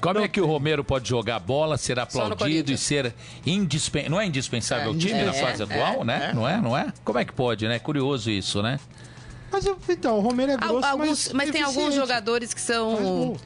Como 0.00 0.20
é 0.20 0.28
que 0.28 0.40
o 0.40 0.46
Romero 0.46 0.82
pode 0.84 1.08
jogar 1.08 1.40
bola, 1.40 1.76
ser 1.76 1.98
aplaudido 1.98 2.72
e 2.72 2.78
ser 2.78 3.12
indispensável? 3.44 4.10
Não 4.12 4.20
é 4.20 4.26
indispensável 4.26 4.86
É, 4.86 4.94
o 4.94 4.96
time 4.96 5.12
é, 5.18 5.24
na 5.24 5.32
fase 5.32 5.60
é, 5.60 5.64
atual, 5.64 6.04
né? 6.04 6.32
Não 6.32 6.48
é? 6.48 6.60
Não 6.60 6.76
é? 6.76 6.92
Como 7.04 7.18
é 7.18 7.24
que 7.24 7.32
pode, 7.32 7.66
né? 7.66 7.78
Curioso 7.80 8.30
isso, 8.30 8.62
né? 8.62 8.78
Mas 9.50 9.66
então, 9.88 10.18
o 10.18 10.20
Romero 10.20 10.52
é 10.52 10.56
grosso, 10.56 10.86
alguns, 10.86 11.32
mas, 11.32 11.50
tem 11.50 11.62
alguns 11.62 11.94
jogadores 11.94 12.54
que 12.54 12.60
são 12.60 13.36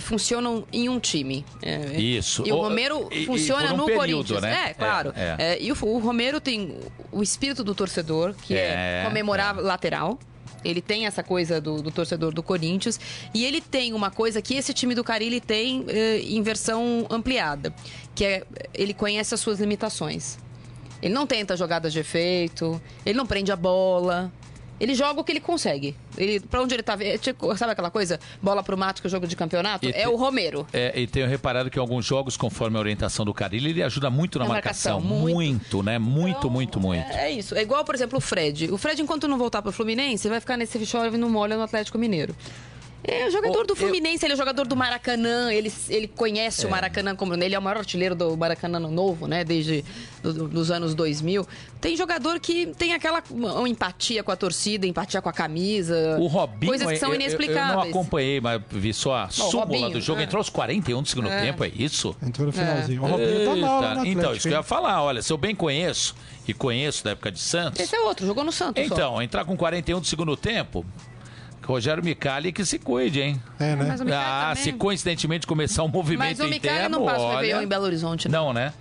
funcionam 0.00 0.64
em 0.72 0.88
um 0.88 0.98
time. 1.00 1.44
É, 1.62 1.98
Isso. 2.00 2.42
E 2.46 2.52
o 2.52 2.56
O- 2.56 2.62
Romero 2.62 3.08
e- 3.10 3.22
e 3.22 3.26
funciona 3.26 3.68
por 3.68 3.74
um 3.74 3.76
no 3.78 3.86
período, 3.86 4.34
Corinthians. 4.34 4.42
né? 4.42 4.70
É, 4.70 4.74
claro. 4.74 5.12
É, 5.16 5.36
é. 5.38 5.52
É, 5.54 5.62
e 5.62 5.72
o, 5.72 5.76
o 5.86 5.98
Romero 5.98 6.40
tem 6.40 6.76
o 7.10 7.22
espírito 7.22 7.64
do 7.64 7.74
torcedor, 7.74 8.34
que 8.42 8.54
é, 8.54 9.02
É, 9.02 9.04
comemorar 9.04 9.56
lateral. 9.56 10.18
Ele 10.64 10.80
tem 10.80 11.06
essa 11.06 11.24
coisa 11.24 11.60
do, 11.60 11.82
do 11.82 11.90
torcedor 11.90 12.32
do 12.32 12.40
Corinthians. 12.42 13.00
E 13.34 13.44
ele 13.44 13.60
tem 13.60 13.92
uma 13.92 14.10
coisa 14.12 14.40
que 14.40 14.54
esse 14.54 14.72
time 14.72 14.94
do 14.94 15.02
Carilli 15.02 15.40
tem 15.40 15.84
eh, 15.88 16.20
em 16.24 16.40
versão 16.40 17.04
ampliada. 17.10 17.74
Que 18.14 18.24
é, 18.24 18.44
ele 18.72 18.94
conhece 18.94 19.34
as 19.34 19.40
suas 19.40 19.58
limitações. 19.58 20.38
Ele 21.02 21.12
não 21.12 21.26
tenta 21.26 21.56
jogadas 21.56 21.92
de 21.92 21.98
efeito, 21.98 22.80
ele 23.04 23.18
não 23.18 23.26
prende 23.26 23.50
a 23.50 23.56
bola. 23.56 24.32
Ele 24.80 24.94
joga 24.94 25.20
o 25.20 25.24
que 25.24 25.30
ele 25.30 25.38
consegue. 25.40 25.96
Ele, 26.18 26.40
pra 26.40 26.60
onde 26.60 26.74
ele 26.74 26.82
tá. 26.82 26.96
tipo, 27.20 27.56
sabe 27.56 27.72
aquela 27.72 27.90
coisa? 27.90 28.18
Bola 28.42 28.62
pro 28.64 28.76
mato 28.76 29.00
que 29.00 29.06
é 29.06 29.10
jogo 29.10 29.26
de 29.28 29.36
campeonato? 29.36 29.86
E 29.86 29.90
é 29.90 29.92
te- 29.92 30.08
o 30.08 30.16
Romero. 30.16 30.66
É, 30.72 30.98
e 31.00 31.06
tenho 31.06 31.28
reparado 31.28 31.70
que 31.70 31.78
em 31.78 31.80
alguns 31.80 32.04
jogos, 32.04 32.36
conforme 32.36 32.76
a 32.76 32.80
orientação 32.80 33.24
do 33.24 33.32
Carilli, 33.32 33.70
ele 33.70 33.82
ajuda 33.82 34.10
muito 34.10 34.38
na 34.40 34.44
Na 34.46 34.54
marcação. 34.54 35.00
marcação, 35.00 35.18
muito. 35.18 35.34
Muito, 35.36 35.82
né? 35.84 35.98
Muito, 35.98 36.38
Então, 36.38 36.50
muito, 36.50 36.80
muito. 36.80 37.12
É, 37.12 37.26
é 37.26 37.30
isso. 37.30 37.54
É 37.54 37.62
igual, 37.62 37.84
por 37.84 37.94
exemplo, 37.94 38.18
o 38.18 38.20
Fred. 38.20 38.72
O 38.72 38.76
Fred, 38.78 39.00
enquanto 39.00 39.28
não 39.28 39.38
voltar 39.38 39.62
pro 39.62 39.70
Fluminense, 39.70 40.28
vai 40.28 40.40
ficar 40.40 40.56
nesse 40.56 40.84
chove 40.84 41.16
no 41.16 41.30
molho 41.30 41.56
no 41.56 41.62
Atlético 41.62 41.96
Mineiro. 41.96 42.34
É 43.04 43.26
o 43.26 43.30
jogador 43.32 43.60
Oh, 43.62 43.64
do 43.64 43.72
eu- 43.72 43.76
Fluminense, 43.76 44.24
ele 44.24 44.34
é 44.34 44.36
jogador 44.36 44.64
do 44.66 44.76
Maracanã, 44.76 45.52
ele, 45.52 45.72
ele 45.88 46.06
conhece 46.06 46.64
o 46.66 46.70
Maracanã 46.70 47.16
como 47.16 47.34
ele 47.34 47.52
é 47.54 47.58
o 47.58 47.62
maior 47.62 47.78
artilheiro 47.78 48.14
do 48.14 48.36
Maracanã 48.36 48.78
novo, 48.78 49.26
né, 49.26 49.42
desde 49.42 49.84
do, 50.22 50.32
do- 50.32 50.48
dos 50.48 50.70
anos 50.70 50.94
2000. 50.94 51.44
Tem 51.80 51.96
jogador 51.96 52.38
que 52.38 52.66
tem 52.78 52.92
aquela 52.94 53.20
uma 53.28 53.68
empatia 53.68 54.22
com 54.22 54.30
a 54.30 54.36
torcida, 54.36 54.86
empatia 54.86 55.20
com 55.20 55.28
a 55.28 55.32
camisa. 55.32 56.16
O 56.20 56.28
Robinho, 56.28 56.70
coisas 56.70 56.86
que 56.88 56.96
são 56.96 57.08
eu- 57.08 57.14
eu- 57.16 57.20
inexplicáveis. 57.20 57.70
Eu, 57.70 57.74
não 57.76 57.82
acompanhei, 57.82 58.40
mas 58.40 58.62
vi 58.70 58.94
só 58.94 59.14
a 59.16 59.28
súmula 59.30 59.64
Robinho, 59.64 59.90
do 59.90 60.00
jogo. 60.00 60.20
é. 60.20 60.24
Entrou 60.24 60.38
aos 60.38 60.48
41 60.48 61.02
do 61.02 61.08
segundo 61.08 61.28
É. 61.28 61.40
tempo, 61.40 61.64
é 61.64 61.68
isso? 61.74 62.14
Entrou 62.22 62.46
no 62.46 62.52
finalzinho. 62.52 63.02
O 63.02 63.06
Robinho 63.08 63.44
tá 63.46 63.56
mal 63.56 63.78
Atlético. 63.82 64.06
Então, 64.06 64.32
isso 64.32 64.42
que 64.48 64.54
eu 64.54 64.58
ia 64.58 64.62
falar. 64.62 65.02
Olha, 65.02 65.22
se 65.22 65.32
eu 65.32 65.36
bem 65.36 65.56
conheço, 65.56 66.14
e 66.46 66.54
conheço 66.54 67.02
da 67.04 67.10
época 67.12 67.32
de 67.32 67.40
Santos, 67.40 67.80
Esse 67.80 67.96
é 67.96 68.00
outro, 68.00 68.24
jogou 68.26 68.44
no 68.44 68.52
Santos. 68.52 68.86
só. 68.86 68.94
então, 68.94 69.20
entrar 69.22 69.44
com 69.44 69.56
41 69.56 70.00
do 70.00 70.06
segundo 70.06 70.36
tempo, 70.36 70.84
Rogério 71.64 72.02
Micali 72.04 72.52
que 72.52 72.64
se 72.64 72.78
cuide, 72.78 73.20
hein? 73.20 73.42
É, 73.58 73.76
né? 73.76 73.96
O 73.98 74.14
Ah, 74.14 74.48
também. 74.50 74.64
se 74.64 74.72
coincidentemente 74.72 75.46
começar 75.46 75.82
um 75.84 75.88
movimento 75.88 76.28
Mas 76.28 76.40
o 76.40 76.44
Micali 76.44 76.56
interno, 76.74 76.98
não 76.98 77.06
passa 77.06 77.20
o 77.20 77.22
olha... 77.24 77.34
Réveillon 77.36 77.62
em 77.62 77.66
Belo 77.68 77.84
Horizonte, 77.84 78.28
né? 78.28 78.36
Não, 78.36 78.52
né? 78.52 78.72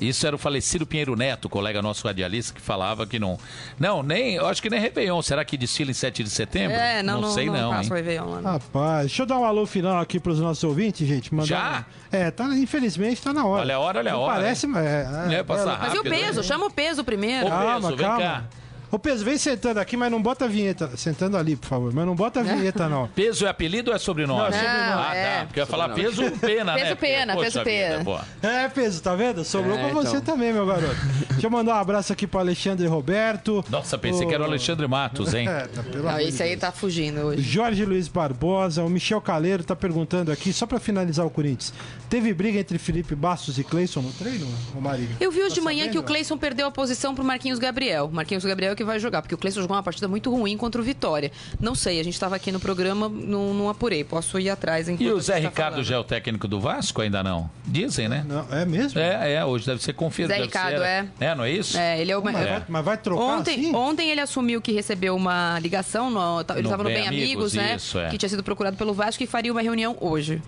Isso 0.00 0.26
era 0.26 0.34
o 0.34 0.38
falecido 0.38 0.84
Pinheiro 0.84 1.14
Neto, 1.14 1.48
colega 1.48 1.80
nosso 1.80 2.04
radialista, 2.08 2.52
que 2.52 2.60
falava 2.60 3.06
que 3.06 3.20
não. 3.20 3.38
Não, 3.78 4.02
nem. 4.02 4.34
Eu 4.34 4.48
acho 4.48 4.60
que 4.60 4.68
nem 4.68 4.80
Réveillon. 4.80 5.22
Será 5.22 5.44
que 5.44 5.56
desfila 5.56 5.92
em 5.92 5.94
7 5.94 6.24
de 6.24 6.30
setembro? 6.30 6.76
É, 6.76 7.04
não, 7.04 7.20
não, 7.20 7.30
sei 7.30 7.46
não. 7.48 7.70
passa 7.70 7.84
hein? 7.84 7.90
o 7.92 7.94
Réveillon 7.94 8.24
lá. 8.30 8.40
não. 8.40 8.50
Rapaz, 8.50 9.00
deixa 9.06 9.22
eu 9.22 9.26
dar 9.26 9.38
um 9.38 9.44
alô 9.44 9.64
final 9.64 10.00
aqui 10.00 10.18
pros 10.18 10.40
nossos 10.40 10.64
ouvintes, 10.64 11.06
gente. 11.06 11.32
Mandar 11.32 11.46
Já? 11.46 11.84
um- 12.12 12.16
É, 12.16 12.30
tá, 12.32 12.46
infelizmente 12.56 13.22
tá 13.22 13.32
na 13.32 13.46
hora. 13.46 13.60
Olha 13.62 13.76
a 13.76 13.78
hora, 13.78 13.98
olha 14.00 14.10
a 14.10 14.14
Não 14.14 14.20
hora, 14.22 14.34
Parece, 14.40 14.66
é, 14.66 15.34
É, 15.38 15.42
passa 15.44 15.66
Mas 15.66 15.94
e 15.94 15.98
o 15.98 16.02
rápido, 16.02 16.10
peso? 16.10 16.40
né? 16.40 16.42
Chama 16.42 16.66
o 16.66 16.70
peso 16.72 17.04
primeiro. 17.04 17.48
Calma, 17.48 17.74
peso, 17.88 17.96
vem 17.96 18.06
calma. 18.06 18.20
cá. 18.20 18.44
Ô, 18.92 18.98
Peso, 18.98 19.24
vem 19.24 19.38
sentando 19.38 19.80
aqui, 19.80 19.96
mas 19.96 20.10
não 20.10 20.20
bota 20.20 20.44
a 20.44 20.48
vinheta. 20.48 20.90
Sentando 20.98 21.38
ali, 21.38 21.56
por 21.56 21.66
favor. 21.66 21.92
Mas 21.94 22.04
não 22.04 22.14
bota 22.14 22.40
a 22.40 22.42
vinheta, 22.42 22.90
não. 22.90 23.08
Peso 23.08 23.46
é 23.46 23.48
apelido 23.48 23.90
ou 23.90 23.96
é 23.96 23.98
sobrenome? 23.98 24.38
Não, 24.40 24.46
é 24.46 24.52
sobrenome. 24.52 25.02
Ah, 25.08 25.14
é. 25.16 25.38
tá. 25.38 25.44
Porque 25.46 25.60
eu 25.60 25.62
ia 25.62 25.66
falar 25.66 25.88
peso 25.94 26.30
pena, 26.32 26.74
né? 26.74 26.82
Peso 26.84 26.96
pena, 26.96 27.32
Poxa 27.34 27.44
peso 27.50 27.64
pena. 27.64 28.04
pô. 28.04 28.18
É, 28.46 28.68
Peso, 28.68 29.02
tá 29.02 29.14
vendo? 29.14 29.42
Sobrou 29.44 29.78
É, 29.78 29.84
pra 29.84 29.88
você 29.94 30.18
então. 30.18 30.34
também, 30.34 30.52
meu 30.52 30.66
garoto. 30.66 30.94
Deixa 31.30 31.46
eu 31.46 31.50
mandar 31.50 31.74
um 31.76 31.78
abraço 31.78 32.12
aqui 32.12 32.26
pro 32.26 32.38
Alexandre 32.40 32.86
Roberto. 32.86 33.64
Nossa, 33.70 33.96
pensei 33.96 34.26
O- 34.26 34.28
que 34.28 34.34
era 34.34 34.42
o 34.42 34.46
Alexandre 34.46 34.86
Matos, 34.86 35.32
hein? 35.32 35.48
É, 35.52 35.66
tá, 35.68 35.82
pelo 35.82 36.02
Não, 36.04 36.10
amor 36.10 36.20
de 36.22 36.28
esse 36.28 36.42
aí 36.42 36.54
tá 36.56 36.70
fugindo 36.70 37.20
hoje. 37.22 37.40
Jorge 37.42 37.84
Luiz 37.86 38.08
Barbosa, 38.08 38.82
o 38.84 38.90
Michel 38.90 39.20
Caleiro 39.22 39.64
tá 39.64 39.74
perguntando 39.74 40.30
aqui, 40.30 40.52
só 40.52 40.66
pra 40.66 40.78
finalizar 40.78 41.24
o 41.24 41.30
Corinthians. 41.30 41.72
Teve 42.10 42.32
briga 42.34 42.58
entre 42.58 42.76
Felipe 42.78 43.14
Bastos 43.14 43.58
e 43.58 43.64
Cleison 43.64 44.02
no 44.02 44.12
treino, 44.12 44.46
ô 44.76 44.80
Marília? 44.82 45.16
Eu 45.18 45.30
vi 45.32 45.38
hoje 45.40 45.48
Tá 45.50 45.54
de 45.54 45.60
manhã 45.62 45.84
sabendo? 45.84 45.92
que 45.92 45.98
o 45.98 46.02
Cleison 46.02 46.36
perdeu 46.36 46.66
a 46.66 46.70
posição 46.70 47.14
pro 47.14 47.24
Marquinhos 47.24 47.58
Gabriel. 47.58 48.10
Marquinhos 48.12 48.44
Gabriel 48.44 48.76
que 48.76 48.81
vai 48.84 48.98
jogar, 48.98 49.22
porque 49.22 49.34
o 49.34 49.38
Cleison 49.38 49.60
jogou 49.60 49.76
uma 49.76 49.82
partida 49.82 50.08
muito 50.08 50.30
ruim 50.30 50.56
contra 50.56 50.80
o 50.80 50.84
Vitória. 50.84 51.30
Não 51.60 51.74
sei, 51.74 52.00
a 52.00 52.02
gente 52.04 52.18
tava 52.18 52.36
aqui 52.36 52.50
no 52.52 52.60
programa, 52.60 53.08
não, 53.08 53.52
não 53.54 53.68
apurei. 53.68 54.04
Posso 54.04 54.38
ir 54.38 54.48
atrás 54.50 54.88
enquanto 54.88 55.02
E 55.08 55.12
o 55.12 55.20
Zé 55.20 55.34
tá 55.34 55.38
Ricardo 55.48 55.72
falando. 55.74 55.86
já 55.86 55.94
é 55.96 55.98
o 55.98 56.04
técnico 56.04 56.46
do 56.48 56.60
Vasco? 56.60 57.00
Ainda 57.02 57.22
não. 57.22 57.50
Dizem, 57.66 58.08
né? 58.08 58.24
Não, 58.26 58.46
é 58.50 58.64
mesmo? 58.64 58.98
É, 59.00 59.34
é, 59.34 59.44
hoje 59.44 59.66
deve 59.66 59.82
ser 59.82 59.92
confirmado. 59.92 60.38
Zé 60.38 60.44
Ricardo, 60.44 60.78
ser- 60.78 60.84
é. 60.84 61.08
É, 61.20 61.34
não 61.34 61.44
é 61.44 61.50
isso? 61.50 61.76
É, 61.78 62.00
ele 62.00 62.10
é 62.12 62.16
o. 62.16 62.22
Mas, 62.22 62.36
é- 62.36 62.44
vai, 62.50 62.62
mas 62.68 62.84
vai 62.84 62.96
trocar 62.96 63.22
Ontem, 63.22 63.54
assim? 63.54 63.74
ontem 63.74 64.10
ele 64.10 64.20
assumiu 64.20 64.60
que 64.60 64.72
recebeu 64.72 65.14
uma 65.16 65.58
ligação, 65.58 66.10
no, 66.10 66.40
ele 66.40 66.54
No 66.54 66.60
estava 66.62 66.82
no 66.82 66.88
Bem 66.88 66.98
Bem 66.98 67.08
Amigos, 67.08 67.32
Amigos, 67.32 67.54
né? 67.54 67.76
isso, 67.76 67.98
é. 67.98 68.08
Que 68.08 68.18
tinha 68.18 68.28
sido 68.28 68.42
procurado 68.42 68.76
pelo 68.76 68.92
Vasco 68.94 69.22
e 69.22 69.26
faria 69.26 69.50
uma 69.52 69.62
reunião 69.62 69.96
hoje. 70.00 70.40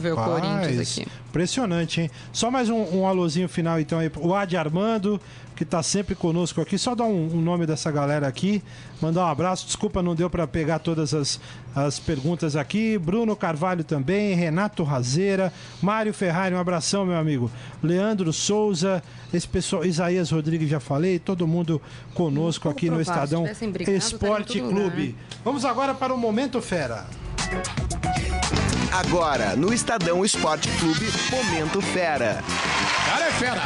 Deixa 0.00 0.08
eu 0.08 0.16
ver 0.16 0.20
o 0.20 0.24
Corinthians 0.24 0.80
aqui. 0.80 1.06
Impressionante, 1.28 2.00
hein? 2.02 2.10
Só 2.32 2.50
mais 2.50 2.68
um, 2.68 2.98
um 2.98 3.06
alôzinho 3.06 3.48
final, 3.48 3.80
então, 3.80 3.98
aí. 3.98 4.10
O 4.20 4.34
Adi 4.34 4.56
Armando, 4.56 5.20
que 5.56 5.64
tá 5.64 5.82
sempre 5.82 6.14
conosco 6.14 6.60
aqui. 6.60 6.78
Só 6.78 6.94
dar 6.94 7.04
um, 7.04 7.36
um 7.36 7.40
nome 7.40 7.66
dessa 7.66 7.90
galera 7.90 8.28
aqui. 8.28 8.62
Mandar 9.00 9.26
um 9.26 9.28
abraço. 9.28 9.66
Desculpa, 9.66 10.02
não 10.02 10.14
deu 10.14 10.30
para 10.30 10.46
pegar 10.46 10.78
todas 10.78 11.12
as, 11.12 11.40
as 11.74 11.98
perguntas 11.98 12.54
aqui. 12.54 12.96
Bruno 12.98 13.34
Carvalho 13.34 13.82
também. 13.82 14.34
Renato 14.34 14.84
Razeira. 14.84 15.52
Mário 15.82 16.14
Ferrari, 16.14 16.54
um 16.54 16.58
abração, 16.58 17.04
meu 17.04 17.16
amigo. 17.16 17.50
Leandro 17.82 18.32
Souza. 18.32 19.02
Esse 19.32 19.48
pessoal, 19.48 19.84
Isaías 19.84 20.30
Rodrigues, 20.30 20.68
já 20.68 20.78
falei. 20.78 21.18
Todo 21.18 21.46
mundo 21.48 21.82
conosco 22.14 22.68
aqui 22.68 22.88
no 22.88 23.00
Estadão 23.00 23.44
brigado, 23.72 23.96
Esporte 23.96 24.58
estaria 24.58 24.62
em 24.62 24.64
todo 24.66 24.74
Clube. 24.74 25.06
lugar. 25.06 25.18
Vamos 25.44 25.64
agora 25.64 25.94
para 25.94 26.14
o 26.14 26.18
Momento 26.18 26.62
Fera. 26.62 27.06
Agora, 28.94 29.56
no 29.56 29.74
Estadão 29.74 30.24
Esporte 30.24 30.68
Clube, 30.78 31.06
Momento 31.28 31.80
Fera. 31.80 32.38
Cara 33.04 33.26
é 33.26 33.30
fera. 33.32 33.60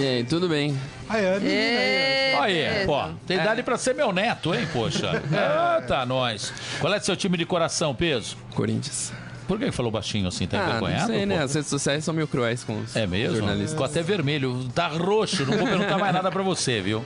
E 0.00 0.06
aí, 0.06 0.24
tudo 0.24 0.48
bem? 0.48 0.74
Aí, 1.06 1.22
é, 1.22 1.38
menina 1.38 2.42
aí, 2.42 2.66
ó. 2.66 2.72
Aí, 2.72 2.86
pô, 2.86 3.14
tem 3.26 3.36
idade 3.36 3.62
pra 3.62 3.76
ser 3.76 3.94
meu 3.94 4.10
neto, 4.10 4.54
hein, 4.54 4.66
poxa. 4.72 5.22
Ah, 5.36 5.82
tá, 5.86 6.06
nós. 6.06 6.50
Qual 6.80 6.94
é 6.94 6.98
seu 6.98 7.14
time 7.14 7.36
de 7.36 7.44
coração, 7.44 7.94
peso? 7.94 8.38
Corinthians. 8.54 9.12
Por 9.46 9.58
que 9.58 9.70
falou 9.70 9.92
baixinho 9.92 10.26
assim? 10.26 10.46
Tá 10.46 10.60
ah, 10.60 10.68
envergonhado? 10.68 11.12
não 11.12 11.14
sei, 11.14 11.26
né? 11.26 11.36
pô? 11.36 11.44
As 11.44 11.54
redes 11.54 11.68
sociais 11.68 12.02
são 12.02 12.14
meio 12.14 12.26
cruéis 12.26 12.64
com 12.64 12.80
os 12.80 12.96
É 12.96 13.06
mesmo? 13.06 13.36
jornalistas. 13.36 13.72
Ficou 13.72 13.84
até 13.84 14.02
vermelho. 14.02 14.66
Tá 14.74 14.88
roxo. 14.88 15.44
Não 15.44 15.58
vou 15.58 15.66
perguntar 15.66 15.98
mais 15.98 16.14
nada 16.14 16.30
pra 16.30 16.42
você, 16.42 16.80
viu? 16.80 17.04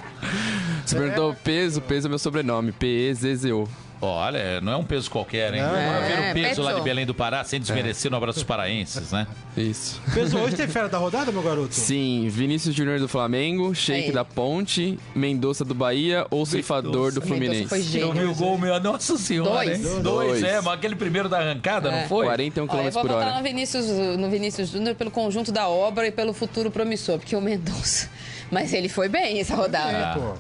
Você 0.85 0.95
perguntou 0.95 1.35
peso, 1.43 1.81
peso 1.81 2.07
é 2.07 2.09
meu 2.09 2.21
sobrenome. 2.21 2.71
P-E-Z-Z-O. 2.71 3.69
Olha, 4.01 4.61
não 4.61 4.73
é 4.73 4.77
um 4.77 4.85
peso 4.85 5.11
qualquer, 5.11 5.55
hein? 5.55 5.63
Não, 5.63 5.75
é. 5.75 6.03
ver 6.03 6.31
o 6.31 6.35
peso 6.49 6.63
lá 6.63 6.73
de. 6.75 6.81
Belém 6.83 7.07
do 7.07 7.15
Pará, 7.15 7.43
sem 7.45 7.59
desmerecer 7.59 8.11
no 8.11 8.17
abraço 8.19 8.39
dos 8.39 8.45
paraenses, 8.45 9.11
né? 9.11 9.27
Isso. 9.57 10.01
Peso, 10.13 10.39
hoje 10.39 10.55
tem 10.55 10.69
fera 10.69 10.89
da 10.89 10.99
rodada, 10.99 11.33
meu 11.33 11.43
garoto? 11.43 11.75
Sim, 11.75 12.29
Vinícius 12.29 12.75
Júnior 12.75 13.01
do 13.01 13.09
Flamengo, 13.09 13.75
Sheik 13.75 14.13
da 14.13 14.25
Ponte, 14.25 14.99
Mendonça 15.15 15.65
do 15.65 15.75
Bahia 15.75 16.27
ou 16.31 16.45
Ceifador 16.45 17.11
do 17.13 17.23
Fluminense. 17.23 17.67
foi 17.69 17.79
Eu 17.79 17.83
gênio. 17.83 18.13
vi 18.13 18.25
o 18.25 18.35
gol, 18.35 18.59
meu. 18.59 18.79
Nossa 18.81 19.17
senhora, 19.17 19.51
Dois. 19.51 19.71
hein? 19.79 19.83
Dois. 19.83 20.03
Dois, 20.03 20.43
é, 20.43 20.61
mas 20.61 20.75
aquele 20.75 20.95
primeiro 20.95 21.29
da 21.29 21.39
arrancada, 21.39 21.91
não 21.91 21.99
É. 21.99 22.07
foi? 22.07 22.27
41 22.27 22.65
Ó, 22.65 22.67
km 22.69 22.77
eu 22.87 22.93
vou 22.93 23.03
por 23.03 23.11
votar 23.11 23.29
hora. 23.29 23.37
no 23.39 23.43
Vinícius, 23.43 23.87
no 24.19 24.29
Vinícius 24.31 24.69
Júnior 24.69 24.95
pelo 24.95 25.11
conjunto 25.11 25.51
da 25.51 25.69
obra 25.69 26.07
e 26.07 26.13
pelo 26.13 26.33
futuro 26.35 26.71
promissor, 26.71 27.19
porque 27.19 27.35
o 27.35 27.41
Mendonça. 27.41 28.09
Mas 28.53 28.73
ele 28.75 28.89
foi 28.89 29.09
bem 29.09 29.41
essa 29.41 29.57
rodada. 29.57 30.21
Pô. 30.21 30.35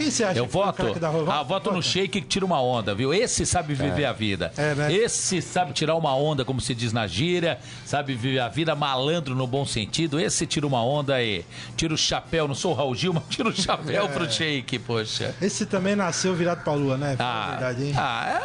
Quem 0.00 0.10
você 0.10 0.24
acha 0.24 0.38
Eu 0.38 0.46
que 0.46 0.52
voto. 0.52 0.76
cara 0.76 0.92
que 0.94 0.98
dá? 0.98 1.08
Ah, 1.28 1.42
voto 1.42 1.70
no 1.70 1.82
Sheik 1.82 2.22
que 2.22 2.26
tira 2.26 2.46
uma 2.46 2.58
onda, 2.62 2.94
viu? 2.94 3.12
Esse 3.12 3.44
sabe 3.44 3.74
viver 3.74 4.06
a 4.06 4.12
vida. 4.14 4.50
É, 4.56 4.74
né? 4.74 4.90
Esse 4.90 5.42
sabe 5.42 5.74
tirar 5.74 5.94
uma 5.94 6.16
onda, 6.16 6.42
como 6.42 6.58
se 6.58 6.74
diz 6.74 6.90
na 6.90 7.06
gíria, 7.06 7.58
sabe 7.84 8.14
viver 8.14 8.38
a 8.38 8.48
vida 8.48 8.74
malandro 8.74 9.34
no 9.34 9.46
bom 9.46 9.66
sentido. 9.66 10.18
Esse 10.18 10.46
tira 10.46 10.66
uma 10.66 10.82
onda 10.82 11.22
e 11.22 11.44
tira 11.76 11.92
o 11.92 11.98
chapéu. 11.98 12.48
Não 12.48 12.54
sou 12.54 12.72
o 12.72 12.74
Raul 12.74 12.94
Gil, 12.94 13.12
mas 13.12 13.24
tira 13.28 13.50
o 13.50 13.52
chapéu 13.52 14.08
pro 14.08 14.30
Sheik, 14.30 14.78
poxa. 14.78 15.34
Esse 15.42 15.66
também 15.66 15.94
nasceu 15.94 16.34
virado 16.34 16.64
pra 16.64 16.72
lua, 16.72 16.96
né? 16.96 17.16
Ah, 17.18 17.48
verdade, 17.50 17.84
hein? 17.84 17.92
ah 17.94 18.40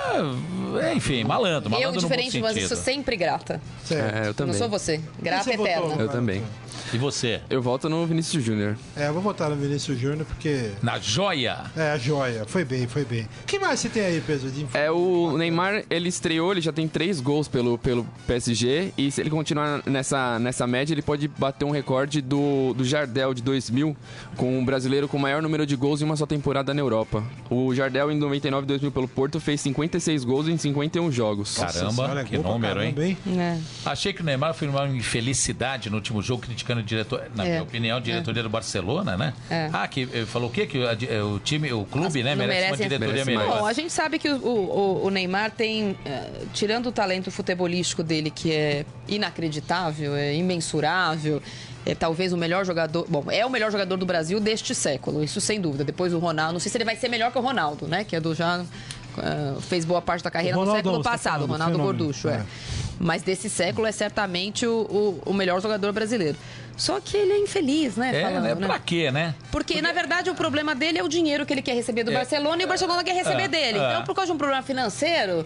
é, 0.82 0.93
enfim, 0.93 1.24
malandro, 1.24 1.70
malandro 1.70 1.89
Eu, 1.89 1.95
no 1.95 2.01
bom 2.01 2.08
diferente 2.08 2.32
de 2.32 2.41
você, 2.41 2.53
sentido. 2.56 2.68
sou 2.68 2.78
sempre 2.78 3.16
grata. 3.16 3.62
Certo. 3.86 4.14
É, 4.16 4.22
eu 4.22 4.26
Não 4.26 4.34
também. 4.34 4.56
sou 4.56 4.68
você. 4.68 4.99
Grata 5.22 5.49
votou, 5.51 5.66
eterna. 5.66 5.95
Eu 6.01 6.10
também. 6.10 6.43
E 6.93 6.97
você? 6.97 7.41
Eu 7.49 7.62
volto 7.62 7.89
no 7.89 8.06
Vinícius 8.06 8.43
Júnior. 8.43 8.78
É, 8.95 9.08
eu 9.08 9.14
vou 9.14 9.22
votar 9.22 9.49
no 9.49 9.56
Vinícius 9.56 9.97
Júnior 9.99 10.26
porque. 10.26 10.72
Na 10.84 10.99
joia? 10.99 11.45
É, 11.76 11.91
a 11.91 11.98
joia. 11.98 12.46
Foi 12.46 12.64
bem, 12.66 12.88
foi 12.88 13.06
bem. 13.06 13.28
que 13.46 13.60
mais 13.60 13.80
você 13.80 13.89
tem 13.89 14.04
aí, 14.06 14.22
Peso? 14.22 14.50
De... 14.50 14.66
É, 14.74 14.89
o 14.91 15.38
Neymar, 15.38 15.84
ele 15.89 16.10
estreou, 16.10 16.52
ele 16.52 16.62
já 16.62 16.72
tem 16.72 16.88
três 16.88 17.20
gols 17.20 17.48
pelo, 17.48 17.78
pelo 17.78 18.06
PSG. 18.28 18.93
E 18.98 19.12
se 19.12 19.22
ele 19.22 19.30
continuar 19.30 19.82
nessa, 19.86 20.39
nessa 20.39 20.66
média, 20.68 20.93
ele 20.93 21.02
pode 21.02 21.28
bater 21.28 21.66
um 21.66 21.72
recorde 21.72 22.22
do, 22.22 22.74
do 22.74 22.84
Jardel 22.84 23.34
de 23.34 23.41
2000, 23.41 23.96
com 24.36 24.60
o 24.60 24.66
brasileiro 24.66 25.08
com 25.08 25.18
o 25.18 25.20
maior 25.20 25.41
número 25.41 25.66
de 25.66 25.76
gols 25.76 26.02
em 26.02 26.06
uma 26.06 26.16
só 26.16 26.26
temporada 26.26 26.74
na 26.74 26.82
Europa. 26.82 27.24
O 27.50 27.74
Jardel, 27.74 28.12
em 28.12 28.18
99 28.18 28.64
e 28.64 28.68
2000 28.68 28.91
pelo 28.91 29.08
Porto, 29.08 29.39
fez 29.39 29.62
56 29.62 30.24
gols 30.24 30.48
em 30.48 30.58
51 30.58 31.12
jogos. 31.12 31.58
Cara. 31.58 31.72
Caramba, 31.74 31.93
Senhora, 31.93 32.24
que 32.24 32.36
gol 32.38 32.43
pra 32.43 32.54
número, 32.54 32.84
hein? 32.84 33.18
caramba, 33.24 33.41
É. 33.41 33.60
Achei 33.86 34.14
que 34.14 34.22
o 34.22 34.26
Neymar 34.26 34.54
foi 34.54 34.68
uma 34.68 34.88
infelicidade 34.88 35.89
no 35.89 35.96
último 35.98 36.22
jogo, 36.22 36.43
criticando 36.43 36.82
o 36.82 36.84
diretor, 36.84 37.24
na 37.36 37.46
É. 37.46 37.50
minha 37.50 37.64
opinião, 37.64 37.98
a 37.98 38.00
diretoria 38.00 38.43
do 38.43 38.50
Barcelona, 38.50 39.18
né? 39.18 39.34
É. 39.50 39.70
Ah, 39.72 39.88
que 39.88 40.08
eh, 40.14 40.26
falou 40.26 40.50
o 40.50 40.52
quê? 40.52 40.66
Que 40.66 40.78
o, 40.78 40.84
eh, 40.84 41.35
o 41.36 41.40
time, 41.40 41.72
o 41.74 41.86
clube, 41.86 42.24
né, 42.24 42.32
não 42.36 42.46
merece, 42.46 42.62
uma 42.72 42.78
merece- 42.78 42.84
diretoria 42.84 43.26
Merece 43.26 43.32
melhor. 43.46 43.60
Bom, 43.60 43.66
a 43.66 43.74
gente 43.74 43.92
sabe 43.92 44.18
que 44.20 44.30
o, 44.30 44.38
o- 44.48 45.06
o 45.06 45.10
Neymar 45.10 45.52
tem, 45.52 45.96
eh, 46.06 46.30
tirando 46.54 46.88
o 46.88 46.92
talento 46.92 47.30
futebolístico 47.32 48.02
dele, 48.04 48.30
que 48.32 48.52
é 48.52 48.86
inacreditável, 49.08 50.16
é 50.16 50.34
imensurável, 50.36 51.42
é 51.86 51.94
talvez 51.94 52.34
o 52.34 52.38
melhor 52.38 52.66
jogador. 52.66 53.06
Bom, 53.10 53.26
é 53.30 53.46
o 53.46 53.50
melhor 53.50 53.72
jogador 53.72 53.98
do 53.98 54.06
Brasil 54.06 54.40
deste 54.40 54.74
século, 54.74 55.24
isso 55.24 55.40
sem 55.42 55.60
dúvida. 55.62 55.84
Depois 55.84 56.14
o 56.14 56.20
Ronaldo, 56.20 56.54
não 56.54 56.60
sei 56.60 56.72
se 56.72 56.78
ele 56.78 56.86
vai 56.86 56.96
ser 56.96 57.10
melhor 57.10 57.32
que 57.32 57.38
o 57.38 57.42
Ronaldo, 57.42 57.88
né? 57.88 58.04
Que 58.04 58.16
é 58.16 58.20
do 58.20 58.34
já. 58.34 58.64
eh, 59.18 59.54
fez 59.62 59.86
boa 59.86 60.02
parte 60.02 60.24
da 60.24 60.30
carreira 60.32 60.58
O 60.60 60.66
no 60.66 60.72
século 60.74 61.02
tá 61.02 61.12
passado, 61.12 61.44
o 61.44 61.48
falando, 61.48 61.52
Ronaldo 61.52 61.72
fenômeno. 61.78 61.98
Gorducho, 62.00 62.28
é. 62.28 62.34
É. 62.34 62.46
Mas 63.00 63.22
desse 63.24 63.50
século 63.50 63.86
é 63.88 63.91
certamente 63.91 64.66
o, 64.66 64.72
o- 64.82 65.22
o 65.32 65.34
melhor 65.34 65.62
jogador 65.62 65.91
brasileiro. 65.91 66.38
Só 66.78 67.00
que 67.00 67.16
ele 67.16 67.32
é 67.34 67.38
infeliz, 67.39 67.96
né? 67.96 68.12
É, 68.16 68.22
falando, 68.22 68.43
né? 68.43 68.56
né? 68.56 68.68
Pra 68.68 68.80
quê, 68.80 69.10
né? 69.12 69.34
Porque, 69.52 69.82
na 69.82 69.91
verdade, 69.93 70.30
o 70.30 70.36
problema 70.36 70.76
dele 70.76 70.98
é 71.00 71.04
o 71.04 71.08
dinheiro 71.08 71.46
que 71.46 71.54
ele 71.54 71.62
quer 71.62 71.74
receber 71.74 72.04
do 72.04 72.12
É. 72.12 72.16
Barcelona 72.16 72.62
e 72.62 72.66
o 72.66 72.68
Barcelona 72.68 73.04
quer 73.04 73.14
receber 73.16 73.43
É, 73.43 73.48
dele. 73.48 73.80
é. 73.80 73.91
Então, 73.91 74.04
por 74.04 74.14
causa 74.14 74.28
de 74.32 74.36
um 74.36 74.38
problema 74.38 74.62
financeiro, 74.62 75.46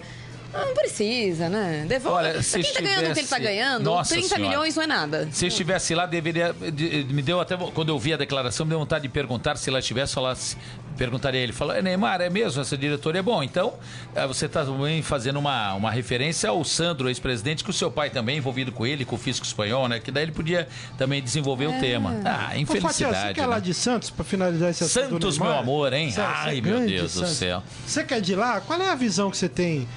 não 0.54 0.74
precisa, 0.74 1.48
né? 1.50 1.86
Devolve. 1.88 2.18
Olha, 2.18 2.42
se 2.42 2.60
quem 2.62 2.74
tá 2.74 2.82
ganhando 2.82 2.98
o 2.98 3.02
que 3.02 3.06
ele 3.06 3.14
tá 3.14 3.22
estivesse- 3.22 3.44
ganhando, 3.44 3.84
Nossa 3.84 4.14
30 4.16 4.28
Senhora. 4.36 4.50
milhões 4.50 4.76
não 4.76 4.84
é 4.84 4.88
nada. 4.88 5.28
Se 5.32 5.48
estivesse 5.48 5.94
lá, 5.96 6.06
deveria. 6.06 6.54
de- 6.74 7.06
Me 7.10 7.22
deu 7.22 7.40
até. 7.40 7.56
Quando 7.58 7.90
eu 7.90 8.00
vi 8.00 8.14
a 8.14 8.18
declaração, 8.18 8.66
me 8.66 8.70
deu 8.72 8.80
vontade 8.80 9.04
de 9.04 9.10
perguntar 9.10 9.58
se 9.58 9.70
lá 9.70 9.80
estivesse, 9.80 10.14
falasse, 10.14 10.58
perguntaria 10.98 11.40
a 11.40 11.44
ele. 11.44 11.54
Falou, 11.54 11.76
é, 11.76 11.82
Neymar, 11.82 12.20
é 12.22 12.30
mesmo 12.30 12.62
essa 12.62 12.78
diretoria? 12.78 13.22
Bom, 13.24 13.42
então, 13.44 13.74
eh, 14.16 14.26
você 14.28 14.48
está 14.48 14.66
também 14.66 15.02
fazendo 15.02 15.38
uma, 15.40 15.74
uma 15.76 15.92
referência 15.92 16.50
ao 16.50 16.64
Sandro, 16.64 17.08
ex-presidente, 17.10 17.64
que 17.64 17.70
o 17.70 17.74
seu 17.74 17.90
pai 17.92 18.10
também 18.10 18.36
é 18.36 18.38
envolvido 18.40 18.72
com 18.72 18.86
ele, 18.86 19.06
com 19.06 19.16
o 19.16 19.20
fisco 19.20 19.46
espanhol, 19.46 19.88
né? 19.88 20.00
Que 20.00 20.12
daí 20.12 20.24
ele 20.24 20.32
podia 20.32 20.68
também 20.98 21.22
desenvolver 21.22 21.68
o 21.68 21.80
tema. 21.80 22.16
Ah, 22.26 22.50
Ô, 22.50 22.50
Fatias, 22.50 22.50
você 22.50 22.60
infelicidade. 22.62 23.34
quer 23.36 23.42
é 23.42 23.46
lá 23.46 23.56
né? 23.56 23.62
de 23.62 23.74
Santos, 23.74 24.10
pra 24.10 24.26
finalizar 24.26 24.70
esse 24.72 24.84
assunto 24.84 25.04
do 25.06 25.10
Santos, 25.32 25.38
Neymar? 25.38 25.54
meu 25.54 25.60
amor, 25.64 25.94
hein? 25.94 26.10
Você- 26.12 26.16
você 26.16 26.22
Ai, 26.22 26.58
é 26.58 26.62
meu 26.62 26.74
grande 26.76 26.96
Deus 26.96 27.14
do 27.14 27.20
Santos. 27.20 27.34
céu. 27.38 27.64
Você 27.86 28.04
quer 28.04 28.20
de 28.22 28.36
lá? 28.36 28.60
Qual 28.62 28.82
é 28.82 28.90
a 28.90 28.96
visão 28.96 29.30
que 29.32 29.38
você 29.38 29.48
tem? 29.50 29.88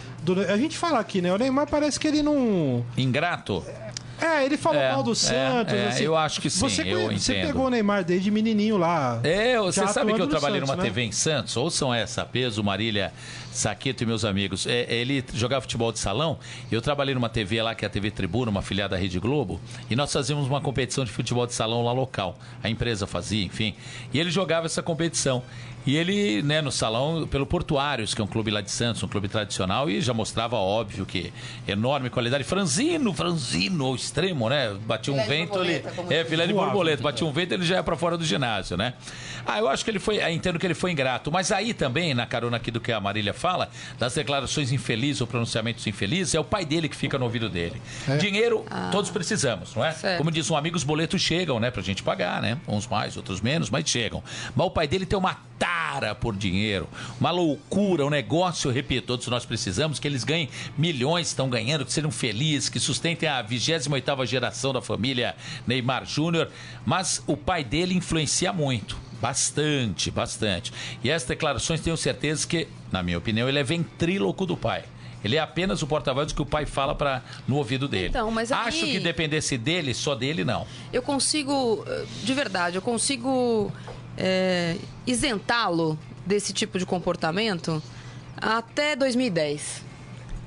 A 0.49 0.57
gente 0.57 0.77
fala 0.79 0.99
aqui, 1.01 1.21
né? 1.21 1.33
O 1.33 1.37
Neymar 1.39 1.67
parece 1.69 1.99
que 1.99 2.07
ele 2.07 2.23
não... 2.23 2.85
Ingrato? 2.97 3.65
É, 4.21 4.45
ele 4.45 4.57
falou 4.57 4.81
É, 4.81 4.93
mal 4.93 5.03
do 5.03 5.11
é, 5.13 5.15
Santos. 5.17 5.75
é, 5.75 5.89
assim. 5.89 6.05
eu 6.05 6.17
acho 6.17 6.41
que 6.41 6.49
sim, 6.49 6.61
Você, 6.61 6.83
eu 6.83 7.11
você 7.11 7.33
entendo. 7.33 7.47
pegou 7.49 7.67
o 7.67 7.71
Neymar 7.71 8.05
desde 8.05 8.31
menininho 8.31 8.79
lá. 8.79 9.19
É, 9.25 9.59
você 9.59 9.85
sabe 9.89 10.15
que 10.15 10.23
eu 10.23 10.29
trabalhei 10.29 10.61
Santos, 10.61 10.71
numa 10.71 10.77
né? 10.83 10.89
TV 10.89 11.03
em 11.03 11.11
Santos, 11.11 11.57
ouçam 11.57 11.93
essa, 11.93 12.25
Peso, 12.25 12.63
Marília, 12.63 13.13
Saqueto 13.57 14.03
e 14.03 14.07
meus 14.07 14.25
amigos. 14.25 14.67
É, 14.67 14.93
ele 14.93 15.25
jogava 15.35 15.61
futebol 15.63 15.93
de 15.93 15.99
salão, 15.99 16.39
eu 16.71 16.81
trabalhei 16.83 17.15
numa 17.15 17.29
TV 17.29 17.63
lá, 17.63 17.75
que 17.75 17.85
é 17.85 17.89
a 17.89 17.91
TV 17.91 18.11
Tribuna, 18.11 18.51
uma 18.51 18.63
filiada 18.63 18.97
da 18.97 19.01
Rede 19.01 19.19
Globo, 19.19 19.61
e 19.89 19.97
nós 19.97 20.13
fazíamos 20.13 20.47
uma 20.47 20.61
competição 20.61 21.05
de 21.05 21.11
futebol 21.11 21.47
de 21.47 21.55
salão 21.55 21.83
lá 21.85 21.93
local. 21.93 22.39
A 22.63 22.69
empresa 22.69 23.07
fazia, 23.07 23.45
enfim. 23.45 23.75
E 24.13 24.21
ele 24.21 24.31
jogava 24.31 24.67
essa 24.67 24.83
competição. 24.83 25.43
E 25.85 25.97
ele, 25.97 26.43
né, 26.43 26.61
no 26.63 26.71
salão, 26.71 27.27
pelo 27.27 27.45
Portuários, 27.45 28.15
que 28.15 28.21
é 28.21 28.25
um 28.25 28.27
clube 28.29 28.53
lá 28.53 28.61
de 28.61 28.71
Santos, 28.71 29.03
um 29.03 29.09
clube 29.09 29.27
tradicional, 29.27 29.91
e 29.91 30.01
já 30.01 30.15
mostrava, 30.15 30.55
óbvio, 30.57 31.05
que 31.05 31.33
enorme 31.67 32.09
qualidade. 32.09 32.45
Franzino, 32.45 33.13
franzino 33.13 33.87
ao 33.87 33.97
extremo, 33.97 34.49
né? 34.49 34.77
Batia 34.87 35.13
um 35.13 35.17
Filé 35.21 35.27
vento, 35.39 35.59
ele. 35.59 35.85
É, 36.09 36.25
filé 36.25 36.47
de 36.47 36.53
borboleta, 36.53 37.03
batia 37.03 37.27
um 37.27 37.33
vento, 37.33 37.53
ele 37.55 37.65
já 37.65 37.77
ia 37.77 37.83
pra 37.83 37.97
fora 37.97 38.17
do 38.17 38.25
ginásio, 38.25 38.77
né? 38.77 38.95
Ah, 39.45 39.59
eu 39.59 39.67
acho 39.69 39.85
que 39.85 39.91
ele 39.91 39.99
foi. 39.99 40.23
ah, 40.23 40.31
Entendo 40.31 40.57
que 40.57 40.65
ele 40.65 40.75
foi 40.75 40.93
ingrato. 40.93 41.33
Mas 41.33 41.51
aí 41.51 41.75
também, 41.75 42.15
na 42.15 42.27
carona 42.27 42.59
aqui 42.59 42.71
do 42.71 42.79
que 42.81 42.93
a 42.93 43.01
Marília 43.01 43.35
fala, 43.43 43.69
das 43.99 44.15
declarações 44.15 44.71
infelizes 44.71 45.21
ou 45.21 45.27
pronunciamentos 45.27 45.85
infelizes, 45.87 46.35
é 46.35 46.41
o 46.41 46.45
pai 46.45 46.65
dele 46.65 46.89
que 46.89 46.95
fica 46.95 47.19
no 47.19 47.25
ouvido 47.25 47.49
dele. 47.49 47.83
Dinheiro, 48.21 48.65
todos 48.93 49.11
precisamos, 49.11 49.75
não 49.75 49.85
é? 49.85 49.91
Certo. 49.93 50.19
Como 50.19 50.31
diz 50.31 50.49
um 50.49 50.57
amigo, 50.57 50.77
os 50.77 50.85
boletos 50.85 51.21
chegam, 51.21 51.59
né, 51.59 51.71
pra 51.71 51.83
gente 51.83 52.03
pagar, 52.05 52.41
né? 52.41 52.59
Uns 52.69 52.87
mais, 52.87 53.17
outros 53.17 53.41
menos, 53.41 53.69
mas 53.69 53.89
chegam. 53.91 54.23
Mas 54.55 54.67
o 54.67 54.71
pai 54.71 54.87
dele 54.87 55.05
tem 55.05 55.19
uma 55.19 55.37
tara 55.59 56.15
por 56.15 56.37
dinheiro, 56.37 56.89
uma 57.21 57.31
loucura, 57.31 58.07
um 58.07 58.11
negócio, 58.11 58.71
eu 58.71 58.75
repito, 58.75 59.09
todos 59.09 59.27
nós 59.27 59.45
precisamos 59.45 59.99
que 59.99 60.07
eles 60.07 60.25
ganhem 60.25 60.49
milhões, 60.79 61.29
estão 61.29 61.49
ganhando, 61.51 61.85
que 61.85 61.93
sejam 61.93 62.11
felizes, 62.11 62.69
que 62.69 62.81
sustentem 62.81 63.29
a 63.29 63.43
28ª 63.43 64.27
geração 64.27 64.73
da 64.73 64.81
família 64.81 65.35
Neymar 65.67 66.05
Júnior, 66.07 66.49
mas 66.87 67.23
o 67.27 67.37
pai 67.37 67.65
dele 67.65 67.95
influencia 67.95 68.53
muito. 68.53 68.97
Bastante, 69.23 70.11
bastante. 70.11 70.73
E 71.03 71.09
essas 71.09 71.29
declarações 71.29 71.81
tenho 71.81 71.97
certeza 71.97 72.45
que, 72.47 72.67
na 72.91 73.03
minha 73.05 73.17
opinião, 73.17 73.49
ele 73.49 73.59
é 73.61 73.63
ventríloco 73.63 74.45
do 74.45 74.57
pai. 74.57 74.83
Ele 75.25 75.37
é 75.37 75.39
apenas 75.39 75.81
o 75.81 75.87
porta-voz 75.87 76.27
do 76.27 76.35
que 76.35 76.43
o 76.43 76.47
pai 76.47 76.67
fala 76.67 76.93
pra, 76.97 77.23
no 77.47 77.55
ouvido 77.57 77.87
dele. 77.87 78.09
Então, 78.09 78.29
mas 78.33 78.51
aí- 78.51 78.67
Acho 78.69 78.85
que 78.85 78.99
dependesse 78.99 79.57
dele, 79.57 79.95
só 79.95 80.17
dele, 80.17 80.45
não. 80.45 80.67
Eu 80.93 81.01
consigo, 81.01 81.85
eh, 81.87 82.05
de 82.25 82.35
verdade, 82.35 82.75
eu 82.77 82.83
consigo 82.83 83.73
é, 84.17 84.77
isentá-lo 85.07 85.97
desse 86.27 86.53
tipo 86.53 86.77
de 86.79 86.85
comportamento 86.85 87.81
até 88.37 88.97
2010. 88.97 89.85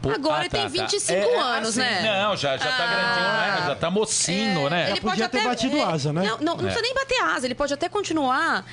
Pô, 0.06 0.12
Agora 0.12 0.36
ah, 0.36 0.42
ele 0.42 0.50
tá, 0.50 0.58
tem 0.60 0.70
tá. 0.70 0.86
25 0.86 1.12
É, 1.12 1.40
anos, 1.40 1.70
assim, 1.70 1.80
né? 1.80 2.22
Não, 2.22 2.38
já, 2.38 2.56
já 2.58 2.72
tá 2.72 2.84
Ah. 2.84 2.88
grandinho, 2.88 3.34
né? 3.34 3.64
Já 3.66 3.76
tá 3.76 3.90
mocinho, 3.90 4.70
né? 4.70 4.92
Ele 4.92 5.02
podia 5.02 5.28
ter 5.28 5.44
batido 5.44 5.82
asa, 5.82 6.14
né? 6.14 6.22
Não, 6.22 6.38
não, 6.38 6.46
não 6.54 6.58
precisa 6.58 6.80
nem 6.80 6.94
bater 6.94 7.20
asa, 7.22 7.48
ele 7.48 7.56
pode 7.56 7.74
até 7.74 7.90
continuar. 7.90 8.64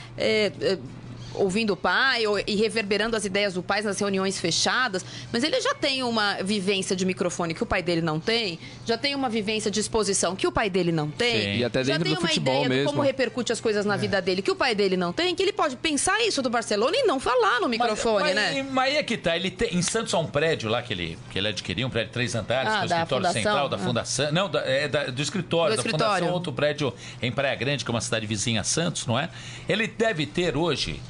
É, 1.34 1.38
é, 1.38 1.42
ouvindo 1.42 1.72
o 1.72 1.76
pai 1.76 2.26
ou, 2.26 2.38
e 2.38 2.54
reverberando 2.56 3.16
as 3.16 3.24
ideias 3.24 3.54
do 3.54 3.62
pai 3.62 3.82
nas 3.82 3.98
reuniões 3.98 4.38
fechadas, 4.38 5.04
mas 5.32 5.42
ele 5.42 5.60
já 5.60 5.74
tem 5.74 6.02
uma 6.02 6.42
vivência 6.42 6.94
de 6.96 7.04
microfone 7.04 7.54
que 7.54 7.62
o 7.62 7.66
pai 7.66 7.82
dele 7.82 8.00
não 8.02 8.18
tem, 8.20 8.58
já 8.86 8.96
tem 8.98 9.14
uma 9.14 9.28
vivência 9.28 9.70
de 9.70 9.80
exposição 9.80 10.34
que 10.36 10.46
o 10.46 10.52
pai 10.52 10.68
dele 10.70 10.92
não 10.92 11.10
tem, 11.10 11.40
Sim. 11.42 11.56
E 11.58 11.64
até 11.64 11.84
já 11.84 11.98
tem 11.98 12.14
do 12.14 12.20
uma 12.20 12.28
futebol 12.28 12.54
ideia 12.54 12.62
de 12.68 12.68
mesmo. 12.68 12.90
como 12.90 13.02
repercute 13.02 13.52
as 13.52 13.60
coisas 13.60 13.84
na 13.86 13.96
vida 13.96 14.20
dele 14.20 14.42
que 14.42 14.50
o 14.50 14.56
pai 14.56 14.74
dele 14.74 14.96
não 14.96 15.12
tem, 15.12 15.34
que 15.34 15.42
ele 15.42 15.52
pode 15.52 15.76
pensar 15.76 16.20
isso 16.26 16.42
do 16.42 16.50
Barcelona 16.50 16.96
e 16.96 17.02
não 17.04 17.18
falar 17.20 17.60
no 17.60 17.68
microfone, 17.68 18.24
mas, 18.24 18.34
né? 18.34 18.66
Mas 18.70 18.84
aí 18.92 18.96
é 18.96 19.02
que 19.02 19.16
tá. 19.16 19.36
Ele 19.36 19.50
tem, 19.50 19.74
em 19.76 19.82
Santos 19.82 20.12
há 20.14 20.18
um 20.18 20.26
prédio 20.26 20.68
lá 20.70 20.82
que 20.82 20.92
ele, 20.92 21.18
que 21.30 21.38
ele 21.38 21.48
adquiriu, 21.48 21.86
um 21.86 21.90
prédio 21.90 22.08
de 22.08 22.14
três 22.14 22.34
andares, 22.34 22.70
Ah, 22.72 22.78
que 22.78 22.82
é 22.82 22.86
o 22.86 22.88
da 22.88 22.96
escritório 22.96 23.26
fundação? 23.26 23.42
central 23.42 23.68
da 23.68 23.76
Ah. 23.76 23.80
fundação. 23.80 24.32
Não, 24.32 24.48
da- 24.48 24.60
é 24.60 24.88
da- 24.88 25.04
do 25.06 25.22
escritório, 25.22 25.74
Do 25.74 25.76
da 25.76 25.82
escritório. 25.82 26.14
fundação, 26.14 26.34
outro 26.34 26.52
prédio 26.52 26.92
em 27.20 27.30
Praia 27.32 27.54
Grande, 27.54 27.84
que 27.84 27.90
é 27.90 27.94
uma 27.94 28.00
cidade 28.00 28.26
vizinha 28.26 28.60
a 28.60 28.64
Santos, 28.64 29.06
não 29.06 29.18
é? 29.18 29.28
Ele 29.68 29.86
deve 29.86 30.26
ter 30.26 30.56
hoje. 30.56 31.00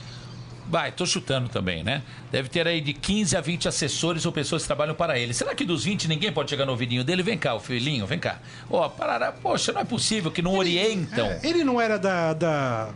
Vai, 0.73 0.91
tô 0.91 1.05
chutando 1.05 1.51
também, 1.51 1.85
né? 1.85 2.01
Deve 2.31 2.49
ter 2.49 2.67
aí 2.67 2.81
de 2.81 2.95
15 2.95 3.37
a 3.37 3.43
20 3.43 3.69
assessores 3.69 4.25
ou 4.25 4.33
pessoas 4.33 4.63
que 4.63 4.69
trabalham 4.69 4.95
para 4.95 5.19
ele. 5.19 5.35
Será 5.35 5.55
que 5.55 5.67
dos 5.67 5.85
20 5.85 6.09
ninguém 6.09 6.33
pode 6.33 6.49
chegar 6.49 6.65
no 6.65 6.73
ouvidinho 6.73 7.05
dele? 7.05 7.23
Vem 7.23 7.37
cá, 7.37 7.55
o 7.55 7.61
filhinho, 7.61 8.07
vem 8.07 8.19
cá. 8.19 8.39
Ó, 8.71 8.89
parará, 8.89 9.31
poxa, 9.33 9.71
não 9.71 9.83
é 9.83 9.85
possível 9.85 10.31
que 10.31 10.41
não 10.41 10.57
orientam. 10.57 11.27
É, 11.27 11.41
ele 11.43 11.63
não 11.63 11.79
era 11.79 11.99
da, 11.99 12.33
da, 12.33 12.89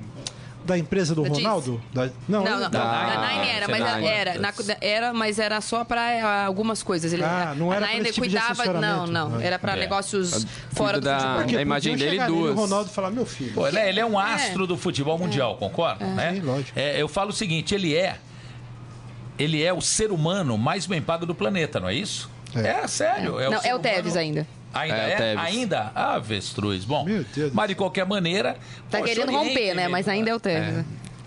da 0.66 0.76
empresa 0.76 1.14
do 1.14 1.22
Da? 1.22 1.28
Ronaldo? 1.30 1.80
Da- 1.94 2.10
não, 2.28 2.44
Não, 2.44 2.52
ele- 2.52 2.60
não. 2.64 2.70
Da 2.70 2.78
Da 3.06 3.20
Nine. 3.28 3.38
Nine 3.40 3.48
era, 3.56 3.68
mas 3.68 3.80
Ah, 3.82 4.00
era, 4.00 4.30
era, 4.32 4.38
na- 4.40 4.52
era, 4.80 5.12
mas 5.14 5.38
era 5.38 5.60
só 5.60 5.84
para 5.84 6.44
algumas 6.44 6.82
coisas. 6.82 7.12
Ele, 7.12 7.22
Ah, 7.24 7.54
não 7.56 7.72
era 7.72 7.84
a 7.84 7.88
pra 7.88 7.96
Nine 7.96 8.08
esse 8.08 8.14
tipo 8.14 8.26
de 8.28 8.36
cuidava, 8.36 8.80
não, 8.80 9.06
não, 9.06 9.36
Ah. 9.38 9.42
era 9.44 9.58
para 9.58 9.72
É. 9.74 9.76
negócios 9.80 10.32
Cuida 10.32 10.48
fora 10.72 11.00
do 11.00 11.04
da- 11.04 11.18
futebol. 11.18 11.36
Porque 11.38 11.56
a 11.56 11.62
imagem 11.62 11.96
dele 11.96 12.24
duas. 12.26 12.52
O 12.52 12.60
Ronaldo 12.60 12.90
falar, 12.90 13.10
meu 13.10 13.24
filho. 13.24 13.52
Pô, 13.54 13.68
né? 13.68 13.88
Ele 13.88 14.00
é 14.00 14.04
um 14.06 14.20
É. 14.20 14.34
astro 14.34 14.66
do 14.66 14.76
futebol 14.76 15.16
mundial, 15.18 15.56
concorda? 15.56 16.04
né? 16.04 16.34
Sim, 16.34 16.40
lógico. 16.40 16.78
É, 16.78 17.00
eu 17.00 17.08
falo 17.08 17.30
o 17.30 17.32
seguinte, 17.32 17.74
ele 17.74 17.94
é 17.96 18.16
ele 19.38 19.62
é 19.62 19.72
o 19.72 19.80
ser 19.82 20.10
humano 20.10 20.56
mais 20.56 20.86
bem 20.86 21.02
pago 21.02 21.26
do 21.26 21.34
planeta, 21.34 21.78
não 21.78 21.88
é 21.88 21.94
isso? 21.94 22.30
É. 22.54 22.68
É, 22.82 22.86
sério. 22.88 23.38
É, 23.38 23.50
Não, 23.50 23.60
ser 23.60 23.68
é 23.68 23.74
o 23.74 23.78
humano- 23.78 23.94
Tevez 23.94 24.16
ainda. 24.16 24.46
Ainda 24.74 24.96
É, 24.96 25.10
é? 25.10 25.14
o 25.14 25.16
Tevez. 25.18 25.38
Ainda? 25.38 25.92
Ah, 25.94 26.14
avestruz. 26.14 26.84
Bom, 26.84 27.04
Meu 27.04 27.24
Deus 27.34 27.50
do 27.50 27.54
mas 27.56 27.68
de 27.68 27.74
qualquer 27.74 28.06
maneira... 28.06 28.54
Tá 28.90 28.98
poxa, 28.98 29.14
querendo 29.14 29.32
romper, 29.32 29.74
né? 29.74 29.88
Mas 29.88 30.06
ainda 30.08 30.30
é 30.30 30.34
o 30.34 30.40
Tevez. 30.40 30.74
né? 30.74 30.84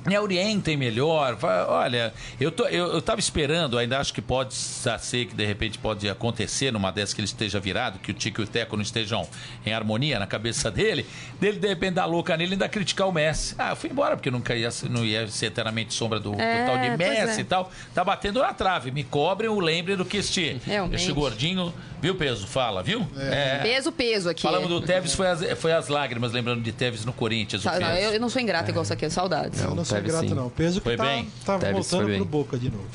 Me 0.07 0.17
orientem 0.17 0.77
melhor. 0.77 1.37
Olha, 1.67 2.13
eu, 2.39 2.49
tô, 2.51 2.63
eu, 2.67 2.93
eu 2.93 3.01
tava 3.01 3.19
esperando, 3.19 3.77
ainda 3.77 3.99
acho 3.99 4.13
que 4.13 4.21
pode 4.21 4.53
ser 4.55 5.25
que 5.25 5.35
de 5.35 5.45
repente 5.45 5.77
pode 5.77 6.09
acontecer 6.09 6.71
numa 6.71 6.89
dessas 6.89 7.13
que 7.13 7.19
ele 7.19 7.25
esteja 7.27 7.59
virado, 7.59 7.99
que 7.99 8.09
o 8.11 8.13
Tico 8.13 8.39
e 8.39 8.45
o 8.45 8.47
Teco 8.47 8.77
não 8.77 8.81
estejam 8.81 9.27
em 9.65 9.73
harmonia 9.73 10.17
na 10.17 10.25
cabeça 10.25 10.71
dele, 10.71 11.05
dele 11.39 11.59
de 11.59 11.67
repente 11.67 11.95
dar 11.95 12.05
louca 12.05 12.35
nele 12.37 12.51
e 12.51 12.53
ainda 12.53 12.69
criticar 12.69 13.09
o 13.09 13.11
Messi. 13.11 13.53
Ah, 13.59 13.71
eu 13.71 13.75
fui 13.75 13.89
embora 13.89 14.15
porque 14.15 14.31
nunca 14.31 14.55
ia, 14.55 14.71
ser- 14.71 14.89
não 14.89 15.05
ia 15.05 15.27
ser 15.27 15.47
eternamente 15.47 15.93
sombra 15.93 16.17
do, 16.19 16.31
do 16.31 16.41
É, 16.41 16.65
tal 16.65 16.77
de 16.79 16.97
Messi 16.97 17.37
é. 17.39 17.41
e 17.41 17.43
tal. 17.43 17.69
Tá 17.93 18.01
batendo 18.03 18.39
na 18.41 18.53
trave. 18.53 18.91
Me 18.91 19.03
cobrem 19.03 19.49
ou 19.49 19.59
lembrem 19.59 19.97
do 19.97 20.05
que 20.05 20.17
este, 20.17 20.59
Realmente. 20.65 20.95
este 21.01 21.11
gordinho, 21.11 21.73
viu, 22.01 22.15
peso? 22.15 22.47
Fala, 22.47 22.81
viu? 22.83 23.07
É. 23.17 23.59
Peso, 23.59 23.91
peso 23.91 24.29
aqui. 24.29 24.41
Falamos 24.41 24.67
do 24.69 24.81
Tevez, 24.81 25.13
foi 25.13 25.27
as, 25.27 25.41
foi 25.59 25.71
as 25.71 25.87
lágrimas, 25.87 26.31
lembrando 26.31 26.61
de 26.61 26.71
Tevez 26.71 27.05
no 27.05 27.13
Corinthians. 27.13 27.63
o 27.63 27.69
Tá, 27.69 27.79
não, 27.79 27.87
peso. 27.89 27.99
eu, 28.01 28.11
eu 28.13 28.19
não 28.19 28.29
sou 28.29 28.41
ingrata 28.41 28.69
igual 28.69 28.83
isso 28.83 28.93
aqui, 28.93 29.09
saudades. 29.09 29.61
Eu 29.61 29.75
não 29.75 29.83
sou 29.85 29.95
Tevez, 29.97 30.13
grato, 30.13 30.29
sim. 30.29 30.33
não. 30.35 30.49
Peso 30.49 30.79
que 30.79 30.83
Foi 30.85 30.97
tá, 30.97 31.03
bem? 31.03 31.29
tá 31.45 31.57
Tevez 31.57 31.73
voltando 31.75 32.01
foi 32.01 32.11
bem. 32.11 32.15
pro 32.17 32.25
Boca 32.25 32.57
de 32.57 32.69
novo. 32.69 32.85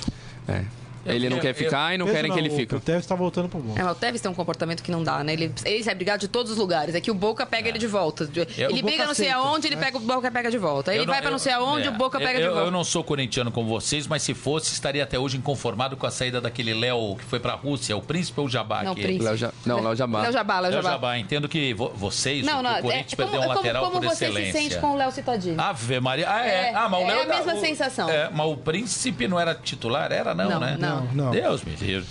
É. 0.48 0.64
Ele 1.06 1.28
não 1.28 1.36
eu- 1.36 1.42
quer 1.42 1.50
eu- 1.50 1.54
ficar 1.54 1.94
e 1.94 1.98
não 1.98 2.06
querem 2.06 2.32
que 2.32 2.38
ele 2.38 2.48
o- 2.48 2.56
fique. 2.56 2.74
O 2.74 2.80
Tevez 2.80 3.06
tá 3.06 3.14
voltando 3.14 3.48
pro 3.48 3.58
Boca. 3.58 3.80
É, 3.80 3.82
mas 3.84 3.92
o 3.92 3.94
Tevez 4.00 4.20
tem 4.20 4.30
um 4.30 4.34
comportamento 4.34 4.82
que 4.82 4.90
não 4.90 5.02
dá, 5.02 5.22
né? 5.24 5.32
Ele, 5.32 5.52
ele 5.64 5.82
sai 5.84 5.94
brigar 5.94 6.18
de 6.18 6.28
todos 6.28 6.52
os 6.52 6.58
lugares. 6.58 6.94
É 6.94 7.00
que 7.00 7.10
o 7.10 7.14
Boca 7.14 7.44
pega 7.46 7.68
ele 7.68 7.78
de 7.78 7.86
volta. 7.86 8.28
Ele 8.56 8.82
briga 8.82 9.06
não 9.06 9.14
sei 9.14 9.30
aonde, 9.30 9.66
ele 9.66 9.76
né? 9.76 9.82
pega 9.84 9.96
o 9.96 10.00
Boca 10.00 10.30
pega 10.30 10.50
de 10.50 10.58
volta. 10.58 10.94
Ele 10.94 11.06
vai 11.06 11.20
pra 11.20 11.30
não 11.30 11.38
sei 11.38 11.52
aonde, 11.52 11.86
é, 11.88 11.90
o 11.90 11.94
Boca 11.94 12.18
pega 12.18 12.38
de 12.40 12.46
volta. 12.48 12.60
Eu 12.64 12.70
não 12.70 12.84
sou 12.84 13.02
corintiano 13.04 13.50
como 13.50 13.68
vocês, 13.68 14.06
mas 14.06 14.22
se 14.22 14.34
fosse, 14.34 14.72
estaria 14.72 15.02
até 15.02 15.18
hoje 15.18 15.36
inconformado 15.36 15.96
com 15.96 16.06
a 16.06 16.10
saída 16.10 16.40
daquele 16.40 16.74
Léo 16.74 17.16
que 17.16 17.24
foi 17.24 17.40
pra 17.40 17.54
Rússia, 17.54 17.96
o 17.96 18.02
príncipe 18.02 18.40
ou 18.40 18.46
o 18.46 18.50
Jabá? 18.50 18.82
Não, 18.82 18.94
príncipe. 18.94 19.22
Léo 19.24 19.36
Ja- 19.36 19.52
Não, 19.66 19.82
Léo 19.82 19.94
Jabá. 19.96 20.22
Léo 20.22 20.32
Jabá, 20.32 20.54
Léo 20.60 20.70
Léo 20.72 20.82
Jabá. 20.82 20.90
Jabá. 20.94 21.18
Entendo 21.18 21.48
que 21.48 21.74
vo- 21.74 21.92
vocês, 21.94 22.44
Não, 22.44 22.60
o, 22.60 22.62
não, 22.62 22.70
o 22.72 22.76
é, 22.76 22.82
Corinthians 22.82 23.12
é 23.12 23.16
como, 23.16 23.28
perdeu 23.28 23.40
um 23.40 23.44
é 23.44 23.46
como- 23.46 23.56
lateral 23.58 23.84
como 23.84 24.00
por 24.00 24.08
você 24.08 24.24
excelência. 24.26 24.52
se 24.52 24.58
sente 24.58 24.78
com 24.80 24.92
o 24.92 24.96
Léo 24.96 25.10
Citadini. 25.12 25.56
Ave 25.58 26.00
Maria. 26.00 26.30
Ah, 26.30 26.46
é. 26.46 26.54
É, 26.70 26.74
ah, 26.74 26.88
mas 26.88 27.00
o 27.00 27.02
é 27.04 27.06
Léo 27.08 27.20
a 27.20 27.24
da- 27.24 27.34
mesma 27.36 27.54
o- 27.54 27.60
sensação. 27.60 28.08
É, 28.08 28.30
mas 28.32 28.46
o 28.46 28.56
príncipe 28.56 29.28
não 29.28 29.38
era 29.38 29.54
titular? 29.54 30.10
Era, 30.12 30.34
não, 30.34 30.48
Não, 30.50 30.60
né? 30.60 30.76
não. 30.78 30.93
Não. 31.12 31.30
Deus 31.30 31.62
me 31.64 31.74
livre. 31.76 32.06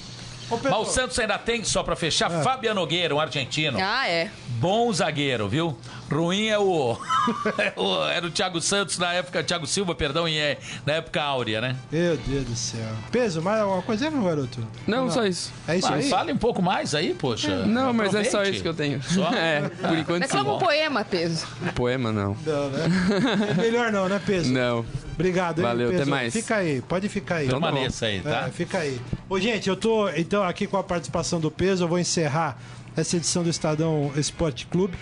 Mas 0.62 0.74
o 0.74 0.86
Santos 0.86 1.18
ainda 1.18 1.38
tem, 1.40 1.64
só 1.64 1.82
pra 1.82 1.96
fechar, 1.96 2.30
Fabiano 2.44 2.80
Nogueira, 2.82 3.16
um 3.16 3.20
argentino. 3.20 3.80
Ah, 3.82 4.08
é. 4.08 4.30
Bom 4.60 4.92
zagueiro, 4.94 5.48
viu? 5.48 5.76
Ruim 6.12 6.48
é 6.48 6.60
o. 6.60 6.96
é 7.58 7.74
o- 7.76 8.04
Era 8.08 8.28
o 8.28 8.30
Thiago 8.30 8.62
Santos 8.62 9.00
na 9.00 9.14
época, 9.14 9.42
Thiago 9.44 9.66
Silva, 9.66 9.96
perdão, 9.96 10.28
e 10.28 10.38
é, 10.38 10.60
na 10.86 10.94
época 10.94 11.24
áurea, 11.24 11.60
né? 11.60 11.76
Meu 11.92 12.18
Deus 12.18 12.46
do 12.46 12.56
céu. 12.56 12.86
Peso, 13.12 13.42
mais 13.42 13.62
alguma 13.62 13.82
coisa, 13.82 14.12
meu 14.12 14.22
garoto? 14.24 14.60
Não, 14.86 15.10
só 15.10 15.26
isso. 15.26 15.52
É 15.68 15.78
isso 15.78 15.88
Ah, 15.88 15.96
aí? 15.96 16.08
Fale 16.10 16.34
um 16.34 16.38
pouco 16.38 16.62
mais 16.62 16.94
aí, 16.94 17.16
poxa. 17.16 17.66
Não, 17.66 17.92
mas 17.92 18.14
é 18.14 18.24
só 18.26 18.38
Aproveite. 18.38 18.52
isso 18.56 18.62
que 18.64 18.70
eu 18.70 18.74
tenho. 18.76 19.02
Só? 19.02 19.32
É, 19.34 19.62
por 19.62 19.98
enquanto 19.98 20.20
Mas 20.22 20.30
sim. 20.30 20.38
como 20.38 20.56
um 20.58 20.60
poema, 20.60 21.04
peso. 21.04 21.48
Poema, 21.74 22.12
não. 22.12 22.38
Não, 22.46 22.70
né? 22.70 22.86
É 23.50 23.54
melhor 23.56 23.92
não, 23.92 24.08
né, 24.08 24.22
Peso? 24.24 24.52
Não. 24.54 24.86
Obrigado, 25.14 25.60
hein, 25.60 25.64
Valeu, 25.66 25.90
Peso? 25.90 26.02
até 26.02 26.10
mais. 26.12 26.34
Fica 26.34 26.56
aí, 26.58 26.82
pode 26.82 27.10
ficar 27.10 27.36
aí. 27.36 27.48
Permaneça 27.48 28.06
aí, 28.08 28.22
tá? 28.22 28.46
É, 28.48 28.52
fica 28.52 28.80
aí. 28.80 29.00
Ô, 29.30 29.40
gente, 29.40 29.70
eu 29.70 29.76
tô 29.76 30.10
então 30.10 30.44
aqui 30.44 30.68
com 30.68 30.78
a 30.78 30.84
participação 30.84 31.40
do 31.40 31.50
Peso. 31.52 31.84
Eu 31.84 31.88
vou 31.88 32.00
encerrar 32.00 32.58
essa 32.96 33.18
edição 33.18 33.44
do 33.44 33.50
Estadão 33.50 34.12
Esporte 34.16 34.66
Clube, 34.68 34.94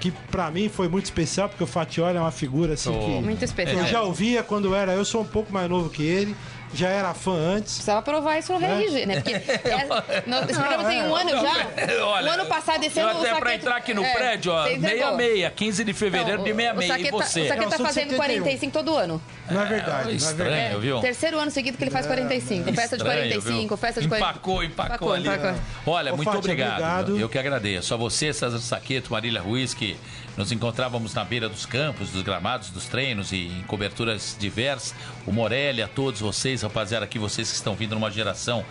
que 0.00 0.10
pra 0.30 0.50
mim 0.50 0.68
foi 0.68 0.88
muito 0.88 1.04
especial, 1.04 1.48
porque 1.48 1.62
o 1.62 1.66
Fatioli 1.66 2.16
é 2.16 2.20
uma 2.20 2.30
figura 2.32 2.74
assim 2.74 2.90
Oh. 2.90 2.98
que 2.98 3.10
Muito 3.22 3.44
especial. 3.44 3.78
eu 3.80 3.86
já 3.86 4.02
ouvia 4.02 4.42
quando 4.42 4.74
era. 4.74 4.92
Eu 4.92 5.04
sou 5.04 5.20
um 5.22 5.26
pouco 5.26 5.52
mais 5.52 5.68
novo 5.68 5.88
que 5.90 6.02
ele, 6.02 6.34
já 6.74 6.88
era 6.88 7.12
fã 7.14 7.32
antes. 7.32 7.74
Precisava 7.74 8.02
provar 8.02 8.38
isso 8.38 8.52
no 8.52 8.64
RG, 8.64 9.06
né? 9.06 9.14
Porque 9.20 9.32
é, 9.68 10.22
no, 10.26 10.36
esse 10.38 10.54
programa 10.58 10.84
tem 10.88 11.02
um 11.02 11.14
ano 11.14 11.30
já. 11.30 11.66
Olha, 12.06 12.30
o 12.30 12.34
ano 12.34 12.46
passado, 12.46 12.82
esse 12.84 12.98
eu 12.98 13.08
ano 13.08 13.18
o 13.18 13.22
até 13.22 13.28
pra 13.30 13.38
Saqueta- 13.38 13.54
entrar 13.54 13.76
aqui 13.76 13.94
no 13.94 14.04
é, 14.04 14.12
prédio, 14.14 14.52
ó, 14.52 14.62
você 14.64 14.74
entregou. 14.74 15.16
66, 15.16 15.52
15 15.54 15.84
de 15.84 15.92
fevereiro 15.92 16.40
Então, 16.40 16.44
de 16.44 16.52
o- 16.52 16.56
66. 16.56 16.84
O 16.84 16.88
Saqueta, 16.92 17.08
e 17.08 17.10
você? 17.10 17.40
o 17.42 17.48
Saqueta 17.48 17.70
tá 17.70 17.78
fazendo 17.84 18.10
71. 18.10 18.16
45 18.16 18.72
todo 18.72 18.96
ano. 18.96 19.22
Não 19.50 19.60
é 19.60 19.64
verdade, 19.66 20.04
não 20.04 20.10
é 20.10 20.14
estranho, 20.14 20.50
verdade. 20.50 20.80
viu? 20.80 21.00
Terceiro 21.00 21.38
ano 21.38 21.50
seguido 21.50 21.76
que 21.76 21.84
ele 21.84 21.90
faz 21.90 22.06
45. 22.06 22.72
Festa 22.72 22.96
de 22.96 23.02
Estranho, 23.02 23.18
45, 23.28 23.68
viu? 23.68 23.76
festa 23.76 24.00
de 24.00 24.08
45. 24.08 24.30
Empacou, 24.30 24.64
empacou, 24.64 24.86
Empacou, 24.94 25.12
ali. 25.12 25.28
empacou. 25.28 25.60
Olha, 25.86 26.12
Ô, 26.12 26.16
muito 26.16 26.26
Fátima, 26.26 26.38
obrigado. 26.40 26.72
obrigado. 26.72 27.20
Eu 27.20 27.28
que 27.28 27.38
agradeço. 27.38 27.92
A 27.92 27.96
você, 27.96 28.32
César 28.32 28.58
Saqueto, 28.58 29.12
Marília 29.12 29.40
Ruiz, 29.42 29.74
que 29.74 29.96
nos 30.36 30.50
encontrávamos 30.52 31.12
na 31.12 31.24
beira 31.24 31.48
dos 31.48 31.66
campos, 31.66 32.08
dos 32.10 32.22
gramados, 32.22 32.70
dos 32.70 32.86
treinos 32.86 33.32
e 33.32 33.48
em 33.48 33.62
coberturas 33.66 34.34
diversas. 34.38 34.94
O 35.26 35.32
Morelli, 35.32 35.82
a 35.82 35.88
todos 35.88 36.20
vocês, 36.20 36.61
rapaziada, 36.62 37.04
aqui 37.04 37.18
vocês 37.18 37.50
que 37.50 37.56
estão 37.56 37.74
vindo 37.74 37.94
numa 37.94 38.10
geração 38.10 38.64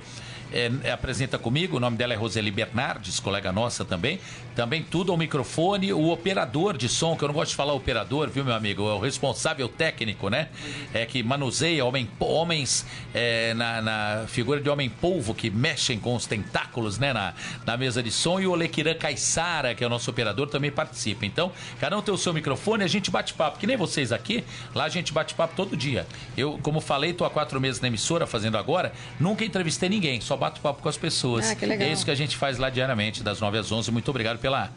é, 0.51 0.91
apresenta 0.91 1.37
comigo, 1.37 1.77
o 1.77 1.79
nome 1.79 1.97
dela 1.97 2.13
é 2.13 2.15
Roseli 2.15 2.51
Bernardes, 2.51 3.19
colega 3.19 3.51
nossa 3.51 3.83
também. 3.83 4.19
Também 4.55 4.81
tudo 4.81 5.11
ao 5.11 5.17
microfone, 5.17 5.91
o 5.91 6.09
operador 6.09 6.77
de 6.77 6.87
som, 6.87 7.15
que 7.17 7.23
eu 7.23 7.27
não 7.27 7.35
gosto 7.35 7.51
de 7.51 7.57
falar 7.57 7.73
operador, 7.73 8.29
viu, 8.29 8.45
meu 8.45 8.53
amigo? 8.53 8.89
É 8.89 8.93
o 8.93 8.99
responsável 8.99 9.67
técnico, 9.67 10.29
né? 10.29 10.47
É 10.93 11.05
que 11.05 11.21
manuseia 11.21 11.83
homem, 11.83 12.09
homens 12.19 12.85
é, 13.13 13.53
na, 13.53 13.81
na, 13.81 14.25
figura 14.27 14.61
de 14.61 14.69
homem 14.69 14.89
polvo 14.89 15.33
que 15.33 15.49
mexem 15.49 15.99
com 15.99 16.15
os 16.15 16.25
tentáculos, 16.25 16.97
né? 16.97 17.11
Na, 17.11 17.33
na 17.65 17.75
mesa 17.75 18.01
de 18.01 18.11
som. 18.11 18.39
E 18.39 18.47
o 18.47 18.55
Lequiran 18.55 18.93
Caissara, 18.93 19.75
que 19.75 19.83
é 19.83 19.87
o 19.87 19.89
nosso 19.89 20.09
operador, 20.09 20.47
também 20.47 20.71
participa. 20.71 21.25
Então, 21.25 21.51
cada 21.79 21.97
um 21.97 22.01
tem 22.01 22.13
o 22.13 22.17
seu 22.17 22.33
microfone 22.33 22.85
a 22.85 22.87
gente 22.87 23.11
bate 23.11 23.33
papo, 23.33 23.59
que 23.59 23.67
nem 23.67 23.75
vocês 23.75 24.11
aqui. 24.11 24.43
Lá 24.73 24.85
a 24.85 24.89
gente 24.89 25.11
bate 25.11 25.33
papo 25.33 25.55
todo 25.55 25.75
dia. 25.75 26.07
Eu, 26.37 26.59
como 26.61 26.79
falei, 26.79 27.13
tô 27.13 27.25
há 27.25 27.29
quatro 27.29 27.59
meses 27.59 27.81
na 27.81 27.87
emissora 27.87 28.25
fazendo 28.25 28.57
agora, 28.57 28.93
nunca 29.19 29.43
entrevistei 29.43 29.89
ninguém, 29.89 30.21
só 30.21 30.37
bato 30.45 30.61
papo 30.61 30.81
com 30.81 30.89
as 30.89 30.97
pessoas. 30.97 31.49
Ah, 31.49 31.55
que 31.55 31.65
legal. 31.65 31.87
É 31.87 31.91
isso 31.91 32.05
que 32.05 32.11
a 32.11 32.15
gente 32.15 32.37
faz 32.37 32.57
lá 32.57 32.69
diariamente, 32.69 33.23
das 33.23 33.39
9 33.39 33.57
às 33.57 33.71
11. 33.71 33.91
Muito 33.91 34.09
obrigado 34.09 34.37
pela, 34.37 34.69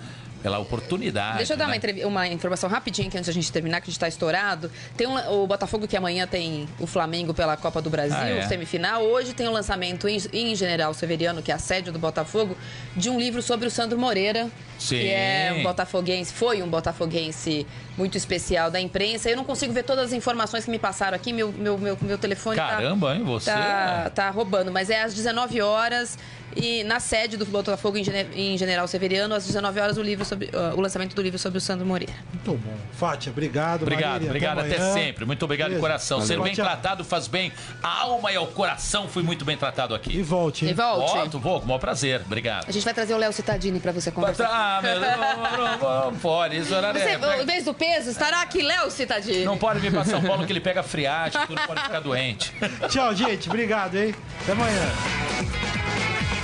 pela 0.42 0.58
oportunidade. 0.58 1.38
Deixa 1.38 1.54
eu 1.54 1.56
dar 1.56 1.68
né? 1.68 1.80
uma, 2.02 2.08
uma, 2.08 2.28
informação 2.28 2.68
rapidinho 2.68 3.10
que 3.10 3.16
antes 3.16 3.26
da 3.26 3.32
gente 3.32 3.50
terminar, 3.50 3.80
que 3.80 3.84
a 3.84 3.90
gente 3.90 3.96
está 3.96 4.08
estourado. 4.08 4.70
Tem 4.96 5.06
um, 5.06 5.42
o 5.42 5.46
Botafogo 5.46 5.86
que 5.86 5.96
amanhã 5.96 6.26
tem 6.26 6.68
o 6.78 6.86
Flamengo 6.86 7.34
pela 7.34 7.56
Copa 7.56 7.82
do 7.82 7.90
Brasil, 7.90 8.16
ah, 8.18 8.28
é? 8.28 8.42
semifinal. 8.46 9.02
Hoje 9.02 9.32
tem 9.34 9.48
o 9.48 9.52
lançamento 9.52 10.08
em, 10.08 10.18
em, 10.32 10.54
General 10.54 10.92
Severiano, 10.94 11.42
que 11.42 11.50
é 11.50 11.54
a 11.54 11.58
sede 11.58 11.90
do 11.90 11.98
Botafogo, 11.98 12.56
de 12.96 13.10
um 13.10 13.18
livro 13.18 13.42
sobre 13.42 13.66
o 13.66 13.70
Sandro 13.70 13.98
Moreira, 13.98 14.48
Sim. 14.78 14.98
que 14.98 15.08
é 15.08 15.54
um 15.56 15.62
botafoguense, 15.62 16.32
foi 16.32 16.62
um 16.62 16.68
botafoguense 16.68 17.66
muito 17.96 18.16
especial 18.16 18.70
da 18.70 18.80
imprensa. 18.80 19.28
Eu 19.28 19.36
não 19.36 19.44
consigo 19.44 19.72
ver 19.72 19.82
todas 19.82 20.06
as 20.06 20.12
informações 20.12 20.64
que 20.64 20.70
me 20.70 20.78
passaram 20.78 21.16
aqui, 21.16 21.32
meu, 21.32 21.52
meu, 21.52 21.76
meu, 21.76 21.98
meu 22.00 22.18
telefone 22.18 22.56
tá 22.56 22.68
Caramba, 22.68 23.08
tá, 23.08 23.16
hein, 23.16 23.24
você? 23.24 23.50
Tá, 23.50 24.10
tá 24.14 24.30
roubando, 24.30 24.70
mas 24.70 24.88
é 24.88 25.02
às 25.02 25.14
19 25.14 25.60
horas 25.60 26.16
e 26.60 26.82
na 26.84 26.98
sede 26.98 27.36
do 27.36 27.46
Botafogo 27.46 27.96
em 27.98 28.58
General 28.58 28.86
Severiano, 28.88 29.34
às 29.34 29.46
19 29.46 29.80
horas, 29.80 29.96
o, 29.96 30.02
livro 30.02 30.24
sobre, 30.24 30.46
uh, 30.46 30.76
o 30.76 30.80
lançamento 30.80 31.14
do 31.14 31.22
livro 31.22 31.38
sobre 31.38 31.58
o 31.58 31.60
Sandro 31.60 31.86
Moreira. 31.86 32.12
Muito 32.32 32.52
bom. 32.60 32.74
Fátia, 32.92 33.30
obrigado. 33.30 33.82
Obrigado, 33.82 34.10
Marília, 34.10 34.30
obrigado. 34.30 34.58
Até, 34.60 34.74
até 34.74 34.92
sempre. 34.92 35.24
Muito 35.24 35.44
obrigado 35.44 35.68
Beleza. 35.68 35.80
de 35.80 35.88
coração. 35.88 36.20
Ser 36.20 36.40
bem 36.40 36.54
tratado 36.54 37.04
faz 37.04 37.28
bem 37.28 37.52
à 37.82 38.02
alma 38.02 38.32
e 38.32 38.36
ao 38.36 38.46
coração. 38.48 39.08
Fui 39.08 39.22
muito 39.22 39.44
bem 39.44 39.56
tratado 39.56 39.94
aqui. 39.94 40.16
E 40.16 40.22
volte. 40.22 40.64
Hein? 40.64 40.72
E 40.72 40.74
volte. 40.74 41.12
Volto, 41.12 41.38
vou, 41.38 41.58
com 41.60 41.64
o 41.64 41.68
maior 41.68 41.78
prazer. 41.78 42.22
Obrigado. 42.24 42.68
A 42.68 42.72
gente 42.72 42.84
vai 42.84 42.94
trazer 42.94 43.14
o 43.14 43.18
Léo 43.18 43.32
Citadini 43.32 43.78
para 43.78 43.92
você 43.92 44.10
conversar. 44.10 44.48
Ah, 44.50 44.80
meu, 44.82 44.98
não, 45.00 45.80
não, 45.80 46.10
não, 46.10 46.18
pode. 46.18 46.56
Isso 46.58 46.74
era 46.74 46.92
você, 46.92 47.10
é, 47.10 47.42
Em 47.42 47.46
vez 47.46 47.64
do 47.64 47.72
peso, 47.72 48.10
estará 48.10 48.42
aqui 48.42 48.62
Léo 48.62 48.90
Citadini. 48.90 49.44
Não 49.44 49.56
pode 49.56 49.78
vir 49.78 49.92
para 49.92 50.04
São 50.04 50.22
Paulo 50.22 50.44
que 50.44 50.52
ele 50.52 50.60
pega 50.60 50.82
friagem, 50.82 51.40
tudo 51.46 51.60
pode 51.66 51.82
ficar 51.82 52.00
doente. 52.00 52.52
Tchau, 52.88 53.14
gente. 53.14 53.48
Obrigado, 53.48 53.96
hein? 53.96 54.14
Até 54.42 54.52
amanhã. 54.52 56.17